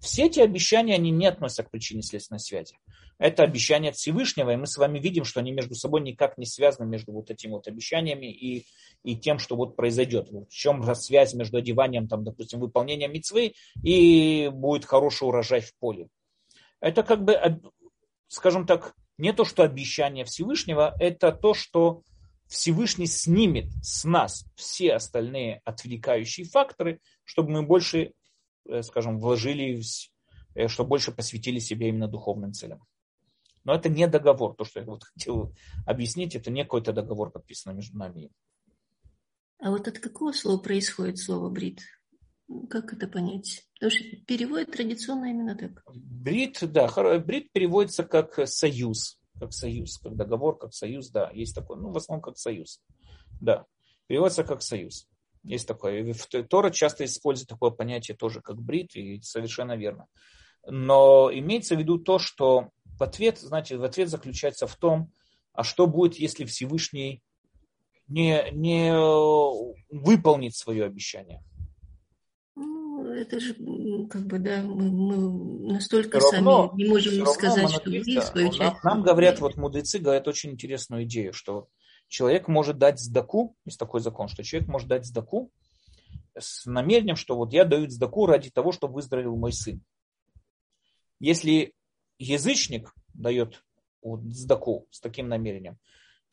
Все 0.00 0.26
эти 0.26 0.40
обещания, 0.40 0.94
они 0.94 1.10
не 1.10 1.26
относятся 1.26 1.62
к 1.62 1.70
причине 1.70 2.02
следственной 2.02 2.40
связи. 2.40 2.76
Это 3.18 3.42
обещания 3.42 3.92
Всевышнего, 3.92 4.50
и 4.50 4.56
мы 4.56 4.66
с 4.66 4.76
вами 4.76 4.98
видим, 4.98 5.24
что 5.24 5.40
они 5.40 5.52
между 5.52 5.74
собой 5.74 6.02
никак 6.02 6.36
не 6.36 6.44
связаны 6.44 6.86
между 6.86 7.12
вот 7.12 7.30
этими 7.30 7.52
вот 7.52 7.68
обещаниями 7.68 8.26
и, 8.26 8.66
и 9.02 9.16
тем, 9.16 9.38
что 9.38 9.56
вот 9.56 9.76
произойдет. 9.76 10.30
В 10.30 10.48
чем 10.48 10.82
связь 10.94 11.32
между 11.32 11.58
одеванием, 11.58 12.08
там, 12.08 12.24
допустим, 12.24 12.60
выполнением 12.60 13.12
мецвы 13.12 13.54
и 13.82 14.50
будет 14.52 14.84
хороший 14.84 15.28
урожай 15.28 15.60
в 15.60 15.74
поле. 15.78 16.08
Это 16.80 17.02
как 17.02 17.24
бы, 17.24 17.40
скажем 18.34 18.66
так, 18.66 18.94
не 19.18 19.32
то, 19.32 19.44
что 19.44 19.62
обещание 19.62 20.24
Всевышнего, 20.24 20.94
это 20.98 21.32
то, 21.32 21.54
что 21.54 22.02
Всевышний 22.48 23.06
снимет 23.06 23.66
с 23.82 24.04
нас 24.04 24.44
все 24.54 24.94
остальные 24.94 25.60
отвлекающие 25.64 26.46
факторы, 26.46 27.00
чтобы 27.24 27.50
мы 27.50 27.62
больше 27.62 28.12
Э, 28.66 28.82
скажем, 28.82 29.18
вложили, 29.18 29.80
э, 30.54 30.68
что 30.68 30.84
больше 30.84 31.12
посвятили 31.12 31.58
себе 31.58 31.88
именно 31.88 32.08
духовным 32.08 32.52
целям. 32.52 32.82
Но 33.64 33.74
это 33.74 33.88
не 33.88 34.06
договор. 34.06 34.54
То, 34.54 34.64
что 34.64 34.80
я 34.80 34.86
вот 34.86 35.04
хотел 35.04 35.54
объяснить, 35.86 36.34
это 36.34 36.50
не 36.50 36.64
какой-то 36.64 36.92
договор, 36.92 37.30
подписанный 37.30 37.76
между 37.76 37.98
нами. 37.98 38.30
А 39.58 39.70
вот 39.70 39.88
от 39.88 39.98
какого 39.98 40.32
слова 40.32 40.58
происходит 40.58 41.18
слово 41.18 41.48
брит? 41.50 41.82
Как 42.68 42.92
это 42.92 43.08
понять? 43.08 43.64
Потому 43.74 43.90
что 43.90 44.04
переводит 44.26 44.72
традиционно 44.72 45.26
именно 45.26 45.56
так. 45.56 45.82
Брит, 45.94 46.58
да, 46.62 46.88
брит 47.18 47.52
переводится 47.52 48.04
как 48.04 48.46
союз, 48.46 49.18
как 49.38 49.52
союз, 49.52 49.98
как 49.98 50.16
договор, 50.16 50.58
как 50.58 50.74
союз, 50.74 51.10
да, 51.10 51.30
есть 51.32 51.54
такой, 51.54 51.78
ну, 51.78 51.90
в 51.90 51.96
основном 51.96 52.22
как 52.22 52.36
союз, 52.36 52.80
да, 53.40 53.64
переводится 54.06 54.44
как 54.44 54.62
союз. 54.62 55.08
Есть 55.42 55.68
такое. 55.68 56.14
Тора 56.48 56.70
часто 56.70 57.04
использует 57.04 57.48
такое 57.48 57.70
понятие 57.70 58.16
тоже, 58.16 58.40
как 58.40 58.60
брит, 58.60 58.96
и 58.96 59.20
совершенно 59.20 59.76
верно. 59.76 60.06
Но 60.66 61.30
имеется 61.32 61.76
в 61.76 61.78
виду 61.78 61.98
то, 61.98 62.18
что 62.18 62.70
в 62.98 63.02
ответ, 63.02 63.38
знаете, 63.38 63.76
в 63.76 63.84
ответ 63.84 64.08
заключается 64.08 64.66
в 64.66 64.76
том, 64.76 65.12
а 65.52 65.62
что 65.62 65.86
будет, 65.86 66.16
если 66.16 66.46
Всевышний 66.46 67.22
не, 68.08 68.50
не 68.52 68.92
выполнит 69.90 70.54
свое 70.54 70.84
обещание? 70.84 71.42
Это 73.14 73.40
же, 73.40 73.54
как 74.08 74.26
бы, 74.26 74.38
да, 74.38 74.62
мы, 74.62 74.90
мы 74.90 75.72
настолько 75.72 76.18
равно, 76.18 76.68
сами 76.68 76.82
не 76.82 76.88
можем 76.88 77.26
сказать, 77.26 77.70
что 77.70 77.90
мы 77.90 78.22
свою 78.22 78.48
часть. 78.48 78.58
Нам, 78.58 78.78
нам 78.82 79.02
говорят, 79.02 79.40
вот 79.40 79.56
мудрецы 79.56 79.98
говорят 79.98 80.28
очень 80.28 80.50
интересную 80.50 81.04
идею, 81.04 81.32
что 81.32 81.68
человек 82.08 82.48
может 82.48 82.78
дать 82.78 83.00
сдаку, 83.00 83.56
есть 83.64 83.78
такой 83.78 84.00
закон, 84.00 84.28
что 84.28 84.42
человек 84.42 84.68
может 84.68 84.88
дать 84.88 85.06
сдаку 85.06 85.50
с 86.38 86.66
намерением, 86.66 87.16
что 87.16 87.36
вот 87.36 87.52
я 87.52 87.64
даю 87.64 87.88
сдаку 87.88 88.26
ради 88.26 88.50
того, 88.50 88.72
чтобы 88.72 88.94
выздоровел 88.94 89.36
мой 89.36 89.52
сын. 89.52 89.82
Если 91.20 91.74
язычник 92.18 92.92
дает 93.14 93.64
вот 94.02 94.22
сдаку 94.24 94.86
с 94.90 95.00
таким 95.00 95.28
намерением, 95.28 95.78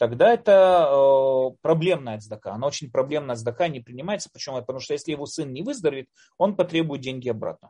тогда 0.01 0.33
это 0.33 0.89
э, 0.89 1.57
проблемная 1.61 2.19
цдака. 2.19 2.53
Она 2.53 2.65
очень 2.65 2.89
проблемная 2.89 3.35
цдака, 3.35 3.67
не 3.67 3.81
принимается. 3.81 4.31
Почему? 4.33 4.57
Потому 4.57 4.79
что 4.79 4.93
если 4.93 5.11
его 5.11 5.27
сын 5.27 5.53
не 5.53 5.61
выздоровеет, 5.61 6.07
он 6.39 6.55
потребует 6.55 7.03
деньги 7.03 7.29
обратно. 7.29 7.69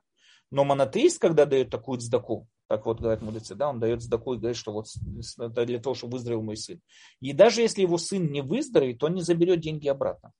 Но 0.49 0.63
монотеист, 0.63 1.19
когда 1.19 1.45
дает 1.45 1.69
такую 1.71 1.99
цдаку, 1.99 2.47
так 2.69 2.85
вот 2.85 3.01
говорят 3.01 3.21
мудрецы, 3.21 3.53
да, 3.53 3.69
он 3.69 3.81
дает 3.81 4.01
сдаку 4.01 4.33
и 4.33 4.37
говорит, 4.37 4.55
что 4.55 4.71
вот 4.71 4.85
это 5.39 5.65
для 5.65 5.79
того, 5.79 5.93
чтобы 5.93 6.13
выздоровел 6.13 6.41
мой 6.41 6.55
сын. 6.55 6.79
И 7.19 7.33
даже 7.33 7.63
если 7.63 7.81
его 7.81 7.97
сын 7.97 8.31
не 8.31 8.41
выздоровеет, 8.41 9.03
он 9.03 9.15
не 9.15 9.23
заберет 9.23 9.59
деньги 9.59 9.89
обратно. 9.89 10.31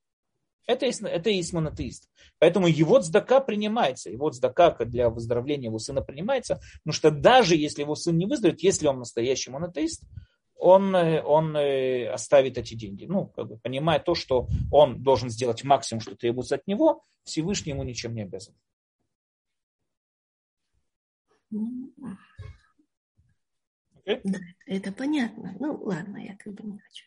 Это 0.68 0.86
есть, 0.86 1.02
это 1.02 1.30
есть 1.30 1.52
монотеист. 1.52 2.08
Поэтому 2.40 2.68
его 2.68 3.02
цдака 3.02 3.42
принимается. 3.42 4.10
Его 4.10 4.30
цдака 4.30 4.72
для 4.86 5.10
выздоровления 5.10 5.68
его 5.68 5.80
сына 5.80 6.02
принимается. 6.02 6.62
Потому 6.86 6.94
что 6.94 7.12
даже 7.12 7.58
если 7.58 7.82
его 7.82 7.96
сын 7.96 8.18
не 8.18 8.28
выздоровеет, 8.28 8.64
если 8.64 8.88
он 8.88 9.00
настоящий 9.00 9.52
монотеист, 9.52 10.06
он, 10.62 10.96
он 10.96 11.58
э, 11.58 12.08
оставит 12.08 12.58
эти 12.58 12.76
деньги. 12.76 13.06
Ну, 13.06 13.28
как 13.28 13.48
бы, 13.48 13.58
понимая 13.58 14.00
то, 14.00 14.16
что 14.16 14.48
он 14.72 15.02
должен 15.02 15.30
сделать 15.30 15.64
максимум, 15.64 16.02
что 16.02 16.16
требуется 16.16 16.56
от 16.56 16.68
него, 16.68 17.04
Всевышний 17.24 17.72
ему 17.72 17.84
ничем 17.84 18.14
не 18.14 18.22
обязан. 18.22 18.54
Okay? 24.06 24.22
Да, 24.24 24.40
это 24.66 24.92
понятно. 24.92 25.56
Ну, 25.60 25.82
ладно, 25.84 26.18
я 26.18 26.36
как 26.38 26.54
бы 26.54 26.64
не 26.64 26.78
хочу. 26.80 27.06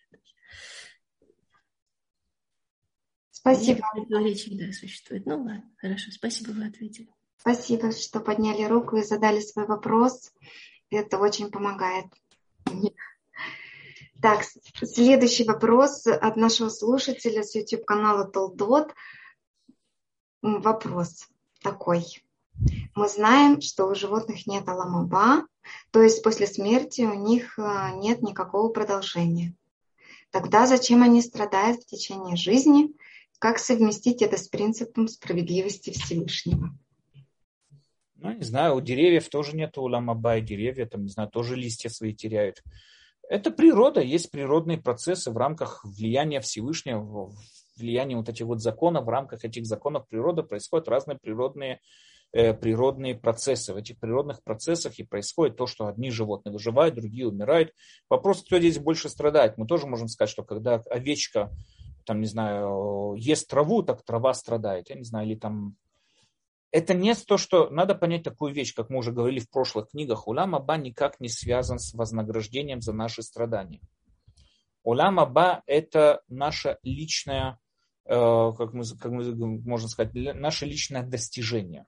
Спасибо. 3.31 3.83
Противоречий, 3.93 4.59
да, 4.59 4.73
существует. 4.73 5.27
Ну, 5.27 5.37
ладно, 5.37 5.71
хорошо. 5.77 6.11
Спасибо, 6.11 6.53
вы 6.53 6.67
ответили. 6.67 7.11
Спасибо, 7.37 7.93
что 7.93 8.21
подняли 8.21 8.65
руку 8.65 8.97
и 8.97 9.03
задали 9.03 9.41
свой 9.41 9.67
вопрос. 9.67 10.33
Это 10.89 11.19
очень 11.19 11.51
помогает. 11.51 12.07
Так, 14.25 14.43
следующий 14.83 15.45
вопрос 15.45 16.07
от 16.07 16.37
нашего 16.37 16.71
слушателя 16.71 17.43
с 17.43 17.55
YouTube-канала 17.55 18.25
Толдот. 18.25 18.95
Вопрос 20.41 21.29
такой. 21.63 22.25
Мы 22.95 23.07
знаем, 23.11 23.61
что 23.61 23.85
у 23.85 23.95
животных 23.95 24.47
нет 24.47 24.67
аламаба, 24.67 25.47
то 25.91 26.01
есть 26.03 26.23
после 26.23 26.47
смерти 26.47 27.03
у 27.03 27.13
них 27.13 27.59
э, 27.59 27.91
нет 27.97 28.23
никакого 28.23 28.71
продолжения. 28.71 29.53
Тогда 30.31 30.67
зачем 30.67 31.03
они 31.03 31.21
страдают 31.21 31.83
в 31.83 31.87
течение 31.87 32.37
жизни? 32.37 32.95
Как 33.39 33.59
совместить 33.59 34.23
это 34.23 34.39
с 34.39 34.49
принципом 34.49 35.07
справедливости 35.07 35.91
Всевышнего? 35.91 36.71
Ну, 38.15 38.33
не 38.33 38.45
знаю, 38.45 38.77
у 38.77 38.81
деревьев 38.81 39.29
тоже 39.29 39.55
нет 39.55 39.77
уламаба, 39.77 40.39
и 40.39 40.41
деревья, 40.41 40.87
там, 40.87 41.03
не 41.03 41.11
знаю, 41.11 41.29
тоже 41.29 41.57
листья 41.57 41.91
свои 41.91 42.15
теряют. 42.15 42.63
Это 43.29 43.51
природа, 43.51 44.01
есть 44.01 44.31
природные 44.31 44.79
процессы 44.79 45.31
в 45.31 45.37
рамках 45.37 45.85
влияния 45.85 46.41
Всевышнего, 46.41 47.33
влияния 47.77 48.17
вот 48.17 48.29
этих 48.29 48.47
вот 48.47 48.61
законов, 48.61 49.05
в 49.05 49.09
рамках 49.09 49.45
этих 49.45 49.67
законов 49.67 50.07
природы 50.09 50.43
происходят 50.43 50.89
разные 50.89 51.19
природные 51.19 51.81
Э, 52.37 52.53
природные 52.53 53.15
процессы. 53.15 53.73
В 53.73 53.77
этих 53.77 54.01
природных 54.01 54.43
процессах 54.43 54.99
и 54.99 55.05
происходит 55.05 55.57
то, 55.57 55.69
что 55.69 55.87
одни 55.87 56.11
животные 56.11 56.53
выживают, 56.53 56.97
другие 56.97 57.29
умирают. 57.29 57.73
Вопрос, 58.11 58.43
кто 58.43 58.59
здесь 58.59 58.81
больше 58.81 59.09
страдает. 59.09 59.57
Мы 59.57 59.69
тоже 59.69 59.87
можем 59.87 60.09
сказать, 60.09 60.31
что 60.31 60.43
когда 60.43 60.83
овечка, 60.91 61.53
там, 62.05 62.21
не 62.21 62.27
знаю, 62.27 63.15
ест 63.17 63.49
траву, 63.49 63.85
так 63.85 64.05
трава 64.05 64.35
страдает. 64.35 64.91
Я 64.91 64.97
не 64.97 65.05
знаю, 65.05 65.29
или 65.29 65.37
там 65.37 65.77
это 66.75 66.93
не 66.93 67.15
то, 67.15 67.39
что 67.39 67.71
надо 67.71 67.95
понять 67.95 68.25
такую 68.25 68.53
вещь, 68.53 68.75
как 68.75 68.91
мы 68.91 68.99
уже 68.99 69.13
говорили 69.13 69.39
в 69.39 69.49
прошлых 69.49 69.91
книгах. 69.91 70.27
Улам 70.27 70.57
Аба 70.57 70.77
никак 70.77 71.21
не 71.21 71.29
связан 71.29 71.79
с 71.79 71.95
вознаграждением 71.95 72.81
за 72.81 72.93
наши 72.93 73.23
страдания. 73.23 73.81
Улам 74.83 75.21
Аба– 75.21 75.63
это 75.67 76.23
наше 76.27 76.79
личное, 76.83 77.61
э, 78.07 78.11
как 78.11 78.73
мы, 78.73 78.85
как 79.01 79.13
мы 79.13 79.37
можно 79.63 79.89
сказать, 79.89 80.15
наше 80.35 80.67
личное 80.67 81.05
достижение 81.05 81.87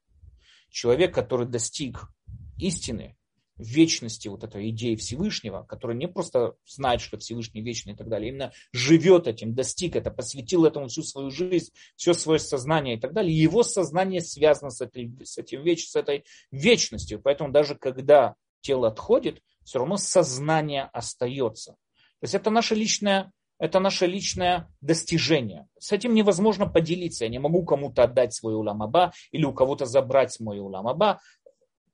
человек, 0.70 1.12
который 1.12 1.48
достиг 1.48 2.08
истины, 2.56 3.16
вечности 3.58 4.28
вот 4.28 4.44
этой 4.44 4.70
идеи 4.70 4.96
Всевышнего, 4.96 5.62
который 5.62 5.96
не 5.96 6.08
просто 6.08 6.54
знает, 6.66 7.00
что 7.00 7.18
Всевышний 7.18 7.62
вечный 7.62 7.94
и 7.94 7.96
так 7.96 8.08
далее, 8.08 8.30
именно 8.30 8.52
живет 8.72 9.26
этим, 9.26 9.54
достиг 9.54 9.96
это, 9.96 10.10
посвятил 10.10 10.64
этому 10.64 10.88
всю 10.88 11.02
свою 11.02 11.30
жизнь, 11.30 11.72
все 11.96 12.14
свое 12.14 12.38
сознание 12.38 12.96
и 12.96 13.00
так 13.00 13.12
далее. 13.12 13.36
Его 13.36 13.62
сознание 13.62 14.20
связано 14.20 14.70
с, 14.70 14.80
этой, 14.80 15.10
с, 15.24 15.38
этим 15.38 15.62
веч, 15.62 15.88
с 15.88 15.96
этой 15.96 16.24
вечностью. 16.50 17.20
Поэтому 17.20 17.50
даже 17.50 17.74
когда 17.74 18.34
тело 18.60 18.88
отходит, 18.88 19.40
все 19.64 19.78
равно 19.78 19.96
сознание 19.96 20.84
остается. 20.92 21.72
То 21.72 22.24
есть 22.24 22.34
это 22.34 22.50
наше 22.50 22.74
личное 22.74 23.32
это 23.58 23.80
наше 23.80 24.06
личное 24.06 24.68
достижение. 24.82 25.66
С 25.78 25.92
этим 25.92 26.14
невозможно 26.14 26.66
поделиться. 26.66 27.24
Я 27.24 27.30
не 27.30 27.38
могу 27.38 27.64
кому-то 27.64 28.02
отдать 28.02 28.34
свой 28.34 28.54
уламаба 28.54 29.12
или 29.32 29.44
у 29.44 29.52
кого-то 29.52 29.86
забрать 29.86 30.38
мой 30.40 30.60
уламаба. 30.60 31.20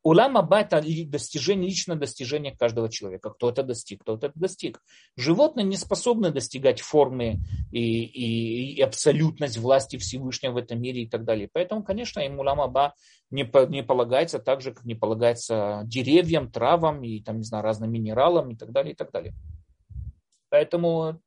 Улам 0.03 0.37
Аба– 0.37 0.61
это 0.63 0.83
достижение, 1.07 1.69
личное 1.69 1.97
достижение 1.97 2.57
каждого 2.57 2.89
человека. 2.89 3.31
Кто 3.31 3.51
это 3.51 3.63
достиг, 3.63 4.03
кто 4.03 4.17
это 4.17 4.33
достиг. 4.35 4.83
Животные 5.17 5.65
не 5.65 5.77
способны 5.77 6.31
достигать 6.31 6.81
формы 6.81 7.39
и, 7.71 8.05
и, 8.05 8.75
и 8.75 8.81
абсолютность 8.81 9.59
власти 9.59 9.99
Всевышнего 9.99 10.55
в 10.55 10.57
этом 10.57 10.81
мире 10.81 11.03
и 11.03 11.09
так 11.09 11.25
далее. 11.25 11.49
Поэтому, 11.53 11.85
конечно, 11.85 12.19
им 12.19 12.41
Улам 12.41 12.61
Аба 12.61 12.95
не, 13.31 13.49
не 13.69 13.85
полагается 13.85 14.41
так 14.41 14.61
же, 14.61 14.73
как 14.73 14.85
не 14.85 14.97
полагается 14.97 15.83
деревьям, 15.85 16.51
травам 16.51 17.05
и 17.05 17.23
там, 17.23 17.39
не 17.39 17.45
знаю, 17.45 17.63
разным 17.63 17.93
минералам 17.93 18.51
и 18.51 18.57
так 18.57 18.73
далее, 18.73 18.95
и 18.95 18.97
так 18.97 19.13
далее. 19.13 19.35
Поэтому 20.51 21.21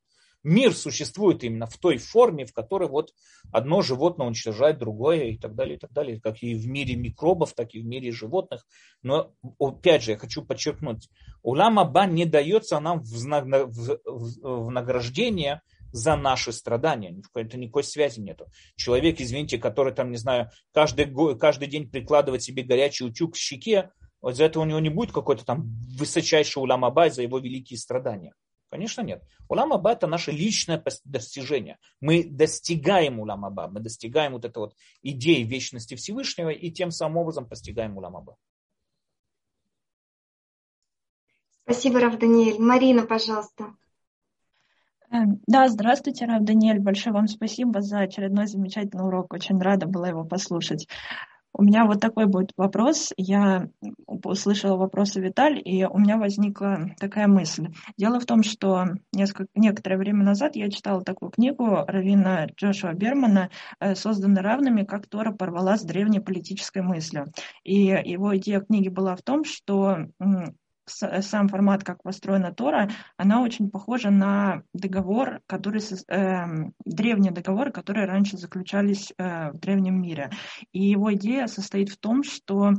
мир 0.46 0.74
существует 0.74 1.42
именно 1.42 1.66
в 1.66 1.76
той 1.76 1.98
форме, 1.98 2.46
в 2.46 2.52
которой 2.52 2.88
вот 2.88 3.12
одно 3.52 3.82
животное 3.82 4.28
уничтожает 4.28 4.78
другое 4.78 5.24
и 5.24 5.38
так 5.38 5.56
далее, 5.56 5.76
и 5.76 5.78
так 5.78 5.92
далее, 5.92 6.20
как 6.20 6.40
и 6.42 6.54
в 6.54 6.68
мире 6.68 6.94
микробов, 6.94 7.52
так 7.52 7.74
и 7.74 7.80
в 7.80 7.84
мире 7.84 8.12
животных. 8.12 8.64
Но 9.02 9.32
опять 9.58 10.04
же, 10.04 10.12
я 10.12 10.16
хочу 10.16 10.44
подчеркнуть, 10.44 11.08
улама 11.42 11.84
ба 11.84 12.06
не 12.06 12.26
дается 12.26 12.78
нам 12.78 13.02
в, 13.02 14.70
награждение 14.70 15.62
за 15.92 16.14
наши 16.16 16.52
страдания. 16.52 17.20
Это 17.34 17.58
никакой 17.58 17.82
связи 17.82 18.20
нету. 18.20 18.46
Человек, 18.76 19.20
извините, 19.20 19.58
который 19.58 19.94
там, 19.94 20.12
не 20.12 20.16
знаю, 20.16 20.50
каждый, 20.72 21.12
каждый 21.38 21.66
день 21.66 21.90
прикладывает 21.90 22.42
себе 22.42 22.62
горячий 22.62 23.04
утюг 23.04 23.34
к 23.34 23.36
щеке, 23.36 23.90
вот 24.22 24.36
за 24.36 24.44
это 24.44 24.60
у 24.60 24.64
него 24.64 24.78
не 24.78 24.90
будет 24.90 25.12
какой-то 25.12 25.44
там 25.44 25.68
высочайший 25.98 26.62
улам 26.62 26.84
за 27.10 27.22
его 27.22 27.38
великие 27.38 27.78
страдания. 27.78 28.32
Конечно, 28.76 29.00
нет. 29.00 29.22
Улам 29.48 29.72
Аба– 29.72 29.92
это 29.94 30.06
наше 30.06 30.32
личное 30.32 30.84
достижение. 31.04 31.78
Мы 32.02 32.24
достигаем 32.24 33.18
Улам 33.20 33.46
Аба, 33.46 33.68
мы 33.68 33.80
достигаем 33.80 34.32
вот 34.32 34.44
этой 34.44 34.58
вот 34.58 34.76
идеи 35.00 35.44
вечности 35.44 35.94
Всевышнего 35.94 36.50
и 36.50 36.70
тем 36.70 36.90
самым 36.90 37.16
образом 37.16 37.48
постигаем 37.48 37.96
Улам 37.96 38.18
Аба. 38.18 38.36
Спасибо, 41.62 42.00
Рав 42.00 42.18
Даниэль. 42.18 42.60
Марина, 42.60 43.06
пожалуйста. 43.06 43.74
Эм, 45.10 45.40
да, 45.46 45.68
здравствуйте, 45.68 46.26
Рав 46.26 46.42
Даниэль. 46.42 46.78
Большое 46.78 47.14
вам 47.14 47.28
спасибо 47.28 47.80
за 47.80 48.00
очередной 48.00 48.46
замечательный 48.46 49.06
урок. 49.06 49.32
Очень 49.32 49.58
рада 49.58 49.86
была 49.86 50.10
его 50.10 50.22
послушать. 50.22 50.86
У 51.58 51.62
меня 51.62 51.86
вот 51.86 52.00
такой 52.00 52.26
будет 52.26 52.52
вопрос. 52.58 53.14
Я 53.16 53.70
услышала 54.06 54.76
вопросы 54.76 55.22
Виталь, 55.22 55.58
и 55.64 55.86
у 55.86 55.98
меня 55.98 56.18
возникла 56.18 56.90
такая 56.98 57.28
мысль. 57.28 57.68
Дело 57.96 58.20
в 58.20 58.26
том, 58.26 58.42
что 58.42 58.84
несколько, 59.14 59.48
некоторое 59.54 59.96
время 59.96 60.22
назад 60.22 60.54
я 60.54 60.70
читала 60.70 61.02
такую 61.02 61.30
книгу 61.30 61.64
Равина 61.86 62.46
Джошуа 62.54 62.92
Бермана 62.92 63.48
э, 63.80 63.94
«Созданы 63.94 64.42
равными, 64.42 64.84
как 64.84 65.06
Тора 65.06 65.32
порвала 65.32 65.78
с 65.78 65.82
древней 65.82 66.20
политической 66.20 66.82
мыслью». 66.82 67.32
И 67.64 67.84
его 67.84 68.36
идея 68.36 68.60
книги 68.60 68.90
была 68.90 69.16
в 69.16 69.22
том, 69.22 69.44
что 69.44 70.08
сам 70.86 71.48
формат, 71.48 71.84
как 71.84 72.02
построена 72.02 72.52
Тора, 72.52 72.88
она 73.16 73.42
очень 73.42 73.70
похожа 73.70 74.10
на 74.10 74.62
договор, 74.72 75.40
который, 75.46 75.80
э, 75.80 76.44
древние 76.84 77.32
договоры, 77.32 77.72
которые 77.72 78.06
раньше 78.06 78.36
заключались 78.36 79.12
э, 79.18 79.50
в 79.52 79.58
древнем 79.58 80.00
мире. 80.00 80.30
И 80.72 80.84
его 80.84 81.12
идея 81.14 81.46
состоит 81.46 81.88
в 81.88 81.98
том, 81.98 82.22
что 82.22 82.72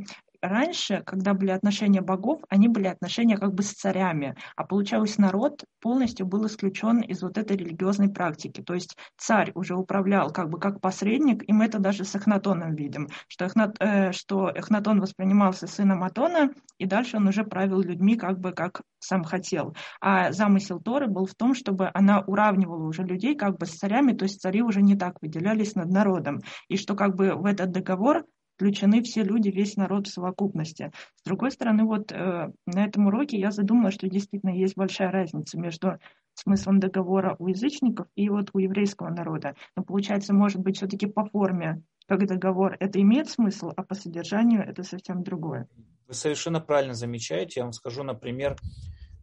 раньше, 0.47 1.03
когда 1.05 1.33
были 1.33 1.51
отношения 1.51 2.01
богов, 2.01 2.41
они 2.49 2.67
были 2.67 2.87
отношения 2.87 3.37
как 3.37 3.53
бы 3.53 3.63
с 3.63 3.73
царями, 3.73 4.35
а 4.55 4.63
получалось 4.63 5.17
народ 5.17 5.63
полностью 5.81 6.25
был 6.25 6.45
исключен 6.47 7.01
из 7.01 7.21
вот 7.21 7.37
этой 7.37 7.57
религиозной 7.57 8.09
практики. 8.09 8.61
То 8.61 8.73
есть 8.73 8.97
царь 9.17 9.51
уже 9.55 9.75
управлял 9.75 10.31
как 10.31 10.49
бы 10.49 10.59
как 10.59 10.81
посредник, 10.81 11.43
и 11.47 11.53
мы 11.53 11.65
это 11.65 11.79
даже 11.79 12.03
с 12.03 12.15
Эхнатоном 12.15 12.75
видим, 12.75 13.09
что, 13.27 13.45
Эхнат, 13.45 13.75
э, 13.79 14.11
что 14.11 14.49
Эхнатон 14.49 14.99
воспринимался 14.99 15.67
сыном 15.67 16.03
Атона, 16.03 16.51
и 16.77 16.85
дальше 16.85 17.17
он 17.17 17.27
уже 17.27 17.43
правил 17.43 17.81
людьми 17.81 18.15
как 18.15 18.39
бы 18.39 18.51
как 18.51 18.81
сам 18.99 19.23
хотел. 19.23 19.75
А 20.01 20.31
замысел 20.31 20.79
Торы 20.79 21.07
был 21.07 21.25
в 21.25 21.35
том, 21.35 21.53
чтобы 21.55 21.89
она 21.93 22.21
уравнивала 22.21 22.83
уже 22.83 23.03
людей 23.03 23.35
как 23.35 23.57
бы 23.57 23.65
с 23.65 23.75
царями, 23.75 24.13
то 24.13 24.23
есть 24.23 24.41
цари 24.41 24.61
уже 24.61 24.81
не 24.81 24.95
так 24.95 25.21
выделялись 25.21 25.75
над 25.75 25.91
народом, 25.91 26.41
и 26.67 26.77
что 26.77 26.95
как 26.95 27.15
бы 27.15 27.35
в 27.35 27.45
этот 27.45 27.71
договор 27.71 28.25
включены 28.57 29.03
все 29.03 29.23
люди, 29.23 29.49
весь 29.49 29.77
народ 29.77 30.07
в 30.07 30.11
совокупности. 30.11 30.91
С 31.15 31.23
другой 31.23 31.51
стороны, 31.51 31.83
вот 31.83 32.11
э, 32.11 32.51
на 32.65 32.85
этом 32.85 33.05
уроке 33.05 33.39
я 33.39 33.51
задумала, 33.51 33.91
что 33.91 34.09
действительно 34.09 34.49
есть 34.49 34.75
большая 34.75 35.11
разница 35.11 35.59
между 35.59 35.99
смыслом 36.33 36.79
договора 36.79 37.35
у 37.37 37.47
язычников 37.47 38.07
и 38.15 38.29
вот 38.29 38.49
у 38.53 38.59
еврейского 38.59 39.09
народа. 39.09 39.55
Но 39.75 39.83
получается, 39.83 40.33
может 40.33 40.59
быть, 40.59 40.77
все-таки 40.77 41.05
по 41.05 41.25
форме, 41.25 41.83
как 42.07 42.25
договор, 42.25 42.75
это 42.79 42.99
имеет 42.99 43.29
смысл, 43.29 43.71
а 43.75 43.83
по 43.83 43.93
содержанию 43.93 44.67
это 44.67 44.81
совсем 44.81 45.23
другое. 45.23 45.67
Вы 46.07 46.13
совершенно 46.13 46.59
правильно 46.59 46.95
замечаете. 46.95 47.59
Я 47.59 47.65
вам 47.65 47.73
скажу, 47.73 48.03
например, 48.03 48.55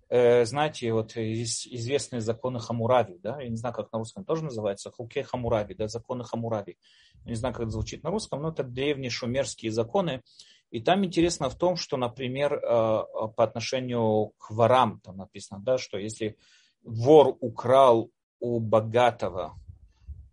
знаете, 0.09 0.93
вот 0.93 1.17
известные 1.17 2.21
законы 2.21 2.61
Хамурави, 2.61 3.19
да, 3.19 3.41
я 3.41 3.49
не 3.49 3.57
знаю, 3.57 3.75
как 3.75 3.93
на 3.93 3.99
русском 3.99 4.25
тоже 4.25 4.45
называется, 4.45 4.91
Хуке 4.91 5.23
Хамурави, 5.23 5.75
да, 5.75 5.89
законы 5.89 6.25
Хамурави 6.25 6.77
не 7.25 7.35
знаю, 7.35 7.55
как 7.55 7.63
это 7.63 7.71
звучит 7.71 8.03
на 8.03 8.11
русском, 8.11 8.43
но 8.43 8.51
это 8.51 8.63
древние 8.63 9.11
шумерские 9.11 9.73
законы. 9.73 10.23
И 10.71 10.81
там 10.81 11.05
интересно 11.05 11.49
в 11.49 11.57
том, 11.57 11.77
что, 11.77 11.97
например, 11.97 12.55
э, 12.55 12.59
по 12.63 13.35
отношению 13.45 14.33
к 14.39 14.51
ворам, 14.51 15.01
там 15.01 15.17
написано, 15.17 15.61
да, 15.61 15.79
что 15.79 15.99
если 15.99 16.37
вор 16.83 17.37
украл 17.41 18.11
у 18.41 18.61
богатого, 18.61 19.55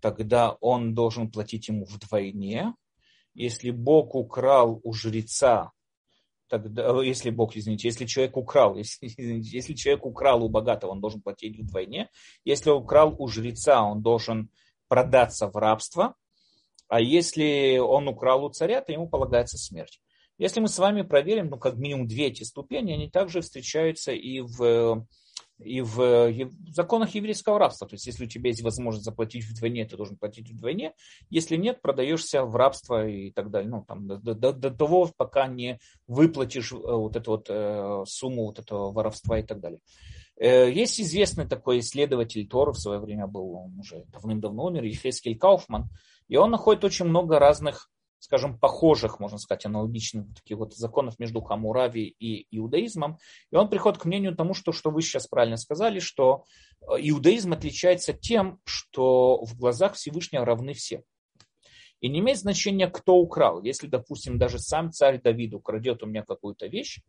тогда 0.01 0.57
он 0.59 0.95
должен 0.95 1.31
платить 1.31 1.67
ему 1.67 1.85
вдвойне. 1.85 2.73
Если 3.33 3.71
Бог 3.71 4.15
украл 4.15 4.81
у 4.83 4.93
жреца, 4.93 5.71
тогда, 6.51 6.83
э, 6.83 7.05
если 7.05 7.29
Бог, 7.29 7.55
извините, 7.55 7.87
если 7.87 8.05
человек 8.05 8.35
украл, 8.35 8.75
если, 8.77 9.07
если 9.07 9.73
человек 9.73 10.05
украл 10.05 10.43
у 10.43 10.49
богатого, 10.49 10.91
он 10.91 10.99
должен 10.99 11.21
платить 11.21 11.57
вдвойне. 11.57 12.09
Если 12.43 12.69
украл 12.69 13.15
у 13.17 13.27
жреца, 13.27 13.81
он 13.81 14.01
должен 14.01 14.49
продаться 14.87 15.47
в 15.47 15.55
рабство. 15.55 16.15
А 16.89 16.99
если 16.99 17.77
он 17.77 18.09
украл 18.09 18.43
у 18.43 18.49
царя, 18.49 18.81
то 18.81 18.91
ему 18.91 19.07
полагается 19.07 19.57
смерть. 19.57 20.01
Если 20.37 20.59
мы 20.59 20.67
с 20.67 20.77
вами 20.77 21.03
проверим, 21.03 21.49
ну, 21.49 21.57
как 21.57 21.77
минимум 21.77 22.07
две 22.07 22.27
эти 22.27 22.43
ступени, 22.43 22.91
они 22.91 23.09
также 23.09 23.39
встречаются 23.39 24.11
и 24.11 24.41
в, 24.41 25.07
и 25.63 25.81
в, 25.81 26.29
и 26.29 26.45
в 26.45 26.69
законах 26.69 27.15
еврейского 27.15 27.59
рабства. 27.59 27.87
То 27.87 27.95
есть, 27.95 28.07
если 28.07 28.25
у 28.25 28.27
тебя 28.27 28.49
есть 28.49 28.61
возможность 28.61 29.05
заплатить 29.05 29.45
вдвойне, 29.45 29.85
ты 29.85 29.97
должен 29.97 30.17
платить 30.17 30.49
вдвойне. 30.49 30.93
Если 31.29 31.55
нет, 31.57 31.81
продаешься 31.81 32.43
в 32.43 32.55
рабство 32.55 33.07
и 33.07 33.31
так 33.31 33.49
далее. 33.51 33.69
Ну, 33.69 33.83
там, 33.87 34.07
до, 34.07 34.17
до, 34.17 34.53
до 34.53 34.71
того, 34.71 35.09
пока 35.15 35.47
не 35.47 35.79
выплатишь 36.07 36.71
э, 36.71 36.75
вот 36.77 37.15
эту 37.15 37.31
вот 37.31 37.45
э, 37.49 38.03
сумму 38.07 38.45
вот 38.45 38.59
этого 38.59 38.91
воровства 38.91 39.39
и 39.39 39.43
так 39.43 39.59
далее. 39.59 39.79
Э, 40.39 40.71
есть 40.71 40.99
известный 40.99 41.47
такой 41.47 41.79
исследователь 41.79 42.47
Тора, 42.47 42.71
в 42.73 42.79
свое 42.79 42.99
время 42.99 43.27
был, 43.27 43.53
он 43.55 43.79
уже 43.79 44.03
давным-давно 44.07 44.65
умер, 44.65 44.83
Ефескель 44.83 45.37
Кауфман, 45.37 45.89
и 46.27 46.37
он 46.37 46.51
находит 46.51 46.83
очень 46.83 47.05
много 47.05 47.39
разных, 47.39 47.89
скажем, 48.21 48.57
похожих, 48.57 49.19
можно 49.19 49.39
сказать, 49.39 49.65
аналогичных 49.65 50.27
таких 50.35 50.59
вот 50.59 50.75
законов 50.75 51.17
между 51.17 51.41
Хамурави 51.41 52.15
и 52.19 52.45
иудаизмом. 52.55 53.17
И 53.49 53.55
он 53.55 53.67
приходит 53.67 53.99
к 53.99 54.05
мнению 54.05 54.35
тому, 54.35 54.53
что, 54.53 54.71
что 54.71 54.91
вы 54.91 55.01
сейчас 55.01 55.25
правильно 55.25 55.57
сказали, 55.57 55.99
что 55.99 56.45
э, 56.81 56.97
иудаизм 56.99 57.53
отличается 57.53 58.13
тем, 58.13 58.59
что 58.63 59.43
в 59.43 59.57
глазах 59.57 59.95
Всевышнего 59.95 60.45
равны 60.45 60.73
все. 60.73 61.03
И 61.99 62.09
не 62.09 62.19
имеет 62.19 62.37
значения, 62.37 62.87
кто 62.87 63.15
украл. 63.15 63.63
Если, 63.63 63.87
допустим, 63.87 64.37
даже 64.37 64.59
сам 64.59 64.91
царь 64.91 65.19
Давид 65.19 65.55
украдет 65.55 66.03
у 66.03 66.05
меня 66.05 66.23
какую-то 66.23 66.67
вещь, 66.67 67.01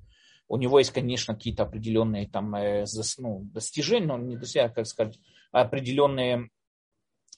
у 0.49 0.57
него 0.57 0.79
есть, 0.79 0.93
конечно, 0.93 1.35
какие-то 1.35 1.65
определенные 1.65 2.27
там, 2.27 2.55
э, 2.55 2.87
ну, 3.19 3.43
достижения, 3.53 4.07
но 4.07 4.17
не 4.17 4.39
достижения, 4.39 4.71
как 4.71 4.87
сказать, 4.87 5.19
определенные 5.51 6.49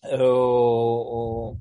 Э, 0.07 0.19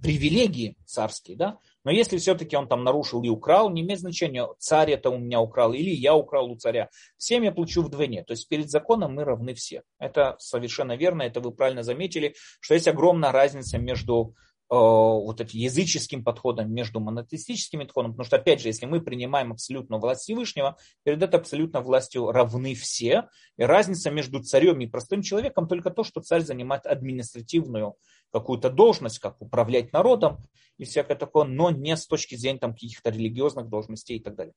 привилегии 0.01 0.75
царские, 0.85 1.37
да, 1.37 1.59
но 1.83 1.91
если 1.91 2.17
все-таки 2.17 2.55
он 2.55 2.67
там 2.67 2.83
нарушил 2.83 3.23
и 3.23 3.29
украл, 3.29 3.69
не 3.69 3.81
имеет 3.81 3.99
значения, 3.99 4.47
царь 4.59 4.91
это 4.91 5.09
у 5.09 5.17
меня 5.17 5.41
украл 5.41 5.73
или 5.73 5.89
я 5.89 6.15
украл 6.15 6.51
у 6.51 6.55
царя, 6.55 6.89
всем 7.17 7.43
я 7.43 7.51
плачу 7.51 7.81
вдвойне. 7.81 8.23
То 8.23 8.31
есть 8.31 8.47
перед 8.47 8.69
законом 8.69 9.15
мы 9.15 9.23
равны 9.23 9.53
все. 9.53 9.83
Это 9.99 10.35
совершенно 10.39 10.95
верно, 10.95 11.23
это 11.23 11.41
вы 11.41 11.51
правильно 11.51 11.83
заметили, 11.83 12.35
что 12.59 12.73
есть 12.73 12.87
огромная 12.87 13.31
разница 13.31 13.77
между 13.77 14.35
вот 14.75 15.39
этим 15.39 15.59
языческим 15.59 16.23
подходом 16.23 16.73
между 16.73 16.99
монотеистическим 16.99 17.81
подходом, 17.81 18.11
потому 18.11 18.25
что, 18.25 18.37
опять 18.37 18.61
же, 18.61 18.69
если 18.69 18.85
мы 18.85 19.01
принимаем 19.01 19.51
абсолютную 19.51 19.99
власть 19.99 20.21
Всевышнего, 20.21 20.77
перед 21.03 21.21
этой 21.21 21.39
абсолютной 21.39 21.81
властью 21.81 22.31
равны 22.31 22.73
все, 22.73 23.29
и 23.57 23.63
разница 23.63 24.09
между 24.09 24.41
царем 24.41 24.79
и 24.81 24.87
простым 24.87 25.21
человеком 25.21 25.67
только 25.67 25.91
то, 25.91 26.03
что 26.03 26.21
царь 26.21 26.41
занимает 26.41 26.85
административную 26.85 27.95
какую-то 28.31 28.69
должность, 28.69 29.19
как 29.19 29.39
управлять 29.41 29.93
народом 29.93 30.47
и 30.77 30.85
всякое 30.85 31.15
такое, 31.15 31.45
но 31.45 31.69
не 31.69 31.95
с 31.95 32.07
точки 32.07 32.35
зрения 32.35 32.59
там, 32.59 32.73
каких-то 32.73 33.11
религиозных 33.11 33.69
должностей 33.69 34.17
и 34.17 34.23
так 34.23 34.35
далее. 34.35 34.53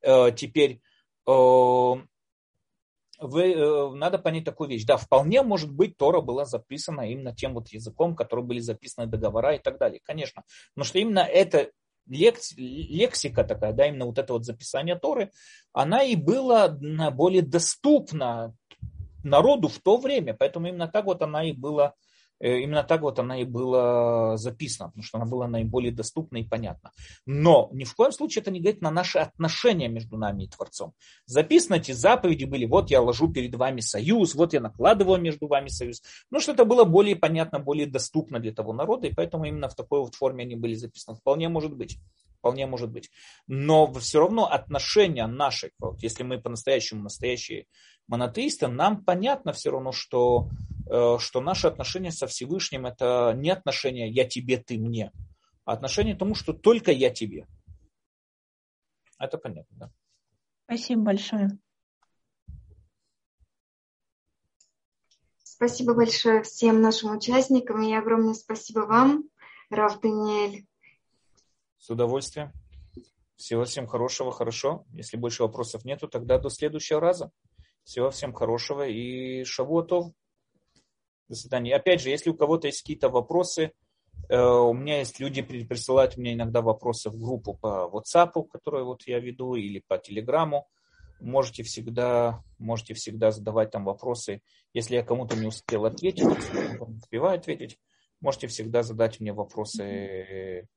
Э, 0.00 0.30
теперь 0.34 0.80
э, 1.26 1.94
вы, 3.22 3.52
э, 3.52 3.90
надо 3.94 4.18
понять 4.18 4.44
такую 4.44 4.70
вещь. 4.70 4.84
Да, 4.84 4.96
вполне 4.96 5.42
может 5.42 5.72
быть, 5.72 5.96
Тора 5.96 6.20
была 6.20 6.44
записана 6.44 7.10
именно 7.10 7.34
тем 7.34 7.54
вот 7.54 7.68
языком, 7.68 8.14
который 8.14 8.44
были 8.44 8.60
записаны 8.60 9.06
договора 9.06 9.54
и 9.54 9.58
так 9.58 9.78
далее. 9.78 10.00
Конечно. 10.04 10.42
Но 10.76 10.84
что 10.84 10.98
именно 10.98 11.20
это 11.20 11.70
лексика 12.06 13.44
такая, 13.44 13.72
да, 13.72 13.86
именно 13.86 14.06
вот 14.06 14.18
это 14.18 14.32
вот 14.32 14.44
записание 14.44 14.96
Торы, 14.96 15.30
она 15.72 16.02
и 16.02 16.16
была 16.16 16.68
более 16.68 17.42
доступна 17.42 18.54
народу 19.22 19.68
в 19.68 19.78
то 19.78 19.96
время, 19.96 20.34
поэтому 20.34 20.66
именно 20.66 20.88
так 20.88 21.04
вот 21.04 21.22
она 21.22 21.44
и 21.44 21.52
была 21.52 21.94
именно 22.42 22.82
так 22.82 23.02
вот 23.02 23.20
она 23.20 23.40
и 23.40 23.44
была 23.44 24.36
записана, 24.36 24.88
потому 24.88 25.04
что 25.04 25.18
она 25.18 25.26
была 25.26 25.46
наиболее 25.46 25.92
доступна 25.92 26.38
и 26.38 26.42
понятна. 26.42 26.90
Но 27.24 27.70
ни 27.72 27.84
в 27.84 27.94
коем 27.94 28.10
случае 28.10 28.42
это 28.42 28.50
не 28.50 28.60
говорит 28.60 28.82
на 28.82 28.90
наши 28.90 29.18
отношения 29.18 29.88
между 29.88 30.16
нами 30.18 30.44
и 30.44 30.48
Творцом. 30.48 30.92
Записаны 31.26 31.76
эти 31.76 31.92
заповеди 31.92 32.44
были, 32.44 32.66
вот 32.66 32.90
я 32.90 33.00
ложу 33.00 33.32
перед 33.32 33.54
вами 33.54 33.80
союз, 33.80 34.34
вот 34.34 34.52
я 34.54 34.60
накладываю 34.60 35.20
между 35.20 35.46
вами 35.46 35.68
союз. 35.68 36.02
Ну, 36.30 36.40
что 36.40 36.52
это 36.52 36.64
было 36.64 36.82
более 36.84 37.14
понятно, 37.14 37.60
более 37.60 37.86
доступно 37.86 38.40
для 38.40 38.52
того 38.52 38.72
народа, 38.72 39.06
и 39.06 39.14
поэтому 39.14 39.44
именно 39.44 39.68
в 39.68 39.76
такой 39.76 40.00
вот 40.00 40.16
форме 40.16 40.42
они 40.42 40.56
были 40.56 40.74
записаны. 40.74 41.16
Вполне 41.16 41.48
может 41.48 41.76
быть. 41.76 41.98
Вполне 42.38 42.66
может 42.66 42.90
быть. 42.90 43.08
Но 43.46 43.92
все 43.92 44.18
равно 44.18 44.50
отношения 44.50 45.28
наши, 45.28 45.70
вот, 45.78 46.02
если 46.02 46.24
мы 46.24 46.40
по-настоящему 46.40 47.04
настоящие 47.04 47.66
монотеисты, 48.08 48.66
нам 48.66 49.04
понятно 49.04 49.52
все 49.52 49.70
равно, 49.70 49.92
что 49.92 50.48
Э, 50.81 50.81
что 50.86 51.40
наши 51.40 51.66
отношения 51.66 52.12
со 52.12 52.26
Всевышним 52.26 52.86
это 52.86 53.32
не 53.36 53.50
отношения 53.50 54.10
«я 54.10 54.26
тебе, 54.26 54.58
ты 54.58 54.78
мне», 54.78 55.12
а 55.64 55.72
отношения 55.72 56.14
к 56.14 56.18
тому, 56.18 56.34
что 56.34 56.52
только 56.52 56.92
я 56.92 57.10
тебе. 57.10 57.46
Это 59.18 59.38
понятно, 59.38 59.76
да. 59.76 59.92
Спасибо 60.64 61.02
большое. 61.02 61.58
Спасибо 65.42 65.94
большое 65.94 66.42
всем 66.42 66.80
нашим 66.80 67.16
участникам 67.16 67.82
и 67.82 67.94
огромное 67.94 68.34
спасибо 68.34 68.80
вам, 68.80 69.24
Рав 69.70 70.00
Даниэль. 70.00 70.66
С 71.78 71.88
удовольствием. 71.88 72.50
Всего 73.36 73.64
всем 73.64 73.86
хорошего, 73.86 74.32
хорошо. 74.32 74.84
Если 74.92 75.16
больше 75.16 75.44
вопросов 75.44 75.84
нету, 75.84 76.08
тогда 76.08 76.38
до 76.38 76.48
следующего 76.48 77.00
раза. 77.00 77.30
Всего 77.84 78.10
всем 78.10 78.32
хорошего 78.32 78.86
и 78.86 79.44
шавуатов. 79.44 80.12
Свидания. 81.36 81.74
Опять 81.74 82.00
же, 82.00 82.10
если 82.10 82.30
у 82.30 82.34
кого-то 82.34 82.66
есть 82.66 82.82
какие-то 82.82 83.08
вопросы, 83.08 83.72
э, 84.28 84.36
у 84.38 84.72
меня 84.72 84.98
есть 84.98 85.20
люди, 85.20 85.42
присылают 85.42 86.16
мне 86.16 86.34
иногда 86.34 86.62
вопросы 86.62 87.10
в 87.10 87.18
группу 87.18 87.54
по 87.54 87.90
WhatsApp, 87.92 88.48
которую 88.50 88.86
вот 88.86 89.02
я 89.06 89.18
веду, 89.20 89.54
или 89.54 89.82
по 89.86 89.98
Телеграму. 89.98 90.68
Можете 91.20 91.62
всегда, 91.62 92.42
можете 92.58 92.94
всегда 92.94 93.30
задавать 93.30 93.70
там 93.70 93.84
вопросы. 93.84 94.42
Если 94.74 94.96
я 94.96 95.04
кому-то 95.04 95.36
не 95.36 95.46
успел 95.46 95.84
ответить, 95.84 96.24
если 96.24 96.74
не 96.74 96.78
успеваю 96.78 97.38
ответить, 97.38 97.78
можете 98.20 98.48
всегда 98.48 98.82
задать 98.82 99.20
мне 99.20 99.32
вопросы 99.32 100.68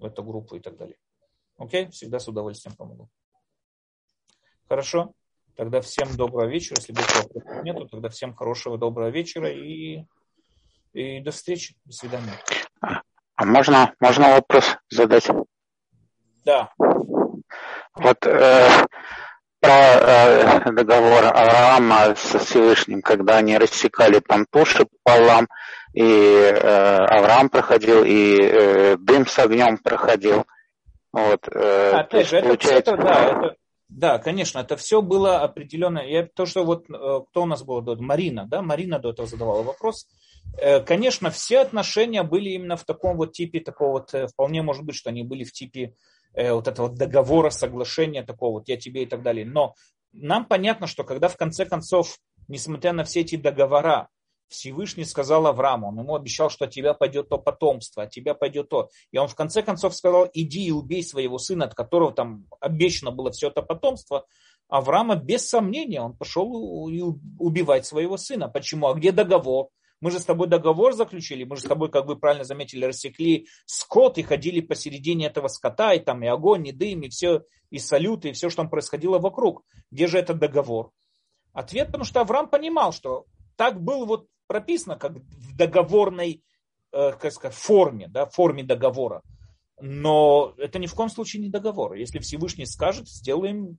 в 0.00 0.04
эту 0.04 0.24
группу 0.24 0.56
и 0.56 0.60
так 0.60 0.76
далее. 0.76 0.96
Окей? 1.56 1.88
Всегда 1.90 2.18
с 2.18 2.26
удовольствием 2.26 2.74
помогу. 2.74 3.08
Хорошо? 4.68 5.14
Тогда 5.56 5.80
всем 5.80 6.16
доброго 6.16 6.48
вечера. 6.48 6.76
Если 6.78 6.92
больше 6.92 7.22
вопросов 7.22 7.64
нету, 7.64 7.88
тогда 7.88 8.08
всем 8.08 8.34
хорошего 8.34 8.78
доброго 8.78 9.08
вечера 9.08 9.50
и, 9.50 10.04
и 10.92 11.20
до 11.20 11.30
встречи. 11.30 11.74
До 11.84 11.92
свидания. 11.92 12.32
А 12.80 13.44
можно, 13.44 13.94
можно 14.00 14.30
вопрос 14.30 14.76
задать? 14.88 15.28
Да. 16.44 16.72
Вот 16.78 18.26
э, 18.26 18.86
про 19.60 19.70
э, 19.70 20.72
договор 20.72 21.24
Авраама 21.26 22.14
со 22.16 22.38
Всевышним, 22.38 23.02
когда 23.02 23.36
они 23.36 23.58
рассекали 23.58 24.20
там 24.20 24.46
туши 24.50 24.86
пополам, 25.04 25.48
и 25.92 26.02
э, 26.02 26.58
Авраам 26.58 27.50
проходил, 27.50 28.02
и 28.04 28.38
э, 28.40 28.96
дым 28.96 29.26
с 29.26 29.38
огнем 29.38 29.78
проходил. 29.78 30.46
Вот, 31.12 31.46
э, 31.48 31.90
Опять 31.90 32.28
же, 32.28 32.38
это, 32.38 32.46
получается... 32.46 32.92
это, 32.92 33.02
да, 33.02 33.24
это, 33.24 33.56
да, 33.94 34.18
конечно, 34.18 34.58
это 34.58 34.76
все 34.76 35.02
было 35.02 35.40
определенно. 35.40 35.98
Я, 35.98 36.26
то, 36.26 36.46
что 36.46 36.64
вот 36.64 36.88
э, 36.88 37.20
кто 37.28 37.42
у 37.42 37.46
нас 37.46 37.62
был 37.62 37.82
до 37.82 37.94
Марина, 37.96 38.46
да, 38.46 38.62
Марина 38.62 38.98
до 38.98 39.10
этого 39.10 39.28
задавала 39.28 39.62
вопрос. 39.62 40.08
Э, 40.56 40.80
конечно, 40.80 41.30
все 41.30 41.60
отношения 41.60 42.22
были 42.22 42.50
именно 42.50 42.76
в 42.76 42.84
таком 42.84 43.18
вот 43.18 43.32
типе, 43.32 43.60
такого 43.60 43.92
вот, 43.92 44.14
э, 44.14 44.28
вполне 44.28 44.62
может 44.62 44.84
быть, 44.84 44.96
что 44.96 45.10
они 45.10 45.22
были 45.22 45.44
в 45.44 45.52
типе 45.52 45.94
вот 46.34 46.66
этого 46.66 46.88
договора, 46.88 47.50
соглашения 47.50 48.22
такого 48.22 48.52
вот, 48.52 48.68
я 48.68 48.78
тебе 48.78 49.02
и 49.02 49.06
так 49.06 49.22
далее. 49.22 49.44
Но 49.44 49.74
нам 50.12 50.46
понятно, 50.46 50.86
что 50.86 51.04
когда 51.04 51.28
в 51.28 51.36
конце 51.36 51.66
концов, 51.66 52.16
несмотря 52.48 52.94
на 52.94 53.04
все 53.04 53.20
эти 53.20 53.36
договора, 53.36 54.08
Всевышний 54.48 55.04
сказал 55.04 55.46
Аврааму, 55.46 55.88
он 55.88 55.98
ему 56.00 56.14
обещал, 56.14 56.50
что 56.50 56.66
от 56.66 56.70
тебя 56.70 56.94
пойдет 56.94 57.28
то 57.28 57.38
потомство, 57.38 58.02
от 58.02 58.10
тебя 58.10 58.34
пойдет 58.34 58.68
то. 58.68 58.90
И 59.10 59.18
он 59.18 59.28
в 59.28 59.34
конце 59.34 59.62
концов 59.62 59.94
сказал, 59.94 60.28
иди 60.34 60.66
и 60.66 60.70
убей 60.70 61.02
своего 61.02 61.38
сына, 61.38 61.64
от 61.64 61.74
которого 61.74 62.12
там 62.12 62.46
обещано 62.60 63.10
было 63.10 63.30
все 63.30 63.48
это 63.48 63.62
потомство. 63.62 64.26
Авраама 64.68 65.16
без 65.16 65.48
сомнения, 65.48 66.00
он 66.00 66.16
пошел 66.16 66.50
убивать 67.38 67.86
своего 67.86 68.16
сына. 68.16 68.48
Почему? 68.48 68.88
А 68.88 68.94
где 68.94 69.12
договор? 69.12 69.68
Мы 70.02 70.10
же 70.10 70.18
с 70.18 70.24
тобой 70.24 70.48
договор 70.48 70.94
заключили, 70.94 71.44
мы 71.44 71.54
же 71.54 71.62
с 71.62 71.66
тобой, 71.66 71.88
как 71.88 72.06
вы 72.06 72.16
правильно 72.16 72.42
заметили, 72.42 72.86
рассекли 72.86 73.46
скот 73.66 74.18
и 74.18 74.22
ходили 74.22 74.60
посередине 74.60 75.26
этого 75.26 75.46
скота, 75.46 75.94
и 75.94 76.00
там 76.00 76.24
и 76.24 76.26
огонь, 76.26 76.66
и 76.66 76.72
дым, 76.72 77.02
и 77.02 77.08
все, 77.08 77.44
и 77.70 77.78
салюты, 77.78 78.30
и 78.30 78.32
все, 78.32 78.50
что 78.50 78.62
там 78.62 78.70
происходило 78.70 79.20
вокруг. 79.20 79.62
Где 79.92 80.08
же 80.08 80.18
этот 80.18 80.40
договор? 80.40 80.90
Ответ, 81.52 81.86
потому 81.86 82.04
что 82.04 82.20
Авраам 82.20 82.48
понимал, 82.48 82.92
что 82.92 83.26
так 83.56 83.80
был 83.80 84.06
вот 84.06 84.28
прописано 84.46 84.96
как 84.96 85.12
в 85.12 85.56
договорной 85.56 86.42
э, 86.92 87.12
как 87.12 87.32
сказать, 87.32 87.56
форме, 87.56 88.08
да, 88.08 88.26
форме 88.26 88.62
договора. 88.62 89.22
Но 89.80 90.54
это 90.58 90.78
ни 90.78 90.86
в 90.86 90.94
коем 90.94 91.10
случае 91.10 91.42
не 91.42 91.48
договор. 91.48 91.94
Если 91.94 92.18
Всевышний 92.18 92.66
скажет, 92.66 93.08
сделаем 93.08 93.78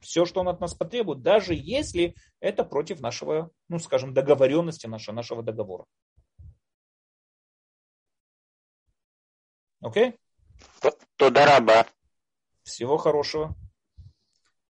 все, 0.00 0.24
что 0.24 0.40
он 0.40 0.48
от 0.48 0.60
нас 0.60 0.74
потребует, 0.74 1.22
даже 1.22 1.54
если 1.54 2.14
это 2.40 2.64
против 2.64 3.00
нашего, 3.00 3.50
ну, 3.68 3.78
скажем, 3.78 4.12
договоренности 4.12 4.86
нашего, 4.86 5.14
нашего 5.14 5.42
договора. 5.42 5.84
Окей? 9.80 10.16
Okay? 10.80 11.86
Всего 12.64 12.96
хорошего. 12.96 13.54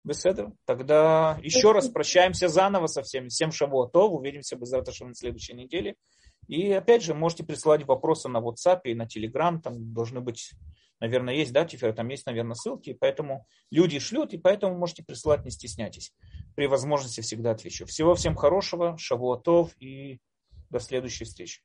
Беседа. 0.08 0.54
Тогда 0.66 1.38
еще 1.44 1.74
раз 1.74 1.90
прощаемся 1.90 2.48
заново 2.48 2.88
со 2.88 3.04
всеми. 3.04 3.28
Всем 3.28 3.52
шавуатов. 3.52 4.14
Увидимся 4.14 4.58
завтра 4.62 5.06
на 5.06 5.14
следующей 5.14 5.54
неделе. 5.54 5.96
И 6.48 6.72
опять 6.72 7.04
же, 7.04 7.14
можете 7.14 7.44
присылать 7.44 7.86
вопросы 7.86 8.30
на 8.30 8.38
WhatsApp 8.38 8.82
и 8.86 8.94
на 8.94 9.04
Telegram. 9.04 9.60
Там 9.60 9.94
должны 9.94 10.22
быть, 10.22 10.52
наверное, 11.02 11.34
есть, 11.34 11.52
да, 11.52 11.66
теперь 11.66 11.92
там 11.92 12.08
есть, 12.08 12.26
наверное, 12.26 12.56
ссылки. 12.56 12.94
Поэтому 12.94 13.46
люди 13.70 14.00
шлют, 14.00 14.34
и 14.34 14.38
поэтому 14.38 14.78
можете 14.78 15.04
присылать, 15.04 15.44
не 15.44 15.52
стесняйтесь. 15.52 16.14
При 16.56 16.68
возможности 16.68 17.20
всегда 17.20 17.52
отвечу. 17.52 17.86
Всего 17.86 18.16
всем 18.16 18.36
хорошего, 18.36 18.98
шавуатов 18.98 19.76
и 19.82 20.20
до 20.70 20.80
следующей 20.80 21.26
встречи. 21.26 21.62